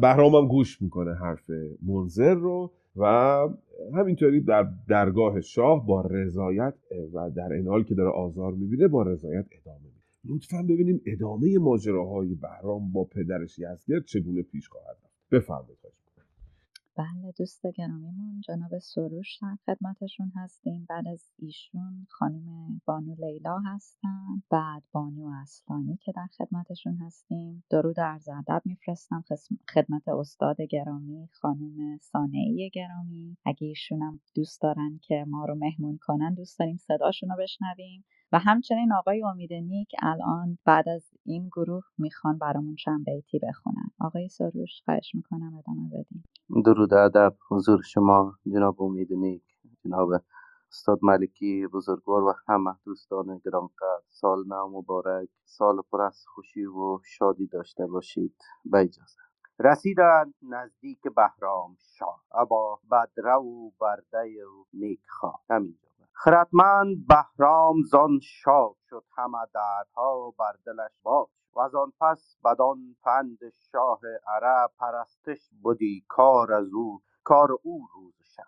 بهرام 0.00 0.34
هم 0.34 0.48
گوش 0.48 0.82
می‌کنه 0.82 1.14
حرف 1.14 1.50
منظر 1.86 2.34
رو 2.34 2.72
و 2.96 3.04
همینطوری 3.94 4.40
در 4.40 4.66
درگاه 4.88 5.40
شاه 5.40 5.86
با 5.86 6.00
رضایت 6.00 6.74
و 7.14 7.30
در 7.30 7.52
این 7.52 7.68
حال 7.68 7.84
که 7.84 7.94
داره 7.94 8.10
آزار 8.10 8.52
می‌بینه 8.52 8.88
با 8.88 9.02
رضایت 9.02 9.46
ادامه 9.60 9.78
میده. 9.84 10.02
لطفا 10.24 10.62
ببینیم 10.62 11.00
ادامه 11.06 11.58
ماجراهای 11.58 12.34
بهرام 12.34 12.92
با 12.92 13.04
پدرش 13.04 13.58
یزگرد 13.58 14.04
چگونه 14.04 14.42
پیش 14.42 14.68
خواهد 14.68 14.96
رفت. 15.04 15.30
بفرمایید 15.30 15.78
بله 16.96 17.32
دوست 17.38 17.66
گرامیمون 17.66 18.40
جناب 18.40 18.78
سروش 18.78 19.38
در 19.42 19.56
خدمتشون 19.66 20.32
هستیم. 20.36 20.86
بعد 20.88 21.08
از 21.08 21.30
ایشون 21.38 22.06
خانم 22.10 22.80
بانو 22.86 23.14
لیلا 23.14 23.58
هستن. 23.58 24.42
بعد 24.50 24.82
بانو 24.92 25.32
اصلانی 25.42 25.96
که 25.96 26.12
در 26.12 26.26
خدمتشون 26.38 26.96
هستیم. 26.96 27.64
درود 27.70 28.00
عرض 28.00 28.28
ادب 28.28 28.62
میفرستم 28.64 29.24
خدمت 29.74 30.08
استاد 30.08 30.60
گرامی 30.60 31.28
خانم 31.32 31.98
سانعی 31.98 32.70
گرامی. 32.70 33.36
اگه 33.44 33.66
ایشونم 33.66 34.20
دوست 34.34 34.62
دارن 34.62 35.00
که 35.02 35.24
ما 35.28 35.44
رو 35.44 35.54
مهمون 35.54 35.98
کنن 36.02 36.34
دوست 36.34 36.58
داریم 36.58 36.76
صداشون 36.76 37.28
رو 37.28 37.36
بشنویم. 37.36 38.04
و 38.32 38.38
همچنین 38.38 38.92
آقای 38.92 39.22
امید 39.24 39.52
نیک 39.52 39.88
الان 40.02 40.58
بعد 40.64 40.88
از 40.88 41.10
این 41.24 41.48
گروه 41.48 41.84
می‌خوان 41.98 42.38
برامون 42.38 42.76
چند 42.76 43.04
بیتی 43.04 43.38
بخونن. 43.38 43.90
آقای 44.00 44.28
سروش 44.28 44.82
خواهش 44.84 45.14
می‌کنم 45.14 45.54
ادامه 45.56 45.88
بدیم 45.88 46.24
درود 46.64 46.94
ادب. 46.94 47.34
حضور 47.50 47.82
شما 47.82 48.34
جناب 48.52 48.82
امید 48.82 49.12
نیک 49.12 49.42
جناب 49.84 50.10
استاد 50.72 50.98
ملکی 51.02 51.66
بزرگوار 51.66 52.22
و 52.24 52.34
همه 52.48 52.74
دوستان 52.84 53.40
گرانقدر 53.44 54.02
سال 54.10 54.44
نو 54.48 54.68
مبارک. 54.68 55.28
سال 55.44 55.82
پر 55.92 56.02
از 56.02 56.24
خوشی 56.34 56.66
و 56.66 56.98
شادی 57.04 57.46
داشته 57.46 57.86
باشید. 57.86 58.36
به 58.64 58.78
اجازه. 58.80 59.20
رسیدند 59.58 60.34
نزدیک 60.42 61.00
بهرام 61.16 61.76
شاه. 61.98 62.24
ابا 62.34 62.80
بدره 62.92 63.34
و 63.34 63.70
برده 63.80 64.44
و 64.46 64.64
نیکخواه. 64.74 65.42
همینجا. 65.50 65.91
خردمند 66.14 67.06
بهرام 67.08 67.82
زان 67.90 68.20
شاد 68.22 68.76
شد 68.90 69.04
همه 69.18 69.38
دردها 69.54 70.30
بر 70.38 70.52
دلش 70.66 70.92
باز 71.02 71.28
و 71.54 71.60
از 71.60 71.74
آن 71.74 71.92
پس 72.00 72.36
بدان 72.44 72.96
پند 73.04 73.38
شاه 73.72 74.00
عرب 74.26 74.72
پرستش 74.78 75.50
بودی 75.62 76.04
کار 76.08 76.52
از 76.52 76.72
او 76.74 77.02
کار 77.24 77.48
او 77.62 77.88
روز 77.94 78.14
شب. 78.36 78.44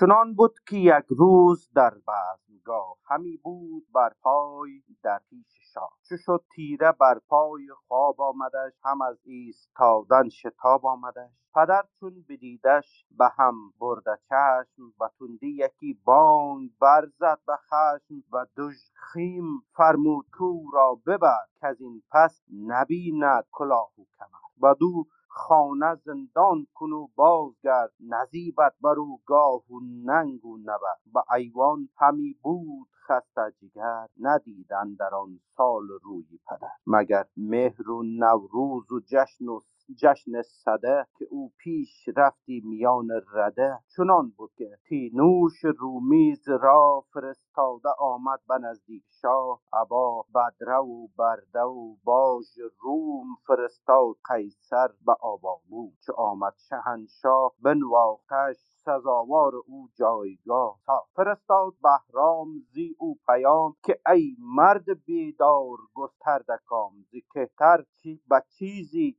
چنان 0.00 0.34
بود 0.34 0.54
که 0.68 0.76
یک 0.76 1.04
روز 1.10 1.70
در 1.74 1.94
بزمگاه 1.94 2.96
همی 3.04 3.36
بود 3.36 3.86
بر 3.94 4.12
پای 4.22 4.82
در 5.02 5.20
پیش 5.30 5.61
شاه. 5.74 5.90
چو 6.08 6.16
شد 6.16 6.44
تیره 6.54 6.92
بر 6.92 7.18
پای 7.28 7.68
خواب 7.88 8.20
آمدش 8.20 8.72
هم 8.84 9.02
از 9.02 9.18
ایستادن 9.24 10.28
شتاب 10.28 10.86
آمدش. 10.86 11.30
پدر 11.54 11.84
چون 12.00 12.24
بدیدش 12.28 13.04
به 13.18 13.28
هم 13.38 13.54
برده 13.80 14.18
چشم 14.28 14.82
و 15.00 15.08
تندی 15.18 15.48
یکی 15.48 16.00
بانگ 16.04 16.70
برزد 16.80 17.38
به 17.46 17.56
خشم 17.56 18.14
و 18.32 18.46
خیم 18.94 19.44
فرمود 19.76 20.26
کو 20.38 20.70
را 20.72 20.98
ببر 21.06 21.46
که 21.60 21.66
از 21.66 21.80
این 21.80 22.02
پس 22.12 22.42
نبیند 22.66 23.44
کلاه 23.52 23.92
و 23.98 24.02
کمر. 24.18 24.74
دو 24.74 25.04
خانه 25.28 25.94
زندان 25.94 26.66
کن 26.74 26.92
و 26.92 27.08
بازگرد 27.14 27.92
نزیبت 28.00 28.74
بر 28.80 28.98
او 28.98 29.20
گاه 29.26 29.62
و 29.70 29.80
ننگ 30.04 30.44
و 30.44 30.58
نبر. 30.58 30.96
به 31.14 31.34
ایوان 31.34 31.88
همی 31.96 32.36
بود 32.42 32.88
خسته 33.08 33.52
جگر 33.62 34.08
ندید 34.20 34.66
در 34.98 35.14
آن 35.14 35.40
سال 35.56 35.88
روی 36.02 36.24
پدر 36.48 36.68
مگر 36.86 37.24
مهر 37.36 37.90
و 37.90 38.02
نوروز 38.02 38.92
و 38.92 39.00
جشن 39.00 39.46
و 39.48 39.60
جشن 39.96 40.42
صده 40.42 41.06
که 41.18 41.26
او 41.30 41.52
پیش 41.58 42.08
رفتی 42.16 42.62
میان 42.64 43.08
رده. 43.34 43.78
چنان 43.96 44.32
بود 44.36 44.52
که 44.56 44.78
تینوش 44.88 45.64
رومیز 45.78 46.48
را 46.48 47.04
فرستاده 47.14 47.88
آمد 47.98 48.40
به 48.48 48.58
نزدیک 48.58 49.04
شاه. 49.22 49.60
ابا 49.72 50.26
بدره 50.34 50.76
و 50.78 51.08
برده 51.18 51.60
و 51.62 51.96
باژ 52.04 52.58
روم 52.80 53.26
فرستاد 53.46 54.16
قیصر 54.28 54.88
به 55.06 55.12
آبامو 55.20 55.92
چو 56.06 56.12
آمد 56.16 56.54
شهنشاه 56.68 57.52
بنواختش 57.62 58.56
سزاوار 58.84 59.52
او 59.66 59.88
جایگاه 59.94 60.78
تا 60.86 61.04
فرستاد 61.16 61.74
بهرام 61.82 62.48
زی 62.72 62.96
او 62.98 63.18
پیام 63.26 63.76
که 63.84 64.00
ای 64.12 64.36
مرد 64.38 65.04
بیدار 65.04 65.78
گسترده 65.94 66.58
کام 66.66 66.92
زی 67.10 67.24
کهتر 67.34 67.84
چی 68.02 68.20
به 68.28 68.42
چیزی 68.58 69.16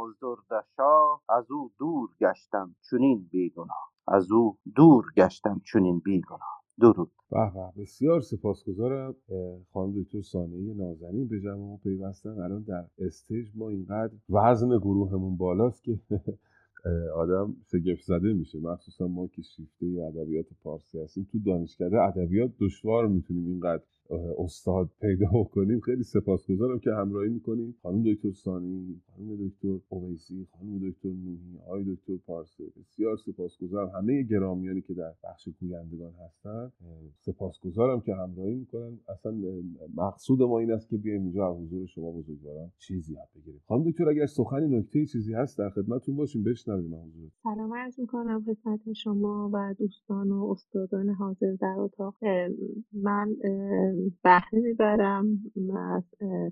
بیازرده 0.00 0.66
شاه 0.76 1.22
از 1.28 1.50
او 1.50 1.70
دور 1.78 2.08
گشتم 2.20 2.74
چنین 2.90 3.28
بیگناه 3.30 3.92
از 4.08 4.32
او 4.32 4.58
دور 4.76 5.04
گشتم 5.16 5.60
چنین 5.72 5.98
بیگناه 5.98 6.40
درود. 6.80 7.10
به 7.30 7.50
به 7.54 7.82
بسیار 7.82 8.20
سپاسگزارم. 8.20 9.14
خانم 9.72 10.02
دکتر 10.02 10.20
سانعی 10.20 10.74
نازنین 10.74 11.28
به 11.28 11.40
جمع 11.40 11.54
ما 11.54 11.76
پیوستن. 11.76 12.30
الان 12.30 12.62
در 12.62 12.86
استیج 12.98 13.48
ما 13.54 13.68
اینقدر 13.68 14.12
وزن 14.30 14.78
گروهمون 14.78 15.36
بالاست 15.36 15.84
که 15.84 16.00
آدم 17.22 17.56
شگفت 17.72 18.02
زده 18.02 18.32
میشه. 18.32 18.58
مخصوصا 18.58 19.08
ما 19.08 19.26
که 19.26 19.42
شیفته 19.42 19.86
ادبیات 19.86 20.46
پارسی 20.62 21.00
هستیم. 21.00 21.28
تو 21.32 21.38
دانشکده 21.38 22.00
ادبیات 22.00 22.50
دشوار 22.60 23.06
می‌تونیم 23.06 23.46
اینقدر 23.46 23.82
استاد 24.38 24.90
پیدا 25.00 25.44
کنیم 25.44 25.80
خیلی 25.80 26.02
سپاسگزارم 26.02 26.78
که 26.78 26.90
همراهی 26.90 27.28
می‌کنیم. 27.28 27.74
خانم 27.82 28.02
دکتر 28.02 28.30
سانی 28.30 29.00
خانم 29.06 29.48
دکتر 29.48 29.78
اویسی 29.88 30.46
خانم 30.52 30.90
دکتر 30.90 31.08
نوحی 31.08 31.58
آقای 31.66 31.84
دکتر 31.84 32.16
پارسه. 32.26 32.64
بسیار 32.80 33.16
سپاسگزارم. 33.16 33.88
همه 33.88 34.22
گرامیانی 34.22 34.80
که 34.80 34.94
در 34.94 35.12
بخش 35.24 35.48
گویندگان 35.60 36.12
هستن 36.26 36.72
سپاسگزارم 37.20 38.00
که 38.00 38.14
همراهی 38.14 38.54
می‌کنن. 38.54 38.98
اصلا 39.08 39.32
مقصود 39.96 40.42
ما 40.42 40.58
این 40.58 40.72
است 40.72 40.88
که 40.88 40.96
بیایم 40.96 41.22
اینجا 41.22 41.50
از 41.50 41.56
حضور 41.56 41.86
شما 41.86 42.12
بزرگواران 42.12 42.70
چیزی 42.78 43.12
یاد 43.14 43.28
بگیریم. 43.36 43.60
خانم 43.68 43.90
دکتر 43.90 44.08
اگر 44.08 44.26
سخنی 44.26 44.76
نکته 44.78 45.06
چیزی 45.06 45.34
هست 45.34 45.58
در 45.58 45.70
خدمتتون 45.70 46.16
باشیم 46.16 46.42
بشنویم 46.42 46.94
حضور 46.94 47.30
سلام 47.42 47.74
عرض 47.74 48.00
می‌کنم 48.00 48.44
خدمت 48.44 48.92
شما 48.92 49.50
و 49.52 49.74
دوستان 49.78 50.32
و 50.32 50.44
استادان 50.50 51.08
حاضر 51.08 51.56
در 51.60 51.76
اتاق. 51.78 52.14
من 52.92 53.36
بهره 54.24 54.60
می‌برم 54.60 55.26
از 55.96 56.04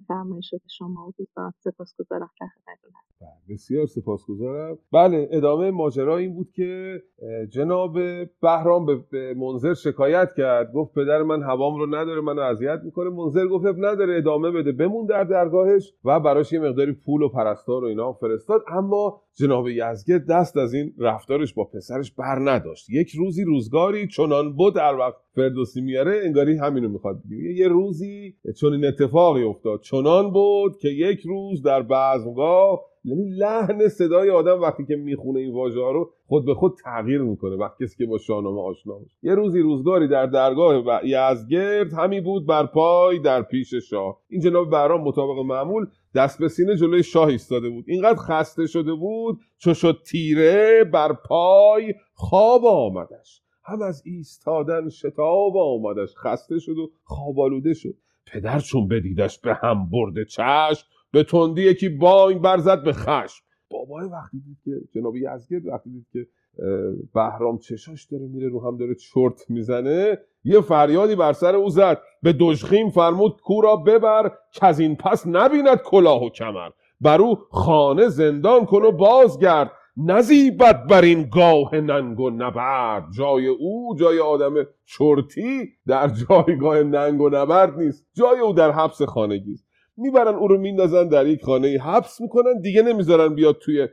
فرمایشات 0.09 0.61
شما 0.79 1.09
و 1.09 1.13
دوستان 1.19 1.53
سپاسگزارم. 1.59 2.31
در 2.41 2.47
خدمتتون 2.47 2.91
بله، 3.21 3.55
بسیار 3.55 3.87
سپاسگزارم. 3.87 4.79
بله 4.93 5.29
ادامه 5.31 5.71
ماجرا 5.71 6.17
این 6.17 6.35
بود 6.35 6.51
که 6.53 7.03
جناب 7.49 7.99
بهرام 8.43 8.87
به 9.11 9.35
منظر 9.35 9.75
شکایت 9.75 10.29
کرد. 10.37 10.73
گفت 10.73 10.95
پدر 10.95 11.23
من 11.23 11.43
هوام 11.43 11.77
رو 11.77 11.87
نداره 11.87 12.21
منو 12.21 12.41
اذیت 12.41 12.81
می‌کنه. 12.85 13.11
منظر 13.11 13.47
گفت 13.47 13.67
نداره 13.67 14.17
ادامه 14.17 14.51
بده. 14.51 14.73
بمون 14.73 15.07
در 15.07 15.25
درگاهش 15.25 15.93
و 16.05 16.21
براش 16.21 16.53
یه 16.53 16.61
مقداری 16.61 16.93
پول 16.93 17.23
و 17.23 17.29
پرستار 17.29 17.85
و 17.85 17.87
اینا 17.87 18.13
فرستاد. 18.13 18.65
اما 18.69 19.23
جناب 19.35 19.69
یزگرد 19.69 20.27
دست 20.31 20.57
از 20.57 20.75
این 20.75 20.95
رفتارش 20.99 21.55
با 21.55 21.65
پسرش 21.65 22.13
بر 22.13 22.39
نداشت. 22.45 22.91
یک 22.91 23.11
روزی 23.11 23.45
روزگاری 23.45 24.09
چنان 24.09 24.57
بود 24.57 24.75
در 24.75 24.95
وقت 24.95 25.17
فردوسی 25.39 25.81
میاره 25.81 26.21
انگاری 26.25 26.57
همینو 26.57 26.89
می‌خواد 26.89 27.23
بگه 27.31 27.53
یه 27.53 27.69
روزی 27.69 28.35
چون 28.61 28.73
این 28.73 28.85
اتفاقی 28.85 29.43
افتاد. 29.43 29.81
چنان 29.81 30.33
بود 30.33 30.77
که 30.77 30.89
یک 30.89 31.21
روز 31.21 31.63
در 31.63 31.83
بزمگاه 31.83 32.81
یعنی 33.05 33.29
لحن 33.29 33.89
صدای 33.89 34.31
آدم 34.31 34.61
وقتی 34.61 34.85
که 34.85 34.97
می‌خونه 34.97 35.41
این 35.41 35.55
واژه 35.55 35.93
رو 35.93 36.11
خود 36.27 36.45
به 36.45 36.55
خود 36.55 36.75
تغییر 36.85 37.23
می‌کنه. 37.23 37.57
وقتی 37.57 37.85
کسی 37.85 37.97
که 37.97 38.07
با 38.07 38.19
شاهنامه 38.19 38.61
آشنا 38.61 38.95
باشه. 38.95 39.17
یه 39.23 39.35
روزی 39.35 39.61
روزگاری 39.61 40.09
در 40.09 40.27
درگاه 40.27 40.75
و 40.75 40.99
یزگرد 41.05 41.93
همی 41.93 42.21
بود 42.21 42.47
بر 42.47 42.67
پای 42.67 43.19
در 43.19 43.43
پیش 43.43 43.75
شاه. 43.75 44.19
این 44.29 44.41
جناب 44.41 44.71
بهرام 44.71 45.01
مطابق 45.01 45.39
معمول 45.39 45.87
دست 46.15 46.39
به 46.39 46.49
سینه 46.49 46.77
جلوی 46.77 47.03
شاه 47.03 47.29
ایستاده 47.29 47.69
بود. 47.69 47.85
اینقدر 47.89 48.19
خسته 48.19 48.67
شده 48.67 48.95
بود 48.95 49.39
چو 49.59 49.75
شد 49.75 49.99
تیره 50.07 50.85
بر 50.85 51.13
پای 51.13 51.95
خواب 52.15 52.65
آمدش. 52.65 53.43
هم 53.69 53.83
از 53.83 54.03
ایستادن 54.05 54.89
شتاب 54.89 55.57
آمدش 55.57 56.17
خسته 56.17 56.59
شد 56.59 56.79
و 56.79 56.91
خواب 57.05 57.41
آلوده 57.41 57.75
شد. 57.75 57.95
پدر 58.27 58.59
چون 58.59 58.89
بدیدش 58.89 59.39
به 59.39 59.55
هم 59.55 59.91
برده 59.91 60.25
چشم 60.25 60.87
به 61.13 61.25
تندی 61.25 61.63
یکی 61.63 61.89
بانگ 61.89 62.41
برزد 62.41 62.85
به 62.85 62.93
خشم. 62.93 63.45
بابای 63.71 64.09
وقتی 64.09 64.41
دید 64.41 64.57
که 64.65 64.71
جناب 64.95 65.17
یزگرد 65.17 65.67
وقتی 65.67 65.91
دید 65.91 66.07
که 66.13 66.27
بهرام 67.15 67.59
چشاش 67.59 68.05
داره 68.05 68.27
میره 68.27 68.49
رو 68.49 68.67
هم 68.67 68.77
داره 68.77 68.95
چرت 68.95 69.51
می‌زنه 69.51 70.19
یه 70.45 70.61
فریادی 70.61 71.17
بر 71.17 71.33
سر 71.33 71.55
او 71.55 71.71
زد. 71.71 72.03
به 72.23 72.37
دژخیم 72.41 72.91
فرمود 72.91 73.41
کورا 73.41 73.77
ببر 73.77 74.33
که 74.53 74.67
از 74.67 74.81
این 74.81 74.97
پس 74.97 75.27
نبیند 75.27 75.83
کلاه 75.83 76.25
و 76.25 76.31
کمر. 76.31 76.71
بر 77.01 77.21
او 77.21 77.35
خانه 77.51 78.09
زندان 78.09 78.67
کن 78.67 78.83
و 78.83 78.93
بازگرد. 78.93 79.73
نزیبت 80.07 80.83
بر 80.91 81.03
این 81.03 81.29
گاه 81.33 81.75
ننگ 81.75 82.21
و 82.21 82.31
نبرد. 82.31 83.05
جای 83.17 83.47
او 83.47 83.97
جای 83.99 84.19
آدم 84.19 84.55
چرتی 84.87 85.69
در 85.87 86.09
جایگاه 86.09 86.83
ننگ 86.83 87.21
و 87.21 87.29
نبرد 87.29 87.79
نیست. 87.79 88.07
جای 88.15 88.41
او 88.41 88.53
در 88.53 88.71
حبس 88.71 89.03
خانگی 89.03 89.53
است. 89.53 89.67
می‌برن 89.97 90.35
او 90.35 90.49
رو 90.49 90.59
میندازن 90.59 91.09
در 91.09 91.27
یک 91.27 91.45
خانه 91.45 91.79
حبس 91.79 92.21
می‌کنن 92.21 92.61
دیگه 92.61 92.83
نمی‌ذارن 92.83 93.35
بیاد 93.35 93.59
توی 93.59 93.89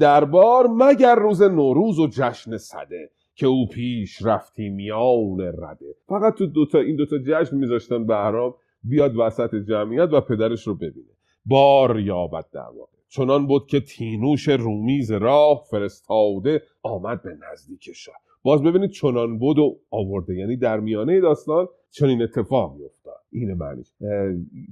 دربار 0.00 0.66
مگر 0.66 1.14
روز 1.14 1.42
نوروز 1.42 1.98
و 1.98 2.06
جشن 2.06 2.56
صده 2.56 3.10
که 3.34 3.46
او 3.46 3.68
پیش 3.68 4.22
رفتی 4.22 4.68
میان 4.68 5.40
رده. 5.40 5.94
فقط 6.08 6.34
تو 6.34 6.46
دوتا 6.46 6.78
این 6.78 6.96
دوتا 6.96 7.16
جشن 7.26 7.56
میذاشتن 7.56 8.06
بهرام 8.06 8.54
بیاد 8.84 9.16
وسط 9.16 9.54
جمعیت 9.54 10.08
و 10.12 10.20
پدرش 10.20 10.66
رو 10.66 10.74
ببینه. 10.74 11.14
بار 11.46 12.00
یابد 12.00 12.44
در 12.52 12.60
واقع 12.60 12.93
چنان 13.16 13.46
بود 13.46 13.66
که 13.66 13.80
تینوش 13.80 14.48
رومیز 14.48 15.10
راه 15.10 15.64
فرستاده 15.70 16.62
آمد 16.82 17.22
به 17.22 17.30
نزدیک 17.52 17.92
شاه 17.92 18.14
باز 18.42 18.62
ببینید 18.62 18.90
چنان 18.90 19.38
بود 19.38 19.58
و 19.58 19.80
آورده 19.90 20.34
یعنی 20.34 20.56
در 20.56 20.80
میانه 20.80 21.20
داستان 21.20 21.68
چنین 21.90 22.22
اتفاقی 22.22 22.84
افتاد. 22.84 23.23
این 23.34 23.54
معنیش. 23.54 23.92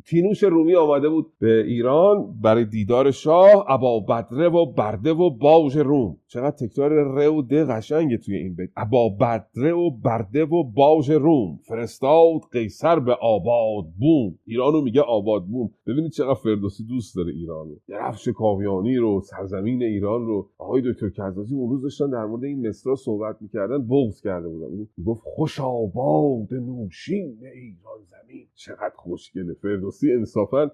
تینوش 0.06 0.42
رومی 0.42 0.74
آمده 0.74 1.08
بود 1.08 1.26
به 1.38 1.64
ایران 1.66 2.40
برای 2.42 2.64
دیدار 2.64 3.10
شاه 3.10 3.64
ابا 3.68 4.00
بدره 4.00 4.48
و 4.48 4.72
برده 4.72 5.12
و 5.12 5.30
باج 5.30 5.78
روم. 5.78 6.16
چقدر 6.26 6.66
تکرار 6.66 6.90
ر 6.90 7.28
و 7.28 7.42
د 7.42 7.52
قشنگه 7.52 8.16
توی 8.16 8.36
این 8.36 8.54
بیت. 8.54 8.70
ابا 8.76 9.08
بدره 9.08 9.72
و 9.72 9.90
برده 9.90 10.44
و 10.44 10.64
باج 10.64 11.10
روم. 11.10 11.58
فرستاد 11.68 12.40
قیصر 12.52 13.00
به 13.00 13.14
آباد 13.14 13.84
بوم. 14.00 14.38
ایرانو 14.46 14.80
میگه 14.80 15.00
آباد 15.00 15.44
بوم. 15.44 15.70
ببینید 15.86 16.10
چقدر 16.10 16.34
فردوسی 16.34 16.84
دوست 16.84 17.16
داره 17.16 17.32
ایرانو 17.32 17.74
درفش 17.88 18.28
کاویانی 18.28 18.96
رو 18.96 19.20
سرزمین 19.20 19.82
ایران 19.82 20.26
رو. 20.26 20.48
آقای 20.58 20.82
دکتر 20.82 21.10
کزازی 21.10 21.54
اون 21.54 21.70
روز 21.70 21.82
داشتن 21.82 22.10
در 22.10 22.24
مورد 22.24 22.44
این 22.44 22.68
مصرا 22.68 22.94
صحبت 22.94 23.36
می‌کردن 23.40 23.86
بغض 23.86 24.20
کرده 24.20 24.48
بودن. 24.48 24.88
گفت 25.06 25.22
خوش 25.24 25.60
آباد 25.60 26.54
نوشین 26.54 27.38
ایران 27.54 27.98
زمین. 28.10 28.46
چقدر 28.54 28.94
خوشگله 28.96 29.54
فردوسی 29.54 30.12
انصافا 30.12 30.70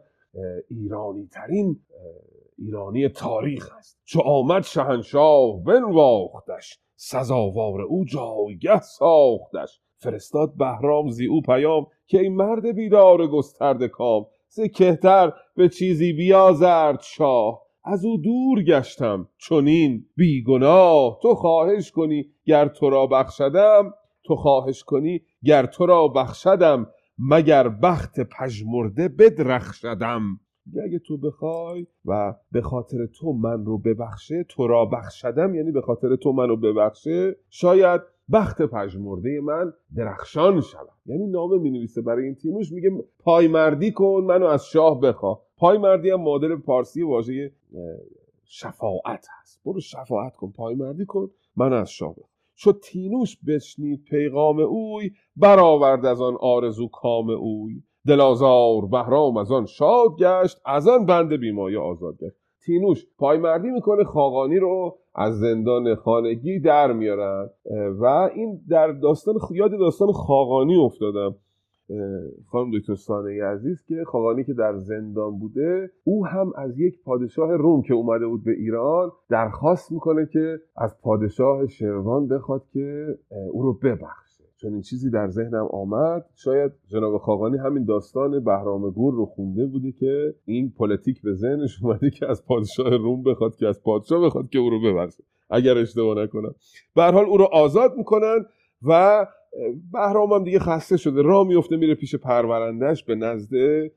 ایرانی 0.70 1.26
ترین 1.26 1.80
ایرانی 2.58 3.08
تاریخ 3.08 3.72
است. 3.78 3.98
چو 4.04 4.20
آمد 4.20 4.62
شهنشاه 4.62 5.62
بنواختش 5.64 6.78
سزاوار 6.96 7.80
او 7.80 8.04
جایگه 8.04 8.80
ساختش. 8.80 9.80
فرستاد 10.00 10.56
بهرام 10.56 11.10
زی 11.10 11.26
او 11.26 11.40
پیام 11.42 11.86
که 12.06 12.20
این 12.20 12.36
مرد 12.36 12.66
بیدار 12.66 13.26
گسترده 13.26 13.88
کام 13.88 14.26
ز 14.48 14.60
کهتر 14.60 15.32
به 15.56 15.68
چیزی 15.68 16.12
بیازرد 16.12 17.00
شاه. 17.02 17.62
از 17.84 18.04
او 18.04 18.16
دور 18.16 18.62
گشتم 18.62 19.28
چنین 19.38 20.06
بیگناه. 20.16 21.18
تو 21.22 21.34
خواهش 21.34 21.90
کنی 21.90 22.26
گر 22.44 22.68
تو 22.68 22.90
را 22.90 23.06
بخشدم 23.06 23.94
تو 24.24 24.36
خواهش 24.36 24.82
کنی 24.82 25.20
گر 25.44 25.66
تو 25.66 25.86
را 25.86 26.08
بخشدم. 26.08 26.90
مگر 27.18 27.68
بخت 27.68 28.20
پژمرده 28.20 29.08
بدرخشدم؟ 29.08 30.40
اگه 30.84 30.98
تو 30.98 31.16
بخوای 31.16 31.86
و 32.04 32.34
به 32.52 32.62
خاطر 32.62 33.06
تو 33.06 33.32
من 33.32 33.64
رو 33.64 33.78
ببخشه 33.78 34.44
تو 34.48 34.66
را 34.66 34.84
بخشدم 34.84 35.54
یعنی 35.54 35.72
به 35.72 35.80
خاطر 35.80 36.16
تو 36.16 36.32
منو 36.32 36.56
ببخشه 36.56 37.36
شاید 37.50 38.00
بخت 38.32 38.62
پژمرده 38.62 39.40
من 39.40 39.72
درخشان 39.96 40.60
شود. 40.60 40.88
یعنی 41.06 41.26
نامه 41.26 41.58
می 41.58 41.70
نویسه 41.70 42.02
برای 42.02 42.24
این 42.24 42.34
تینوش 42.34 42.72
میگه 42.72 42.90
پایمردی 43.18 43.92
کن 43.92 44.24
منو 44.26 44.46
از 44.46 44.66
شاه 44.66 45.00
بخواه 45.00 45.42
پایمردی 45.56 46.10
هم 46.10 46.20
مادر 46.20 46.56
پارسی 46.56 47.02
واژه 47.02 47.52
شفاعت 48.44 49.26
هست. 49.40 49.60
برو 49.64 49.80
شفاعت 49.80 50.36
کن 50.36 50.50
پایمردی 50.50 51.06
کن 51.06 51.30
منو 51.56 51.74
از 51.74 51.90
شاه 51.90 52.10
بخواه 52.10 52.37
چو 52.58 52.72
تینوش 52.72 53.36
بشنید 53.46 54.04
پیغام 54.10 54.58
اوی 54.58 55.10
برآورد 55.36 56.06
از 56.06 56.20
آن 56.20 56.36
آرزو 56.40 56.88
کام 56.88 57.30
اوی. 57.30 57.82
دلازار 58.06 58.86
بهرام 58.86 59.36
از 59.36 59.52
آن 59.52 59.66
شاد 59.66 60.10
گشت 60.18 60.60
از 60.64 60.88
آن 60.88 61.06
بند 61.06 61.32
بیمایه 61.32 61.78
آزاد 61.78 62.14
گشت. 62.18 62.36
تینوش 62.66 63.06
پایمردی 63.18 63.68
می‌کنه 63.68 64.04
خاقانی 64.04 64.56
رو 64.58 64.98
از 65.14 65.38
زندان 65.38 65.94
خانگی 65.94 66.60
در 66.60 66.92
میارن. 66.92 67.50
و 68.00 68.30
این 68.34 68.60
در 68.68 68.92
داستان 68.92 69.34
یاد 69.50 69.70
داستان 69.70 70.12
خاقانی 70.12 70.76
افتادم. 70.76 71.34
خانم 72.46 72.78
دکتر 72.78 72.94
سانه 72.94 73.44
عزیز 73.44 73.84
که 73.84 74.04
خاقانی 74.06 74.44
که 74.44 74.54
در 74.54 74.76
زندان 74.76 75.38
بوده 75.38 75.90
او 76.04 76.26
هم 76.26 76.52
از 76.56 76.80
یک 76.80 77.02
پادشاه 77.02 77.56
روم 77.56 77.82
که 77.82 77.94
اومده 77.94 78.26
بود 78.26 78.44
به 78.44 78.52
ایران 78.52 79.10
درخواست 79.28 79.92
می‌کنه 79.92 80.26
که 80.32 80.60
از 80.76 81.00
پادشاه 81.02 81.66
شروان 81.66 82.28
بخواد 82.28 82.62
که 82.72 83.18
او 83.52 83.62
رو 83.62 83.72
ببخشه. 83.72 84.44
چون 84.56 84.72
این 84.72 84.82
چیزی 84.82 85.10
در 85.10 85.28
ذهنم 85.28 85.66
آمد. 85.70 86.24
شاید 86.34 86.72
جناب 86.86 87.18
خاقانی 87.18 87.58
همین 87.58 87.84
داستان 87.84 88.44
بهرام 88.44 88.90
گور 88.90 89.14
رو 89.14 89.26
خونده 89.26 89.66
بوده 89.66 89.92
که 89.92 90.34
این 90.44 90.72
پلیتیک 90.78 91.22
به 91.22 91.34
ذهنش 91.34 91.82
اومده 91.82 92.10
که 92.10 92.30
از 92.30 92.46
پادشاه 92.46 92.96
روم 92.96 93.22
بخواد 93.22 93.56
که 93.56 93.66
از 93.66 93.82
پادشاه 93.82 94.26
بخواد 94.26 94.48
که 94.48 94.58
او 94.58 94.70
رو 94.70 94.80
ببخشه. 94.80 95.24
اگر 95.50 95.78
اشتباه 95.78 96.22
نکنم. 96.22 96.54
به 96.96 97.02
حال 97.02 97.24
او 97.24 97.36
رو 97.36 97.44
آزاد 97.52 97.96
می‌کنن 97.96 98.38
و 98.82 99.26
بهرام 99.92 100.32
هم 100.32 100.44
دیگه 100.44 100.58
خسته 100.58 100.96
شده. 100.96 101.22
راه 101.22 101.46
میفته 101.46 101.76
میره 101.76 101.94
پیش 101.94 102.14
پرورنده‌ش 102.14 103.04
به 103.04 103.14
نزد 103.14 103.52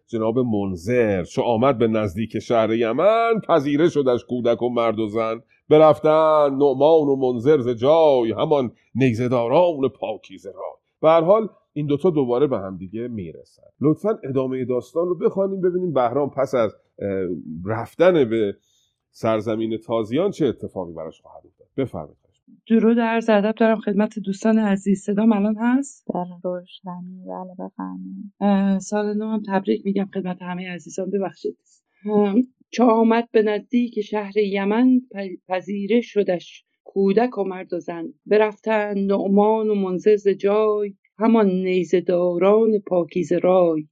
جناب 0.08 0.40
منذر. 0.40 1.24
چو 1.24 1.42
آمد 1.42 1.78
به 1.78 1.88
نزدیک 1.88 2.40
شهر 2.40 2.74
یمن 2.74 3.40
پذیره 3.48 3.90
شدش 3.90 4.26
کودک 4.26 4.62
و 4.62 4.70
مرد 4.70 5.00
و 5.00 5.08
زن. 5.08 5.42
برفتن 5.70 6.50
نعمان 6.58 7.08
و 7.08 7.16
منظر 7.16 7.60
ز 7.60 7.70
جای 7.70 8.32
همان 8.32 8.72
نیزداران 8.96 9.90
پاکیزه 10.00 10.52
را. 10.52 10.80
به 11.02 11.10
هر 11.10 11.22
حال 11.22 11.50
این 11.74 11.88
دوتا 11.88 12.10
دوباره 12.10 12.48
به 12.48 12.58
هم 12.58 12.78
دیگه 12.78 13.08
می‌رسن. 13.08 13.64
لطفا 13.82 14.20
ادامه 14.24 14.66
داستان 14.66 15.08
رو 15.08 15.16
بخوانیم 15.16 15.62
ببینیم 15.62 15.94
بهرام 15.94 16.30
پس 16.30 16.56
از 16.56 16.76
رفتن 17.66 18.30
به 18.30 18.56
سرزمین 19.12 19.78
تازیان 19.78 20.32
چه 20.32 20.46
اتفاقی 20.46 20.94
براش 20.94 21.22
خواهد 21.22 21.44
افتاد. 21.46 21.68
بفرمایید. 21.78 22.21
درود 22.68 23.00
عرض 23.00 23.30
ادب 23.30 23.56
دارم 23.56 23.80
خدمت 23.80 24.20
دوستان 24.20 24.60
عزیز. 24.60 25.04
صدام 25.04 25.34
الان 25.34 25.56
هست؟ 25.60 26.06
بله. 26.14 26.40
روشنی 26.44 27.26
بله 27.28 27.54
بفرمایید. 27.60 28.80
سال 28.80 29.18
نو 29.18 29.28
هم 29.28 29.44
تبریک 29.48 29.86
میگم 29.86 30.10
خدمت 30.14 30.42
همه 30.42 30.70
عزیزان. 30.70 31.10
ببخشید. 31.10 31.58
چو 32.70 32.84
آمد 32.84 33.30
به 33.32 33.42
نزدیک 33.42 34.02
شهر 34.02 34.38
یمن 34.38 35.02
پذیره 35.48 36.02
شدش. 36.02 36.66
کودک 36.84 37.38
و 37.38 37.44
مرد 37.44 37.74
و 37.74 37.80
زن 37.80 38.14
برفتن 38.26 38.98
نعمان 38.98 39.70
و 39.70 39.76
منذر 39.76 40.16
ز 40.16 40.28
جای. 40.28 40.94
همان 41.20 41.50
نیزه 41.50 42.02
داران 42.02 42.80
پاکیزه 42.88 43.38
رای. 43.38 43.88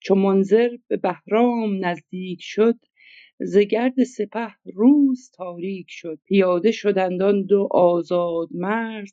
چو 0.00 0.14
منذر 0.14 0.68
به 0.88 0.96
بهرام 0.96 1.84
نزدیک 1.84 2.38
شد 2.42 2.76
ز 3.40 3.58
گرد 3.58 4.04
سپه 4.04 4.54
روز 4.74 5.30
تاریک 5.34 5.86
شد. 5.88 6.18
پیاده 6.26 6.70
شدند 6.70 7.22
آن 7.22 7.42
دو 7.42 7.68
آزادمرد 7.70 9.12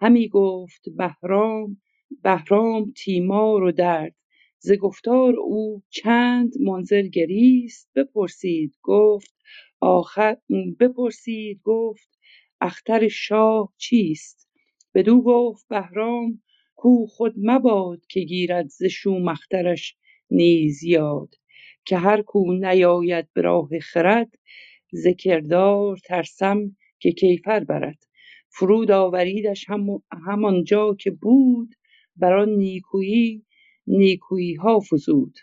همی 0.00 0.28
گفت 0.28 0.88
بهرام 0.96 1.80
بهرام 2.22 2.92
تیمار 2.96 3.62
و 3.62 3.72
درد. 3.72 4.14
ز 4.58 4.72
گفتار 4.72 5.34
او 5.36 5.82
چند 5.90 6.52
منذر 6.60 7.02
گریست. 7.02 7.90
بپرسید 7.96 8.74
گفت 8.82 9.34
آخر 9.80 10.36
بپرسید 10.80 11.60
گفت 11.64 12.18
اختر 12.60 13.08
شاه 13.08 13.74
چیست؟ 13.76 14.48
بدو 14.94 15.22
گفت 15.22 15.68
بهرام 15.68 16.42
کو 16.76 17.06
خود 17.06 17.34
مباد 17.38 18.06
که 18.06 18.20
گیرد 18.20 18.68
ز 18.68 18.84
شوم 18.84 19.28
اخترش 19.28 19.96
نیز 20.30 20.84
یاد. 20.84 21.34
که 21.88 21.96
هر 21.96 22.22
کو 22.22 22.52
نیاید 22.52 23.28
به 23.32 23.40
راه 23.40 23.78
خرد 23.78 24.34
ز 24.92 25.06
ترسم 26.04 26.76
که 27.00 27.12
کیفر 27.12 27.64
برد. 27.64 27.98
فرود 28.48 28.90
آوریدش 28.90 29.66
همانجا 30.26 30.94
که 30.94 31.10
بود 31.10 31.74
بر 32.16 32.32
آن 32.32 32.48
نیکویی 32.48 33.46
نیکوییها 33.86 34.80
فزود. 34.80 35.34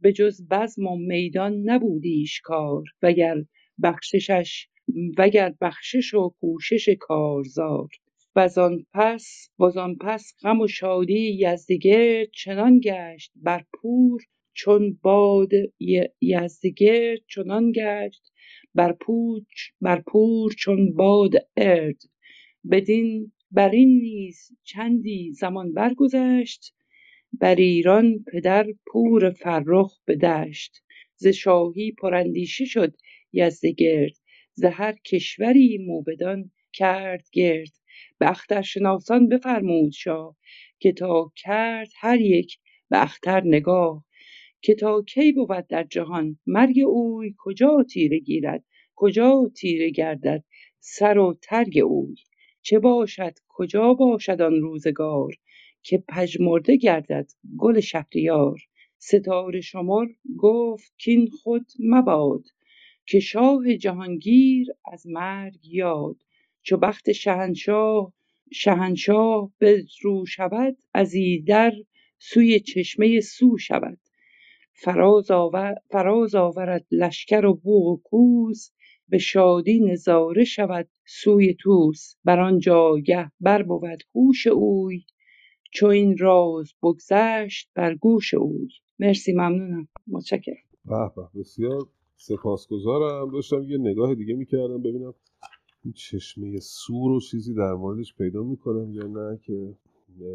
به 0.00 0.12
جز 0.12 0.48
بزم 0.48 0.86
و 0.86 0.96
میدان 0.96 1.70
نبودیش 1.70 2.40
کار 2.40 2.84
وگر 3.02 3.36
بخششش 3.82 4.66
وگر 5.18 5.54
بخشش 5.60 6.14
و 6.14 6.34
کوشش 6.40 6.88
کارزار. 7.00 7.88
وزان 8.36 8.86
پس 8.94 9.50
وزان 9.58 9.96
پس 9.96 10.34
غم 10.42 10.60
و 10.60 10.68
شادی 10.68 11.38
یزدگرد 11.40 12.28
چنان 12.34 12.80
گشت 12.84 13.32
بر 13.36 13.64
پور 13.72 14.22
چون 14.54 14.98
باد 15.02 15.50
یزدگرد 16.20 17.20
چنان 17.28 17.72
گشت 17.72 18.32
بر 18.74 18.96
بر 19.80 20.00
پور 20.06 20.52
چون 20.58 20.94
باد 20.94 21.32
ارد. 21.56 22.02
بدین 22.70 23.32
برین 23.50 23.98
نیز 24.00 24.48
چندی 24.64 25.32
زمان 25.32 25.72
برگذشت 25.72 26.74
بر 27.40 27.54
ایران 27.54 28.24
پدر 28.32 28.66
پور 28.86 29.30
فرخ 29.30 29.92
به 30.04 30.16
دشت. 30.16 30.82
ز 31.16 31.26
شاهی 31.26 31.92
پراندیشه 31.92 32.64
شد 32.64 32.94
یزدگرد 33.32 34.14
ز 34.54 34.64
هر 34.64 34.92
کشوری 34.92 35.78
موبدان 35.78 36.50
کرد 36.72 37.28
گرد. 37.32 37.72
به 38.18 38.30
اخترشناسان 38.30 39.28
بفرمود 39.28 39.92
شاه 39.92 40.36
که 40.78 40.92
تا 40.92 41.32
کرد 41.36 41.88
هر 42.00 42.20
یک 42.20 42.58
به 42.90 43.02
اختر 43.02 43.42
نگاه. 43.44 44.04
که 44.62 44.74
تا 44.74 45.02
کی 45.02 45.32
بود 45.32 45.66
در 45.66 45.84
جهان 45.84 46.38
مرگ 46.46 46.80
اوی 46.86 47.34
کجا 47.38 47.84
تیره 47.90 48.18
گیرد 48.18 48.64
کجا 48.94 49.50
تیره 49.56 49.90
گردد 49.90 50.44
سر 50.78 51.18
و 51.18 51.38
ترگ 51.42 51.78
اوی؟ 51.78 52.14
چه 52.62 52.78
باشد 52.78 53.34
کجا 53.48 53.94
باشد 53.94 54.40
آن 54.40 54.60
روزگار 54.60 55.34
که 55.82 56.04
پژمرده 56.08 56.76
گردد 56.76 57.30
گل 57.58 57.80
شهریار؟ 57.80 58.60
ستاره 58.98 59.60
شمر 59.60 60.06
گفت 60.38 60.92
کین 60.98 61.26
خود 61.26 61.66
مباد 61.78 62.44
که 63.06 63.20
شاه 63.20 63.76
جهانگیر 63.76 64.66
از 64.92 65.06
مرگ 65.06 65.66
یاد. 65.66 66.16
چو 66.62 66.76
بخت 66.76 67.12
شهنشاه 67.12 68.12
شهنشاه 68.52 69.52
رو 70.02 70.26
شود 70.26 70.76
از 70.94 71.14
ایدر 71.14 71.72
سوی 72.18 72.60
چشمه 72.60 73.20
سو 73.20 73.58
شود. 73.58 73.98
فراز 74.74 76.34
آورد 76.34 76.86
لشکر 76.90 77.46
و 77.46 77.54
بوق 77.54 77.86
و 77.86 78.00
کوس 78.04 78.70
به 79.08 79.18
شادی 79.18 79.80
نظاره 79.80 80.44
شود 80.44 80.88
سوی 81.06 81.54
طوس. 81.54 82.14
بر 82.24 82.40
آن 82.40 82.58
جایگه 82.58 83.32
بر 83.40 83.62
بود 83.62 84.02
هوش 84.14 84.46
اوی 84.46 85.04
چو 85.72 85.86
این 85.86 86.18
راز 86.18 86.72
بگذشت 86.82 87.70
بر 87.74 87.94
گوش 87.94 88.34
اوی. 88.34 88.68
مرسی 88.98 89.32
ممنونم. 89.32 89.88
متشکرم. 90.06 90.54
به 90.84 91.10
به 91.16 91.40
بسیار 91.40 91.86
سپاسگزارم. 92.16 93.30
داشتم 93.30 93.62
یه 93.62 93.78
نگاه 93.78 94.14
دیگه 94.14 94.34
می‌کردم 94.34 94.82
ببینم 94.82 95.14
این 95.84 95.92
چشمه 95.92 96.58
سور 96.60 97.12
و 97.12 97.20
چیزی 97.20 97.54
در 97.54 97.72
موردش 97.72 98.14
پیدا 98.14 98.42
می‌کنم 98.42 98.92
یا 98.92 99.06
نه 99.06 99.38
که 99.46 99.74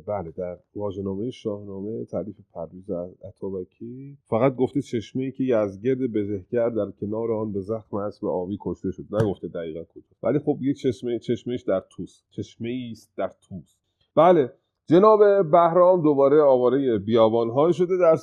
بله 0.07 0.31
در 0.31 0.57
واژه‌نامه 0.75 1.31
شاهنامه 1.31 2.05
تعریف 2.05 2.35
پرویز 2.53 2.91
اتابکی 3.23 4.17
فقط 4.29 4.55
گفته 4.55 4.81
چشمه 4.81 5.23
ای 5.23 5.31
که 5.31 5.43
یزگرد 5.43 5.97
بزهگر 5.97 6.69
در 6.69 6.91
کنار 6.91 7.31
آن 7.31 7.53
به 7.53 7.61
زخم 7.61 7.97
اسب 7.97 8.25
آبی 8.25 8.57
کشته 8.61 8.91
شد. 8.91 9.05
نگفته 9.11 9.47
دقیقا 9.47 9.83
کجا 9.83 10.15
ولی 10.23 10.39
خب 10.39 10.57
یک 10.61 10.77
چشمه 10.77 11.19
چشمهش 11.19 11.61
در 11.61 11.83
توس 11.89 12.23
چشمه 12.29 12.89
است 12.91 13.13
در 13.17 13.31
توس 13.49 13.75
بله 14.15 14.53
جناب 14.85 15.19
بهرام 15.51 16.01
دوباره 16.01 16.41
آواره 16.41 16.97
بیابان 16.97 17.71
شده 17.71 17.97
در 17.97 18.17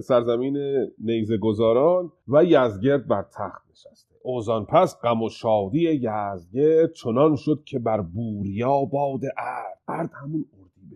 سرزمین 0.00 0.56
نیزه 0.98 1.36
گذاران 1.36 2.12
و 2.28 2.44
یزگرد 2.44 3.06
بر 3.06 3.22
تخت 3.22 3.70
نشسته. 3.70 4.14
اوزان 4.22 4.64
پس 4.64 5.00
غم 5.00 5.22
و 5.22 5.28
شادی 5.28 5.90
یزگرد 5.92 6.92
چنان 6.92 7.36
شد 7.36 7.62
که 7.64 7.78
بر 7.78 8.00
بوریا 8.00 8.84
باد 8.84 9.20
ارد. 9.38 9.78
ارد 9.88 10.10
همون 10.22 10.44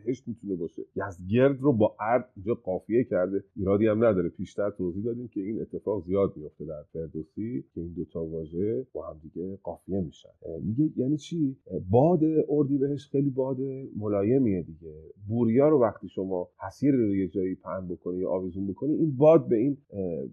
بهشت 0.04 0.28
می‌تونه 0.28 0.54
باشه. 0.56 0.82
یزدگرد 0.96 1.60
رو 1.60 1.72
با 1.72 1.96
ارد 2.00 2.28
اینجا 2.36 2.54
قافیه 2.54 3.04
کرده. 3.04 3.44
ایرادی 3.56 3.86
هم 3.86 4.04
نداره. 4.04 4.28
پیشتر 4.28 4.70
توضیح 4.70 5.04
دادیم 5.04 5.28
که 5.28 5.40
این 5.40 5.60
اتفاق 5.60 6.02
زیاد 6.02 6.36
میفته 6.36 6.64
در 6.64 6.82
فردوسی 6.92 7.64
که 7.74 7.80
این 7.80 7.92
دوتا 7.92 8.24
واژه 8.24 8.86
با 8.92 9.06
هم 9.06 9.20
دیگه 9.22 9.58
قافیه 9.62 10.00
میشن. 10.00 10.28
میگه 10.62 10.90
یعنی 10.96 11.16
چی؟ 11.16 11.56
باد 11.90 12.20
اردی 12.48 12.78
بهش 12.78 13.08
خیلی 13.08 13.30
باد 13.30 13.56
ملایمیه 13.96 14.62
دیگه. 14.62 14.92
بوریا 15.28 15.68
رو 15.68 15.80
وقتی 15.80 16.08
شما 16.08 16.48
حسیر 16.66 16.94
رو 16.94 17.16
یه 17.16 17.28
جایی 17.28 17.54
پهن 17.54 17.88
بکنی 17.88 18.18
یا 18.18 18.30
آویزون 18.30 18.66
بکنی 18.66 18.94
این 18.94 19.16
باد 19.16 19.48
به 19.48 19.56
این 19.56 19.76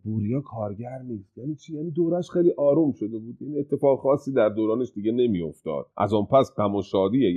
بوریا 0.03 0.41
کارگر 0.41 1.02
نیست. 1.07 1.38
یعنی 1.38 1.56
چی؟ 1.56 1.76
یعنی 1.76 1.91
دورش 1.91 2.30
خیلی 2.30 2.53
آروم 2.57 2.91
شده 2.91 3.18
بود. 3.19 3.38
این 3.39 3.60
اتفاق 3.60 3.99
خاصی 3.99 4.31
در 4.31 4.49
دورانش 4.49 4.91
دیگه 4.95 5.11
نمیافتاد. 5.11 5.85
از 5.98 6.14
آن 6.14 6.26
پس 6.26 6.56
غم 6.57 6.76
و 6.76 6.81
شادی 6.81 7.34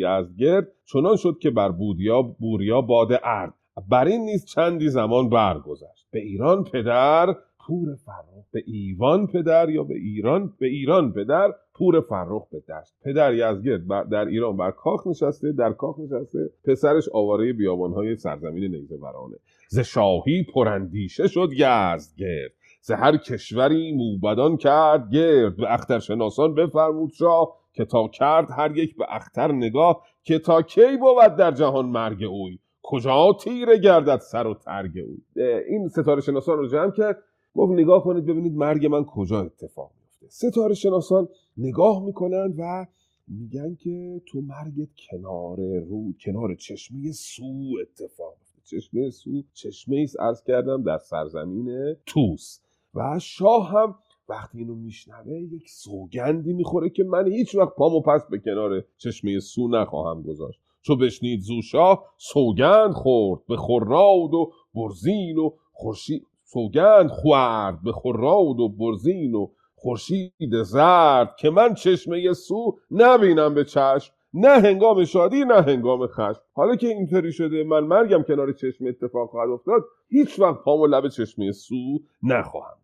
چنان 0.92 1.16
شد 1.16 1.38
که 1.40 1.50
بر 1.50 1.68
بودیا 1.68 2.22
بوریا 2.22 2.80
باد 2.80 3.08
ارد. 3.24 3.54
بر 3.88 4.04
این 4.04 4.20
نیز 4.20 4.44
چندی 4.44 4.88
زمان 4.88 5.28
برگذشت. 5.28 6.06
به 6.10 6.20
ایران 6.20 6.64
پدر 6.64 7.36
پور 7.66 7.94
فرخ 7.94 8.44
به 8.52 8.62
ایوان 8.66 9.26
پدر 9.26 9.70
یا 9.70 9.84
به 9.84 9.94
ایران 9.94 10.52
به 10.58 10.66
ایران 10.66 11.12
پدر 11.12 11.52
پور 11.74 12.00
فرخ 12.00 12.48
به 12.48 12.60
دشت. 12.60 12.94
پدر 13.04 13.34
یزگرد 13.34 14.08
در 14.10 14.24
ایران 14.24 14.56
بر 14.56 14.70
کاخ 14.70 15.06
نشسته 15.06 15.52
در 15.52 15.72
کاخ 15.72 15.98
نشسته. 15.98 16.50
پسرش 16.64 17.08
آواره 17.12 17.52
بیابانهای 17.52 18.16
سرزمین 18.16 18.74
نیزه 18.74 18.96
برانه. 18.96 19.36
ز 19.68 19.78
شاهی 19.78 20.46
پرندیشه 20.54 21.28
شد 21.28 21.48
یزدگرد 21.52 22.52
ز 22.80 22.90
هر 22.90 23.16
کشوری 23.16 23.92
موبدان 23.92 24.56
کرد 24.56 25.10
گرد. 25.12 25.56
به 25.56 25.72
اخترشناسان 25.72 26.54
بفرمود 26.54 27.10
شاه. 27.10 27.63
که 27.74 27.84
تا 27.84 28.08
کرد 28.08 28.50
هر 28.50 28.76
یک 28.76 28.96
به 28.96 29.04
اختر 29.08 29.52
نگاه 29.52 30.02
که 30.22 30.38
تا 30.38 30.62
کی 30.62 30.96
بود 30.96 31.36
در 31.36 31.50
جهان 31.50 31.86
مرگ 31.86 32.24
اوی؟ 32.24 32.58
کجا 32.82 33.32
تیره 33.40 33.78
گردد 33.78 34.18
سر 34.18 34.46
و 34.46 34.54
ترگ 34.54 34.92
اوی؟ 34.98 35.46
این 35.68 35.88
ستاره 35.88 36.20
شناسان 36.20 36.58
رو 36.58 36.68
جمع 36.68 36.90
کرد. 36.90 37.22
گفت 37.54 37.72
نگاه 37.72 38.04
کنید 38.04 38.26
ببینید 38.26 38.56
مرگ 38.56 38.86
من 38.86 39.04
کجا 39.04 39.40
اتفاق 39.40 39.90
میفته 40.00 40.26
ستاره 40.28 40.74
شناسان 40.74 41.28
نگاه 41.56 42.04
می‌کنن 42.04 42.54
و 42.58 42.86
میگن 43.28 43.74
که 43.74 44.20
تو 44.26 44.40
مرگت 44.40 44.88
کنار 45.10 45.56
رو 45.78 46.12
کنار 46.20 46.54
چشمه 46.54 47.12
سو 47.12 47.76
اتفاق 47.82 48.34
چشمه 48.64 49.10
سو 49.10 49.42
چشمه 49.52 49.96
ایست 49.96 50.46
کردم 50.46 50.82
در 50.82 50.98
سرزمین 50.98 51.96
توس. 52.06 52.58
و 52.94 53.18
شاه 53.18 53.70
هم 53.70 53.94
وقتی 54.28 54.58
اینو 54.58 54.74
میشنوه 54.74 55.38
یک 55.38 55.70
سوگندی 55.70 56.52
می‌خوره 56.52 56.90
که 56.90 57.04
من 57.04 57.32
هیچ 57.32 57.54
وقت 57.54 57.74
پامو 57.74 58.00
پس 58.00 58.26
به 58.30 58.38
کنار 58.38 58.84
چشمه 58.96 59.40
سو 59.40 59.68
نخواهم 59.68 60.22
گذاشت. 60.22 60.60
چو 60.82 60.96
بشنید 60.96 61.40
زو 61.40 61.62
شاه 61.62 62.04
سوگند 62.18 62.92
خورد 62.92 63.40
به 63.48 63.56
خراد 63.56 64.34
و 64.34 64.52
برزین 64.74 65.38
و 65.38 65.50
خورشید 65.72 66.26
سوگند 66.44 67.08
خورد 67.08 67.82
به 67.82 67.92
خراد 67.92 68.60
و 68.60 68.68
برزین 68.68 69.34
و 69.34 69.46
خورشید 69.74 70.62
زرد 70.62 71.36
که 71.36 71.50
من 71.50 71.74
چشمه 71.74 72.32
سو 72.32 72.78
نبینم 72.90 73.54
به 73.54 73.64
چشم. 73.64 74.14
نه 74.34 74.48
هنگام 74.48 75.04
شادی 75.04 75.44
نه 75.44 75.62
هنگام 75.62 76.06
خشم. 76.06 76.40
حالا 76.52 76.76
که 76.76 76.86
اینطوری 76.86 77.32
شده 77.32 77.64
من 77.64 77.80
مرگم 77.80 78.22
کنار 78.22 78.52
چشم 78.52 78.86
اتفاق 78.86 79.30
خواهد 79.30 79.50
افتاد 79.50 79.82
هیچ 80.08 80.40
وقت 80.40 80.64
پامو 80.64 80.86
لب 80.86 81.08
چشمه 81.08 81.52
سو 81.52 81.98
نخواهم 82.22 82.76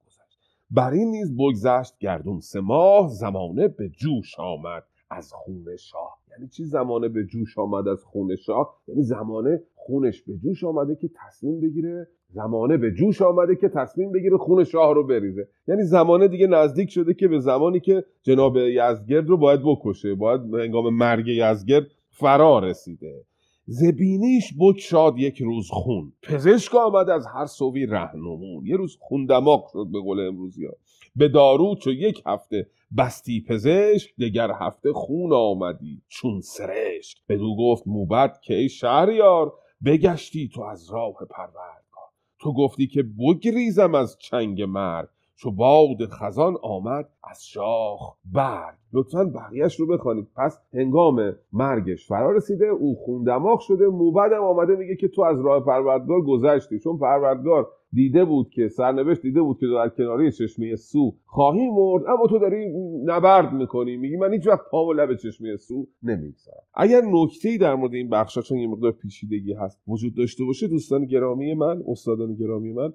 بر 0.71 0.91
این 0.91 1.11
نیز 1.11 1.37
بگذشت 1.37 1.99
گردون 1.99 2.41
سه 2.41 2.61
ماه 2.61 3.09
زمانه 3.09 3.69
به 3.69 3.89
جوش 3.89 4.35
آمد 4.39 4.83
از 5.11 5.33
خون 5.33 5.77
شاه. 5.77 6.19
یعنی 6.31 6.49
چی 6.49 6.65
زمانه 6.65 7.09
به 7.09 7.25
جوش 7.25 7.59
آمد 7.59 7.89
از 7.89 8.05
خون 8.05 8.37
شاه؟ 8.37 8.75
یعنی 8.89 9.03
زمانه 9.03 9.63
خونش 9.75 10.23
به 10.23 10.37
جوش 10.37 10.65
آمده 10.65 10.97
که 10.97 11.11
تصمیم 11.27 11.61
بگیره 11.61 12.09
زمانه 12.29 12.77
به 12.77 12.91
جوش 12.93 13.23
آمده 13.23 13.57
که 13.57 13.69
تصمیم 13.69 14.13
بگیره 14.13 14.37
خون 14.37 14.65
شاه 14.65 14.95
رو 14.95 15.07
بریزه. 15.07 15.49
یعنی 15.69 15.83
زمانه 15.83 16.29
دیگه 16.29 16.47
نزدیک 16.47 16.91
شده 16.91 17.15
که 17.15 17.29
به 17.29 17.39
زمانی 17.39 17.81
که 17.81 18.05
جناب 18.23 18.57
یزگرد 18.57 19.29
رو 19.29 19.37
باید 19.37 19.61
بکشه 19.65 20.15
باید 20.15 20.55
هنگام 20.55 20.95
مرگ 20.95 21.29
یزگرد 21.29 21.87
فرا 22.11 22.59
رسیده. 22.59 23.25
زبینیش 23.73 24.55
بکشاد 24.61 25.19
یک 25.19 25.43
روز 25.43 25.69
خون. 25.71 26.13
پزشک 26.23 26.75
آمد 26.75 27.11
از 27.11 27.27
هر 27.27 27.47
سوی 27.47 27.87
رهنمون. 27.87 28.67
یه 28.67 28.77
روز 28.77 28.97
خون 29.01 29.27
دماغ 29.27 29.69
شد 29.73 29.87
به 29.93 30.01
قول 30.01 30.21
امروزی 30.21 30.65
ها 30.67 30.73
به 31.17 31.29
دارو 31.29 31.75
چو 31.75 31.91
یک 31.91 32.23
هفته 32.27 32.67
بستی 32.97 33.45
پزشک 33.49 34.17
دگر 34.17 34.51
هفته 34.61 34.93
خون 34.93 35.33
آمدی 35.33 36.03
چون 36.09 36.41
سرشک. 36.41 37.19
بدو 37.29 37.57
گفت 37.57 37.83
موبت 37.87 38.43
که 38.43 38.55
ای 38.55 38.69
شهریار 38.69 39.53
بگشتی 39.85 40.49
تو 40.55 40.63
از 40.63 40.91
راه 40.91 41.15
پروردگار. 41.31 42.11
تو 42.41 42.53
گفتی 42.53 42.87
که 42.87 43.03
بگریزم 43.03 43.95
از 43.95 44.19
چنگ 44.19 44.63
مرگ. 44.63 45.09
چو 45.43 45.51
باد 45.51 46.07
خزان 46.07 46.57
آمد 46.63 47.09
از 47.31 47.45
شاخ 47.47 48.17
برگ. 48.35 48.75
لطفا 48.93 49.25
بقیهش 49.25 49.81
رو 49.81 49.87
بخوانید. 49.87 50.29
پس 50.37 50.59
هنگام 50.75 51.33
مرگش 51.53 52.09
فرا 52.09 52.31
رسیده 52.31 52.67
او 52.67 52.95
خون 52.95 53.25
دماغ 53.25 53.61
شده 53.61 53.87
موبدم 53.87 54.45
آمده 54.45 54.77
میگه 54.77 54.97
که 54.97 55.09
تو 55.09 55.23
از 55.23 55.41
راه 55.41 55.65
پروردگار 55.65 56.21
گذشتی. 56.21 56.79
چون 56.79 56.99
پروردگار 56.99 57.69
دیده 57.93 58.25
بود 58.25 58.51
که 58.51 58.69
سرنوشت 58.69 59.23
دیده 59.23 59.43
بود 59.43 59.59
که 59.59 59.67
در 59.67 59.89
کناری 59.89 60.33
چشمه 60.33 60.77
سو 60.77 61.15
خواهی 61.25 61.71
مرد 61.71 62.05
اما 62.09 62.27
تو 62.31 62.39
داری 62.39 62.67
نبرد 63.05 63.53
می‌کنی 63.53 63.97
میگی 63.97 64.17
من 64.17 64.33
هیچ 64.33 64.47
وقت 64.47 64.61
پامو 64.71 64.93
لب 64.93 65.15
چشمه 65.15 65.57
سو 65.57 65.87
نمی‌گذارم. 66.03 66.63
اگر 66.75 67.03
نکته 67.05 67.59
در 67.59 67.75
مورد 67.75 67.95
این 67.95 68.09
بخشا 68.09 68.41
چون 68.43 68.59
یه 68.59 68.69
مقدار 68.69 68.93
پیچیدگی 68.93 69.53
هست 69.53 69.81
وجود 69.89 70.15
داشته 70.15 70.45
باشه 70.45 70.69
دوستان 70.69 71.05
گرامی 71.05 71.55
من 71.55 71.83
استادان 71.89 72.35
گرامی 72.35 72.73
من 72.73 72.93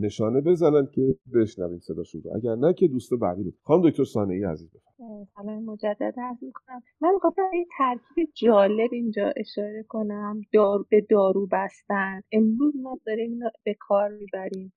نشانه 0.00 0.40
بزنن 0.40 0.88
که 0.92 1.16
بشنویم 1.34 1.78
صداشون 1.78 2.22
رو. 2.24 2.30
اگر 2.36 2.54
نه 2.54 2.72
که 2.72 2.88
دوست 2.88 3.14
بعدی 3.14 3.42
رو. 3.42 3.50
خانم 3.62 3.90
دکتر 3.90 4.20
ای 4.30 4.44
عزیز 4.44 4.68
سلام 4.98 5.64
مجدد 5.64 6.14
عرض 6.18 6.36
می‌کنم. 6.42 6.82
من 7.00 7.14
می‌خواستم 7.14 7.42
یه 7.54 7.66
ترکیب 7.78 8.28
جالب 8.34 8.92
اینجا 8.92 9.32
اشاره 9.36 9.82
کنم. 9.88 10.40
دار 10.52 10.84
به 10.90 11.00
دارو 11.00 11.46
بستن. 11.52 12.20
امروز 12.32 12.76
ما 12.76 12.98
داریم 13.06 13.30
اینو 13.32 13.48
به 13.64 13.74
کار 13.80 14.08
می‌بریم. 14.08 14.72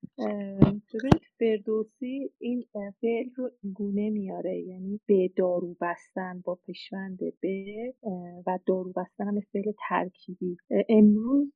ببینید 0.94 1.22
فردوسی 1.40 2.32
این 2.40 2.66
فعل 3.02 3.30
رو 3.36 3.52
گونه 3.74 4.10
میاره. 4.10 4.60
یعنی 4.60 5.00
به 5.06 5.32
دارو 5.36 5.76
بستن 5.82 6.42
با 6.46 6.60
پشوند 6.68 7.20
به 7.42 7.94
و 8.48 8.60
دارو 8.66 8.94
بستن 8.96 9.28
هم 9.28 9.40
فعل 9.40 9.72
ترکیبی. 9.90 10.58
امروز 10.90 11.54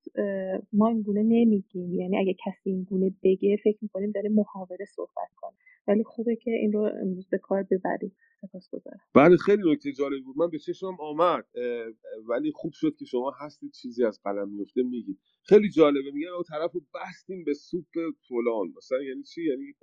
ما 0.73 0.87
این 0.87 1.01
گونه 1.01 1.23
نمیگیم. 1.23 1.93
یعنی 1.93 2.17
اگه 2.17 2.35
کسی 2.45 2.69
این 2.69 2.83
گونه 2.83 3.11
بگه 3.23 3.57
فکر 3.63 3.77
می‌کنیم 3.81 4.11
داره 4.11 4.29
محاوره 4.29 4.85
صحبت 4.85 5.29
کنه. 5.35 5.53
ولی 5.87 6.03
خوبه 6.03 6.35
که 6.35 6.51
این 6.51 6.73
رو 6.73 6.89
امروز 7.01 7.29
به 7.29 7.37
کار 7.37 7.63
ببریم. 7.63 8.15
بله 9.13 9.37
خیلی 9.37 9.71
نکته 9.71 9.91
جالبی 9.91 10.21
بود. 10.21 10.37
من 10.37 10.49
به 10.49 10.59
چشمم 10.59 10.97
آمد. 10.99 11.45
ولی 12.27 12.51
خوب 12.51 12.73
شد 12.73 12.95
که 12.95 13.05
شما 13.05 13.31
هستید 13.39 13.71
چیزی 13.71 14.05
از 14.05 14.19
قلم 14.23 14.49
میفته 14.49 14.83
میگید. 14.83 15.19
خیلی 15.43 15.69
جالبه. 15.69 16.11
میگن 16.11 16.27
او 16.27 16.43
طرف 16.43 16.71
رو 16.73 16.81
بستیم 16.93 17.43
به 17.43 17.53
سوپ 17.53 17.85
فلان. 18.29 18.73
مثلا 18.77 19.01
یعنی 19.03 19.23
چی؟ 19.23 19.43
یعنی 19.45 19.73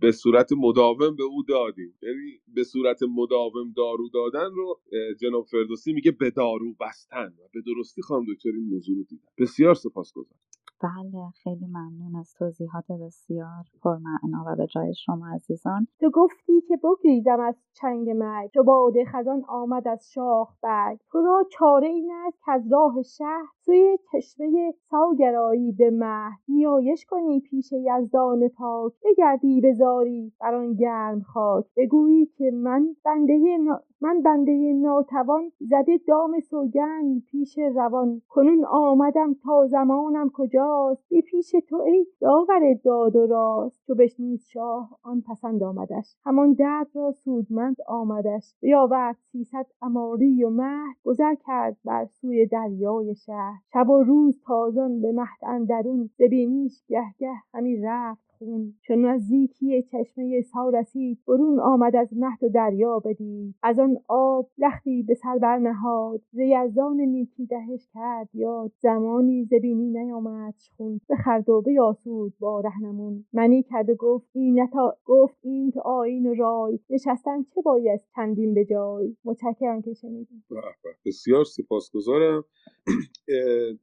به 0.00 0.12
صورت 0.12 0.50
مداوم 0.52 1.16
به 1.16 1.24
او 1.24 1.42
دادیم. 1.48 1.98
یعنی 2.02 2.40
به 2.54 2.64
صورت 2.64 3.00
مداوم 3.02 3.72
دارو 3.76 4.08
دادن 4.08 4.50
رو 4.54 4.80
جناب 5.20 5.46
فردوسی 5.46 5.92
میگه 5.92 6.10
به 6.10 6.30
دارو 6.30 6.74
بستن. 6.80 7.26
و 7.26 7.48
به 7.52 7.60
درستی 7.66 8.02
خانم 8.02 8.24
دکتر 8.34 8.48
این 8.48 8.68
موضوع 8.68 8.96
رو 8.96 9.02
دیدن 9.02 9.28
بسیار 9.38 9.74
سپاسگزارم. 9.74 10.40
بله 10.84 11.30
خیلی 11.42 11.66
ممنون 11.66 12.16
از 12.16 12.34
توضیحات 12.34 12.84
بسیار 12.92 13.64
پرمعنا 13.82 14.44
و 14.46 14.56
به 14.56 14.66
جای 14.66 14.94
شما 14.94 15.28
عزیزان. 15.34 15.86
تو 16.00 16.10
گفتی 16.10 16.60
که 16.60 16.76
بگریزم 16.76 17.40
از 17.40 17.54
چنگ 17.72 18.10
مرگ. 18.10 18.50
چو 18.54 18.62
باد 18.62 18.94
خزان 19.06 19.44
آمد 19.48 19.88
از 19.88 20.10
شاخ 20.12 20.54
برگ. 20.62 20.98
تو 21.10 21.22
را 21.22 21.44
چاره 21.50 21.88
این 21.88 22.12
است 22.26 22.38
که 22.44 22.52
از 22.52 22.72
راه 22.72 23.02
شهر 23.02 23.46
سوی 23.64 23.98
چشمه 24.12 24.74
ساگرایی 24.90 25.72
به 25.72 25.90
مهد 25.90 26.38
نیایش 26.48 27.06
کنی 27.06 27.40
پیش 27.40 27.72
یزدان 27.72 28.48
پاک. 28.48 28.92
بگردی 29.04 29.60
به 29.60 29.72
زاری 29.72 30.32
بر 30.40 30.54
آن 30.54 30.74
گرم 30.74 31.20
خاک. 31.20 31.64
بگویی 31.76 32.26
که 32.26 32.50
من 32.50 32.96
بنده 33.04 33.58
من 34.00 34.22
بنده 34.22 34.72
ناتوان 34.72 35.52
زده 35.60 36.00
دام 36.08 36.40
سوگند 36.40 37.22
پیش 37.30 37.58
روان. 37.58 38.22
کنون 38.28 38.64
آمدم 38.64 39.34
تا 39.34 39.66
زمانم 39.66 40.28
کجاست 40.74 41.08
بی 41.08 41.22
پیش 41.22 41.54
تو 41.68 41.76
ای 41.76 42.06
داور 42.20 42.74
داد 42.84 43.16
و 43.16 43.26
راست. 43.26 43.82
چو 43.86 43.94
بشنید 43.94 44.40
شاه 44.40 44.98
آن 45.02 45.20
پسند 45.20 45.62
آمدش. 45.62 46.16
همان 46.24 46.52
درد 46.52 46.86
را 46.94 47.12
سودمند 47.12 47.76
آمدش. 47.86 48.54
بیاورد 48.60 49.16
سیصد 49.32 49.66
اماری 49.82 50.44
و 50.44 50.50
مهد. 50.50 50.96
گذر 51.04 51.34
کرد 51.34 51.76
بر 51.84 52.04
سوی 52.04 52.46
دریای 52.46 53.14
شهر. 53.14 53.60
شب 53.72 53.90
و 53.90 54.02
روز 54.02 54.40
تازان 54.46 55.00
به 55.00 55.12
مهد 55.12 55.44
اندرون. 55.44 56.10
ز 56.18 56.22
بینیش 56.22 56.82
گه 56.88 57.04
گه 57.18 57.34
همی 57.54 57.76
رفت. 57.76 58.23
خون 58.38 58.74
چون 58.80 59.04
نزدیکی 59.04 59.82
چشمه 59.82 60.40
سا 60.40 60.70
رسید 60.70 61.18
برون 61.28 61.60
آمد 61.60 61.96
از 61.96 62.08
مهد 62.12 62.44
و 62.44 62.48
دریا 62.48 62.98
بدید. 62.98 63.54
از 63.62 63.78
آن 63.78 63.96
آب 64.08 64.50
لختی 64.58 65.02
به 65.02 65.14
سر 65.14 65.38
برنهاد 65.38 66.20
ز 66.32 66.38
یزدان 66.38 67.00
نیکی 67.00 67.46
دهش 67.46 67.88
کرد 67.94 68.28
یاد. 68.34 68.72
زمانی 68.78 69.44
ز 69.44 69.54
بینی 69.54 69.90
نیامدش 69.90 70.70
خون 70.76 71.00
بخورد 71.10 71.48
و 71.48 71.62
بیاسود 71.62 72.32
با 72.40 72.60
رهنمون. 72.60 73.24
منی 73.32 73.62
کرد 73.62 73.90
و 73.90 73.94
گفت 73.94 74.26
این 74.32 74.68
گفت 75.04 75.36
اینت 75.42 75.76
آیین 75.76 76.26
و 76.26 76.34
رای. 76.34 76.78
نشستن 76.90 77.42
چه 77.42 77.62
بایست 77.62 78.08
چندین 78.16 78.54
به 78.54 78.64
جای؟ 78.64 79.16
متشکرم 79.24 79.82
که 79.82 79.94
شنیدید. 79.94 80.44
به 80.50 80.56
به. 80.56 80.90
بسیار 81.06 81.44
سپاسگزارم. 81.44 82.44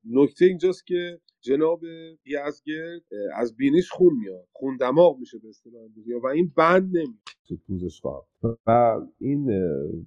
نکته 0.06 0.46
اینجاست 0.46 0.88
که 0.88 1.22
جناب 1.42 1.82
یزگرد 2.26 3.04
از 3.36 3.56
بینیش 3.56 3.90
خون 3.92 4.14
میاد. 4.14 4.48
خون 4.54 4.78
دماغ 4.78 5.20
میشه 5.20 5.40
به 5.40 5.50
اصطلاح 5.50 5.84
و 6.24 6.28
این 6.28 6.54
بند 6.58 6.98
نمیاد. 6.98 7.20
تو 7.52 7.58
پوزش 7.68 8.02
خواهم 8.02 8.24
و 8.68 9.02
این 9.20 9.52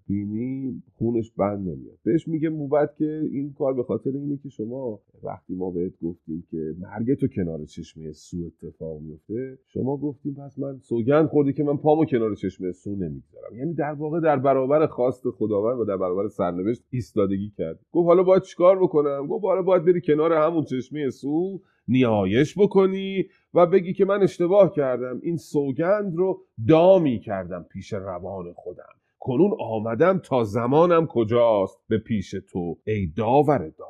بینی 0.06 0.82
خونش 0.98 1.32
بند 1.32 1.68
نمیاد. 1.68 1.98
بهش 2.04 2.28
میگه 2.28 2.48
موبت 2.48 2.96
که 2.96 3.28
این 3.32 3.52
کار 3.52 3.74
به 3.74 3.82
خاطر 3.82 4.10
اینه 4.10 4.36
که 4.36 4.48
شما 4.48 5.00
وقتی 5.22 5.54
ما 5.54 5.70
بهت 5.70 5.92
گفتیم 6.02 6.46
که 6.50 6.74
مرگ 6.80 7.14
تو 7.14 7.28
کنار 7.28 7.64
چشمه 7.64 8.12
سو 8.12 8.36
اتفاق 8.46 9.00
میفته 9.00 9.58
شما 9.66 9.96
گفتیم 9.96 10.34
پس 10.34 10.58
من 10.58 10.78
سوگند 10.78 11.26
خوردی 11.26 11.52
که 11.52 11.64
من 11.64 11.76
پامو 11.76 12.04
کنار 12.04 12.34
چشمه 12.34 12.72
سو 12.72 12.90
نمی‌گذارم. 12.90 13.56
یعنی 13.56 13.74
در 13.74 13.92
واقع 13.92 14.20
در 14.20 14.36
برابر 14.36 14.86
خواست 14.86 15.30
خداوند 15.30 15.80
و 15.80 15.84
در 15.84 15.96
برابر 15.96 16.28
سرنوشت 16.28 16.84
ایستادگی 16.90 17.50
کرد. 17.56 17.80
گفت 17.92 18.06
حالا 18.06 18.22
باید 18.22 18.42
چیکار 18.42 18.82
بکنم؟ 18.82 19.26
گفت 19.26 19.44
حالا 19.44 19.62
باید 19.62 19.84
بری 19.84 20.00
کنار 20.00 20.32
همون 20.32 20.64
چشمه 20.64 21.10
سو 21.10 21.60
نیایش 21.88 22.58
بکنی 22.58 23.24
و 23.54 23.66
بگی 23.66 23.92
که 23.92 24.04
من 24.04 24.22
اشتباه 24.22 24.72
کردم. 24.72 25.20
این 25.22 25.36
سوگند 25.36 26.16
رو 26.16 26.40
دامی 26.68 27.20
کردم 27.20 27.62
پیش 27.70 27.92
روان 27.92 28.52
خودم. 28.52 28.84
کنون 29.20 29.50
آمدم 29.60 30.18
تا 30.18 30.44
زمانم 30.44 31.06
کجاست 31.06 31.78
به 31.88 31.98
پیش 31.98 32.34
تو 32.52 32.78
ای 32.86 33.06
داور 33.16 33.58
داد 33.58 33.88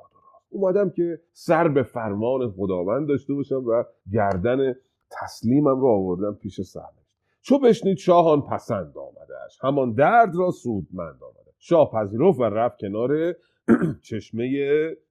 اومدم 0.50 0.90
که 0.90 1.20
سر 1.32 1.68
به 1.68 1.82
فرمان 1.82 2.50
خداوند 2.50 3.08
داشته 3.08 3.34
باشم 3.34 3.64
و 3.66 3.84
گردن 4.12 4.74
تسلیمم 5.10 5.80
رو 5.80 5.88
آوردم 5.88 6.34
پیش 6.34 6.60
سرنوشت. 6.60 7.16
چو 7.42 7.58
بشنید 7.58 7.98
شاهان 7.98 8.42
پسند 8.42 8.94
آمدهش 8.98 9.58
همان 9.62 9.92
درد 9.92 10.36
را 10.36 10.50
سودمند 10.50 11.22
آمده 11.24 11.52
شاه 11.58 11.90
پذیرفت 11.92 12.40
و 12.40 12.44
رفت 12.44 12.78
کنار 12.80 13.34
چشمه 14.08 14.48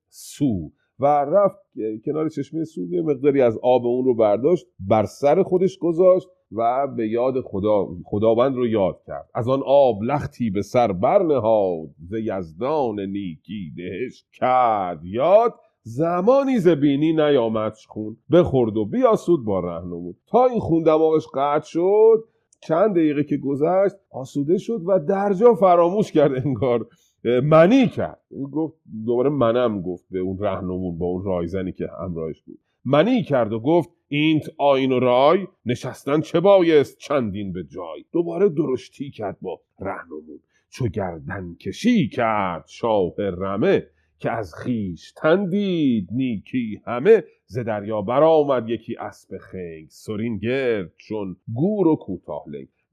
سو. 0.10 0.72
و 1.00 1.06
رفت 1.06 1.60
کنار 2.06 2.30
چشمه 2.30 2.64
سو 2.64 2.82
یه 2.86 3.02
مقداری 3.02 3.42
از 3.42 3.58
آب 3.64 3.86
اون 3.86 4.06
رو 4.06 4.16
برداشت 4.16 4.66
بر 4.80 5.06
سر 5.06 5.44
خودش 5.44 5.78
گذاشت 5.78 6.28
و 6.52 6.88
به 6.98 7.10
یاد 7.10 7.42
خدا 7.42 7.88
خداوند 8.06 8.56
رو 8.56 8.68
یاد 8.68 9.02
کرد. 9.08 9.30
از 9.34 9.48
آن 9.48 9.62
آب 9.66 10.04
لختی 10.04 10.50
به 10.50 10.62
سر 10.62 10.92
برنهاد 10.92 11.90
ز 12.00 12.14
یزدان 12.14 13.00
نیکی 13.00 13.74
دهش 13.78 14.26
کرد. 14.34 15.00
یاد 15.04 15.54
زمانی 15.82 16.60
ز 16.60 16.68
بینی 16.68 17.14
نیامدش 17.14 17.88
خون. 17.88 18.18
بخورد 18.32 18.78
و 18.78 18.86
بیاسود 18.86 19.46
با 19.46 19.60
رهنمون 19.60 20.16
تا 20.28 20.46
این 20.46 20.60
خون 20.60 20.84
دماغش 20.84 21.28
قطع 21.34 21.66
شد 21.66 22.24
چند 22.60 22.92
دقیقه 22.92 23.24
که 23.24 23.38
گذشت 23.38 23.96
آسوده 24.12 24.58
شد 24.58 24.82
و 24.86 25.00
درجا 25.00 25.54
فراموش 25.54 26.12
کرد 26.12 26.46
انگار. 26.46 26.88
منی 27.24 27.88
کرد. 27.88 28.22
گفت 28.52 28.78
دوباره 29.06 29.30
منم 29.30 29.82
گفت 29.82 30.06
به 30.12 30.20
اون 30.20 30.38
رهنمون 30.40 30.98
با 30.98 31.06
اون 31.06 31.24
رایزنی 31.24 31.72
که 31.72 31.88
همراهش 32.00 32.42
بود. 32.42 32.60
منی 32.86 33.24
کرد 33.24 33.54
و 33.54 33.60
گفت 33.60 33.90
اینت 34.08 34.44
آین 34.58 34.92
و 34.92 35.00
رای 35.00 35.48
نشستن 35.66 36.22
چه 36.22 36.40
بایست 36.40 36.98
چندین 36.98 37.54
به 37.54 37.64
جای؟ 37.64 38.06
دوباره 38.12 38.50
درشتی 38.50 39.12
کرد 39.12 39.38
با 39.42 39.62
رهنمون. 39.80 40.40
چو 40.70 40.88
گردن 40.88 41.56
کشی 41.56 42.10
کرد 42.10 42.66
شاه 42.68 43.14
رمه 43.18 43.88
که 44.20 44.32
از 44.32 44.56
خیش 44.56 45.12
تندید 45.12 46.10
نیکی 46.12 46.82
همه. 46.86 47.24
ز 47.46 47.60
دریا 47.60 48.02
برآمد 48.02 48.70
یکی 48.70 48.96
اسب 48.96 49.38
خنگ 49.38 49.86
سرین 49.90 50.38
گرد 50.38 50.92
چون 50.98 51.36
گور 51.54 51.88
و 51.88 51.96
کوتاه 51.96 52.46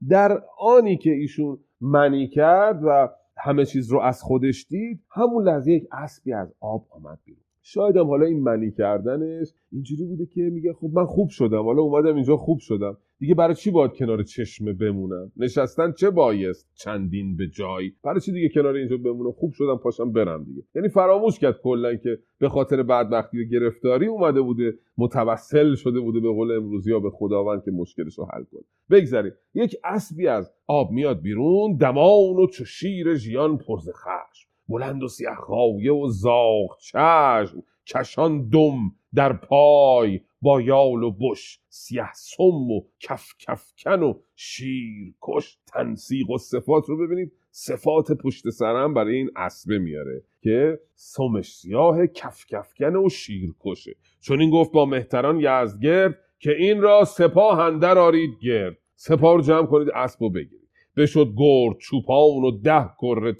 در 0.09 0.43
آنی 0.59 0.97
که 0.97 1.11
ایشون 1.11 1.57
منی 1.81 2.27
کرد 2.27 2.79
و 2.83 3.09
همه 3.43 3.65
چیز 3.65 3.91
رو 3.91 3.99
از 3.99 4.21
خودش 4.21 4.65
دید 4.69 5.03
همون 5.11 5.43
لحظه 5.43 5.71
یک 5.71 5.87
اسبی 5.91 6.33
از 6.33 6.53
آب 6.59 6.87
آمد 6.91 7.19
بیرون. 7.25 7.43
شاید 7.61 7.97
هم 7.97 8.07
حالا 8.07 8.25
این 8.25 8.39
منی 8.39 8.71
کردنش 8.71 9.47
اینجوری 9.71 10.05
بوده 10.05 10.25
که 10.25 10.41
میگه 10.41 10.73
خب 10.73 10.89
من 10.93 11.05
خوب 11.05 11.29
شدم 11.29 11.63
حالا 11.63 11.81
اومدم 11.81 12.15
اینجا 12.15 12.37
خوب 12.37 12.59
شدم. 12.59 12.97
دیگه 13.19 13.35
برای 13.35 13.55
چی 13.55 13.71
باید 13.71 13.93
کنار 13.93 14.23
چشمه 14.23 14.73
بمونم؟ 14.73 15.31
نشستن 15.37 15.91
چه 15.91 16.09
بایست 16.09 16.69
چندین 16.73 17.35
به 17.35 17.47
جای؟ 17.47 17.91
برای 18.03 18.19
چی 18.19 18.31
دیگه 18.31 18.49
کنار 18.49 18.75
اینجا 18.75 18.97
بمونم؟ 18.97 19.31
خوب 19.31 19.51
شدم 19.51 19.77
پاشم 19.77 20.11
برم 20.11 20.43
دیگه. 20.43 20.63
یعنی 20.75 20.89
فراموش 20.89 21.39
کرد 21.39 21.61
کلا 21.63 21.95
که 21.95 22.19
به 22.39 22.49
خاطر 22.49 22.83
بدبختی 22.83 23.43
و 23.43 23.47
گرفتاری 23.47 24.07
اومده 24.07 24.41
بوده 24.41 24.73
متوسل 24.97 25.75
شده 25.75 25.99
بوده 25.99 26.19
به 26.19 26.29
قول 26.29 26.51
امروزی 26.51 26.91
ها 26.91 26.99
به 26.99 27.09
خداوند 27.09 27.63
که 27.65 27.71
مشکلش 27.71 28.17
رو 28.17 28.25
حل 28.33 28.43
کنه. 28.43 28.63
بگذاریم 28.89 29.33
یک 29.53 29.75
اسبی 29.83 30.27
از 30.27 30.51
آب 30.67 30.91
میاد 30.91 31.21
بیرون 31.21 31.75
دمان 31.75 32.35
و 32.43 32.47
چو 32.47 32.65
شیر 32.65 33.15
ژیان 33.15 33.57
پرز 33.57 33.89
خشم. 33.89 34.50
بلند 34.71 35.03
و 35.03 35.07
سیه 35.07 35.35
خاویه 35.35 35.93
و 35.93 36.07
زاغ 36.07 36.77
چشم 36.79 37.63
کشان 37.87 38.49
دم 38.49 38.91
در 39.15 39.33
پای 39.33 40.21
با 40.41 40.61
یال 40.61 41.03
و 41.03 41.11
بش 41.11 41.59
سیه 41.69 42.13
سم 42.13 42.71
و 42.71 42.81
کف 42.99 43.27
کفکن 43.39 44.03
و 44.03 44.13
شیر 44.35 45.13
کش. 45.21 45.57
تنسیق 45.67 46.29
و 46.29 46.37
صفات 46.37 46.89
رو 46.89 46.97
ببینید 46.97 47.31
صفات 47.51 48.11
پشت 48.11 48.49
سرم 48.49 48.93
برای 48.93 49.15
این 49.15 49.29
اسبه 49.35 49.79
میاره 49.79 50.23
که 50.41 50.79
سمش 50.95 51.55
سیاه 51.55 52.07
کف 52.07 52.45
کفکن 52.45 52.95
و 52.95 53.09
شیر 53.09 53.53
کشه. 53.65 53.95
چون 54.21 54.41
این 54.41 54.49
گفت 54.49 54.71
با 54.71 54.85
مهتران 54.85 55.39
یزدگرد 55.39 56.17
که 56.39 56.51
این 56.51 56.81
را 56.81 57.05
سپاه 57.05 57.59
اندر 57.59 57.97
آرید 57.97 58.31
گرد. 58.43 58.77
سپاه 58.95 59.35
رو 59.35 59.41
جمع 59.41 59.65
کنید 59.65 59.89
اسب 59.95 60.23
رو 60.23 60.29
بگیرید. 60.29 60.69
بشد 60.97 61.33
گرد 61.37 61.77
چوپان 61.77 62.43
و 62.43 62.51
ده 62.51 62.89
کره 63.01 63.33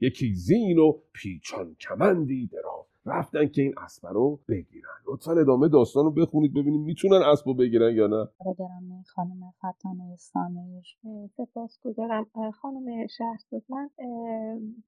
یکی 0.00 0.34
زین 0.34 0.78
و 0.78 0.92
پیچان 1.12 1.74
کمندی 1.80 2.46
دراز 2.46 2.84
رفتن 3.06 3.48
که 3.48 3.62
این 3.62 3.74
اسب 3.78 4.06
رو 4.06 4.40
بگیرن. 4.48 4.88
لطفا 5.06 5.32
ادامه 5.32 5.68
داستان 5.68 6.04
رو 6.04 6.10
بخونید 6.10 6.54
ببینیم 6.54 6.82
می‌تونن 6.82 7.22
اسب 7.22 7.48
رو 7.48 7.54
بگیرن 7.54 7.94
یا 7.94 8.06
نه. 8.06 8.28
گرامی 8.58 9.04
خانم 9.14 9.52
فتانه 9.58 10.16
سانش 10.16 10.98
سپاسگزارم. 11.36 12.26
خانم 12.60 13.06
شهرزاد 13.06 13.62
من 13.68 13.90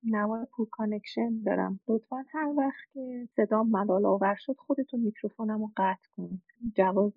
نوار 0.05 0.45
poor 0.45 0.67
connection 0.71 1.43
دارم. 1.43 1.81
لطفا 1.89 2.25
هر 2.33 2.55
وقت 2.57 2.93
که 2.93 3.29
صدام 3.37 3.71
ملال 3.71 4.07
آور 4.07 4.37
شد 4.39 4.57
خودتون 4.59 5.01
میکروفونم 5.01 5.59
رو 5.59 5.71
قطع 5.77 6.09
کنید. 6.17 6.43
جواز 6.77 7.13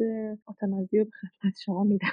آتنازی 0.46 1.00
رو 1.00 1.06
به 1.06 1.12
خدمت 1.12 1.54
شما 1.66 1.84
میدم. 1.84 2.08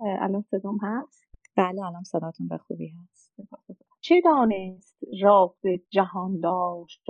الان 0.00 0.42
صدام 0.42 0.78
هست؟ 0.82 1.24
بله 1.56 1.86
الان 1.86 2.02
صداتون 2.02 2.48
به 2.48 2.58
خوبی 2.58 2.88
هست. 2.88 3.32
چه 4.02 4.22
دانست 4.22 4.98
راز 5.22 5.60
جهان 5.90 6.40
داشت 6.40 7.02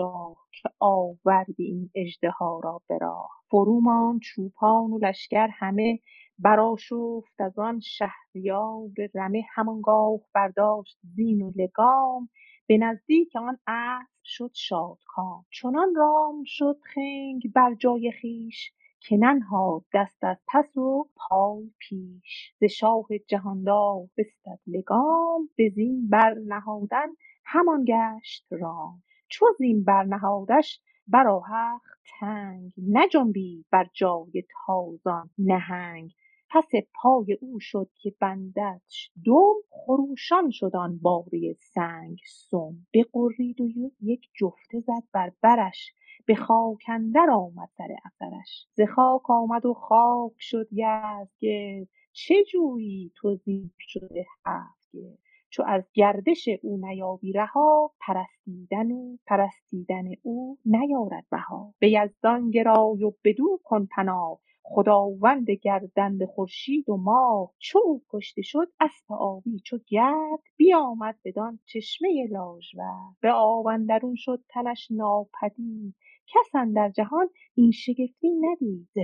که 0.53 0.71
آوردی 0.81 1.65
این 1.65 1.91
اژدها 1.97 2.61
را 2.65 2.83
به 2.89 2.99
راه؟ 2.99 3.31
فرو 3.51 3.81
ماند 3.83 4.21
چوپان 4.23 4.93
و 4.93 4.99
لشکر 5.03 5.49
همه 5.53 6.01
برآشفت 6.41 7.43
از 7.43 7.61
آن 7.61 7.81
شهریار 7.81 8.91
رمه 9.15 9.45
همانگاه 9.55 10.21
برداشت 10.35 10.99
زین 11.17 11.43
و 11.43 11.53
لگام. 11.57 12.31
به 12.69 12.79
نزدیک 12.79 13.37
آن 13.37 13.59
اسب 13.69 14.21
شد 14.25 14.53
شادکام 14.55 15.47
چنان 15.51 15.95
رام 15.97 16.45
شد 16.47 16.79
خنگ 16.95 17.53
بر 17.55 17.75
جای 17.75 18.13
خویش. 18.23 18.73
که 19.09 19.17
ننهاد 19.17 19.85
دست 19.95 20.25
از 20.25 20.37
پس 20.49 20.77
و 20.77 21.09
پای 21.17 21.71
پیش. 21.79 22.55
ز 22.61 22.65
شاه 22.65 23.07
جهاندار 23.29 24.09
بستد 24.19 24.61
لگام 24.67 25.51
به 25.57 25.69
زین 25.69 26.09
برنهادن 26.09 27.09
همان 27.45 27.85
گشت 27.89 28.47
رام. 28.51 29.03
چو 29.29 29.47
زین 29.59 29.85
برنهادش 29.85 30.81
برآهخت 31.09 32.01
تنگ. 32.21 32.73
نجنبید 32.93 33.67
بر 33.73 33.87
جای 33.95 34.45
تازان 34.67 35.31
نهنگ. 35.39 36.11
پس 36.51 36.69
پای 36.95 37.39
او 37.41 37.61
شد 37.61 37.91
که 38.03 38.15
بنددش 38.21 39.11
دم 39.27 39.55
خروشان 39.71 40.51
شد 40.51 40.77
آن 40.77 40.99
باره 40.99 41.57
سنگ. 41.75 42.19
سم 42.27 42.87
بغرید 42.95 43.61
و 43.61 43.69
یک 44.01 44.29
جفته 44.41 44.81
زد 44.81 45.03
بر 45.13 45.33
برش. 45.43 45.95
به 46.27 46.35
خاک 46.35 46.85
اندر 46.89 47.31
آمد 47.31 47.69
سر 47.79 47.89
اثرش. 48.05 48.67
ز 48.73 48.81
خاک 48.81 49.31
آمد 49.31 49.67
و 49.67 49.75
خاک 49.75 50.33
شد 50.39 50.69
یزدگرد 50.73 51.89
چه 52.13 52.45
جویی 52.53 53.13
تو 53.17 53.37
زین 53.37 53.71
شده 53.79 54.27
هفت 54.47 54.89
گرد؟ 54.93 55.19
چو 55.51 55.63
از 55.67 55.85
گردش 55.95 56.49
او 56.63 56.77
نیابی 56.87 57.33
رها 57.33 57.91
پرستیدن 58.01 58.93
او 58.93 59.19
پرستیدن 59.27 60.05
او 60.23 60.59
نیارد 60.67 61.27
بها. 61.33 61.75
به 61.79 61.91
یزدان 61.91 62.51
گرای 62.51 63.05
و 63.05 63.13
بدو 63.25 63.61
کن 63.65 63.87
پناه. 63.87 64.39
خداوند 64.63 65.51
گردنده 65.51 66.27
خورشید 66.27 66.89
و 66.91 66.97
ماه. 66.97 67.53
چو 67.59 67.79
او 67.85 68.03
کشته 68.11 68.43
شد 68.43 68.69
اسپ 68.81 69.13
آبی 69.13 69.61
چو 69.65 69.79
گرد. 69.87 70.41
بیامد 70.57 71.19
بدان 71.25 71.59
چشمه 71.67 72.27
لاژورد 72.31 73.17
به 73.21 73.31
آب 73.33 73.67
اندرون 73.67 74.15
شد 74.17 74.45
تنش 74.49 74.89
ناپدید. 74.91 75.95
کس 76.27 76.55
اندر 76.55 76.91
جهان 76.91 77.29
این 77.55 77.71
شگفتی 77.71 78.31
ندید. 78.41 78.89
ز 78.95 78.99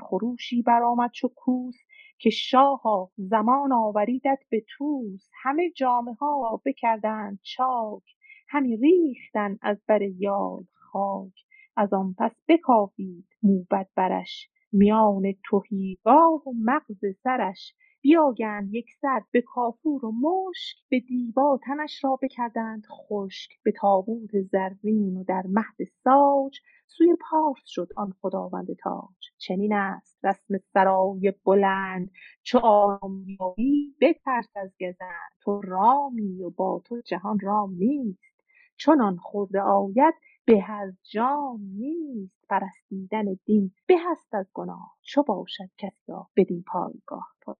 خروشی 0.00 0.62
برآمد 0.62 1.10
چو 1.10 1.28
کوس 1.36 1.76
که 2.18 2.30
شاها 2.30 3.10
زمان 3.16 3.72
آوریدت 3.72 4.38
به 4.50 4.64
طوس. 4.68 5.28
همه 5.42 5.70
جامه 5.70 6.14
ها 6.14 6.62
بکردند 6.64 7.38
چاک 7.42 8.02
همی 8.48 8.76
ریختند 8.76 9.58
از 9.62 9.82
بر 9.88 10.02
یال 10.02 10.64
خاک. 10.72 11.32
از 11.76 11.92
آن 11.92 12.14
پس 12.18 12.32
بکافید 12.48 13.26
موبد 13.42 13.88
برش 13.96 14.50
میان 14.72 15.22
تهیگاه 15.50 16.42
و 16.48 16.52
مغز 16.64 17.04
سرش. 17.22 17.74
بیاگند 18.04 18.74
یکسر 18.74 19.22
به 19.30 19.40
کافور 19.42 20.04
و 20.04 20.12
مشک 20.12 20.76
به 20.88 21.00
دیبا 21.00 21.60
تنش 21.64 22.04
را 22.04 22.18
بکردند 22.22 22.86
خشک 22.86 23.50
به 23.62 23.72
تابوت 23.72 24.40
زرین 24.40 25.16
و 25.16 25.24
در 25.24 25.42
مهد 25.48 25.88
ساج 26.04 26.60
سوی 26.86 27.16
پارس 27.30 27.62
شد 27.66 27.88
آن 27.96 28.12
خداوند 28.20 28.66
تاج. 28.82 29.30
چنین 29.38 29.72
است 29.72 30.24
رسم 30.24 30.58
سرای 30.58 31.34
بلند 31.44 32.10
چو 32.42 32.58
آرام 32.58 33.24
یابی 33.40 33.96
بترس 34.00 34.56
از 34.56 34.74
گزند. 34.80 35.32
تو 35.40 35.60
رامی 35.60 36.42
و 36.42 36.50
با 36.50 36.82
تو 36.84 37.00
جهان 37.00 37.38
رام 37.42 37.74
نیست. 37.74 38.34
چنان 38.76 39.16
خورده 39.16 39.60
آید 39.60 40.14
به 40.46 40.70
از 40.70 40.94
جام 41.12 41.60
نیست 41.60 42.44
پرستیدن 42.48 43.24
دین 43.44 43.70
به 43.86 43.96
است 44.12 44.34
از 44.34 44.46
گناه. 44.54 44.96
چو 45.02 45.22
باشد 45.22 45.70
کسی 45.78 46.02
را 46.08 46.28
بدین 46.36 46.64
پایگاه؟ 46.66 47.34
به 47.46 47.54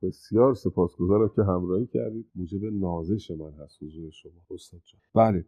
به 0.00 0.08
بسیار 0.08 0.54
سپاسگزارم 0.54 1.28
که 1.36 1.42
همراهی 1.42 1.86
کردید. 1.86 2.26
موجب 2.34 2.64
نازش 2.64 3.30
من 3.30 3.52
هست 3.52 3.82
حضور 3.82 4.10
شما. 4.10 4.32
استاد 4.50 4.80
جان. 4.84 5.00
بله. 5.14 5.44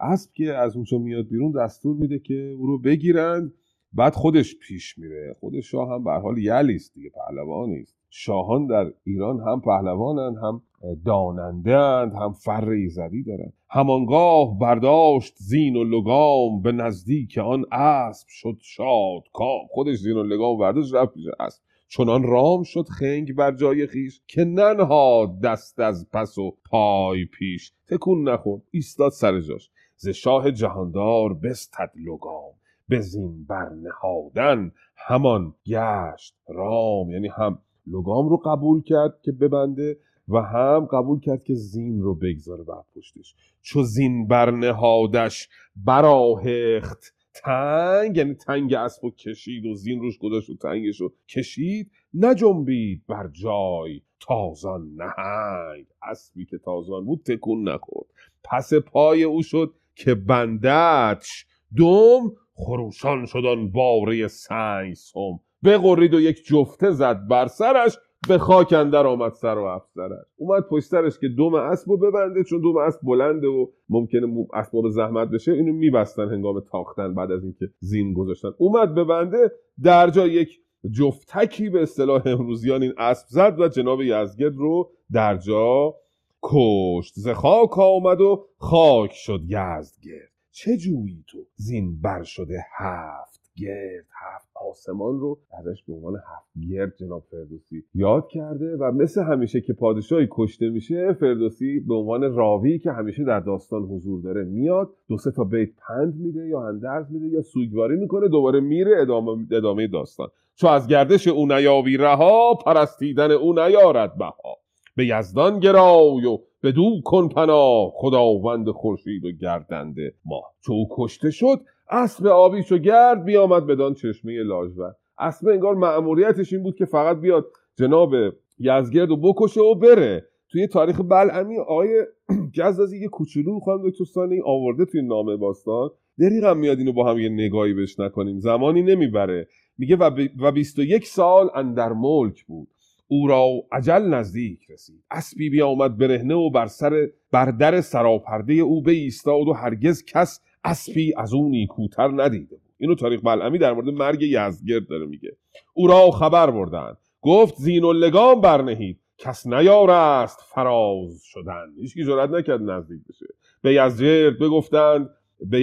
اسب 0.00 0.32
که 0.32 0.54
از 0.54 0.76
اونجا 0.76 0.98
میاد 0.98 1.28
بیرون 1.28 1.52
دستور 1.52 1.96
میده 1.96 2.18
که 2.18 2.34
او 2.58 2.66
رو 2.66 2.78
بگیرند. 2.78 3.54
بعد 3.94 4.14
خودش 4.14 4.56
پیش 4.56 4.98
میره. 4.98 5.36
خود 5.40 5.60
شاه 5.60 5.90
هم 5.90 6.04
به 6.04 6.12
حال 6.12 6.38
یلی 6.38 6.74
است 6.74 6.94
دیگه 6.94 7.10
پهلوانی 7.10 7.80
است 7.80 7.96
شاهان 8.10 8.66
در 8.66 8.92
ایران 9.04 9.40
هم 9.40 9.60
پهلوانند 9.60 10.36
هم 10.36 10.62
داننده 11.04 11.76
اند 11.76 12.12
هم 12.14 12.32
فر 12.32 12.68
ایزدی 12.68 13.22
دارند 13.22 13.52
همانگاه 13.70 14.58
برداشت 14.58 15.34
زین 15.36 15.76
و 15.76 15.84
لگام 15.84 16.62
به 16.62 16.72
نزدیک 16.72 17.38
آن 17.38 17.64
اسب 17.72 18.26
شد 18.28 18.56
شاد 18.62 19.22
کام 19.32 19.66
خودش 19.70 19.96
زین 19.96 20.16
و 20.16 20.22
لگام 20.22 20.58
برداشت 20.58 20.94
رفت 20.94 21.14
پیش 21.14 21.24
اسب. 21.40 21.62
چنان 21.88 22.22
رام 22.22 22.62
شد 22.62 22.88
خنگ 22.88 23.34
بر 23.34 23.52
جای 23.52 23.86
خیش 23.86 24.20
که 24.26 24.44
ننهاد 24.44 25.40
دست 25.40 25.80
از 25.80 26.10
پس 26.12 26.38
و 26.38 26.56
پای 26.70 27.24
پیش. 27.24 27.72
تکون 27.88 28.28
نخورد 28.28 28.62
ایستاد 28.70 29.12
سر 29.12 29.40
جاش. 29.40 29.70
ز 29.96 30.08
شاه 30.08 30.52
جهاندار 30.52 31.34
بستد 31.34 31.90
لگام. 31.96 32.52
به 32.88 33.00
زین 33.00 33.44
برنهادن 33.44 34.72
همان 34.96 35.54
گشت 35.66 36.36
رام. 36.48 37.10
یعنی 37.10 37.28
هم 37.28 37.58
لگام 37.86 38.28
رو 38.28 38.36
قبول 38.36 38.82
کرد 38.82 39.20
که 39.22 39.32
ببنده 39.32 39.98
و 40.28 40.42
هم 40.42 40.88
قبول 40.92 41.20
کرد 41.20 41.44
که 41.44 41.54
زین 41.54 42.00
رو 42.00 42.14
بگذاره 42.14 42.64
بر 42.64 42.82
پشتش. 42.96 43.34
چو 43.62 43.82
زین 43.82 44.26
برنهادش 44.26 45.48
براهخت 45.76 47.14
تنگ 47.34 48.16
یعنی 48.16 48.34
تنگ 48.34 48.74
اسب 48.74 49.04
و 49.04 49.10
کشید 49.10 49.66
و 49.66 49.74
زین 49.74 50.00
روش 50.00 50.18
گذاشت 50.18 50.50
و 50.50 50.56
تنگش 50.56 51.00
رو 51.00 51.12
کشید 51.28 51.90
نجنبید 52.14 53.02
بر 53.08 53.28
جای 53.28 54.00
تازان 54.20 54.88
نهنگ. 54.96 55.86
اسبی 56.02 56.44
که 56.44 56.58
تازان 56.58 57.04
بود 57.04 57.22
تکون 57.22 57.68
نخورد. 57.68 58.06
پس 58.44 58.74
پای 58.74 59.22
او 59.22 59.42
شد 59.42 59.74
که 59.94 60.14
بندتش 60.14 61.46
دوم 61.76 62.32
خروشان 62.54 63.26
شد 63.26 63.44
آن 63.46 63.70
باره 63.70 64.28
سنگ 64.28 64.94
سم. 64.94 65.40
بغرید 65.64 66.14
و 66.14 66.20
یک 66.20 66.44
جفته 66.44 66.90
زد 66.90 67.28
بر 67.28 67.46
سرش 67.46 67.98
به 68.28 68.38
خاک 68.38 68.72
اندر 68.72 69.06
آمد 69.06 69.32
سر 69.32 69.58
و 69.58 69.64
افسرش. 69.64 70.26
اومد 70.36 70.62
پشت 70.70 70.84
سرش 70.84 71.18
که 71.18 71.28
دوم 71.28 71.54
اسب 71.54 71.90
رو 71.90 71.96
ببنده 71.96 72.44
چون 72.44 72.60
دوم 72.60 72.76
اسب 72.76 73.00
بلنده 73.02 73.46
و 73.46 73.66
ممکنه 73.88 74.46
اسباب 74.54 74.88
زحمت 74.88 75.28
بشه. 75.28 75.52
اینو 75.52 75.72
میبستن 75.72 76.28
هنگام 76.28 76.60
تاختن 76.60 77.14
بعد 77.14 77.30
از 77.30 77.44
اینکه 77.44 77.68
زین 77.78 78.14
گذاشتن. 78.14 78.50
اومد 78.58 78.94
ببنده 78.94 79.52
در 79.82 80.10
جا 80.10 80.26
یک 80.26 80.60
جفتکی 80.90 81.70
به 81.70 81.82
اصطلاح 81.82 82.22
امروزیان 82.26 82.82
این 82.82 82.92
اسب 82.98 83.26
زد 83.28 83.60
و 83.60 83.68
جناب 83.68 84.02
یزگرد 84.02 84.56
رو 84.56 84.90
در 85.12 85.36
جا 85.36 85.94
کشت. 86.42 87.14
ز 87.16 87.28
خاک 87.28 87.78
آمد 87.78 88.20
و 88.20 88.46
خاک 88.58 89.12
شد 89.12 89.40
یزدگرد. 89.48 90.31
چه 90.52 90.76
جویی 90.76 91.24
تو؟ 91.26 91.38
زین 91.54 92.00
بر 92.00 92.22
شده 92.22 92.64
هفت 92.78 93.52
گرد 93.56 94.06
هفت 94.24 94.48
آسمان 94.70 95.20
رو 95.20 95.38
ازش 95.58 95.82
به 95.82 95.94
عنوان 95.94 96.14
هفت 96.14 96.70
گرد 96.70 96.96
جناب 96.96 97.24
فردوسی 97.30 97.84
یاد 97.94 98.28
کرده 98.28 98.76
و 98.76 98.92
مثل 98.92 99.22
همیشه 99.22 99.60
که 99.60 99.72
پادشاهی 99.72 100.28
کشته 100.30 100.68
میشه 100.70 101.12
فردوسی 101.12 101.80
به 101.80 101.94
عنوان 101.94 102.34
راوی 102.34 102.78
که 102.78 102.92
همیشه 102.92 103.24
در 103.24 103.40
داستان 103.40 103.82
حضور 103.82 104.22
داره 104.22 104.44
میاد 104.44 104.90
دو 105.08 105.18
سه 105.18 105.30
تا 105.30 105.44
بیت 105.44 105.70
پند 105.88 106.14
میده 106.14 106.46
یا 106.46 106.68
اندرز 106.68 107.12
میده 107.12 107.26
یا 107.26 107.42
سوگواری 107.42 107.96
می‌کنه 107.96 108.28
دوباره 108.28 108.60
میره 108.60 109.00
ادامه, 109.00 109.46
ادامه 109.50 109.88
داستان. 109.88 110.28
چو 110.54 110.66
از 110.66 110.86
گردش 110.86 111.28
او 111.28 111.46
نیابی 111.46 111.96
رها 111.96 112.54
پرستیدن 112.54 113.30
او 113.30 113.52
نیارد 113.52 114.18
بها. 114.18 114.61
به 114.96 115.06
یزدان 115.06 115.60
گرای 115.60 116.26
و 116.26 116.38
بدو 116.62 117.00
کن 117.04 117.28
پناه 117.28 117.92
خداوند 117.94 118.70
خورشید 118.70 119.24
و 119.24 119.32
گردنده 119.32 120.14
ما. 120.24 120.42
چو 120.60 120.74
کشته 120.90 121.30
شد 121.30 121.60
اسب 121.90 122.26
آبیش 122.26 122.72
و 122.72 122.78
گرد 122.78 123.24
بیامد 123.24 123.66
بدان 123.66 123.94
چشمه 123.94 124.42
لاجورد 124.42 124.96
اسب 125.18 125.48
انگار 125.48 125.74
مأموریتش 125.74 126.52
این 126.52 126.62
بود 126.62 126.76
که 126.76 126.84
فقط 126.84 127.20
بیاد 127.20 127.46
جناب 127.78 128.14
یزگرد 128.58 129.10
و 129.10 129.16
بکشه 129.16 129.60
و 129.60 129.74
بره. 129.74 130.28
توی 130.48 130.66
تاریخ 130.66 131.00
بلعمی 131.00 131.58
آقای 131.58 132.06
جزازی 132.58 133.00
یه 133.00 133.08
کوچولو 133.08 133.60
خانم 133.60 133.90
دکتر 133.90 134.28
آورده 134.44 134.84
توی 134.84 135.02
نامه 135.02 135.36
باستان 135.36 135.90
دریغم 136.18 136.58
میاد 136.58 136.78
اینو 136.78 136.92
با 136.92 137.10
هم 137.10 137.18
یه 137.18 137.28
نگاهی 137.28 137.72
بهش 137.72 138.00
نکنیم. 138.00 138.38
زمانی 138.38 138.82
نمی‌بره. 138.82 139.48
میگه 139.78 139.96
و 140.40 140.52
21 140.52 141.06
سال 141.06 141.50
اندر 141.54 141.92
ملک 141.92 142.44
بود. 142.44 142.68
او 143.06 143.26
را 143.26 143.48
عجل 143.72 144.02
نزدیک 144.02 144.70
رسید. 144.70 145.04
اسبی 145.10 145.50
بیامد 145.50 145.98
برهنه 145.98 146.34
و 146.34 146.50
بر 146.50 146.66
سر 146.66 147.08
بر 147.32 147.50
در 147.50 147.80
سراپرده 147.80 148.54
او 148.54 148.88
ایستاد 148.88 149.48
و 149.48 149.52
هرگز 149.52 150.04
کس 150.04 150.40
اسبی 150.64 151.14
از 151.16 151.34
اون 151.34 151.50
نیکوتر 151.50 152.08
ندیده 152.08 152.56
بود. 152.56 152.72
اینو 152.78 152.94
تاریخ 152.94 153.20
بلعمی 153.20 153.58
در 153.58 153.72
مورد 153.72 153.88
مرگ 153.88 154.22
یزدگرد 154.22 154.88
داره 154.88 155.06
میگه. 155.06 155.36
او 155.74 155.86
را 155.86 156.10
خبر 156.10 156.50
بردن 156.50 156.96
گفت 157.20 157.54
زین 157.56 157.84
و 157.84 157.92
لگام 157.92 158.40
برنهید. 158.40 158.98
کس 159.18 159.46
نیارست 159.46 160.38
فراز 160.54 161.22
شدن 161.24 161.66
هیچکی 161.80 162.04
جرأت 162.04 162.30
نکرد 162.30 162.62
نزدیک 162.62 163.00
بشه. 163.08 163.26
به 163.62 163.74
یزدگرد 163.74 164.38
بگفتند 164.38 165.10
به 165.50 165.60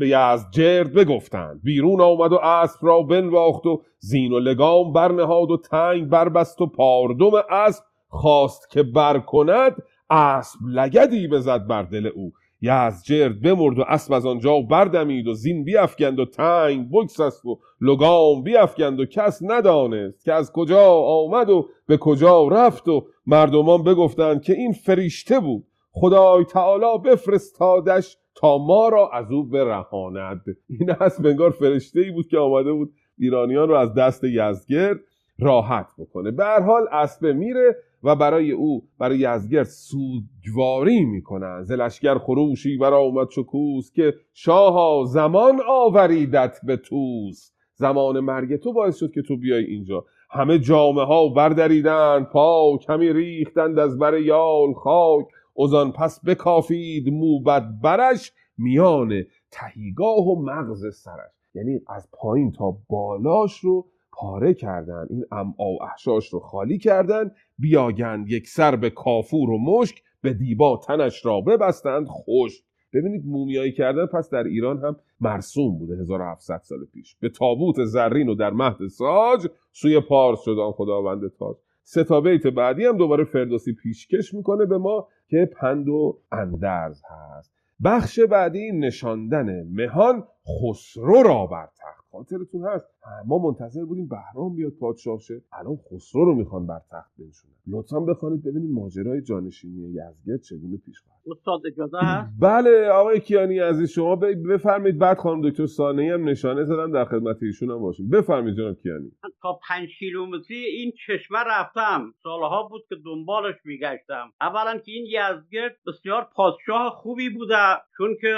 یزدجرد 0.00 0.92
بگفتند. 0.92 1.60
بیرون 1.62 2.00
آمد 2.00 2.32
و 2.32 2.36
اسب 2.36 2.78
را 2.82 3.02
بنواخت 3.02 3.66
و 3.66 3.82
زین 3.98 4.32
و 4.32 4.38
لگام 4.38 4.92
برنهاد 4.92 5.50
و 5.50 5.56
تنگ 5.56 6.08
بربست 6.08 6.60
و 6.60 6.66
پاردم 6.66 7.30
اسب 7.50 7.84
خواست 8.08 8.70
که 8.70 8.82
بر 8.82 9.18
کند 9.18 9.82
اسب 10.10 10.58
لگدی 10.66 11.28
بزد 11.28 11.66
بر 11.66 11.82
دل 11.82 12.06
او. 12.06 12.32
یزدجرد 12.60 13.40
بمرد 13.42 13.78
و 13.78 13.84
اسب 13.88 14.12
از 14.12 14.26
آنجا 14.26 14.60
بردمید 14.60 15.26
و 15.26 15.34
زین 15.34 15.64
بیافکند 15.64 16.18
و 16.18 16.24
تنگ 16.24 16.90
بگسست 16.90 17.46
و 17.46 17.58
لگام 17.80 18.42
بیافکند 18.42 19.00
و 19.00 19.06
کس 19.06 19.42
ندانست 19.42 20.24
که 20.24 20.32
از 20.32 20.52
کجا 20.52 20.90
آمد 20.92 21.50
و 21.50 21.68
به 21.86 21.96
کجا 21.96 22.48
رفت 22.48 22.88
و 22.88 23.06
مردمان 23.26 23.82
بگفتند 23.82 24.42
که 24.42 24.52
این 24.52 24.72
فریشته 24.72 25.40
بود. 25.40 25.64
خدای 25.92 26.44
تعالی 26.44 26.98
بفرستادش 27.04 28.16
تا 28.38 28.58
ما 28.58 28.88
را 28.88 29.10
از 29.12 29.32
او 29.32 29.44
برهاند. 29.44 30.40
این 30.68 30.90
اسب 30.90 31.26
انگار 31.26 31.50
فرشته 31.50 32.00
ای 32.00 32.10
بود 32.10 32.28
که 32.28 32.38
آمده 32.38 32.72
بود 32.72 32.92
ایرانیان 33.18 33.68
رو 33.68 33.74
از 33.74 33.94
دست 33.94 34.24
یزگرد 34.24 35.00
راحت 35.38 35.86
بکنه. 35.98 36.30
به 36.30 36.44
هر 36.44 36.60
حال 36.60 36.82
اسب 36.92 37.26
میره 37.26 37.76
و 38.02 38.16
برای 38.16 38.50
او 38.50 38.82
برای 38.98 39.18
یزگرد 39.18 39.66
سوگواری 39.66 41.04
می‌کنن. 41.04 41.62
زلشگر 41.62 42.18
خروشی 42.18 42.76
برا 42.76 42.98
اومد 42.98 43.28
چکوس 43.28 43.92
که 43.92 44.14
شاها 44.32 45.04
زمان 45.06 45.60
آوریدت 45.68 46.58
به 46.66 46.76
توس 46.76 47.52
زمان 47.74 48.20
مرگ 48.20 48.56
تو 48.56 48.72
باعث 48.72 48.96
شد 48.96 49.12
که 49.12 49.22
تو 49.22 49.36
بیای 49.36 49.64
اینجا. 49.64 50.04
همه 50.30 50.58
جامعه 50.58 51.04
ها 51.04 51.28
بردریدن 51.28 52.24
پاک 52.24 52.80
کمی 52.80 53.12
ریختند 53.12 53.78
از 53.78 53.98
بر 53.98 54.18
یال 54.18 54.72
خاک. 54.72 55.26
ازان 55.64 55.92
پس 55.92 56.20
بکافید 56.24 57.08
موبد 57.08 57.68
برش 57.82 58.32
میان 58.58 59.22
تهیگاه 59.50 60.28
و 60.28 60.42
مغز 60.42 60.96
سرش. 60.96 61.30
یعنی 61.54 61.80
از 61.88 62.08
پایین 62.12 62.52
تا 62.52 62.78
بالاش 62.88 63.58
رو 63.58 63.86
پاره 64.12 64.54
کردن. 64.54 65.06
این 65.10 65.24
امعا 65.32 65.72
و 65.72 65.82
احشاش 65.82 66.28
رو 66.28 66.40
خالی 66.40 66.78
کردن. 66.78 67.30
بیاگند 67.58 68.30
یک 68.30 68.48
سر 68.48 68.76
به 68.76 68.90
کافور 68.90 69.50
و 69.50 69.58
مشک 69.58 70.02
به 70.20 70.34
دیبا 70.34 70.80
تنش 70.86 71.26
را 71.26 71.40
ببستند 71.40 72.06
خوش 72.06 72.62
ببینید 72.92 73.26
مومیایی 73.26 73.72
کردن 73.72 74.06
پس 74.06 74.30
در 74.30 74.44
ایران 74.44 74.78
هم 74.84 74.96
مرسوم 75.20 75.78
بوده 75.78 76.00
1700 76.00 76.60
سال 76.62 76.84
پیش. 76.84 77.16
به 77.20 77.28
تابوت 77.28 77.84
زرین 77.84 78.28
و 78.28 78.34
در 78.34 78.50
مهد 78.50 78.86
ساج 78.86 79.46
سوی 79.72 80.00
پارس 80.00 80.38
شدان 80.44 80.72
خداوند 80.72 81.28
تاج. 81.38 81.56
ستا 81.82 82.20
بیت 82.20 82.46
بعدی 82.46 82.84
هم 82.84 82.96
دوباره 82.96 83.24
فردوسی 83.24 83.72
پیشکش 83.72 84.34
می‌کنه 84.34 84.66
به 84.66 84.78
ما 84.78 85.08
که 85.28 85.50
پند 85.60 85.88
و 85.88 86.20
اندرز 86.32 87.02
هست. 87.10 87.54
بخش 87.84 88.20
بعدی 88.20 88.72
نشاندن 88.72 89.68
مهان 89.72 90.24
خسرو 90.46 91.22
را 91.22 91.46
بر 91.46 91.66
تخت. 91.66 92.08
خاطرتون 92.10 92.64
هست. 92.66 92.86
ما 93.26 93.38
منتظر 93.38 93.84
بودیم 93.84 94.08
بهرام 94.08 94.56
بیاد 94.56 94.72
پادشاه 94.80 95.18
شه. 95.18 95.42
الان 95.52 95.76
خسرو 95.76 96.24
رو 96.24 96.34
می‌خوان 96.34 96.66
بر 96.66 96.80
تخت 96.90 97.10
بنشونن. 97.18 97.54
لطفا 97.66 98.00
بخوانید 98.00 98.44
ببینید 98.44 98.70
ماجرای 98.70 99.22
جانشینی 99.22 99.88
یزدگرد 99.88 100.40
چگونه 100.42 100.76
پیش 100.76 101.00
خواهد 101.00 101.18
استاد 101.30 101.60
اجازه 101.66 101.98
هست؟ 102.02 102.32
بله 102.40 102.88
آقای 102.88 103.20
کیانی 103.20 103.58
عزیز 103.58 103.90
شما 103.90 104.16
بفرمایید. 104.50 104.98
بعد 104.98 105.16
خانم 105.16 105.48
دکتر 105.50 105.66
سانه 105.66 106.12
هم 106.14 106.28
نشانه 106.28 106.64
زدن 106.64 106.90
در 106.90 107.04
خدمت 107.04 107.42
ایشون 107.42 107.70
هم 107.70 107.78
باشیم. 107.78 108.08
بفرمایید 108.08 108.56
جناب 108.56 108.74
کیانی. 108.74 109.10
تا 109.42 109.58
پنج 109.68 109.88
کیلومتری 109.98 110.56
این 110.56 110.92
چشمه 111.06 111.38
رفتم. 111.46 112.12
سالها 112.22 112.68
بود 112.70 112.82
که 112.88 112.96
دنبالش 113.04 113.54
میگشتم. 113.64 114.26
اولا 114.40 114.78
که 114.78 114.92
این 114.92 115.06
یزدگرد 115.06 115.76
بسیار 115.86 116.28
پادشاه 116.34 116.90
خوبی 116.90 117.30
بوده 117.30 117.56
چون 117.96 118.16
که 118.20 118.34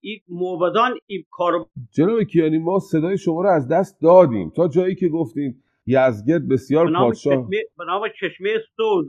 این 0.00 0.20
موبدان 0.28 0.90
این 1.06 1.24
کار 1.30 1.52
جناب 1.90 2.22
کیانی 2.22 2.58
ما 2.58 2.78
صدای 2.78 3.18
شما 3.18 3.42
رو 3.42 3.48
از 3.48 3.68
دست 3.78 4.00
دادیم. 4.00 4.50
تا 4.50 4.68
جایی 4.68 4.94
که 4.94 5.08
گفتیم 5.08 5.64
یزگرد 5.88 6.48
بسیار 6.48 6.92
پادشاه. 6.92 7.48
به 7.50 7.84
نام 7.86 8.02
چشمه 8.20 8.50
سوز 8.76 9.06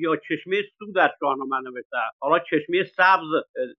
یا 0.00 0.16
چشمه 0.16 0.56
سو 0.78 0.92
در 0.92 1.10
شاهنامه 1.20 1.56
نوشته 1.64 1.96
حالا 2.20 2.38
چشمه 2.38 2.84
سبز 2.84 3.30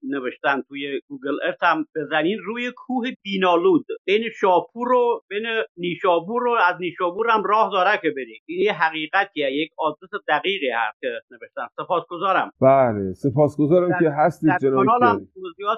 نوشتن 0.02 0.62
توی 0.68 1.00
گوگل 1.08 1.36
ارت 1.46 1.62
هم. 1.62 1.84
بزنین 1.96 2.38
روی 2.46 2.72
کوه 2.76 3.04
بینالود. 3.24 3.86
بین 4.06 4.22
شاپور 4.40 4.92
و 4.92 5.20
بین 5.30 5.46
نیشابور 5.76 6.42
رو 6.42 6.52
از 6.68 6.76
نیشابور 6.80 7.26
هم 7.30 7.42
راه 7.44 7.70
داره 7.72 7.98
که 8.02 8.10
بری 8.10 8.40
این 8.48 8.60
یه 8.60 8.72
حقیقتیه. 8.72 9.50
یک 9.52 9.70
آدرس 9.78 10.10
دقیقی 10.28 10.70
هست 10.70 11.00
که 11.00 11.08
نوشتن. 11.30 11.66
سپاسگزارم. 11.76 12.50
بله. 12.60 13.12
سپاسگزارم 13.12 13.98
که 13.98 14.10
هستید 14.10 14.50
جناب 14.62 14.86
کانال 14.86 15.26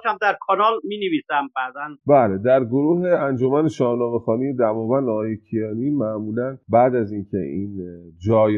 هم 0.04 0.18
در 0.20 0.36
کانال 0.40 0.72
می 0.84 0.96
نویسم 0.98 1.48
بعدا. 1.56 1.96
بله. 2.06 2.38
در 2.38 2.64
گروه 2.64 3.08
انجمن 3.08 3.68
شاهنامه 3.68 4.18
خانی 4.18 4.56
دماوند 4.56 5.08
آقای 5.08 5.36
کیانی 5.50 5.90
معمولا 5.90 6.56
بعد 6.68 6.94
از 6.94 7.12
اینکه 7.12 7.38
این 7.38 7.80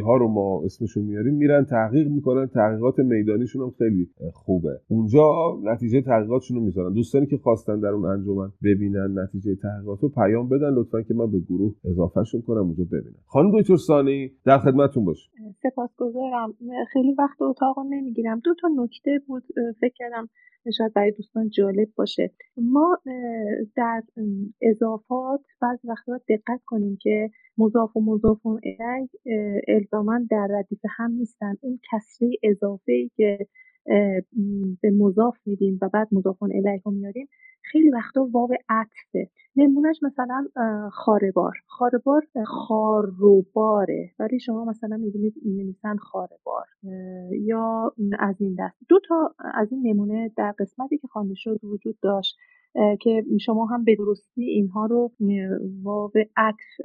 ها 0.04 0.16
رو 0.16 0.28
ما 0.28 0.62
اسمشون 0.64 1.04
میاریم 1.04 1.34
میرن 1.34 1.64
تحقیق 1.64 2.08
می‌کنن. 2.08 2.46
تحقیقات 2.46 2.98
میدانیشون 2.98 3.62
هم 3.62 3.70
خیلی 3.78 4.10
خوبه. 4.32 4.80
اونجا 4.88 5.32
نتیجه 5.62 6.00
تحقیقاتشون 6.00 6.56
رو 6.56 6.64
می‌ذارن. 6.64 6.92
دوستانی 6.92 7.26
که 7.26 7.36
خواستن 7.36 7.80
در 7.80 7.88
اون 7.88 8.04
انجمن 8.04 8.52
ببینن 8.64 9.18
نتیجه 9.18 9.54
تحقیقات 9.62 10.02
رو 10.02 10.08
پیام 10.08 10.48
بدن. 10.48 10.70
لطفا 10.70 11.02
که 11.02 11.14
من 11.14 11.30
به 11.30 11.40
گروه 11.40 11.74
اضافهشون 11.84 12.42
کنم 12.42 12.62
اونجا 12.66 12.84
ببینن 12.84 13.16
خانم 13.26 13.60
دکتر 13.60 13.76
سانی 13.76 14.32
در 14.44 14.58
خدمتتون 14.58 15.04
باش 15.04 15.30
سپاسگزارم. 15.62 16.54
خیلی 16.92 17.14
وقت 17.18 17.42
اتاق 17.42 17.76
نمی‌گیرم. 17.90 18.40
دو 18.44 18.54
تا 18.60 18.68
نکته 18.76 19.20
بود 19.26 19.42
فکر 19.80 19.94
کردم 19.96 20.28
شاید 20.78 20.92
برای 20.94 21.10
دوستان 21.10 21.48
جالب 21.48 21.88
باشه. 21.96 22.30
ما 22.56 22.98
در 23.76 24.02
اضافات 24.62 25.40
بعضی 25.62 25.88
وقتا 25.88 26.18
دقت 26.28 26.60
کنیم 26.66 26.98
که 27.00 27.30
مضاف 27.58 27.96
و 27.96 28.00
مضاف 28.00 28.46
الیه 28.46 29.08
الزاما 29.68 30.20
در 30.30 30.46
ردیف 30.50 30.80
هم 30.96 31.10
نیستن. 31.10 31.54
اون 31.60 31.80
کسره 31.92 32.30
اضافه 32.42 32.92
ای 32.92 33.10
که 33.16 33.46
به 34.80 34.90
مضاف 34.90 35.36
میدیم 35.46 35.78
و 35.82 35.88
بعد 35.88 36.08
مضاف 36.12 36.42
الیه 36.42 36.82
رو 36.84 36.92
میاریم 36.92 37.28
خیلی 37.62 37.90
وقتا 37.90 38.28
واو 38.32 38.48
عطفه. 38.68 39.30
نمونهش 39.56 40.00
مثلا 40.02 40.48
خاربار. 40.92 41.52
خاربار 41.66 42.22
خاروباره. 42.46 44.10
ولی 44.18 44.40
شما 44.40 44.64
مثلا 44.64 44.96
می‌بینید 44.96 45.34
می‌نویسن 45.44 45.96
خاربار 45.96 46.66
یا 47.30 47.94
از 48.18 48.36
این 48.40 48.56
دست. 48.58 48.76
دو 48.88 48.98
تا 49.08 49.34
از 49.54 49.72
این 49.72 49.86
نمونه 49.86 50.32
در 50.36 50.54
قسمتی 50.58 50.98
که 50.98 51.08
خوانده 51.08 51.34
شد 51.34 51.64
وجود 51.64 51.98
داشت. 52.02 52.36
که 53.00 53.24
شما 53.40 53.66
هم 53.66 53.84
به 53.84 53.96
درستی 53.96 54.44
اینها 54.44 54.86
رو 54.86 55.12
واو 55.82 56.10
عطف 56.36 56.80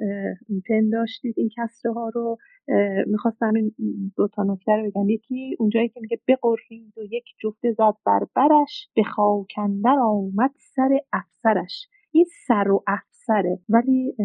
پنداشتید 0.70 1.34
این 1.38 1.50
کسره 1.58 1.94
ها 1.94 2.10
رو 2.10 2.38
می‌خواستم 3.08 3.54
این 3.56 3.74
دو 4.18 4.28
تا 4.28 4.44
نکته 4.44 4.72
رو 4.72 4.90
بگم. 4.90 5.10
یکی 5.10 5.56
اونجایی 5.60 5.90
که 5.90 6.00
میگه 6.02 6.20
بقرید 6.28 6.94
و 6.98 7.02
یک 7.04 7.24
جفته 7.44 7.72
زد 7.72 7.94
بر 8.06 8.20
برش 8.36 8.90
به 8.96 9.04
خاکندر 9.04 9.96
آمد 10.04 10.52
سر 10.76 11.00
افسرش. 11.14 11.88
این 12.12 12.26
سر 12.48 12.72
و 12.72 12.84
افسره 12.88 13.60
ولی 13.70 14.16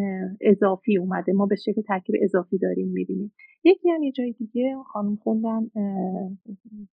اضافی 0.41 0.99
اومده. 0.99 1.33
ما 1.33 1.47
به 1.47 1.57
شکل 1.57 1.83
ترکیب 1.83 2.15
اضافی 2.23 2.59
داریم 2.59 2.89
می‌بینیم. 2.89 3.33
یکی 3.65 3.91
هم 3.91 4.03
یه 4.03 4.13
جای 4.13 4.33
دیگه 4.33 4.77
خانم 4.93 5.17
خوندن 5.17 5.71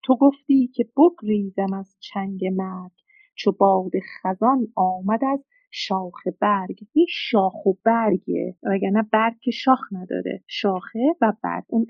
تو 0.03 0.17
گفتی 0.21 0.67
که 0.67 0.85
بگریزم 0.97 1.73
از 1.73 1.97
چنگ 1.99 2.45
مرگ. 2.45 2.91
چو 3.35 3.51
باد 3.51 3.91
خزان 4.23 4.67
آمد 4.75 5.25
از 5.25 5.39
شاخ 5.75 6.27
برگ. 6.39 6.79
این 6.93 7.05
شاخ 7.09 7.65
و 7.65 7.73
برگه. 7.85 8.55
وگرنه 8.63 9.03
برگ 9.11 9.33
که 9.41 9.51
شاخ 9.51 9.79
نداره. 9.91 10.43
شاخه 10.47 10.99
و 11.21 11.33
برگ. 11.43 11.63
اون 11.67 11.85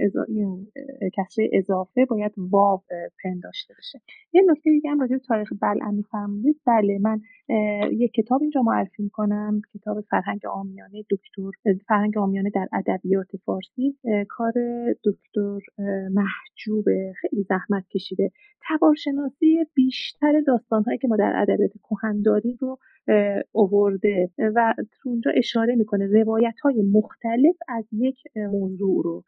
کسره 1.18 1.50
اضافه 1.54 2.06
باید 2.06 2.32
واو 2.38 2.82
پن 3.24 3.40
داشته 3.44 3.74
باشه. 3.74 4.02
یه 4.34 4.42
نکته 4.48 4.70
دیگه 4.70 4.90
هم 4.90 5.00
راجع 5.00 5.18
تاریخ 5.18 5.54
بلعمی 5.62 6.04
فرمودید 6.04 6.62
بله 6.68 7.00
من 7.02 7.22
یه 7.92 8.08
کتاب 8.08 8.42
اینجا 8.42 8.62
معرفی 8.62 9.04
می‌کنم. 9.04 9.62
کتاب 9.74 10.02
فرهنگ 10.02 10.46
آمیانه 10.46 11.04
دکتر 11.10 11.78
فرهنگ 11.88 12.18
آمیانه 12.18 12.50
در 12.50 12.68
ادبیات 12.74 13.36
فارسی. 13.46 13.98
کار 14.30 14.54
دکتر 15.06 15.60
محجوبه 16.12 17.14
خیلی 17.22 17.44
زحمت 17.44 17.88
کشیده. 17.88 18.32
تبارشناسی 18.70 19.66
بیشتر 19.74 20.42
داستانهایی 20.48 20.98
که 20.98 21.08
ما 21.08 21.16
در 21.16 21.34
ادبیات 21.36 21.72
کهن 21.90 22.24
رو 22.62 22.78
اوورده. 23.52 24.30
و 24.56 24.74
اونجا 25.06 25.32
اشاره 25.36 25.76
می‌کنه 25.76 26.08
روایت 26.08 26.60
های 26.64 26.82
مختلف 26.82 27.56
از 27.68 27.86
یک 27.92 28.18
موضوع 28.36 29.04
رو. 29.04 29.24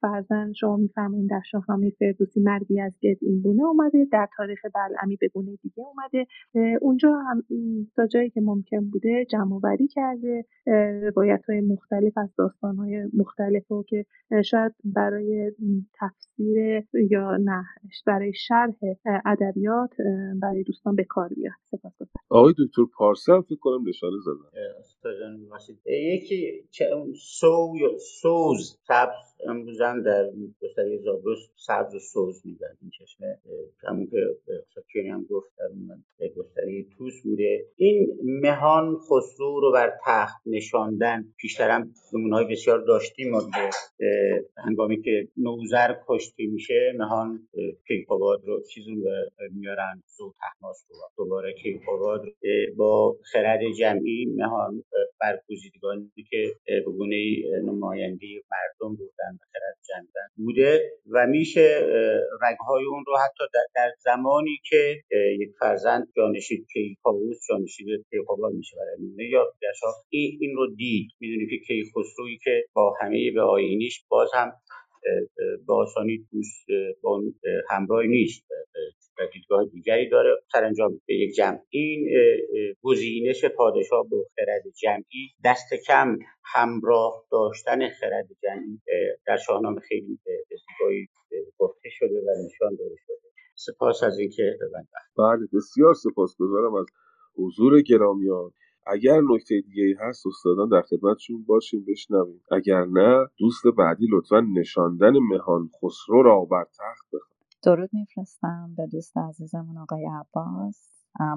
فرزن 0.00 0.52
شما 0.52 0.76
می‌فهمین 0.76 1.26
در 1.26 1.42
شاهنامه 1.50 1.90
فردوسی 1.90 2.40
مردی 2.40 2.80
از 2.80 2.92
گد 3.02 3.16
این 3.22 3.40
گونه 3.40 3.62
اومده 3.64 4.06
در 4.12 4.28
تاریخ 4.36 4.58
بلعمی 4.74 5.16
به 5.16 5.28
گونه 5.28 5.56
دیگه 5.62 5.82
اومده. 5.82 6.26
اونجا 6.80 7.12
هم 7.12 7.44
تا 7.96 8.06
جایی 8.06 8.30
که 8.30 8.40
ممکن 8.40 8.90
بوده 8.90 9.26
جمع 9.30 9.60
وری 9.62 9.88
کرده. 9.88 10.44
روایت 11.02 11.44
های 11.48 11.60
مختلف 11.60 12.18
از 12.18 12.34
داستان 12.38 12.76
های 12.76 13.08
مختلف 13.14 13.68
رو 13.68 13.84
که 13.88 14.06
شاید 14.44 14.72
برای 14.84 15.52
تفسیر 16.00 16.84
یا 17.10 17.36
نه 17.36 17.64
برای 18.06 18.32
شرح 18.34 18.74
ادبیات 19.26 19.90
برای 20.42 20.62
دوستان 20.62 20.96
به 20.96 21.04
کار 21.04 21.28
بیاد. 21.28 21.52
آقای 22.28 22.52
دکتر 22.52 22.82
پارسا 22.94 23.42
فکر 23.42 23.56
کنم 23.60 23.88
نشانه 23.88 24.16
زدن. 24.24 24.60
یکی 25.86 26.68
سو 27.14 27.74
یا 27.80 27.98
سوز 27.98 28.78
سبز 28.88 29.29
امروزن 29.48 30.02
در 30.02 30.30
گستره 30.62 30.98
زابرس 30.98 31.38
سبز 31.56 31.94
و 31.94 31.98
سوز 31.98 32.46
میدن 32.46 32.76
این 32.82 32.90
چشمه 32.90 33.38
همون 33.88 34.06
که 34.06 34.16
ساکیانی 34.74 35.08
هم 35.08 35.26
گفت 35.30 35.48
در 36.18 36.28
گستره 36.28 36.84
توس 36.98 37.22
بوده. 37.24 37.66
این 37.76 38.18
مهان 38.24 38.96
خسرو 38.96 39.60
رو 39.60 39.72
بر 39.72 39.92
تخت 40.06 40.42
نشاندن 40.46 41.24
پیشترم 41.36 41.94
های 42.32 42.44
بسیار 42.44 42.78
داشتیم 42.78 43.30
ما 43.30 43.42
هنگامی 44.56 45.02
که 45.02 45.28
نوزر 45.36 45.96
کشته 46.08 46.46
میشه 46.46 46.92
مهان 46.98 47.48
کیقوباد 47.88 48.44
رو 48.44 48.62
چیز 48.74 48.88
رو 48.88 48.94
میارن. 49.52 50.02
زو 50.16 50.32
تحماس 50.40 50.84
رو 50.88 50.96
دوباره 51.16 51.52
کیقوباد 51.52 52.24
با 52.76 53.16
خرد 53.32 53.60
جمعی 53.78 54.26
مهان 54.36 54.84
برگزیدگانی 55.20 56.10
که 56.30 56.54
به 56.66 56.92
گونه 56.92 57.16
نمایندی 57.64 58.42
مردم 58.50 58.96
بودن. 58.96 59.29
و 59.34 59.44
خرد 59.52 60.30
بوده 60.36 60.90
و 61.10 61.26
میشه 61.26 61.86
رگهای 62.42 62.84
اون 62.84 63.04
رو 63.06 63.16
حتی 63.16 63.44
در 63.74 63.90
زمانی 63.98 64.58
که 64.68 64.96
یک 65.40 65.50
فرزند 65.60 66.08
جانشید 66.16 66.66
کیکاووس 66.72 67.36
جانشید 67.48 67.86
کیقوباد 68.10 68.52
میشه 68.52 68.76
برای 68.76 69.28
یا 69.30 69.46
این, 70.08 70.38
این 70.40 70.56
رو 70.56 70.74
دید. 70.74 71.10
می‌دونی 71.20 71.46
که 71.50 71.58
کیخسروی 71.66 72.38
که 72.44 72.64
با 72.72 72.94
همه 73.00 73.30
به 73.30 73.42
آینیش 73.42 74.04
باز 74.08 74.30
هم 74.34 74.52
به 75.66 75.74
آسانی 75.74 76.26
دوست 76.32 76.66
با 77.02 77.22
همراه 77.70 78.06
نیست. 78.06 78.42
دیدگاه 79.32 79.64
دیگری 79.64 80.08
داره. 80.08 80.30
سرانجام 80.52 81.00
به 81.06 81.14
یک 81.14 81.34
جمع. 81.34 81.58
این 81.70 82.08
گزینش 82.82 83.44
پادشاه 83.44 84.08
با 84.08 84.24
خرد 84.36 84.62
جمعی 84.82 85.28
دست 85.44 85.74
کم 85.86 86.18
همراه 86.54 87.24
داشتن 87.32 87.88
خرد 87.88 88.28
جمعی 88.42 88.80
در 89.26 89.36
شاهنامه 89.36 89.80
خیلی 89.80 90.18
به 90.24 90.56
زیبایی 90.56 91.08
گفته 91.58 91.88
شده 91.92 92.18
و 92.20 92.46
نشان 92.46 92.76
داده 92.76 92.96
شده. 93.06 93.16
سپاس 93.54 94.02
از 94.02 94.18
اینکه 94.18 94.42
به 94.60 94.66
بله 95.18 95.48
بسیار 95.54 95.94
سپاس 95.94 96.36
گذارم 96.38 96.74
از 96.74 96.86
حضور 97.36 97.82
گرامیان. 97.82 98.52
اگر 98.86 99.20
نکته 99.20 99.60
دیگه 99.60 99.96
هست 100.00 100.26
استادان 100.26 100.68
در 100.68 100.82
خدمتشون 100.82 101.44
باشیم 101.44 101.84
بشنویم. 101.88 102.44
اگر 102.50 102.84
نه 102.84 103.26
دوست 103.38 103.62
بعدی 103.78 104.06
لطفا 104.12 104.40
نشاندن 104.40 105.12
مهان 105.18 105.70
خسرو 105.82 106.22
را 106.22 106.44
بر 106.44 106.64
تخت 106.64 107.06
بخواد 107.12 107.29
درود 107.62 107.90
میفرستم 107.92 108.74
به 108.76 108.86
دوست 108.86 109.16
عزیزمون 109.16 109.78
آقای 109.78 110.06
عباس. 110.20 110.90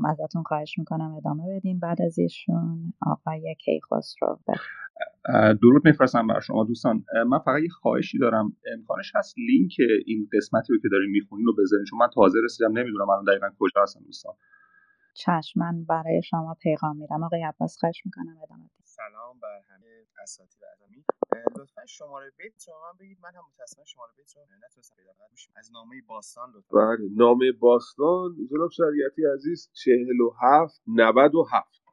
ازتون 0.05 0.43
خواهش 0.43 0.79
می‌کنم 0.79 1.13
ادامه 1.17 1.55
بدین 1.55 1.79
بعد 1.79 2.01
از 2.01 2.19
ایشون. 2.19 2.93
آقای 3.07 3.55
کیخسرو 3.65 4.39
درود 5.61 5.85
میفرستم 5.85 6.27
بر 6.27 6.39
شما 6.39 6.63
دوستان. 6.63 7.05
من 7.27 7.39
فقط 7.39 7.61
یه 7.61 7.69
خواهشی 7.69 8.19
دارم. 8.19 8.57
امکانش 8.77 9.11
هست 9.15 9.35
لینک 9.37 9.71
این 10.05 10.29
قسمتی 10.33 10.73
رو 10.73 10.79
که 10.79 10.87
داریم 10.91 11.11
می‌خونین 11.11 11.45
رو 11.45 11.55
بذارین 11.55 11.85
چون 11.85 11.99
من 11.99 12.07
تازه 12.13 12.39
رسیدم 12.43 12.77
نمی‌دونم 12.77 13.09
الان 13.09 13.23
دقیقا 13.23 13.49
کجا 13.59 13.81
هستن 13.81 14.01
دوستان. 14.03 14.33
چشم 15.15 15.59
من 15.59 15.83
برای 15.83 16.21
شما 16.21 16.55
پیغام 16.61 16.97
میدم. 16.97 17.23
آقای 17.23 17.43
عباس 17.43 17.77
خواهش 17.79 18.01
می‌کنم 18.05 18.37
ادامه 18.43 18.63
بدید 18.63 18.82
سلام 19.09 19.39
بر 19.39 19.61
همه 19.69 20.07
اساتید 20.23 20.61
عزیزی 20.65 21.05
لطفا 21.57 21.85
شماره 21.85 22.31
بیت 22.37 22.69
رو 22.69 22.75
من 22.81 22.97
بگید. 22.99 23.19
من 23.23 23.35
هم 23.35 23.43
متاسفانه 23.53 23.85
شماره 23.85 24.13
بیت 24.17 24.37
رو 24.37 24.43
نتونستم 24.67 24.95
پیدا 24.95 25.13
کنم. 25.13 25.27
از 25.55 25.71
نامه 25.73 26.01
باستان 26.07 26.51
لطفا. 26.55 26.77
بله 26.77 27.09
نامه 27.17 27.51
باستان. 27.51 28.35
جناب 28.51 28.69
شریعتی 28.71 29.23
عزیز 29.35 29.71
47 29.73 30.81
97 30.87 31.83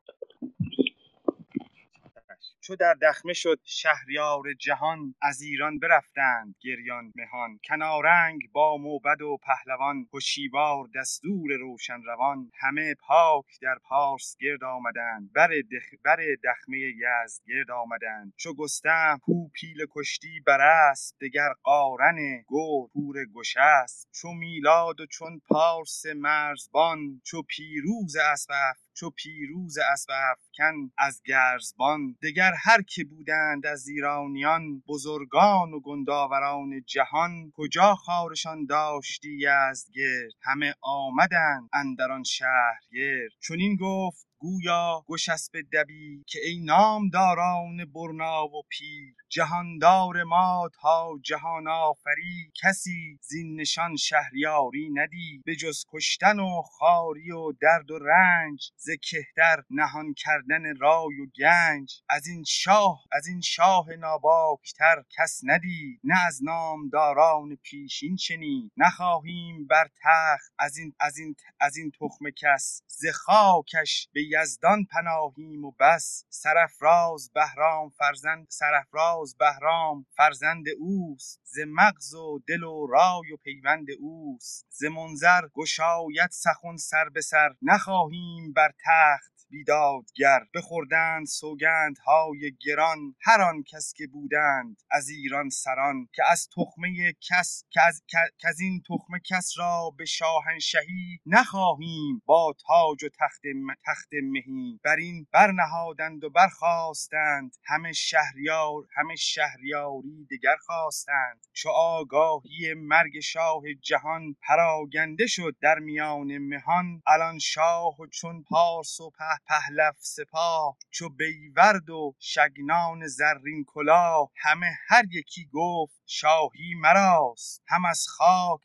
چو 2.63 2.77
در 2.77 2.95
دخمه 2.95 3.33
شد 3.33 3.61
شهریار 3.65 4.53
جهان 4.59 5.15
از 5.23 5.41
ایران 5.43 5.79
برفتند 5.79 6.55
گریان 6.61 7.13
مهان. 7.17 7.59
کنارنگ 7.65 8.41
با 8.53 8.77
موبد 8.77 9.23
و 9.23 9.39
پهلوان 9.43 10.07
هشیوار 10.15 10.89
دستور 10.95 11.53
روشن 11.61 12.03
روان. 12.03 12.51
همه 12.61 12.95
پاک 12.95 13.45
در 13.63 13.79
پارس 13.83 14.37
گرد 14.41 14.65
آمدند 14.65 15.33
بر, 15.33 15.47
دخ... 15.47 16.01
بر 16.05 16.17
دخمه 16.45 16.79
یزد 16.79 17.43
گرد 17.49 17.71
آمدند. 17.71 18.33
چو 18.37 18.55
گستهم 18.55 19.19
کو 19.19 19.49
پیل 19.49 19.87
کشتی 19.91 20.41
بر 20.47 20.61
است 20.61 21.17
دگر 21.21 21.53
قارن 21.63 22.43
گور 22.47 22.89
پور 22.93 23.17
گشست. 23.35 24.09
چو 24.13 24.33
میلاد 24.33 25.01
و 25.01 25.07
چون 25.07 25.41
پارس 25.49 26.07
مرزبان 26.07 27.21
چو 27.25 27.43
پیروز 27.43 28.17
اسب 28.17 28.51
چو 28.95 29.11
پیروز 29.11 29.79
اسب 29.93 30.11
افکن 30.33 30.91
از 30.99 31.23
گرزبان 31.27 32.17
دگر 32.23 32.53
هر 32.65 32.83
که 32.83 33.05
بودند 33.05 33.67
از 33.67 33.89
ایرانیان 33.89 34.83
بزرگان 34.89 35.73
و 35.73 35.81
گنداوران 35.81 36.83
جهان 36.87 37.53
کجا 37.55 37.95
خارشان 37.95 38.67
داشتی 38.67 39.39
یزدگرد 39.39 40.33
همه 40.43 40.75
آمدند 40.83 41.69
اندر 41.73 42.13
آن 42.13 42.23
شهر 42.23 42.81
گرد. 42.93 43.33
چنین 43.49 43.77
گفت 43.77 44.30
گویا 44.43 45.05
گشسب 45.09 45.53
دبی 45.73 46.25
که 46.27 46.39
ای 46.45 46.61
نامداران 46.61 47.85
برنا 47.95 48.45
و 48.45 48.63
پیر 48.69 49.15
جهاندار 49.29 50.23
ما 50.25 50.71
تا 50.81 51.11
جهان 51.23 51.69
آفری. 51.69 52.53
کسی 52.63 53.19
زین 53.23 53.61
نشان 53.61 53.97
شهریاری 53.97 54.91
ندید 54.95 55.43
به 55.45 55.57
جز 55.57 55.85
کشتن 55.93 56.41
و 56.41 56.63
خاری 56.63 57.31
و 57.31 57.53
درد 57.53 57.91
و 57.91 57.99
رنج. 57.99 58.71
ز 58.77 58.91
کهتر 59.03 59.63
نهان 59.71 60.15
کردن 60.15 60.77
رای 60.77 61.21
و 61.21 61.27
گنج. 61.41 62.03
از 62.09 62.27
این 62.27 62.45
شاه 62.45 63.05
از 63.13 63.27
این 63.27 63.41
شاه 63.41 63.87
ناباکتر 63.99 65.03
کس 65.19 65.41
ندید 65.45 66.01
نه 66.05 66.27
از 66.27 66.45
نامداران 66.45 67.57
پیشین 67.63 68.17
چنید 68.17 68.73
نخواهیم 68.77 69.67
بر 69.67 69.89
تخت 70.03 70.53
از 70.59 70.77
این 70.79 70.93
از 71.01 71.19
این 71.19 71.35
از 71.61 71.77
این 71.77 71.91
تخم 72.01 72.31
کس. 72.31 72.83
ز 72.87 73.07
خاکش 73.07 74.09
به 74.13 74.30
یزدان 74.31 74.85
پناهیم 74.85 75.65
و 75.65 75.73
بس. 75.81 76.25
سرفراز 76.29 77.31
بهرام 77.35 77.91
فرزند 77.91 78.47
سرفراز 78.51 79.37
بهرام 79.37 80.07
فرزند 80.17 80.65
اوست. 80.79 81.41
ز 81.45 81.59
مغز 81.69 82.15
و 82.15 82.41
دل 82.49 82.63
و 82.63 82.87
رای 82.87 83.33
و 83.33 83.37
پیوند 83.37 83.87
اوست. 84.01 84.67
ز 84.71 84.85
منظر 84.85 85.49
گشاید 85.55 86.31
سخن 86.31 86.77
سر 86.77 87.09
به 87.09 87.21
سر. 87.21 87.55
نخواهیم 87.63 88.53
بر 88.53 88.73
تخت 88.87 89.40
بیدادگر 89.51 90.41
بخوردند 90.55 91.27
سوگندهای 91.27 92.57
گران 92.67 93.15
هر 93.21 93.41
آن 93.41 93.63
کس 93.63 93.93
که 93.97 94.07
بودند 94.07 94.83
از 94.91 95.09
ایران 95.09 95.49
سران 95.49 96.09
که 96.15 96.23
از 96.31 96.49
تخمه 96.57 97.13
کس 97.29 97.65
که 97.71 97.81
از, 97.81 98.61
این 98.61 98.83
تخمه 98.89 99.21
کس 99.31 99.53
را 99.59 99.91
به 99.99 100.05
شاهنشهی 100.05 101.21
نخواهیم 101.27 102.23
با 102.27 102.55
تاج 102.67 103.05
و 103.05 103.09
تخت, 103.09 103.43
تخت 103.87 104.09
مهی. 104.23 104.81
بر 104.85 104.97
این 104.97 105.27
برنهادند 105.33 106.25
و 106.25 106.31
برخواستند 106.31 107.57
همه 107.65 107.93
شهریار 107.93 108.83
همه 108.97 109.17
شهریاری 109.17 110.27
دگر 110.31 110.57
خواستند. 110.67 111.47
چو 111.53 111.69
آگاهی 111.69 112.75
مرگ 112.75 113.21
شاه 113.21 113.63
جهان 113.83 114.37
پراگنده 114.49 115.27
شد 115.27 115.57
در 115.63 115.79
میان 115.79 116.39
مهان. 116.39 117.03
الان 117.07 117.39
شاه 117.39 118.01
و 118.01 118.07
چون 118.07 118.43
پارس 118.43 119.01
و 119.01 119.11
په 119.11 119.40
پهلو 119.47 119.93
سپاه 119.99 120.77
چو 120.91 121.09
بیورد 121.09 121.91
و 121.91 122.15
شگنان 122.19 123.07
زرین 123.07 123.65
کلاه 123.67 124.31
همه 124.37 124.73
هر 124.89 125.05
یکی 125.11 125.49
گفت 125.53 126.03
شاهی 126.07 126.75
مراست 126.75 127.63
هم 127.69 127.85
از 127.85 128.07
خاک 128.09 128.61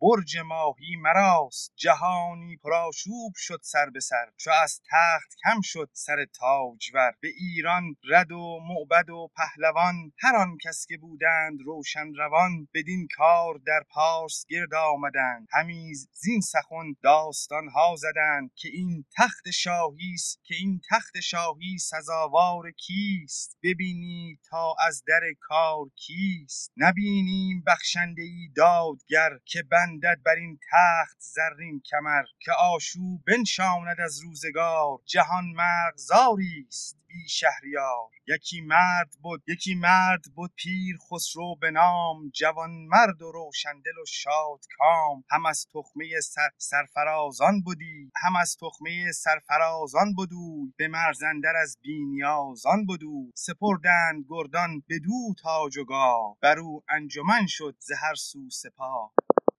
برج 0.00 0.38
ماهی 0.38 0.96
مراست. 0.96 1.72
جهانی 1.76 2.56
پرآشوب 2.56 3.32
شد 3.36 3.60
سر 3.62 3.90
به 3.90 4.00
سر. 4.00 4.26
چو 4.36 4.50
از 4.50 4.80
تخت 4.90 5.34
کم 5.44 5.60
شد 5.60 5.90
سر 5.92 6.24
تاجور. 6.24 7.12
به 7.20 7.28
ایران 7.28 7.96
رد 8.04 8.32
و 8.32 8.58
موبد 8.62 9.10
و 9.10 9.30
پهلوان. 9.36 10.12
هر 10.18 10.36
آن 10.36 10.58
کس 10.64 10.86
که 10.86 10.98
بودند 10.98 11.58
روشن 11.64 12.14
روان. 12.14 12.68
بدین 12.74 13.08
کار 13.16 13.60
در 13.66 13.82
پارس 13.90 14.44
گرد 14.48 14.74
آمدند. 14.74 15.48
همی 15.52 15.94
زین 16.12 16.40
سخن 16.40 16.96
داستان 17.02 17.68
ها 17.68 17.96
زدند. 17.96 18.50
که 18.56 18.68
این 18.72 19.04
تخت 19.16 19.50
شاهی 19.50 20.12
است 20.14 20.40
که 20.44 20.54
این 20.54 20.80
تخت 20.90 21.20
شاهی 21.20 21.78
سزاوار 21.78 22.70
کیست؟ 22.70 23.58
ببینید 23.62 24.40
تا 24.50 24.74
از 24.86 25.04
در 25.06 25.20
کار 25.40 25.86
کیست؟ 25.96 26.72
نبینیم 26.76 27.62
بخشنده 27.66 28.22
ای 28.22 28.48
دادگر 28.56 29.38
که 29.54 29.62
بندد 29.62 30.22
بر 30.24 30.34
این 30.34 30.58
تخت 30.72 31.16
زرین 31.20 31.82
کمر 31.90 32.24
که 32.40 32.52
آشوب 32.52 33.24
بنشاند 33.26 34.00
از 34.00 34.20
روزگار. 34.22 34.98
جهان 35.04 35.44
مرغزاری 35.44 36.66
است 36.68 36.96
بی 37.06 37.28
شهریار. 37.28 38.10
یکی 38.26 38.60
مرد 38.60 39.10
بود 39.22 39.42
یکی 39.48 39.74
مرد 39.74 40.24
بود 40.34 40.52
پیر 40.56 40.96
خسرو 41.10 41.56
به 41.60 41.70
نام. 41.70 42.30
جوان 42.30 42.70
مرد 42.70 43.22
و 43.22 43.32
روشندل 43.32 43.98
و 44.02 44.04
شاد 44.08 44.60
کام. 44.78 45.24
هم 45.30 45.46
از 45.46 45.66
تخمه 45.74 46.20
سر 46.20 46.50
سرفرازان 46.58 47.62
بودی 47.62 48.10
هم 48.16 48.36
از 48.36 48.56
تخمه 48.60 49.12
سرفرازان 49.12 50.14
بودو 50.14 50.72
به 50.76 50.88
مرزندر 50.88 51.56
از 51.62 51.78
بینیازان 51.82 52.86
بودو 52.86 53.30
سپردند 53.34 54.24
گردان 54.28 54.82
بدو 54.88 55.34
تاج 55.42 55.76
و 55.76 55.84
گاه. 55.84 56.36
بر 56.42 56.58
او 56.58 56.82
انجمن 56.88 57.46
شد 57.46 57.76
ز 57.78 57.92
هر 58.02 58.14
سو 58.14 58.50
سپاه. 58.50 59.12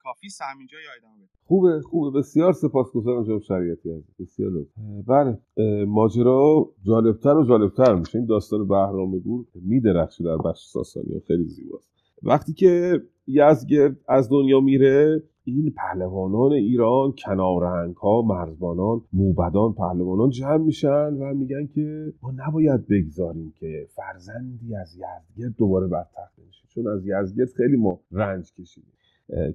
کافی 0.06 0.28
همینجا 0.54 0.78
ادامه 0.98 1.26
خوبه 1.48 1.82
خوبه. 1.82 2.20
بسیار 2.20 2.54
سپاسگزارم 2.54 3.24
جناب 3.24 3.42
شریعتی 3.42 3.92
از 3.92 4.04
بسیار 4.20 4.52
لطف. 4.52 4.70
بله 5.08 5.40
ماجرا 5.86 6.70
جالبتر 6.84 7.38
و 7.38 7.46
جالبتر 7.46 7.96
میشه. 7.96 8.18
این 8.18 8.28
داستان 8.28 8.68
بهرام 8.68 9.20
گور 9.20 9.46
میدرخشه 9.56 10.24
در 10.24 10.38
بخش 10.38 10.66
ساسانی 10.66 11.22
خیلی 11.28 11.44
زیباست. 11.44 11.90
وقتی 12.24 12.54
که 12.54 13.02
یزگرد 13.28 13.98
از 14.08 14.30
دنیا 14.30 14.60
میره 14.60 15.24
این 15.44 15.74
پهلوانان 15.78 16.52
ایران 16.52 17.14
کنارنگ 17.26 17.96
ها 17.96 18.22
مرزبانان 18.22 19.02
موبدان 19.14 19.74
پهلوانان 19.74 20.30
جمع 20.30 20.58
میشن 20.58 21.14
و 21.14 21.34
میگن 21.34 21.68
که 21.68 22.14
ما 22.22 22.32
نباید 22.36 22.88
بگذاریم 22.88 23.54
که 23.60 23.88
فرزندی 23.96 24.76
از 24.76 24.96
یزگرد 24.96 25.56
دوباره 25.58 25.88
بر 25.88 26.04
تخت 26.04 26.36
بشه 26.48 26.64
چون 26.68 26.88
از 26.88 27.02
یزگرد 27.06 27.50
خیلی 27.58 27.78
ما 27.78 28.00
رنج 28.12 28.54
کشیدیم. 28.54 28.95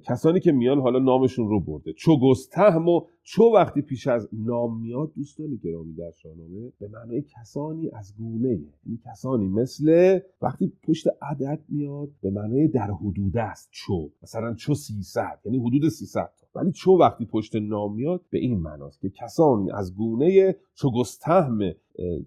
کسانی 0.03 0.39
که 0.39 0.51
میان 0.51 0.79
حالا 0.79 0.99
نامشون 0.99 1.49
رو 1.49 1.59
برده. 1.59 1.93
چو 1.93 2.19
گستهم 2.19 2.87
و 2.87 3.01
چو 3.23 3.43
وقتی 3.43 3.81
پیش 3.81 4.07
از 4.07 4.29
نام 4.33 4.81
میاد 4.81 5.13
دوستان 5.15 5.59
گرامی 5.63 5.93
در 5.93 6.11
شاهنامه 6.21 6.71
به 6.79 6.87
معنای 6.87 7.21
کسانی 7.21 7.89
از 7.89 8.15
گونه 8.17 8.49
یعنی 8.49 8.99
کسانی 9.05 9.47
مثل 9.47 10.19
وقتی 10.41 10.73
پشت 10.83 11.07
عدد 11.21 11.59
میاد 11.69 12.09
به 12.21 12.29
معنای 12.29 12.67
در 12.67 12.91
حدود 12.91 13.37
است 13.37 13.69
چو. 13.71 14.09
مثلا 14.23 14.53
چو 14.53 14.73
300 14.73 15.39
یعنی 15.45 15.57
حدود 15.57 15.89
300 15.89 16.29
ولی 16.55 16.71
چو 16.71 16.91
وقتی 16.91 17.25
پشت 17.25 17.55
نام 17.55 17.95
میاد 17.95 18.21
به 18.29 18.39
این 18.39 18.59
معناست 18.59 19.01
که 19.01 19.09
کسانی 19.09 19.71
از 19.71 19.95
گونه 19.95 20.55
چو 20.73 20.91
گستهم 20.91 21.59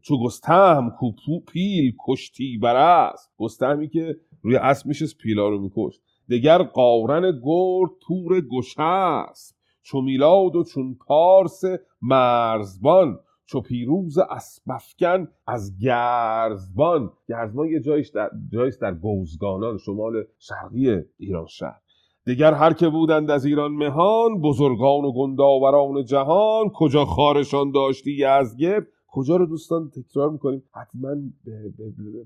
چو 0.03 0.25
گستهم 0.25 0.91
کوپو 0.91 1.41
پیل 1.41 1.93
کشتی 2.07 2.61
است 2.65 3.31
گستهمی 3.37 3.89
که 3.89 4.17
روی 4.43 4.57
اسب 4.57 4.87
میشه 4.87 5.07
پیلا 5.23 5.49
رو 5.49 5.61
میکشت. 5.61 6.03
دگر 6.31 6.63
قارن 6.63 7.41
گرد 7.45 7.91
تور 8.01 8.41
گشست 8.41 9.57
چو 9.83 10.01
میلاد 10.01 10.57
و 10.57 10.65
چون 10.65 10.95
پارس 11.07 11.63
مرزبان 12.03 13.19
چو 13.47 13.61
پیروز 13.61 14.19
اسبفکن 14.19 15.29
از 15.47 15.79
گرزبان. 15.79 17.13
گرزبان 17.29 17.69
یه 17.69 17.81
جایش 17.81 18.09
در, 18.09 18.31
جایش 18.53 18.75
در 18.81 18.95
گوزگانان 18.95 19.79
شمال 19.79 20.25
شرقی 20.39 21.01
ایران 21.19 21.47
شهر. 21.47 21.81
دیگر 22.27 22.53
هر 22.53 22.73
که 22.73 22.89
بودند 22.89 23.31
از 23.31 23.45
ایران 23.45 23.73
مهان 23.73 24.41
بزرگان 24.41 25.05
و 25.05 25.13
گنداوران 25.13 26.05
جهان 26.05 26.69
کجا 26.75 27.05
خارشان 27.05 27.71
داشتی 27.71 28.17
یزگرد؟ 28.19 28.87
کجا 29.07 29.37
رو 29.37 29.47
دوستان 29.47 29.91
تکرار 29.91 30.31
می‌کنیم؟ 30.31 30.63
حتما 30.75 31.15
به, 31.45 31.73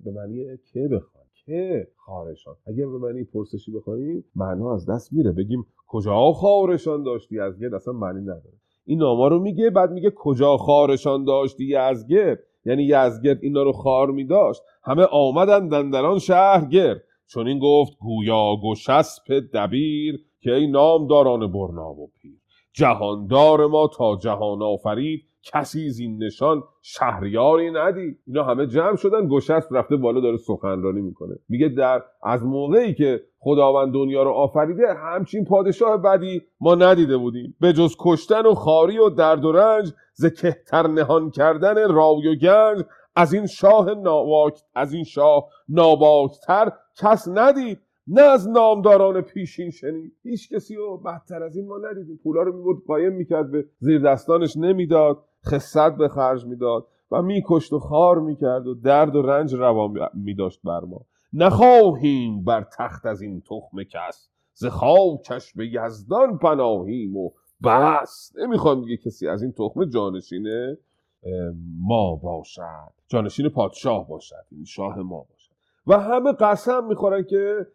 به, 0.04 0.10
معنی 0.10 0.44
که 0.72 0.88
بخوان؟ 0.92 1.27
که 1.48 1.88
خارشان. 1.96 2.56
اگر 2.66 2.86
به 2.86 2.98
معنی 2.98 3.24
پرسشی 3.24 3.72
بخوانیم 3.72 4.24
معنا 4.36 4.74
از 4.74 4.90
دست 4.90 5.12
میره. 5.12 5.32
بگیم 5.32 5.66
کجا 5.86 6.32
خارشان 6.32 7.02
داشتی 7.02 7.40
از 7.40 7.60
گرد؟ 7.60 7.74
اصلا 7.74 7.94
معنی 7.94 8.20
نداره. 8.20 8.58
این 8.84 8.98
ناما 8.98 9.28
رو 9.28 9.38
میگه 9.38 9.70
بعد 9.70 9.90
میگه 9.90 10.12
کجا 10.16 10.56
خارشان 10.56 11.24
داشتی 11.24 11.64
یزگرد 11.64 12.38
یعنی 12.64 12.82
یزگرد 12.82 13.38
اینا 13.42 13.62
رو 13.62 13.72
خار 13.72 14.10
میداشت. 14.10 14.62
همه 14.84 15.02
آمدن 15.02 15.68
دندران 15.68 16.18
شهر 16.18 16.64
گرد. 16.64 17.02
چون 17.26 17.48
این 17.48 17.58
گفت 17.58 17.98
گویا 17.98 18.56
گشسپ 18.64 19.32
دبیر 19.54 20.24
که 20.40 20.54
ای 20.54 20.66
نامداران 20.66 21.52
برنا 21.52 21.90
و 21.90 22.10
پیر. 22.22 22.38
جهاندار 22.72 23.66
ما 23.66 23.90
تا 23.96 24.16
جهان 24.16 24.62
آفرید. 24.62 25.27
کسی 25.52 25.90
زین 25.90 26.24
نشان 26.24 26.62
شهریاری 26.82 27.70
ندی 27.70 28.16
اینا 28.26 28.44
همه 28.44 28.66
جمع 28.66 28.96
شدن 28.96 29.28
گشست 29.28 29.72
رفته 29.72 29.96
بالا 29.96 30.20
داره 30.20 30.36
سخنرانی 30.36 31.00
می‌کنه. 31.00 31.38
میگه 31.48 31.68
در 31.68 32.02
از 32.22 32.44
موقعی 32.44 32.94
که 32.94 33.22
خداوند 33.38 33.92
دنیا 33.92 34.22
رو 34.22 34.30
آفریده 34.30 34.94
همچین 34.94 35.44
پادشاه 35.44 36.02
بدی 36.02 36.42
ما 36.60 36.74
ندیده 36.74 37.16
بودیم. 37.16 37.56
به 37.60 37.72
جز 37.72 37.96
کشتن 37.98 38.46
و 38.46 38.54
خاری 38.54 38.98
و 38.98 39.08
درد 39.08 39.44
و 39.44 39.52
رنج 39.52 39.92
ز 40.12 40.26
کهتر 40.26 40.86
نهان 40.86 41.30
کردن 41.30 41.94
رای 41.94 42.28
و 42.28 42.34
گنج 42.34 42.84
از 43.16 43.32
این 43.32 43.46
شاه 43.46 43.94
ناواک 43.94 44.58
از 44.74 44.92
این 44.92 45.04
شاه 45.04 45.48
ناباکتر 45.68 46.72
کس 47.02 47.28
ندید. 47.34 47.78
نه 48.10 48.22
از 48.22 48.48
نامداران 48.48 49.20
پیشین 49.20 49.70
شنید. 49.70 50.12
هیچ 50.22 50.54
کسی 50.54 50.76
رو 50.76 50.96
بدتر 50.96 51.42
از 51.42 51.56
این 51.56 51.68
ما 51.68 51.78
ندیدیم. 51.78 52.20
پولا 52.22 52.42
رو 52.42 52.56
می‌برد 52.56 52.76
قایم 52.86 53.12
می‌کرد 53.12 53.50
به 53.50 53.64
زیر 53.78 53.98
دستانش 54.02 54.56
نمی‌داد. 54.56 55.18
خصت 55.46 55.96
به 55.96 56.08
خرج 56.08 56.46
می‌داد 56.46 56.86
و 57.10 57.22
میکشت 57.22 57.72
و 57.72 57.78
خار 57.78 58.20
می‌کرد 58.20 58.66
و 58.66 58.74
درد 58.74 59.16
و 59.16 59.22
رنج 59.22 59.54
روا 59.54 59.92
میداشت 60.14 60.60
بر 60.64 60.80
ما. 60.80 61.00
نخواهیم 61.32 62.44
بر 62.44 62.66
تخت 62.78 63.06
از 63.06 63.22
این 63.22 63.40
تخم 63.40 63.82
کس. 63.82 64.30
ز 64.54 64.66
خاکش 64.66 65.52
به 65.52 65.66
یزدان 65.66 66.38
پناهیم 66.38 67.16
و 67.16 67.30
بس. 67.64 68.32
نمی‌خوام 68.38 68.80
دیگه 68.80 68.96
کسی 68.96 69.28
از 69.28 69.42
این 69.42 69.52
تخم 69.52 69.84
جانشین 69.84 70.76
ما 71.80 72.16
باشد. 72.16 72.92
جانشین 73.08 73.48
پادشاه 73.48 74.08
باشد. 74.08 74.34
این 74.34 74.58
یعنی 74.58 74.66
شاه 74.66 74.98
ما 74.98 75.26
باشد. 75.30 75.52
و 75.86 75.98
همه 75.98 76.32
قسم 76.32 76.84
می‌خورن 76.84 77.24
که 77.24 77.66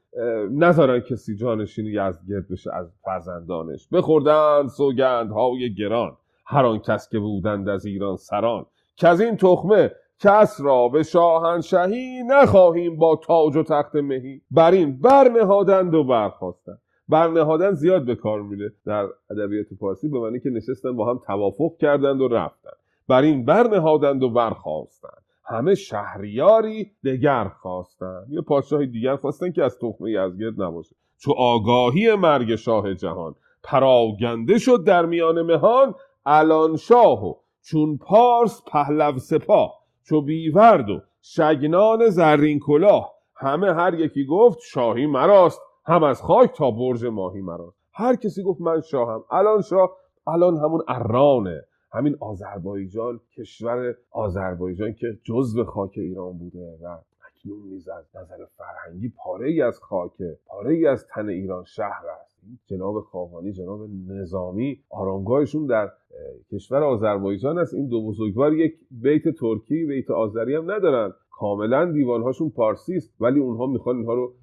نذارن 0.51 0.99
کسی 0.99 1.35
جانشین 1.35 1.85
یزدگرد 1.85 2.47
بشه 2.51 2.73
از 2.73 2.93
فرزندانش. 3.03 3.87
بخوردن 3.91 4.67
سوگندهای 4.67 5.73
گران. 5.73 6.17
هر 6.45 6.65
آن 6.65 6.79
کس 6.79 7.09
که 7.09 7.19
بودند 7.19 7.69
از 7.69 7.85
ایران 7.85 8.17
سران 8.17 8.65
که 8.95 9.07
از 9.07 9.21
این 9.21 9.37
تخمه 9.37 9.91
کس 10.19 10.61
را 10.61 10.89
به 10.89 11.03
شاهنشهی 11.03 12.23
نخواهیم 12.27 12.97
با 12.97 13.15
تاج 13.15 13.55
و 13.55 13.63
تخت 13.63 13.95
مهی. 13.95 14.41
بر 14.51 14.71
این 14.71 14.99
برنهادند 14.99 15.93
و 15.93 16.03
برخواستند 16.03 16.81
برنهادن 17.09 17.73
زیاد 17.73 18.05
به 18.05 18.15
کار 18.15 18.41
میره. 18.41 18.71
در 18.85 19.07
ادبیات 19.29 19.65
فارسی 19.79 20.09
به 20.09 20.19
معنی 20.19 20.39
که 20.39 20.49
نشستن 20.49 20.95
با 20.95 21.09
هم 21.09 21.19
توافق 21.25 21.77
کردند 21.79 22.21
و 22.21 22.27
رفتن 22.27 22.69
بر 23.07 23.21
این 23.21 23.45
برنهادند 23.45 24.23
و 24.23 24.29
برخواستند 24.29 25.23
همه 25.45 25.75
شهریاری 25.75 26.91
دگر 27.03 27.47
خواستند. 27.61 28.27
یه 28.29 28.41
پادشاهی 28.41 28.87
دیگر 28.87 29.15
خواستن 29.15 29.51
که 29.51 29.63
از 29.63 29.79
تخمه 29.79 30.11
یزگرد 30.11 30.61
نباشه. 30.61 30.95
چو 31.17 31.31
آگاهی 31.31 32.15
مرگ 32.15 32.55
شاه 32.55 32.93
جهان 32.93 33.35
پراگنده 33.63 34.57
شد 34.57 34.83
در 34.83 35.05
میان 35.05 35.41
مهان 35.41 35.95
الان 36.25 36.77
شاه 36.77 37.25
و 37.25 37.33
چون 37.61 37.97
پارس 37.97 38.61
پهلو 38.67 39.19
سپاه 39.19 39.79
چو 40.03 40.21
بیورد 40.21 40.89
و 40.89 41.01
شگنان 41.21 42.09
زرین 42.09 42.59
کلاه. 42.59 43.13
همه 43.35 43.73
هر 43.73 43.93
یکی 43.93 44.25
گفت 44.25 44.59
شاهی 44.61 45.05
مراست 45.05 45.61
هم 45.85 46.03
از 46.03 46.21
خاک 46.21 46.57
تا 46.57 46.71
برج 46.71 47.05
ماهی 47.05 47.41
مراست. 47.41 47.77
هر 47.93 48.15
کسی 48.15 48.43
گفت 48.43 48.61
من 48.61 48.81
شاهم. 48.81 49.23
الان 49.31 49.61
شاه 49.61 49.97
الان 50.27 50.57
همون 50.57 50.81
ارانه 50.87 51.63
همین 51.91 52.17
آذربایجان 52.19 53.19
کشور 53.37 53.95
آذربایجان 54.11 54.93
که 54.93 55.07
جزو 55.23 55.63
خاک 55.63 55.91
ایران 55.95 56.37
بوده 56.37 56.77
و 56.81 56.97
اکنون 57.27 57.67
نیز 57.69 57.89
از 57.89 58.05
نظر 58.15 58.45
فرهنگی 58.57 59.09
پاره 59.09 59.49
ای 59.49 59.61
از 59.61 59.79
خاک 59.79 60.11
پاره 60.45 60.73
ای 60.73 60.87
از 60.87 61.07
تن 61.07 61.29
ایران 61.29 61.63
شهر 61.63 62.07
است. 62.21 62.32
جناب 62.65 62.99
خاقانی 62.99 63.51
جناب 63.51 63.89
نظامی 64.07 64.79
آرامگاهشون 64.89 65.65
در 65.65 65.89
کشور 66.51 66.83
آذربایجان 66.83 67.57
است. 67.57 67.73
این 67.73 67.87
دو 67.87 68.07
بزرگوار 68.07 68.53
یک 68.53 68.73
بیت 68.91 69.29
ترکی 69.29 69.85
بیت 69.85 70.11
آذری 70.11 70.55
هم 70.55 70.71
ندارن. 70.71 71.13
کاملا 71.31 71.91
دیوانهاشون 71.91 72.49
پارسی 72.49 72.95
است 72.95 73.13
ولی 73.19 73.39
اونها 73.39 73.65
می‌خوان 73.65 73.95
اینها 73.95 74.13
رو 74.13 74.33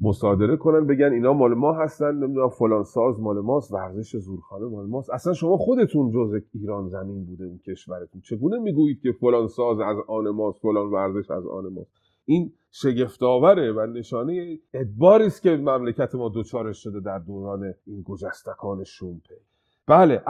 مصادره 0.00 0.56
کنن 0.56 0.86
بگن 0.86 1.12
اینا 1.12 1.32
مال 1.32 1.54
ما 1.54 1.72
هستن 1.72 2.14
نمی‌دونم 2.14 2.48
فلان 2.48 2.84
ساز 2.84 3.20
مال 3.20 3.40
ماست 3.40 3.72
ورزش 3.72 4.16
زورخانه 4.16 4.66
مال 4.66 4.86
ماست. 4.86 5.10
اصلا 5.10 5.32
شما 5.32 5.56
خودتون 5.56 6.10
جز 6.10 6.40
ایران 6.54 6.88
زمین 6.88 7.24
بوده 7.24 7.44
اون 7.44 7.58
کشورتون. 7.58 8.20
چگونه 8.20 8.58
می‌گویید 8.58 9.00
که 9.00 9.12
فلان 9.12 9.46
ساز 9.46 9.80
از 9.80 9.96
آن 10.08 10.30
ماست 10.30 10.60
فلان 10.60 10.86
ورزش 10.86 11.30
از 11.30 11.46
آن 11.46 11.72
ماست؟ 11.72 12.03
این 12.24 12.52
شگفتآوره 12.70 13.72
و 13.72 13.86
نشانه 13.86 14.58
ادباری 14.74 15.26
است 15.26 15.42
که 15.42 15.50
مملکت 15.50 16.14
ما 16.14 16.28
دوچارش 16.28 16.82
شده 16.82 17.00
در 17.00 17.18
دوران 17.18 17.74
این 17.86 18.04
گجستکان 18.06 18.84
شومپی 18.84 19.34
بله 19.86 20.22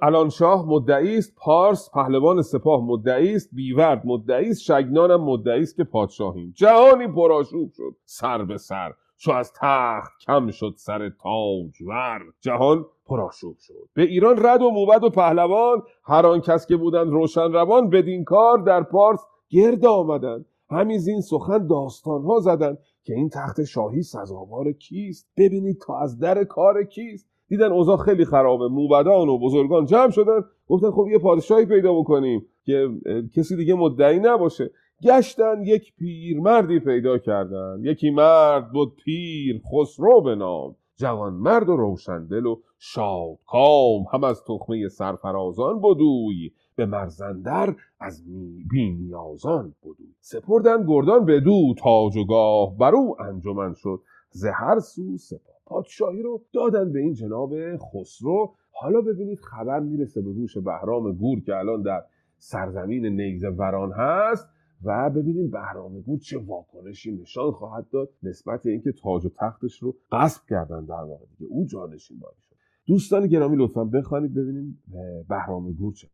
الان, 0.00 0.28
شاه 0.28 0.68
مدعی 0.68 1.18
است 1.18 1.34
پارس 1.36 1.90
پهلوان 1.94 2.42
سپاه 2.42 2.84
مدعی 2.84 3.34
است 3.34 3.48
بیورد 3.52 4.02
مدعی 4.04 4.48
است 4.50 4.62
شگنانم 4.62 5.24
مدعی 5.24 5.62
است 5.62 5.76
که 5.76 5.84
پادشاهیم. 5.84 6.52
جهانی 6.56 7.08
پرآشوب 7.08 7.72
شد 7.76 7.96
سر 8.04 8.44
به 8.44 8.56
سر. 8.56 8.92
چو 9.16 9.32
از 9.32 9.52
تخت 9.52 10.12
کم 10.26 10.50
شد 10.50 10.74
سر 10.76 11.08
تاجور. 11.08 12.20
جهان 12.40 12.86
پرآشوب 13.06 13.56
شد. 13.58 13.88
به 13.94 14.02
ایران 14.02 14.46
رد 14.46 14.62
و 14.62 14.70
موبد 14.70 15.04
و 15.04 15.10
پهلوان. 15.10 15.82
هر 16.04 16.26
آن 16.26 16.40
کس 16.40 16.66
که 16.66 16.76
بودند 16.76 17.10
روشن 17.10 17.52
روان 17.52 17.90
بدین 17.90 18.24
کار 18.24 18.58
در 18.58 18.82
پارس 18.82 19.20
گرد 19.50 19.86
آمدند. 19.86 20.44
همین 20.70 20.98
زین 20.98 21.20
سخن 21.20 21.66
داستان 21.66 22.22
ها 22.22 22.40
زدند 22.40 22.78
که 23.04 23.14
این 23.14 23.28
تخت 23.28 23.64
شاهی 23.64 24.02
سزاوار 24.02 24.72
کیست؟ 24.72 25.28
ببینید 25.36 25.78
تا 25.86 25.98
از 25.98 26.18
در 26.18 26.44
کار 26.44 26.84
کیست؟ 26.84 27.28
دیدن 27.48 27.72
اوضاع 27.72 27.96
خیلی 27.96 28.24
خرابه 28.24 28.68
موبدان 28.68 29.28
و 29.28 29.38
بزرگان 29.38 29.86
جمع 29.86 30.10
شدن. 30.10 30.40
گفتن 30.68 30.90
خب 30.90 31.06
یه 31.10 31.18
پادشاهی 31.18 31.66
پیدا 31.66 31.94
بکنیم 31.94 32.46
که 32.64 32.88
کسی 33.36 33.56
دیگه 33.56 33.74
مدعی 33.74 34.18
نباشه. 34.18 34.70
گشتن 35.02 35.62
یک 35.62 35.92
پیرمردی 35.96 36.80
پیدا 36.80 37.18
کردن. 37.18 37.80
یکی 37.82 38.10
مرد 38.10 38.72
بود 38.72 38.96
پیر 39.04 39.60
خسرو 39.72 40.20
به 40.20 40.34
نام. 40.34 40.74
جوان 40.96 41.32
مرد 41.32 41.68
و 41.68 41.76
روشندل 41.76 42.46
و 42.46 42.56
شادکام 42.78 44.02
هم 44.12 44.24
از 44.24 44.44
تخمه 44.44 44.88
سرفرازان 44.88 45.80
بدوی. 45.80 46.50
به 46.78 46.86
مرزندر 46.86 47.74
از 48.00 48.24
بی 48.70 48.90
نیازان 48.90 49.74
بدوی. 49.82 50.14
سپردن 50.20 50.86
گردان 50.86 51.24
به 51.24 51.40
دو 51.40 51.74
تاج 51.78 52.16
و 52.16 52.24
گاه 52.24 52.76
بر 52.76 52.94
او 52.94 53.22
انجمن 53.22 53.74
شد. 53.74 54.00
زهر 54.30 54.78
سو 54.78 55.16
سپاه. 55.16 55.54
پادشاهی 55.66 56.22
رو 56.22 56.42
دادن 56.52 56.92
به 56.92 56.98
این 56.98 57.12
جناب 57.12 57.54
خسرو. 57.76 58.54
حالا 58.70 59.00
ببینید 59.00 59.38
خبر 59.38 59.80
می‌رسه 59.80 60.22
به 60.22 60.32
گوش 60.32 60.58
بهرام 60.58 61.12
گور 61.12 61.40
که 61.40 61.56
الان 61.56 61.82
در 61.82 62.04
سرزمین 62.38 63.06
نیزه 63.06 63.48
وران 63.48 63.92
هست 63.92 64.48
و 64.84 65.10
ببینیم 65.10 65.50
بهرام 65.50 66.00
گور 66.00 66.18
چه 66.18 66.38
واکنشی 66.38 67.12
نشان 67.12 67.50
خواهد 67.50 67.86
داد 67.90 68.08
نسبت 68.22 68.66
اینکه 68.66 68.92
تاج 68.92 69.26
و 69.26 69.28
تختش 69.28 69.82
رو 69.82 69.94
غصب 70.12 70.42
کردن 70.48 70.84
در 70.84 70.94
واقع 70.94 71.24
دیگه. 71.38 71.50
او 71.50 71.66
جانشین 71.66 72.18
باری 72.18 72.36
شد. 72.48 72.56
دوستان 72.86 73.26
گرامی 73.26 73.56
لطفا 73.56 73.84
بخوانید 73.84 74.34
ببینیم 74.34 74.82
بهرام 75.28 75.72
گور 75.72 75.94
چه 75.94 76.08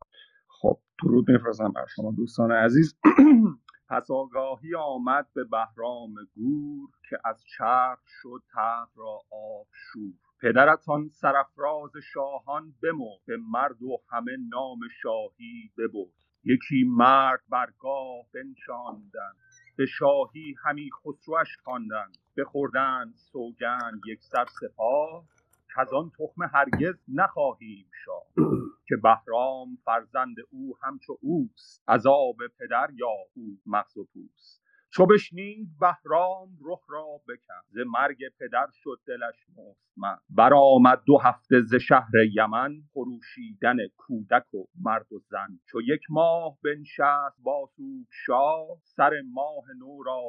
درود 1.02 1.30
میفرستم 1.30 1.72
بر 1.72 1.86
شما 1.96 2.12
دوستان 2.12 2.52
عزیز. 2.52 2.96
پس 3.90 4.10
آگاهی 4.10 4.74
آمد 4.74 5.26
به 5.34 5.44
بهرام 5.44 6.14
گور 6.36 6.90
که 7.10 7.18
از 7.24 7.44
چرخ 7.58 7.98
شد 8.22 8.42
تخت 8.56 8.92
را 8.98 9.20
آب 9.32 9.66
شور 9.72 10.12
پدرت 10.42 10.88
آن 10.88 11.08
سرفراز 11.08 11.90
شاهان 12.14 12.74
بمرد 12.82 13.20
به 13.26 13.36
مرد 13.52 13.82
و 13.82 13.98
همه 14.10 14.32
نام 14.50 14.78
شاهی 15.02 15.72
ببرد. 15.78 16.14
یکی 16.44 16.84
مرد 16.88 17.40
برگاه 17.48 18.26
بنشاندن 18.34 19.32
به 19.76 19.86
شاهی 19.86 20.54
همی 20.64 20.90
خسروش 20.92 21.56
خواندند. 21.64 22.16
بخوردند 22.36 23.14
سوگند 23.16 24.00
یک 24.06 24.22
سر 24.22 24.44
سپاه 24.60 25.24
از 25.76 25.92
آن 25.92 26.10
تخم 26.18 26.42
هرگز 26.52 27.04
نخواهیم 27.08 27.90
شاه 28.04 28.24
که 28.88 28.96
بهرام 28.96 29.78
فرزند 29.84 30.36
او 30.50 30.76
همچو 30.82 31.18
اوست 31.22 31.84
عذاب 31.88 32.36
پدر 32.58 32.88
یا 32.94 33.08
او 33.34 33.58
مغز 33.66 33.96
و 33.96 34.04
پوست. 34.04 34.64
چو 34.90 35.06
بشنید 35.06 35.68
بهرام 35.80 36.48
رخ 36.64 36.80
را 36.88 37.06
بکن 37.28 37.62
ز 37.70 37.78
مرگ 37.86 38.18
پدر 38.40 38.66
شد 38.72 39.00
دلش 39.06 39.46
مستمن 39.50 40.18
برآمد 40.30 41.02
دو 41.06 41.18
هفته 41.18 41.62
ز 41.62 41.74
شهر 41.74 42.12
یمن 42.34 42.72
خروشیدن 42.92 43.76
کودک 43.96 44.54
و 44.54 44.64
مرد 44.80 45.12
و 45.12 45.18
زن. 45.18 45.60
چو 45.66 45.80
یک 45.82 46.02
ماه 46.10 46.58
بنشست 46.64 47.36
با 47.42 47.70
شاه 48.10 48.66
سر 48.84 49.12
ماه 49.32 49.64
نو 49.78 50.02
را 50.02 50.20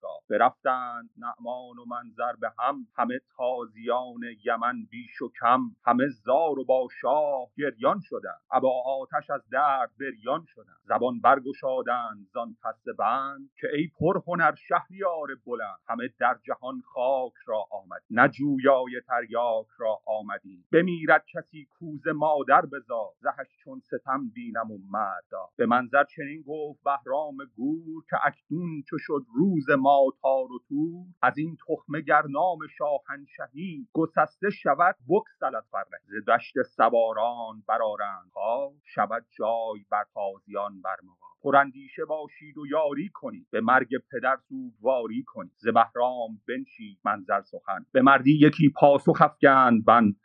بیاراستگاه 0.00 0.22
برفتند 0.30 1.10
نعمان 1.18 1.78
و 1.78 1.84
منظر 1.84 2.32
به 2.40 2.52
هم 2.58 2.86
همه 2.96 3.20
تازیان 3.36 4.20
یمن 4.44 4.84
بیش 4.90 5.22
و 5.22 5.30
کم 5.40 5.60
همه 5.86 6.08
زار 6.08 6.58
و 6.58 6.64
با 6.64 6.88
شاه 7.00 7.48
گریان 7.58 8.00
شدند. 8.00 8.40
ابا 8.50 8.82
آتش 8.86 9.30
از 9.30 9.48
درد 9.52 9.90
بریان 10.00 10.44
شدند. 10.46 10.76
زبان 10.84 11.20
برگشادند 11.20 12.28
زان 12.34 12.56
پس 12.62 12.84
بند 12.98 13.50
که 13.60 13.68
ای 13.74 13.90
پر 13.98 14.20
هنر 14.26 14.54
شهریار 14.54 15.28
بلند 15.46 15.78
همه 15.88 16.08
در 16.18 16.38
جهان 16.42 16.80
خاک 16.80 17.32
را 17.46 17.64
آمد 17.70 18.02
نه 18.10 18.28
جویای 18.28 19.00
تریاک 19.06 19.66
را 19.78 19.98
آمدی. 20.06 20.64
بمیرد 20.72 21.24
کسی 21.32 21.68
کوز 21.78 22.08
مادر 22.14 22.62
بزاد. 22.66 23.14
زهش 23.20 23.56
چون 23.64 23.80
ستم 23.80 24.30
بینم 24.34 24.70
و 24.70 24.78
مردا 24.90 25.48
به 25.56 25.66
منظر 25.66 26.04
چنین 26.04 26.44
گفت 26.46 26.80
بهرام 26.84 27.36
گور 27.56 28.04
که 28.10 28.16
اکنون 28.24 28.82
چو 28.88 28.98
شد 28.98 29.22
روز 29.34 29.70
ما 29.78 29.89
تار 30.22 30.52
و 30.52 30.58
تور 30.68 31.06
از 31.22 31.38
این 31.38 31.56
تخمه 31.68 32.00
گر 32.00 32.22
نام 32.30 32.58
شاهنشهی 32.78 33.88
گسسته 33.92 34.50
شود 34.50 34.96
بکسلت 35.08 35.64
فرنه 35.70 36.00
ز 36.04 36.28
دشت 36.28 36.62
سواران 36.62 37.62
برارند 37.68 38.30
ها 38.34 38.72
شود 38.84 39.26
جای 39.38 39.84
بر 39.90 40.04
تازیان 40.14 40.82
برمقا 40.82 41.30
پراندیشه 41.42 42.04
باشید 42.04 42.58
و 42.58 42.66
یاری 42.66 43.10
کنید. 43.14 43.46
به 43.50 43.60
مرگ 43.60 43.88
پدر 44.12 44.36
سوگواری 44.48 45.24
کنید. 45.26 45.52
ز 45.56 45.68
بهرام 45.68 46.40
بنشید 46.48 46.98
منظر 47.04 47.40
سخن. 47.40 47.86
به 47.92 48.02
مردی 48.02 48.38
یکی 48.46 48.72
پاسخ 48.80 49.22
افگند 49.22 49.84
بند. 49.84 50.16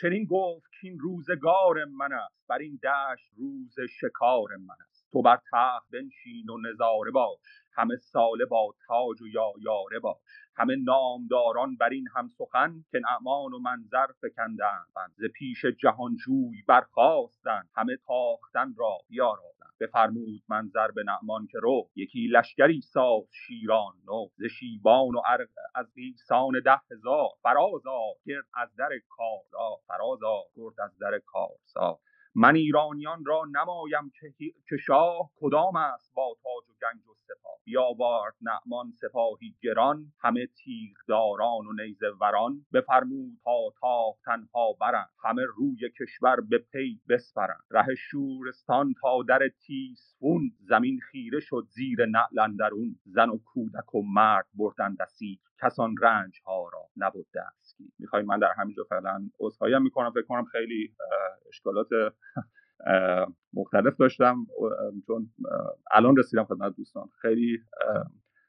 چنین 0.00 0.24
گفت 0.24 0.66
که 0.80 0.88
این 0.88 0.98
روزگار 0.98 1.84
من 1.84 2.12
است. 2.12 2.46
بر 2.48 2.58
این 2.58 2.80
دشت 2.82 3.32
روز 3.36 3.74
شکار 4.00 4.56
من 4.56 4.74
است. 4.90 5.08
تو 5.12 5.22
بر 5.22 5.36
تخت 5.52 5.90
بنشین 5.92 6.50
و 6.50 6.56
نظاره 6.70 7.10
باش. 7.10 7.38
همه 7.78 7.96
ساله 7.96 8.44
با 8.44 8.74
تاج 8.86 9.22
و 9.22 9.26
یاره 9.60 9.98
باش. 9.98 10.16
همه 10.56 10.76
نامداران 10.76 11.76
بر 11.76 11.88
این 11.88 12.08
هم 12.16 12.28
سخن 12.28 12.84
که 12.90 13.00
نعمان 13.10 13.52
و 13.52 13.58
منظر 13.58 14.06
فکندند. 14.20 15.12
ز 15.16 15.24
پیش 15.24 15.64
جهانجوی 15.64 16.62
برخواستند 16.68 17.68
همه 17.76 17.96
تاختن 17.96 18.74
را 18.76 18.98
بیاراستند. 19.08 19.72
بفرمود 19.80 20.42
منظر 20.48 20.90
به 20.90 21.02
نعمان 21.04 21.46
که 21.46 21.58
رو. 21.58 21.88
یکی 21.96 22.26
لشکری 22.26 22.80
ساز 22.80 23.24
شیران 23.32 23.94
نو. 24.06 24.28
ز 24.36 24.44
شیبان 24.44 25.14
و 25.14 25.22
از 25.74 25.94
قیسان 25.94 26.60
ده 26.64 26.80
هزار. 26.90 27.28
فراز 27.42 27.82
گرد 28.26 28.46
از 28.54 28.74
در 28.76 28.90
کارزار 29.08 29.78
فراز 29.86 30.20
گرد 30.56 30.80
از 30.80 30.98
در 30.98 31.18
کارزار 31.18 31.98
من 32.34 32.56
ایرانیان 32.56 33.24
را 33.24 33.42
نمایم 33.52 34.12
که 34.68 34.76
شاه 34.76 35.30
کدام 35.40 35.76
است 35.76 36.14
با 36.14 36.36
تاج 36.42 36.70
و 36.70 36.74
گنج 36.82 37.06
و 37.08 37.14
سپاه. 37.14 37.58
بیاورد 37.64 38.34
نعمان 38.40 38.90
سپاهی 38.90 39.54
گران 39.62 40.12
همه 40.20 40.46
تیغداران 40.46 41.66
و 41.66 41.72
نیزه 41.72 42.06
وران. 42.20 42.66
بفرمود 42.72 43.38
تا 43.44 43.72
تا 43.80 44.14
تنها 44.24 44.72
برند 44.80 45.08
همه 45.24 45.42
روی 45.56 45.90
کشور 46.00 46.40
به 46.40 46.58
پی 46.58 47.00
بسپرند. 47.08 47.64
ره 47.70 47.94
شورستان 47.94 48.94
تا 49.00 49.22
در 49.28 49.48
تیسفون 49.66 50.50
زمین 50.60 51.00
خیره 51.00 51.40
شد 51.40 51.66
زیر 51.70 52.06
نعل 52.06 52.38
اندرون. 52.38 52.96
زن 53.04 53.28
و 53.30 53.38
کودک 53.38 53.94
و 53.94 54.02
مرد 54.02 54.46
بردن 54.54 54.96
دستی 55.00 55.40
کسان 55.62 55.94
رنج 56.02 56.40
ها 56.46 56.68
را 56.72 56.88
نبود 56.96 57.26
دستگیر. 57.34 57.90
می‌خوایم 57.98 58.26
من 58.26 58.38
در 58.38 58.52
همینجا 58.56 58.84
فعلا 58.88 59.28
عذرخواهی 59.40 59.78
می‌کنم. 59.78 60.10
فکر 60.10 60.22
کنم 60.22 60.44
خیلی 60.44 60.94
اشکالات 61.48 61.88
مختلف 63.52 63.96
داشتم. 63.96 64.46
چون 65.06 65.30
الان 65.90 66.16
رسیدم 66.16 66.44
خدمت 66.44 66.76
دوستان. 66.76 67.08
خیلی 67.22 67.58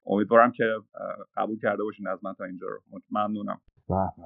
امیدوارم 0.05 0.51
که 0.51 0.75
قبول 1.37 1.59
کرده 1.59 1.83
باشین 1.83 2.07
از 2.07 2.23
من 2.23 2.33
تا 2.33 2.43
اینجا 2.43 2.67
رو. 2.67 3.01
ممنونم 3.11 3.61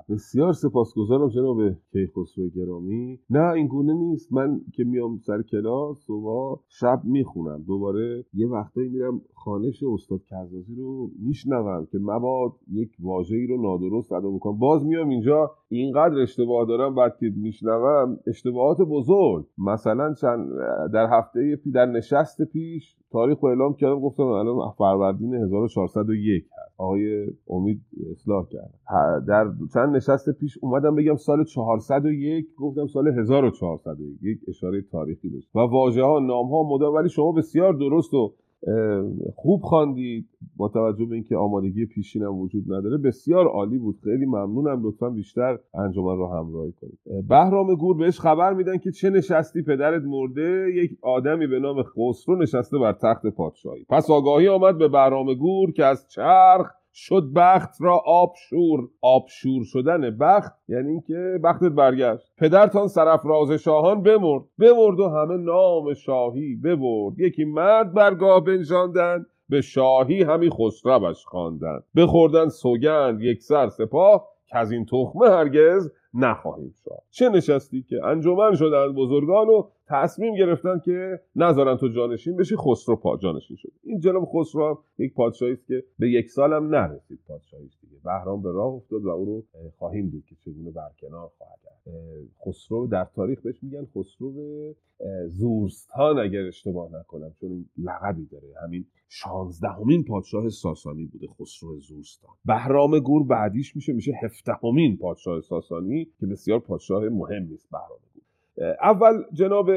بسیار 0.09 0.53
سپاسگزارم 0.53 1.27
جناب 1.27 1.57
کیخسرو 1.91 2.49
گرامی. 2.55 3.19
نه 3.29 3.51
این 3.51 3.67
گونه 3.67 3.93
نیست. 3.93 4.33
من 4.33 4.61
که 4.73 4.83
میام 4.83 5.17
سر 5.17 5.41
کلاس 5.41 5.97
صبح 6.07 6.59
شب 6.67 7.01
می‌خونم. 7.03 7.63
دوباره 7.67 8.25
یه 8.33 8.47
وقتایی 8.47 8.89
میرم 8.89 9.21
خانش 9.33 9.83
استاد 9.93 10.21
کزازی 10.31 10.75
رو 10.75 11.09
میشنوم 11.19 11.87
که 11.91 11.99
مباد 12.01 12.51
یک 12.71 12.89
واژه‌ای 12.99 13.47
رو 13.47 13.61
نادرست 13.61 14.11
ادا 14.11 14.29
بکنم 14.29 14.59
باز 14.59 14.85
میام 14.85 15.09
اینجا. 15.09 15.51
اینقدر 15.69 16.19
اشتباه 16.19 16.67
دارم 16.67 16.95
بعد 16.95 17.17
که 17.17 17.31
میشنوم 17.35 18.17
اشتباهات 18.27 18.77
بزرگ. 18.81 19.45
مثلا 19.57 20.13
چند 20.13 20.49
در 20.93 21.07
هفته 21.11 21.55
پی 21.55 21.71
در 21.71 21.85
نشست 21.85 22.41
پیش 22.41 22.97
تاریخ 23.11 23.39
رو 23.39 23.49
اعلام 23.49 23.73
کردم 23.73 23.99
گفتم 23.99 24.23
الان 24.23 24.71
فروردین 24.77 25.33
1401 25.33 26.43
هست. 26.43 26.73
آقای 26.77 27.27
امید 27.49 27.81
اصلاح 28.11 28.45
کرد. 28.47 28.73
در 29.27 29.45
چند 29.73 29.95
نشست 29.95 30.29
پیش 30.29 30.57
اومدم 30.61 30.95
بگم 30.95 31.15
سال 31.15 31.43
401 31.43 32.55
گفتم 32.55 32.87
سال 32.87 33.07
1401 33.07 34.17
یک. 34.21 34.39
اشاره 34.47 34.81
تاریخی 34.81 35.29
داشت. 35.29 35.55
و 35.55 35.59
واژه 35.59 36.03
ها 36.03 36.19
نام 36.19 36.47
ها 36.47 36.63
مدام. 36.63 36.95
ولی 36.95 37.09
شما 37.09 37.31
بسیار 37.31 37.73
درست 37.73 38.13
و 38.13 38.33
خوب 39.35 39.61
خواندید. 39.61 40.29
با 40.57 40.67
توجه 40.67 41.05
به 41.05 41.15
اینکه 41.15 41.37
آمادگی 41.37 41.85
پیشینم 41.85 42.39
وجود 42.39 42.73
نداره. 42.73 42.97
بسیار 42.97 43.47
عالی 43.47 43.77
بود. 43.77 43.99
خیلی 44.03 44.25
ممنونم. 44.25 44.81
لطفا 44.83 45.09
بیشتر 45.09 45.59
انجمن 45.73 46.17
رو 46.17 46.27
همراهی 46.27 46.73
کنید. 46.81 47.27
بهرام 47.27 47.75
گور 47.75 47.97
بهش 47.97 48.19
خبر 48.19 48.53
میدن 48.53 48.77
که 48.77 48.91
چه 48.91 49.09
نشستی 49.09 49.61
پدرت 49.61 50.03
مرده. 50.03 50.71
یک 50.75 50.97
آدمی 51.01 51.47
به 51.47 51.59
نام 51.59 51.83
خسرو 51.83 52.35
نشسته 52.35 52.77
بر 52.77 52.93
تخت 52.93 53.27
پادشاهی. 53.27 53.85
پس 53.89 54.09
آگاهی 54.09 54.47
آمد 54.47 54.77
به 54.77 54.87
بهرام 54.87 55.33
گور 55.33 55.71
که 55.71 55.85
از 55.85 56.07
چرخ 56.09 56.82
شد 56.93 57.23
بخت 57.35 57.69
را 57.79 58.01
آب 58.05 58.33
شور 58.49 58.89
آب 59.01 59.25
شور 59.27 59.63
شدن 59.63 60.17
بخت 60.17 60.51
یعنی 60.69 60.89
اینکه 60.89 61.39
بختت 61.43 61.71
برگشت. 61.71 62.33
پدرتان 62.37 62.87
سرفراز 62.87 63.51
شاهان 63.51 64.03
بمرد. 64.03 64.43
بمرد 64.59 64.99
و 64.99 65.09
همه 65.09 65.37
نام 65.37 65.93
شاهی 65.93 66.55
ببرد. 66.55 67.19
یکی 67.19 67.45
مرد 67.45 67.93
برگاه 67.93 68.43
بنشاندند 68.43 69.25
به 69.49 69.61
شاهی 69.61 70.23
همی 70.23 70.49
خسروش 70.49 71.25
خواندند 71.25 71.83
بخوردن 71.95 72.49
سوگند 72.49 73.21
یک 73.21 73.41
سر 73.41 73.69
سپاه 73.69 74.27
که 74.47 74.57
از 74.57 74.71
این 74.71 74.85
تخمه 74.85 75.29
هرگز 75.29 75.91
نخواهیم 76.13 76.73
شد 76.83 77.01
چه 77.09 77.29
نشستی 77.29 77.85
که 77.89 78.05
انجمن 78.05 78.55
شدند 78.55 78.95
بزرگان 78.95 79.47
و 79.47 79.63
تصمیم 79.87 80.35
گرفتن 80.35 80.79
که 80.85 81.19
نذارن 81.35 81.77
تو 81.77 81.87
جانشین 81.87 82.35
بشی 82.35 82.55
خسرو 82.55 82.95
پا 82.95 83.17
جانشین 83.17 83.57
شد. 83.57 83.71
این 83.83 83.99
جناب 83.99 84.25
خسرو 84.25 84.69
هم 84.69 84.77
یک 84.97 85.13
پادشاهی 85.13 85.53
است 85.53 85.67
که 85.67 85.83
به 85.99 86.09
یک 86.09 86.29
سالم 86.29 86.75
نرسید. 86.75 87.19
پادشاهی 87.27 87.69
دیگه. 87.81 87.97
بهرام 88.03 88.41
به 88.41 88.51
راه 88.51 88.73
افتاد 88.73 89.05
و 89.05 89.09
او 89.09 89.25
رو 89.25 89.43
خواهیم 89.77 90.09
دید 90.09 90.25
که 90.25 90.35
چگونه 90.35 90.71
برکنار 90.71 91.31
خواهد 91.37 91.63
خسرو 92.45 92.87
در 92.87 93.07
تاریخ 93.15 93.41
بهش 93.41 93.63
میگن 93.63 93.85
خسرو 93.85 94.33
زورستان 95.27 96.19
اگر 96.19 96.47
اشتباه 96.47 96.89
نکنم 96.99 97.33
چون 97.39 97.51
این 97.51 97.65
لقبی 97.77 98.25
داره. 98.25 98.47
همین 98.63 98.85
شانزدهمین 99.09 100.03
پادشاه 100.03 100.49
ساسانی 100.49 101.05
بوده 101.05 101.27
خسرو 101.27 101.79
زورستان. 101.79 102.31
بهرام 102.45 102.99
گور 102.99 103.23
بعدیش 103.27 103.75
میشه 103.75 103.93
میشه 103.93 104.11
هفدهمین 104.23 104.97
پادشاه 104.97 105.41
ساسانی 105.41 106.07
که 106.19 106.25
بسیار 106.25 106.59
پادشاه 106.59 107.09
مهم 107.09 107.43
نیست 107.43 107.69
بهرام 107.71 107.99
اول 108.81 109.23
جناب 109.33 109.69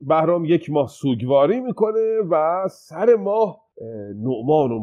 بهرام 0.00 0.44
یک 0.44 0.70
ماه 0.70 0.88
سوگواری 0.88 1.60
می‌کنه 1.60 2.18
و 2.30 2.68
سر 2.70 3.14
ماه 3.14 3.60
نعمان 4.16 4.72
و 4.72 4.78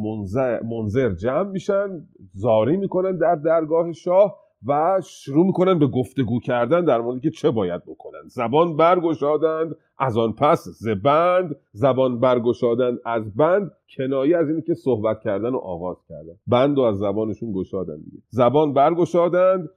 منظر, 0.64 1.14
جمع 1.14 1.49
میشن 1.49 2.07
زاری 2.33 2.77
می‌کنن 2.77 3.17
در 3.17 3.35
درگاه 3.35 3.91
شاه 3.93 4.40
و 4.67 5.01
شروع 5.03 5.45
می‌کنن 5.45 5.80
به 5.80 5.88
گفتگو 5.88 6.40
کردن 6.40 6.85
در 6.85 7.01
مورد 7.01 7.22
که 7.22 7.30
چه 7.30 7.51
باید 7.51 7.82
بکنن. 7.85 8.19
زبان 8.27 8.77
برگشادند 8.77 9.75
از 9.98 10.17
آن 10.17 10.33
پس 10.33 10.67
زبند 10.67 11.56
زبان 11.72 12.19
برگشادند 12.19 12.99
از 13.06 13.35
بند 13.35 13.72
کنایه 13.98 14.38
از 14.38 14.49
اینی 14.49 14.61
که 14.61 14.74
صحبت 14.74 15.19
کردن 15.22 15.49
و 15.49 15.57
آغاز 15.57 15.98
کردن. 16.09 16.33
بند 16.48 16.77
و 16.77 16.82
از 16.82 16.98
زبانشون 16.98 17.51
گشادن 17.53 17.98
دیگه. 17.98 18.17
زبان 18.30 18.74
برگشادند 18.74 19.69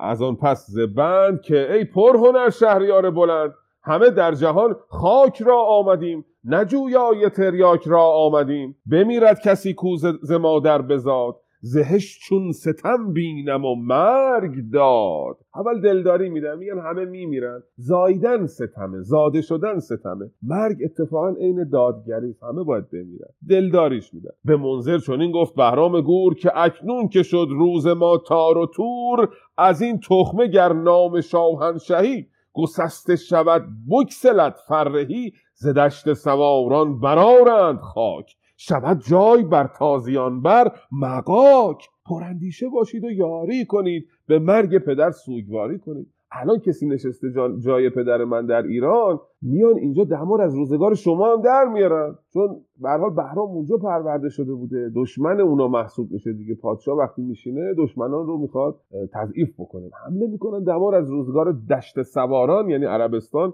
از 0.00 0.22
آن 0.22 0.36
پس 0.36 0.66
زبند 0.68 1.40
که 1.40 1.72
ای 1.72 1.84
پرهنر 1.84 2.50
شهریار 2.50 3.10
بلند 3.10 3.54
همه 3.82 4.10
در 4.10 4.32
جهان 4.32 4.76
خاک 4.88 5.42
را 5.42 5.64
آمدیم 5.64 6.24
نجویای 6.44 7.30
تریاک 7.30 7.82
را 7.86 8.02
آمدیم. 8.02 8.76
بمیرد 8.90 9.40
کسی 9.40 9.74
کو 9.74 9.96
ز 10.22 10.32
مادر 10.32 10.82
بزاد 10.82 11.36
زهش 11.66 12.18
چون 12.18 12.52
ستم 12.52 13.12
بینم 13.12 13.64
و 13.64 13.74
مرگ 13.74 14.70
داد. 14.72 15.36
اول 15.54 15.80
دلداری 15.80 16.28
میدن 16.28 16.58
میگن 16.58 16.78
همه 16.78 17.04
میمیرن. 17.04 17.62
زایدن 17.76 18.46
ستمه 18.46 19.00
زاده 19.00 19.40
شدن 19.42 19.78
ستمه. 19.78 20.30
مرگ 20.42 20.76
اتفاقا 20.84 21.28
عین 21.28 21.68
دادگری 21.68 22.36
همه 22.42 22.64
باید 22.64 22.90
بمیرن. 22.90 23.28
دلداریش 23.48 24.14
میدن. 24.14 24.30
به 24.44 24.56
منظر 24.56 24.98
چنین 24.98 25.32
گفت 25.32 25.54
بهرام 25.54 26.00
گور 26.00 26.34
که 26.34 26.52
اکنون 26.54 27.08
که 27.08 27.22
شد 27.22 27.46
روز 27.50 27.86
ما 27.86 28.18
تار 28.18 28.58
و 28.58 28.66
تور 28.66 29.28
از 29.58 29.82
این 29.82 30.00
تخمه 30.00 30.46
گر 30.46 30.72
نام 30.72 31.20
شاهنشهی 31.20 32.26
گسسته 32.52 33.16
شود 33.16 33.64
بکسلت 33.90 34.56
فرهی 34.68 35.32
ز 35.54 35.68
دشت 35.68 36.12
سواران 36.12 37.00
برارند 37.00 37.78
خاک. 37.78 38.36
شود 38.68 39.02
جای 39.08 39.42
بر 39.42 39.70
تازیان 39.78 40.42
بر 40.42 40.72
مقاک 40.92 41.88
پراندیشه 42.06 42.68
باشید 42.68 43.04
و 43.04 43.10
یاری 43.10 43.64
کنید. 43.64 44.06
به 44.26 44.38
مرگ 44.38 44.78
پدر 44.78 45.10
سوگواری 45.10 45.78
کنید. 45.78 46.06
الان 46.32 46.58
کسی 46.58 46.86
نشسته 46.86 47.26
جای 47.64 47.90
پدر 47.90 48.24
من 48.24 48.46
در 48.46 48.62
ایران. 48.62 49.20
میان 49.42 49.76
اینجا 49.76 50.04
دمار 50.04 50.42
از 50.42 50.54
روزگار 50.54 50.94
شما 50.94 51.32
هم 51.32 51.42
در 51.42 51.64
میارن. 51.64 52.18
چون 52.32 52.60
به 52.80 52.90
حال 52.90 53.10
بهرام 53.10 53.48
اونجا 53.50 53.76
پرورده 53.76 54.28
شده 54.28 54.54
بوده. 54.54 54.90
دشمن 54.96 55.40
اونا 55.40 55.68
محسوب 55.68 56.12
میشه 56.12 56.32
دیگه. 56.32 56.54
پادشاه 56.54 56.96
وقتی 56.96 57.22
میشینه 57.22 57.74
دشمنان 57.78 58.26
رو 58.26 58.38
می‌خواد 58.38 58.80
تضعیف 59.12 59.54
بکنه. 59.58 59.90
حمله 60.06 60.26
می‌کنن 60.26 60.64
دمار 60.64 60.94
از 60.94 61.10
روزگار 61.10 61.56
دشت 61.70 62.02
سواران 62.02 62.70
یعنی 62.70 62.84
عربستان 62.84 63.52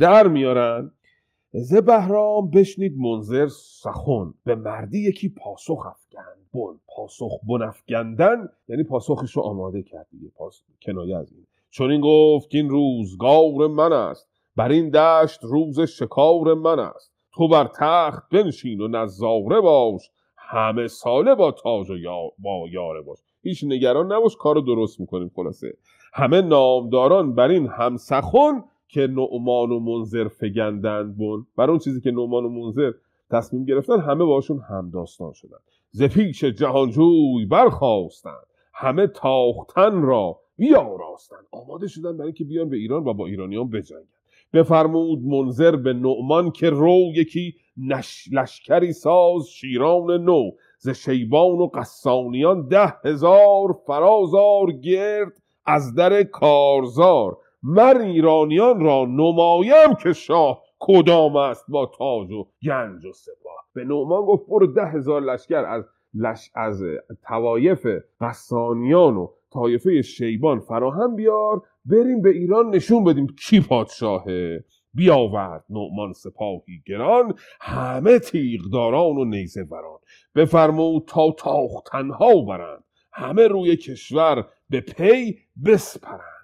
در 0.00 0.28
میارن. 0.28 0.90
ز 1.54 1.74
بهرام 1.74 2.50
بشنید 2.50 2.98
منظر 2.98 3.48
سخن. 3.48 4.34
به 4.44 4.54
مردی 4.54 5.08
یکی 5.08 5.28
پاسخ 5.28 5.86
افکند 5.86 6.36
بن. 6.54 6.80
پاسخ 6.96 7.40
بن 7.48 7.62
افگندن 7.62 8.48
یعنی 8.68 8.82
پاسخش 8.82 9.36
رو 9.36 9.42
آماده 9.42 9.82
کرد 9.82 10.06
دیگه. 10.10 10.28
پاس... 10.36 10.62
کنایه 10.82 11.16
از 11.16 11.32
این. 11.32 11.46
چون 11.70 11.90
این 11.90 12.00
گفت 12.04 12.54
این 12.54 12.70
روزگار 12.70 13.68
من 13.68 13.92
است. 13.92 14.28
بر 14.56 14.68
این 14.68 14.90
دشت 14.90 15.44
روز 15.44 15.80
شکار 15.80 16.54
من 16.54 16.78
است. 16.78 17.12
تو 17.34 17.48
بر 17.48 17.70
تخت 17.78 18.22
بنشین 18.30 18.80
و 18.80 18.88
نظاره 18.88 19.60
باش. 19.60 20.10
همه 20.36 20.86
ساله 20.86 21.34
با 21.34 21.52
تاج 21.52 21.90
و. 21.90 21.94
با 22.38 22.68
یاره 22.72 23.02
باش. 23.02 23.18
هیچ 23.42 23.64
نگران 23.64 24.12
نباش 24.12 24.36
کارو 24.36 24.60
درست 24.60 25.00
می‌کنیم 25.00 25.30
خلاصه. 25.36 25.76
همه 26.14 26.40
نامداران 26.40 27.34
بر 27.34 27.48
این 27.48 27.66
هم 27.66 27.96
سخن 27.96 28.64
که 28.92 29.06
نعمان 29.06 29.70
و 29.70 29.80
منظر 29.80 30.28
فگندند 30.28 31.16
بن. 31.16 31.46
بر 31.56 31.70
اون 31.70 31.78
چیزی 31.78 32.00
که 32.00 32.10
نعمان 32.10 32.44
و 32.44 32.48
منظر 32.48 32.92
تصمیم 33.30 33.64
گرفتن 33.64 34.00
همه 34.00 34.24
باشون 34.24 34.60
همداستان 34.70 35.32
شدن. 35.32 35.58
ز 35.90 36.02
پیش 36.02 36.44
جهانجوی 36.44 37.46
برخواستند 37.50 38.46
همه 38.74 39.06
تاختن 39.06 40.02
را 40.02 40.38
بیاراستند 40.56 41.46
آماده 41.52 41.88
شدن 41.88 42.12
برای 42.12 42.26
اینکه 42.26 42.44
بیان 42.44 42.68
به 42.68 42.76
ایران 42.76 43.04
و 43.04 43.14
با 43.14 43.26
ایرانیان 43.26 43.70
بجنگند 43.70 44.08
بفرمود 44.52 45.22
منظر 45.22 45.76
به 45.76 45.92
نعمان 45.92 46.50
که 46.50 46.70
رو 46.70 46.98
یکی 47.14 47.54
نش... 47.76 48.28
لشکری 48.32 48.92
ساز 48.92 49.48
شیران 49.48 50.24
نو. 50.24 50.50
ز 50.78 50.88
شیبان 50.88 51.58
و 51.58 51.66
قسانیان 51.66 52.68
ده 52.68 52.94
هزار 53.04 53.72
فرازار 53.86 54.72
گرد 54.72 55.32
از 55.66 55.94
در 55.94 56.22
کارزار. 56.22 57.38
مر 57.62 57.98
ایرانیان 58.00 58.80
را 58.80 59.04
نمایم 59.04 59.94
که 60.02 60.12
شاه 60.12 60.62
کدام 60.78 61.36
است 61.36 61.64
با 61.68 61.86
تاج 61.86 62.32
و 62.32 62.46
گنج 62.62 63.04
و 63.04 63.12
سپاه. 63.12 63.66
به 63.74 63.84
نعمان 63.84 64.22
گفت 64.22 64.46
برو 64.48 64.66
ده 64.66 64.86
هزار 64.86 65.20
لشکر 65.20 65.64
از 65.64 65.84
لش 66.14 66.50
از 66.54 66.82
توایف 67.28 67.86
قسانیان 68.20 69.16
و 69.16 69.28
طایفه 69.52 70.02
شیبان 70.02 70.60
فراهم 70.60 71.16
بیار 71.16 71.62
بریم 71.84 72.22
به 72.22 72.30
ایران 72.30 72.70
نشون 72.70 73.04
بدیم 73.04 73.26
کی 73.26 73.60
پادشاهه. 73.60 74.64
بیاورد 74.94 75.64
نعمان 75.70 76.12
سپاهی 76.12 76.82
گران 76.86 77.34
همه 77.60 78.18
تیغداران 78.18 79.16
و 79.16 79.24
نیزه 79.24 79.62
وران 79.62 79.98
بفرمود 80.34 81.04
تا 81.06 81.30
تاختنها 81.38 82.40
برند 82.40 82.84
همه 83.12 83.48
روی 83.48 83.76
کشور 83.76 84.46
به 84.70 84.80
پی 84.80 85.38
بسپرند. 85.64 86.41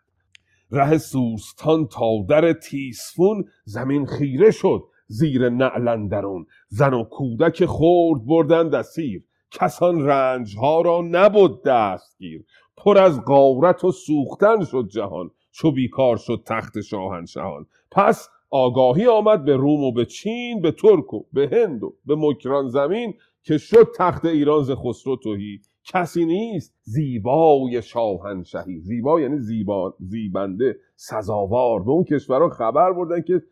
ره 0.70 0.98
سوستان 0.98 1.86
تا 1.86 2.10
در 2.28 2.52
تیسفون 2.52 3.44
زمین 3.64 4.06
خیره 4.06 4.50
شد 4.50 4.82
زیر 5.06 5.48
نعلندرون 5.48 6.46
زن 6.68 6.94
و 6.94 7.04
کودک 7.04 7.64
خورد 7.64 8.26
بردن 8.26 8.68
دسیر 8.68 9.24
کسان 9.50 10.06
رنجها 10.06 10.80
را 10.80 11.00
نبود 11.10 11.64
دستگیر. 11.64 12.44
پر 12.76 12.98
از 12.98 13.24
غارت 13.24 13.84
و 13.84 13.92
سوختن 13.92 14.64
شد 14.64 14.88
جهان. 14.88 15.30
چو 15.52 15.72
بیکار 15.72 16.16
شد 16.16 16.42
تخت 16.46 16.80
شاهنشهان. 16.80 17.66
پس 17.90 18.28
آگاهی 18.50 19.06
آمد 19.06 19.44
به 19.44 19.56
روم 19.56 19.84
و 19.84 19.92
به 19.92 20.04
چین 20.04 20.60
به 20.60 20.72
ترک 20.72 21.14
و 21.14 21.22
به 21.32 21.50
هند 21.52 21.84
و 21.84 21.94
به 22.06 22.16
مکران 22.18 22.68
زمین 22.68 23.14
که 23.42 23.58
شد 23.58 23.88
تخت 23.96 24.24
ایران 24.24 24.62
ز 24.62 24.70
خسرو 24.70 25.16
تهی 25.16 25.60
کسی 25.84 26.24
نیست 26.24 26.74
زیبای 26.82 27.82
شاهنشهی. 27.82 28.80
زیبا 28.80 29.20
یعنی 29.20 29.38
زیبا 29.38 29.94
زیبنده 30.00 30.76
سزاوار. 30.96 31.82
به 31.82 31.90
اون 31.90 32.04
کشورها 32.04 32.48
خبر 32.48 32.92
بردن 32.92 33.22
که 33.22 33.42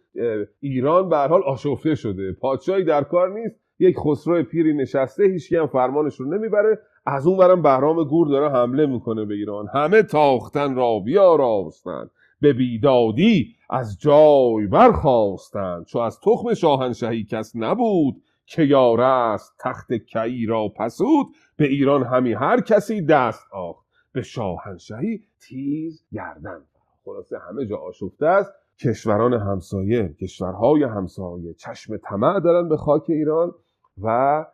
ایران 0.61 1.09
به 1.09 1.17
حال 1.17 1.43
آشفته 1.43 1.95
شده. 1.95 2.33
پادشاهی 2.33 2.85
در 2.85 3.03
کار 3.03 3.41
نیست. 3.41 3.61
یک 3.79 3.97
خسرو 3.99 4.43
پیری 4.43 4.75
نشسته 4.75 5.25
هیچکی 5.25 5.57
هم 5.57 5.67
فرمانش 5.67 6.15
رو 6.15 6.35
نمی‌بره. 6.35 6.79
از 7.07 7.27
اون 7.27 7.39
برم 7.39 7.63
بهرام 7.63 8.05
گور 8.05 8.29
داره 8.29 8.51
حمله 8.51 8.87
می‌کنه 8.87 9.25
به 9.25 9.35
ایران. 9.35 9.67
همه 9.75 10.03
تاختن 10.03 10.75
را 10.75 10.99
بیاراستند 10.99 12.11
به 12.41 12.53
بیدادی 12.53 13.49
از 13.71 13.99
جای 14.01 14.67
برخواستند 14.67 15.85
چو 15.85 15.99
از 15.99 16.21
تخم 16.21 16.55
شاهنشهی 16.55 17.25
کس 17.25 17.53
نبود 17.57 18.23
که 18.47 18.63
یاره 18.63 19.05
است 19.05 19.55
تخت 19.59 19.93
کی 19.93 20.47
را 20.47 20.69
پسود 20.69 21.27
به 21.57 21.67
ایران 21.67 22.03
همی 22.03 22.33
هر 22.33 22.61
کسی 22.61 23.03
دست 23.03 23.47
آخت 23.53 23.87
به 24.13 24.23
شاهنشهی 24.23 25.21
تیز 25.41 26.05
گردن 26.13 26.61
خلاصه 27.05 27.39
همه 27.39 27.67
جا 27.67 27.77
آشفته 27.77 28.27
است. 28.27 28.53
کشوران 28.79 29.35
همسایه 29.35 30.09
کشورهای 30.09 30.83
همسایه 30.83 31.55
چشم 31.55 31.97
طمع 31.97 32.41
دارن 32.41 32.69
به 32.69 32.77
خاک 32.77 33.11
ایران 33.11 33.55
و 34.03 34.47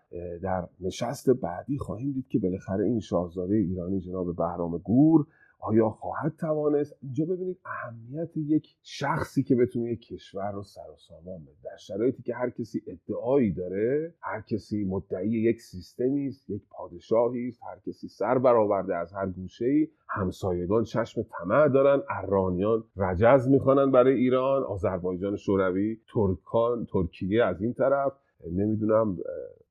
در 0.43 0.69
نشست 0.81 1.31
بعدی 1.31 1.79
خواهیم 1.79 2.13
دید 2.13 2.29
که 2.29 2.39
بالاخره 2.39 2.85
این 2.85 3.01
شاهزاده 3.01 3.55
ایرانی 3.55 4.01
جناب 4.01 4.37
بهرام 4.37 4.79
گور 4.79 5.27
آیا 5.65 5.91
خواهد 5.91 6.37
توانست؟ 6.41 6.97
اینجا 7.03 7.25
ببینید 7.25 7.59
اهمیت 7.65 8.37
یک 8.37 8.77
شخصی 8.83 9.43
که 9.43 9.55
بتونه 9.57 9.93
یک 9.93 10.07
کشور 10.07 10.53
رو 10.53 10.63
سر 10.63 10.91
و 10.93 10.97
سامان 10.97 11.43
بده. 11.43 11.57
در 11.65 11.77
شرایطی 11.77 12.23
که 12.23 12.35
هر 12.35 12.51
کسی 12.51 12.83
ادعایی 12.87 13.53
داره 13.53 14.15
هر 14.21 14.41
کسی 14.41 14.85
مدعی 14.85 15.31
یک 15.31 15.61
سیستمی 15.61 16.27
است 16.27 16.51
یک 16.51 16.63
پادشاهی 16.71 17.49
است 17.49 17.61
هر 17.63 17.79
کسی 17.87 18.09
سر 18.09 18.39
برآورده 18.39 18.97
از 18.97 19.13
هر 19.13 19.27
گوشه 19.27 19.65
ای 19.65 19.89
همسایگان 20.09 20.85
چشم 20.85 21.23
طمع 21.23 21.69
دارن 21.69 22.03
ارانیان 22.11 22.85
رجز 22.97 23.49
می‌خوانن 23.49 23.91
برای 23.91 24.15
ایران 24.15 24.63
آذربایجان 24.63 25.37
شوروی 25.37 26.01
ترکان 26.15 26.87
ترکیه 26.93 27.45
از 27.45 27.63
این 27.63 27.75
طرف. 27.75 28.13
نمی‌دونم 28.51 29.17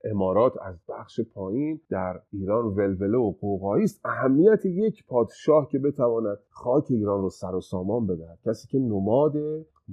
امارات 0.03 0.53
از 0.61 0.75
بخش 0.89 1.21
پایین 1.21 1.81
در 1.89 2.21
ایران 2.33 2.65
ولوله 2.65 3.17
و 3.17 3.31
قوقایی 3.31 3.83
است. 3.83 4.01
اهمیت 4.05 4.65
یک 4.65 5.05
پادشاه 5.07 5.67
که 5.71 5.79
بتواند 5.79 6.37
خاک 6.49 6.85
ایران 6.89 7.21
رو 7.21 7.29
سر 7.29 7.55
و 7.55 7.61
سامان 7.61 8.07
بدهد 8.07 8.39
کسی 8.45 8.67
که 8.67 8.79
نماد 8.79 9.33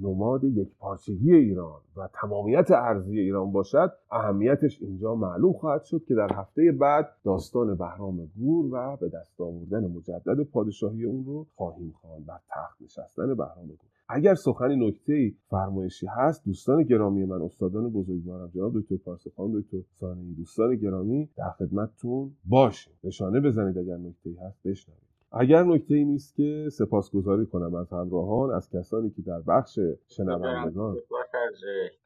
نماد 0.01 0.43
یک 0.43 0.69
پارچگی 0.79 1.33
ایران 1.33 1.81
و 1.97 2.09
تمامیت 2.13 2.71
ارزی 2.71 3.19
ایران 3.19 3.51
باشد 3.51 3.91
اهمیتش 4.11 4.81
اینجا 4.81 5.15
معلوم 5.15 5.53
خواهد 5.53 5.83
شد 5.83 6.03
که 6.07 6.15
در 6.15 6.33
هفته 6.33 6.71
بعد 6.71 7.09
داستان 7.23 7.75
بهرام 7.75 8.25
گور 8.25 8.73
و 8.73 8.97
به 8.97 9.09
دست 9.09 9.41
آوردن 9.41 9.87
مجدد 9.87 10.43
پادشاهی 10.43 11.03
اون 11.03 11.25
رو 11.25 11.47
خواهیم 11.55 11.93
خواند. 12.01 12.25
بر 12.25 12.39
تخت 12.49 12.81
نشستن 12.81 13.33
بهرام 13.35 13.67
گور. 13.67 13.98
اگر 14.11 14.35
سخنی 14.35 14.87
نکته 14.87 15.33
فرمایشی 15.49 16.07
هست 16.07 16.45
دوستان 16.45 16.83
گرامی 16.83 17.25
من 17.25 17.41
استادان 17.41 17.89
بزرگوارم 17.89 18.51
جناب 18.55 18.73
دکتر 18.79 18.97
پارسخان 18.97 19.61
دکتر 19.61 19.77
سانهی 19.99 20.33
دوستان 20.33 20.75
گرامی 20.75 21.29
در 21.37 21.49
خدمتتون 21.49 22.31
باشه 22.45 22.91
نشانه 23.03 23.39
بزنید 23.39 23.77
اگر 23.77 23.97
نکته 23.97 24.29
هست 24.45 24.59
بشنوید. 24.65 25.09
اگر 25.31 25.63
نکته 25.63 25.95
ای 25.95 26.05
نیست 26.05 26.35
که 26.35 26.69
سپاسگزاری 26.71 27.45
کنم 27.45 27.75
از 27.75 27.89
همراهان 27.93 28.51
از 28.51 28.69
کسانی 28.69 29.09
که 29.09 29.21
در 29.21 29.41
بخش 29.41 29.79
شنوندگان 30.07 30.97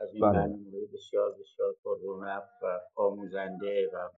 از 0.02 0.14
این 0.14 0.22
بله. 0.22 0.32
برنامه 0.32 0.88
بسیار 0.94 1.32
بسیار 1.32 1.76
پر 1.84 1.98
رونق 2.04 2.44
و 2.64 2.80
آموزنده 2.96 3.90
و 3.94 4.10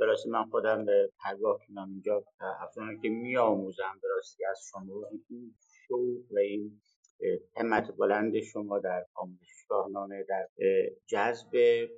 براستی 0.00 0.30
من 0.30 0.44
خودم 0.44 0.84
به 0.84 1.10
هرگاه 1.18 1.58
که 1.66 1.72
من 1.72 1.88
اینجا 1.88 2.24
افرانی 2.60 2.98
که 3.02 3.08
می 3.08 3.36
آموزم 3.36 4.00
براستی 4.02 4.44
از 4.44 4.58
شما 4.72 5.06
این 5.30 5.54
شوق 5.88 6.32
و 6.32 6.38
این 6.38 6.80
همت 7.56 7.96
بلند 7.96 8.40
شما 8.40 8.78
در 8.78 9.06
آموزش 9.14 9.64
شاهنامه 9.68 10.24
در 10.28 10.48
جذب 11.06 11.50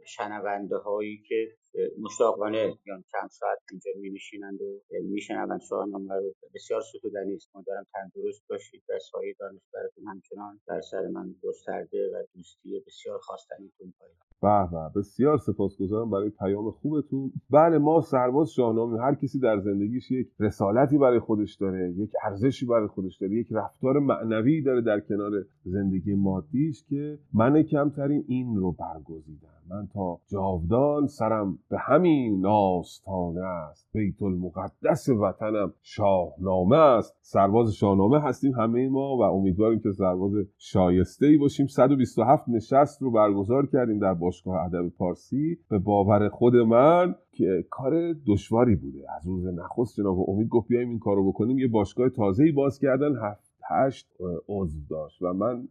شنونده 0.07 0.77
هایی 0.77 1.23
که 1.29 1.57
مشتاقانه 1.99 2.79
یا 2.87 3.03
چند 3.13 3.31
ساعت 3.31 3.59
اینجا 3.71 3.91
می 4.01 4.11
نشینند 4.11 4.61
و 4.61 4.81
می 5.03 5.21
شنوند 5.21 5.61
شاهنامه 5.61 6.15
رو. 6.15 6.35
بسیار 6.55 6.81
ستودنی 6.81 7.35
است. 7.35 7.51
امیدوارم 7.55 7.87
تندرست 7.93 8.49
باشید 8.49 8.83
و 8.89 8.99
سایه 9.11 9.35
دانشورتون 9.41 10.07
همچنان 10.07 10.61
در 10.67 10.81
سر 10.81 11.09
من 11.09 11.35
گسترده 11.43 12.11
و 12.15 12.23
دوستی 12.35 12.83
بسیار 12.87 13.19
خواستنیتون 13.19 13.93
پایدار 13.99 14.33
به 14.43 14.69
به 14.71 15.01
بسیار 15.01 15.39
سپاسگزارم 15.39 16.11
برای 16.11 16.31
پیام 16.31 16.71
خوبتون. 16.71 17.33
بله 17.51 17.79
ما 17.79 18.01
سرباز 18.01 18.51
شاهنامه 18.51 19.01
هر 19.01 19.15
کسی 19.15 19.41
در 19.41 19.61
زندگیش 19.61 20.11
یک 20.11 20.29
رسالتی 20.41 20.99
برای 20.99 21.19
خودش 21.19 21.55
داره 21.55 21.95
یک 21.97 22.11
ارزشی 22.25 22.67
برای 22.67 22.89
خودش 22.89 23.17
داره 23.17 23.35
یک 23.37 23.47
رفتار 23.51 23.99
معنوی 23.99 24.63
داره 24.63 24.81
در 24.81 25.01
کنار 25.01 25.33
زندگی 25.65 26.15
مادیش 26.15 26.85
که 26.85 27.19
من 27.35 27.63
کمترین 27.63 28.25
این 28.29 28.57
رو 28.57 28.73
برگزیدم. 28.73 29.49
من 29.71 29.89
تا 29.95 30.21
جاودان 30.27 31.07
سرم 31.07 31.59
به 31.71 31.79
همین 31.79 32.47
آستانه 32.47 33.41
است. 33.41 33.89
بیت 33.93 34.23
المقدس 34.23 35.09
وطنم 35.09 35.73
شاهنامه 35.83 36.77
است. 36.77 37.17
سرباز 37.21 37.73
شاهنامه 37.73 38.21
هستیم 38.21 38.53
همه 38.53 38.89
ما 38.89 39.17
و 39.17 39.23
امیدواریم 39.23 39.81
که 39.81 39.93
سرباز 39.93 40.33
شایسته 40.59 41.27
ای 41.27 41.37
باشیم 41.37 41.67
127 41.67 42.49
نشست 42.49 43.03
رو 43.03 43.11
برگزار 43.11 43.67
کردیم 43.67 43.99
در 43.99 44.15
باشگاه 44.15 44.65
ادب 44.65 44.89
پارسی. 44.89 45.59
به 45.71 45.79
باور 45.79 46.29
خود 46.29 46.57
من 46.57 47.15
که 47.33 47.65
کار 47.71 48.13
دشواری 48.27 48.77
بوده. 48.77 48.99
از 49.17 49.27
روز 49.27 49.47
نخست 49.47 49.97
جناب 49.97 50.31
امید 50.31 50.49
گفت 50.49 50.69
بیایم 50.69 50.89
این 50.89 50.99
کارو 50.99 51.29
بکنیم. 51.29 51.59
یه 51.59 51.69
باشگاه 51.69 52.09
تازه‌ای 52.09 52.53
باز 52.53 52.79
کردن. 52.79 53.17
هفت 53.17 53.52
هشت 53.71 54.09
عضو 54.49 54.79
داشت 54.91 55.23
و 55.23 55.33
من 55.33 55.69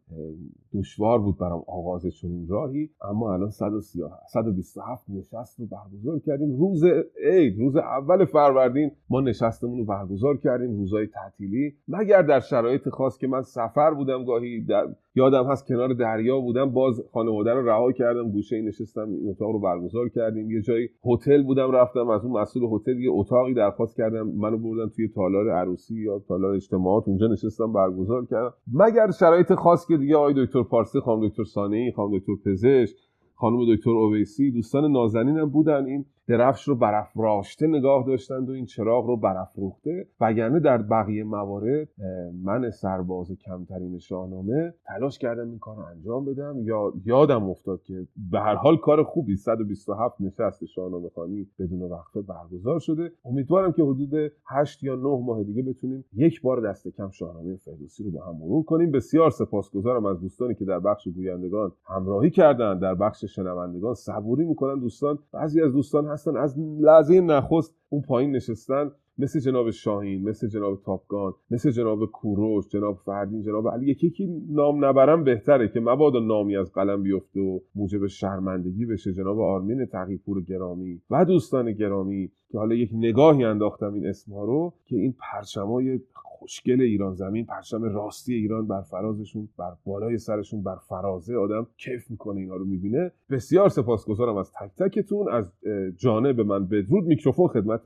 دشوار 0.73 1.19
بود 1.19 1.37
برام 1.37 1.63
آغاز 1.67 2.07
چنین 2.07 2.47
راهی 2.47 2.89
اما 3.01 3.33
الان 3.33 3.49
127 3.49 5.09
نشست 5.09 5.59
رو 5.59 5.65
برگزار 5.65 6.19
کردیم. 6.19 6.57
روز 6.57 6.83
عید 7.23 7.59
روز 7.59 7.75
اول 7.75 8.25
فروردین 8.25 8.91
ما 9.09 9.21
نشستمون 9.21 9.77
رو 9.77 9.85
برگزار 9.85 10.37
کردیم 10.37 10.77
روزهای 10.77 11.07
تعطیلی. 11.07 11.73
مگر 11.87 12.21
در 12.21 12.39
شرایط 12.39 12.89
خاص 12.89 13.17
که 13.17 13.27
من 13.27 13.41
سفر 13.41 13.93
بودم 13.93 14.25
گاهی 14.25 14.65
در 14.65 14.87
یادم 15.15 15.45
هست 15.45 15.67
کنار 15.67 15.93
دریا 15.93 16.39
بودم 16.39 16.69
باز 16.69 17.01
خانواده 17.13 17.53
رو 17.53 17.69
رها 17.69 17.91
کردم 17.91 18.31
گوشه 18.31 18.61
نشستم 18.61 19.09
این 19.09 19.29
اتاق 19.29 19.51
رو 19.51 19.59
برگزار 19.59 20.09
کردیم. 20.09 20.51
یه 20.51 20.61
جایی 20.61 20.89
هتل 21.05 21.43
بودم 21.43 21.71
رفتم 21.71 22.09
از 22.09 22.25
اون 22.25 22.41
مسئول 22.41 22.63
هتل 22.75 22.99
یه 22.99 23.11
اتاقی 23.11 23.53
درخواست 23.53 23.97
کردم 23.97 24.27
منو 24.27 24.57
بردن 24.57 24.91
توی 24.95 25.07
تالار 25.07 25.49
عروسی 25.49 26.01
یا 26.01 26.19
تالار 26.27 26.55
اجتماعات. 26.55 27.07
اونجا 27.07 27.27
نشستم 27.27 27.73
برگزار 27.73 28.25
کردم. 28.25 28.53
مگر 28.73 29.11
شرایط 29.19 29.53
خاص 29.53 29.87
که 29.87 29.97
دیگه 29.97 30.15
آقای 30.15 30.33
دکتر 30.45 30.63
پارسی 30.63 30.99
خانم 30.99 31.27
دکتر 31.27 31.43
سانه‌ای 31.43 31.91
خانم 31.91 32.17
دکتر 32.17 32.33
پزشک 32.45 32.95
خانم 33.35 33.75
دکتر 33.75 33.89
اویسی 33.89 34.51
دوستان 34.51 34.91
نازنینم 34.91 35.49
بودن. 35.49 35.85
این 35.85 36.05
درفش 36.27 36.67
رو 36.67 36.75
برافراشته 36.75 37.67
نگاه 37.67 38.05
داشتند 38.07 38.49
و 38.49 38.51
این 38.51 38.65
چراغ 38.65 39.05
رو 39.05 39.17
برافروخته. 39.17 40.07
وگرنه 40.21 40.59
در 40.59 40.77
بقیه 40.77 41.23
موارد 41.23 41.87
من 42.43 42.69
سرباز 42.69 43.31
کمترین 43.31 43.97
شاهنامه 43.97 44.73
تلاش 44.85 45.19
کردم 45.19 45.49
این 45.49 45.59
کار 45.59 45.75
رو 45.75 45.83
انجام 45.83 46.25
بدم. 46.25 46.55
یا 46.63 46.93
یادم 47.05 47.49
افتاد 47.49 47.83
که 47.83 48.07
به 48.31 48.39
هر 48.39 48.55
حال 48.55 48.77
کار 48.77 49.03
خوبی 49.03 49.35
127 49.35 50.21
نشست 50.21 50.65
شاهنامه 50.65 51.09
خانی 51.09 51.47
بدون 51.59 51.81
وقفه 51.81 52.21
برگزار 52.21 52.79
شده. 52.79 53.11
امیدوارم 53.25 53.71
که 53.71 53.83
حدود 53.83 54.31
8 54.47 54.83
یا 54.83 54.95
9 54.95 55.01
ماه 55.01 55.43
دیگه 55.43 55.63
بتونیم 55.63 56.05
یک 56.13 56.41
بار 56.41 56.69
دست 56.69 56.87
کم 56.87 57.09
شاهنامه 57.09 57.55
فردوسی 57.55 58.03
رو 58.03 58.11
با 58.11 58.25
هم 58.25 58.35
مرور 58.35 58.63
کنیم. 58.63 58.91
بسیار 58.91 59.29
سپاسگزارم 59.29 60.05
از 60.05 60.21
دوستانی 60.21 60.55
که 60.55 60.65
در 60.65 60.79
بخش 60.79 61.07
گویندگان 61.07 61.71
همراهی 61.85 62.29
کردن 62.29 62.79
در 62.79 62.95
بخش 62.95 63.25
شنوندگان 63.25 63.93
صبوری 63.93 64.45
می‌کنن 64.45 64.79
دوستان 64.79 65.19
بعضی 65.33 65.61
از 65.61 65.73
دوستان 65.73 66.10
هستن 66.11 66.37
از 66.37 66.55
لحظه 66.79 67.21
نخست 67.21 67.75
اون 67.89 68.01
پایین 68.01 68.31
نشستن 68.31 68.91
مثل 69.17 69.39
جناب 69.39 69.71
شاهین 69.71 70.29
مثل 70.29 70.47
جناب 70.47 70.81
تاپگان 70.85 71.33
مثل 71.51 71.71
جناب 71.71 72.05
کوروش 72.05 72.67
جناب 72.67 72.97
فردین 73.05 73.41
جناب 73.41 73.67
علی. 73.67 73.91
یکی 73.91 74.07
یکی 74.07 74.27
نام 74.49 74.85
نبرم 74.85 75.23
بهتره 75.23 75.67
که 75.67 75.79
مبادا 75.79 76.19
نامی 76.19 76.57
از 76.57 76.71
قلم 76.71 77.03
بیفته 77.03 77.39
و 77.39 77.59
موجب 77.75 78.07
شرمندگی 78.07 78.85
بشه. 78.85 79.13
جناب 79.13 79.39
آرمین 79.39 79.85
تقیپور 79.85 80.41
گرامی 80.41 81.01
و 81.09 81.25
دوستان 81.25 81.71
گرامی 81.71 82.31
که 82.51 82.57
حالا 82.57 82.75
یک 82.75 82.89
نگاهی 82.93 83.43
انداختم 83.43 83.93
این 83.93 84.07
اسمها 84.07 84.45
رو 84.45 84.73
که 84.85 84.95
این 84.95 85.15
پرچمای 85.19 85.99
خوشگل 86.41 86.81
ایران 86.81 87.13
زمین 87.13 87.45
پرچم 87.45 87.83
راستی 87.83 88.33
ایران 88.33 88.67
بر 88.67 88.81
فرازشون 88.81 89.49
بر 89.57 89.71
بالای 89.85 90.17
سرشون 90.17 90.63
بر 90.63 90.75
فرازه 90.89 91.35
آدم 91.35 91.67
کیف 91.77 92.11
می‌کنه 92.11 92.39
اینا 92.39 92.55
رو 92.55 92.65
می‌بینه. 92.65 93.11
بسیار 93.29 93.69
سپاسگزارم 93.69 94.35
از 94.35 94.51
تک 94.51 94.83
تکتون 94.83 95.31
از 95.31 95.53
جانب 95.97 96.41
من 96.41 96.67
بدرود 96.67 97.03
میکروفون 97.03 97.47
خدمت 97.47 97.81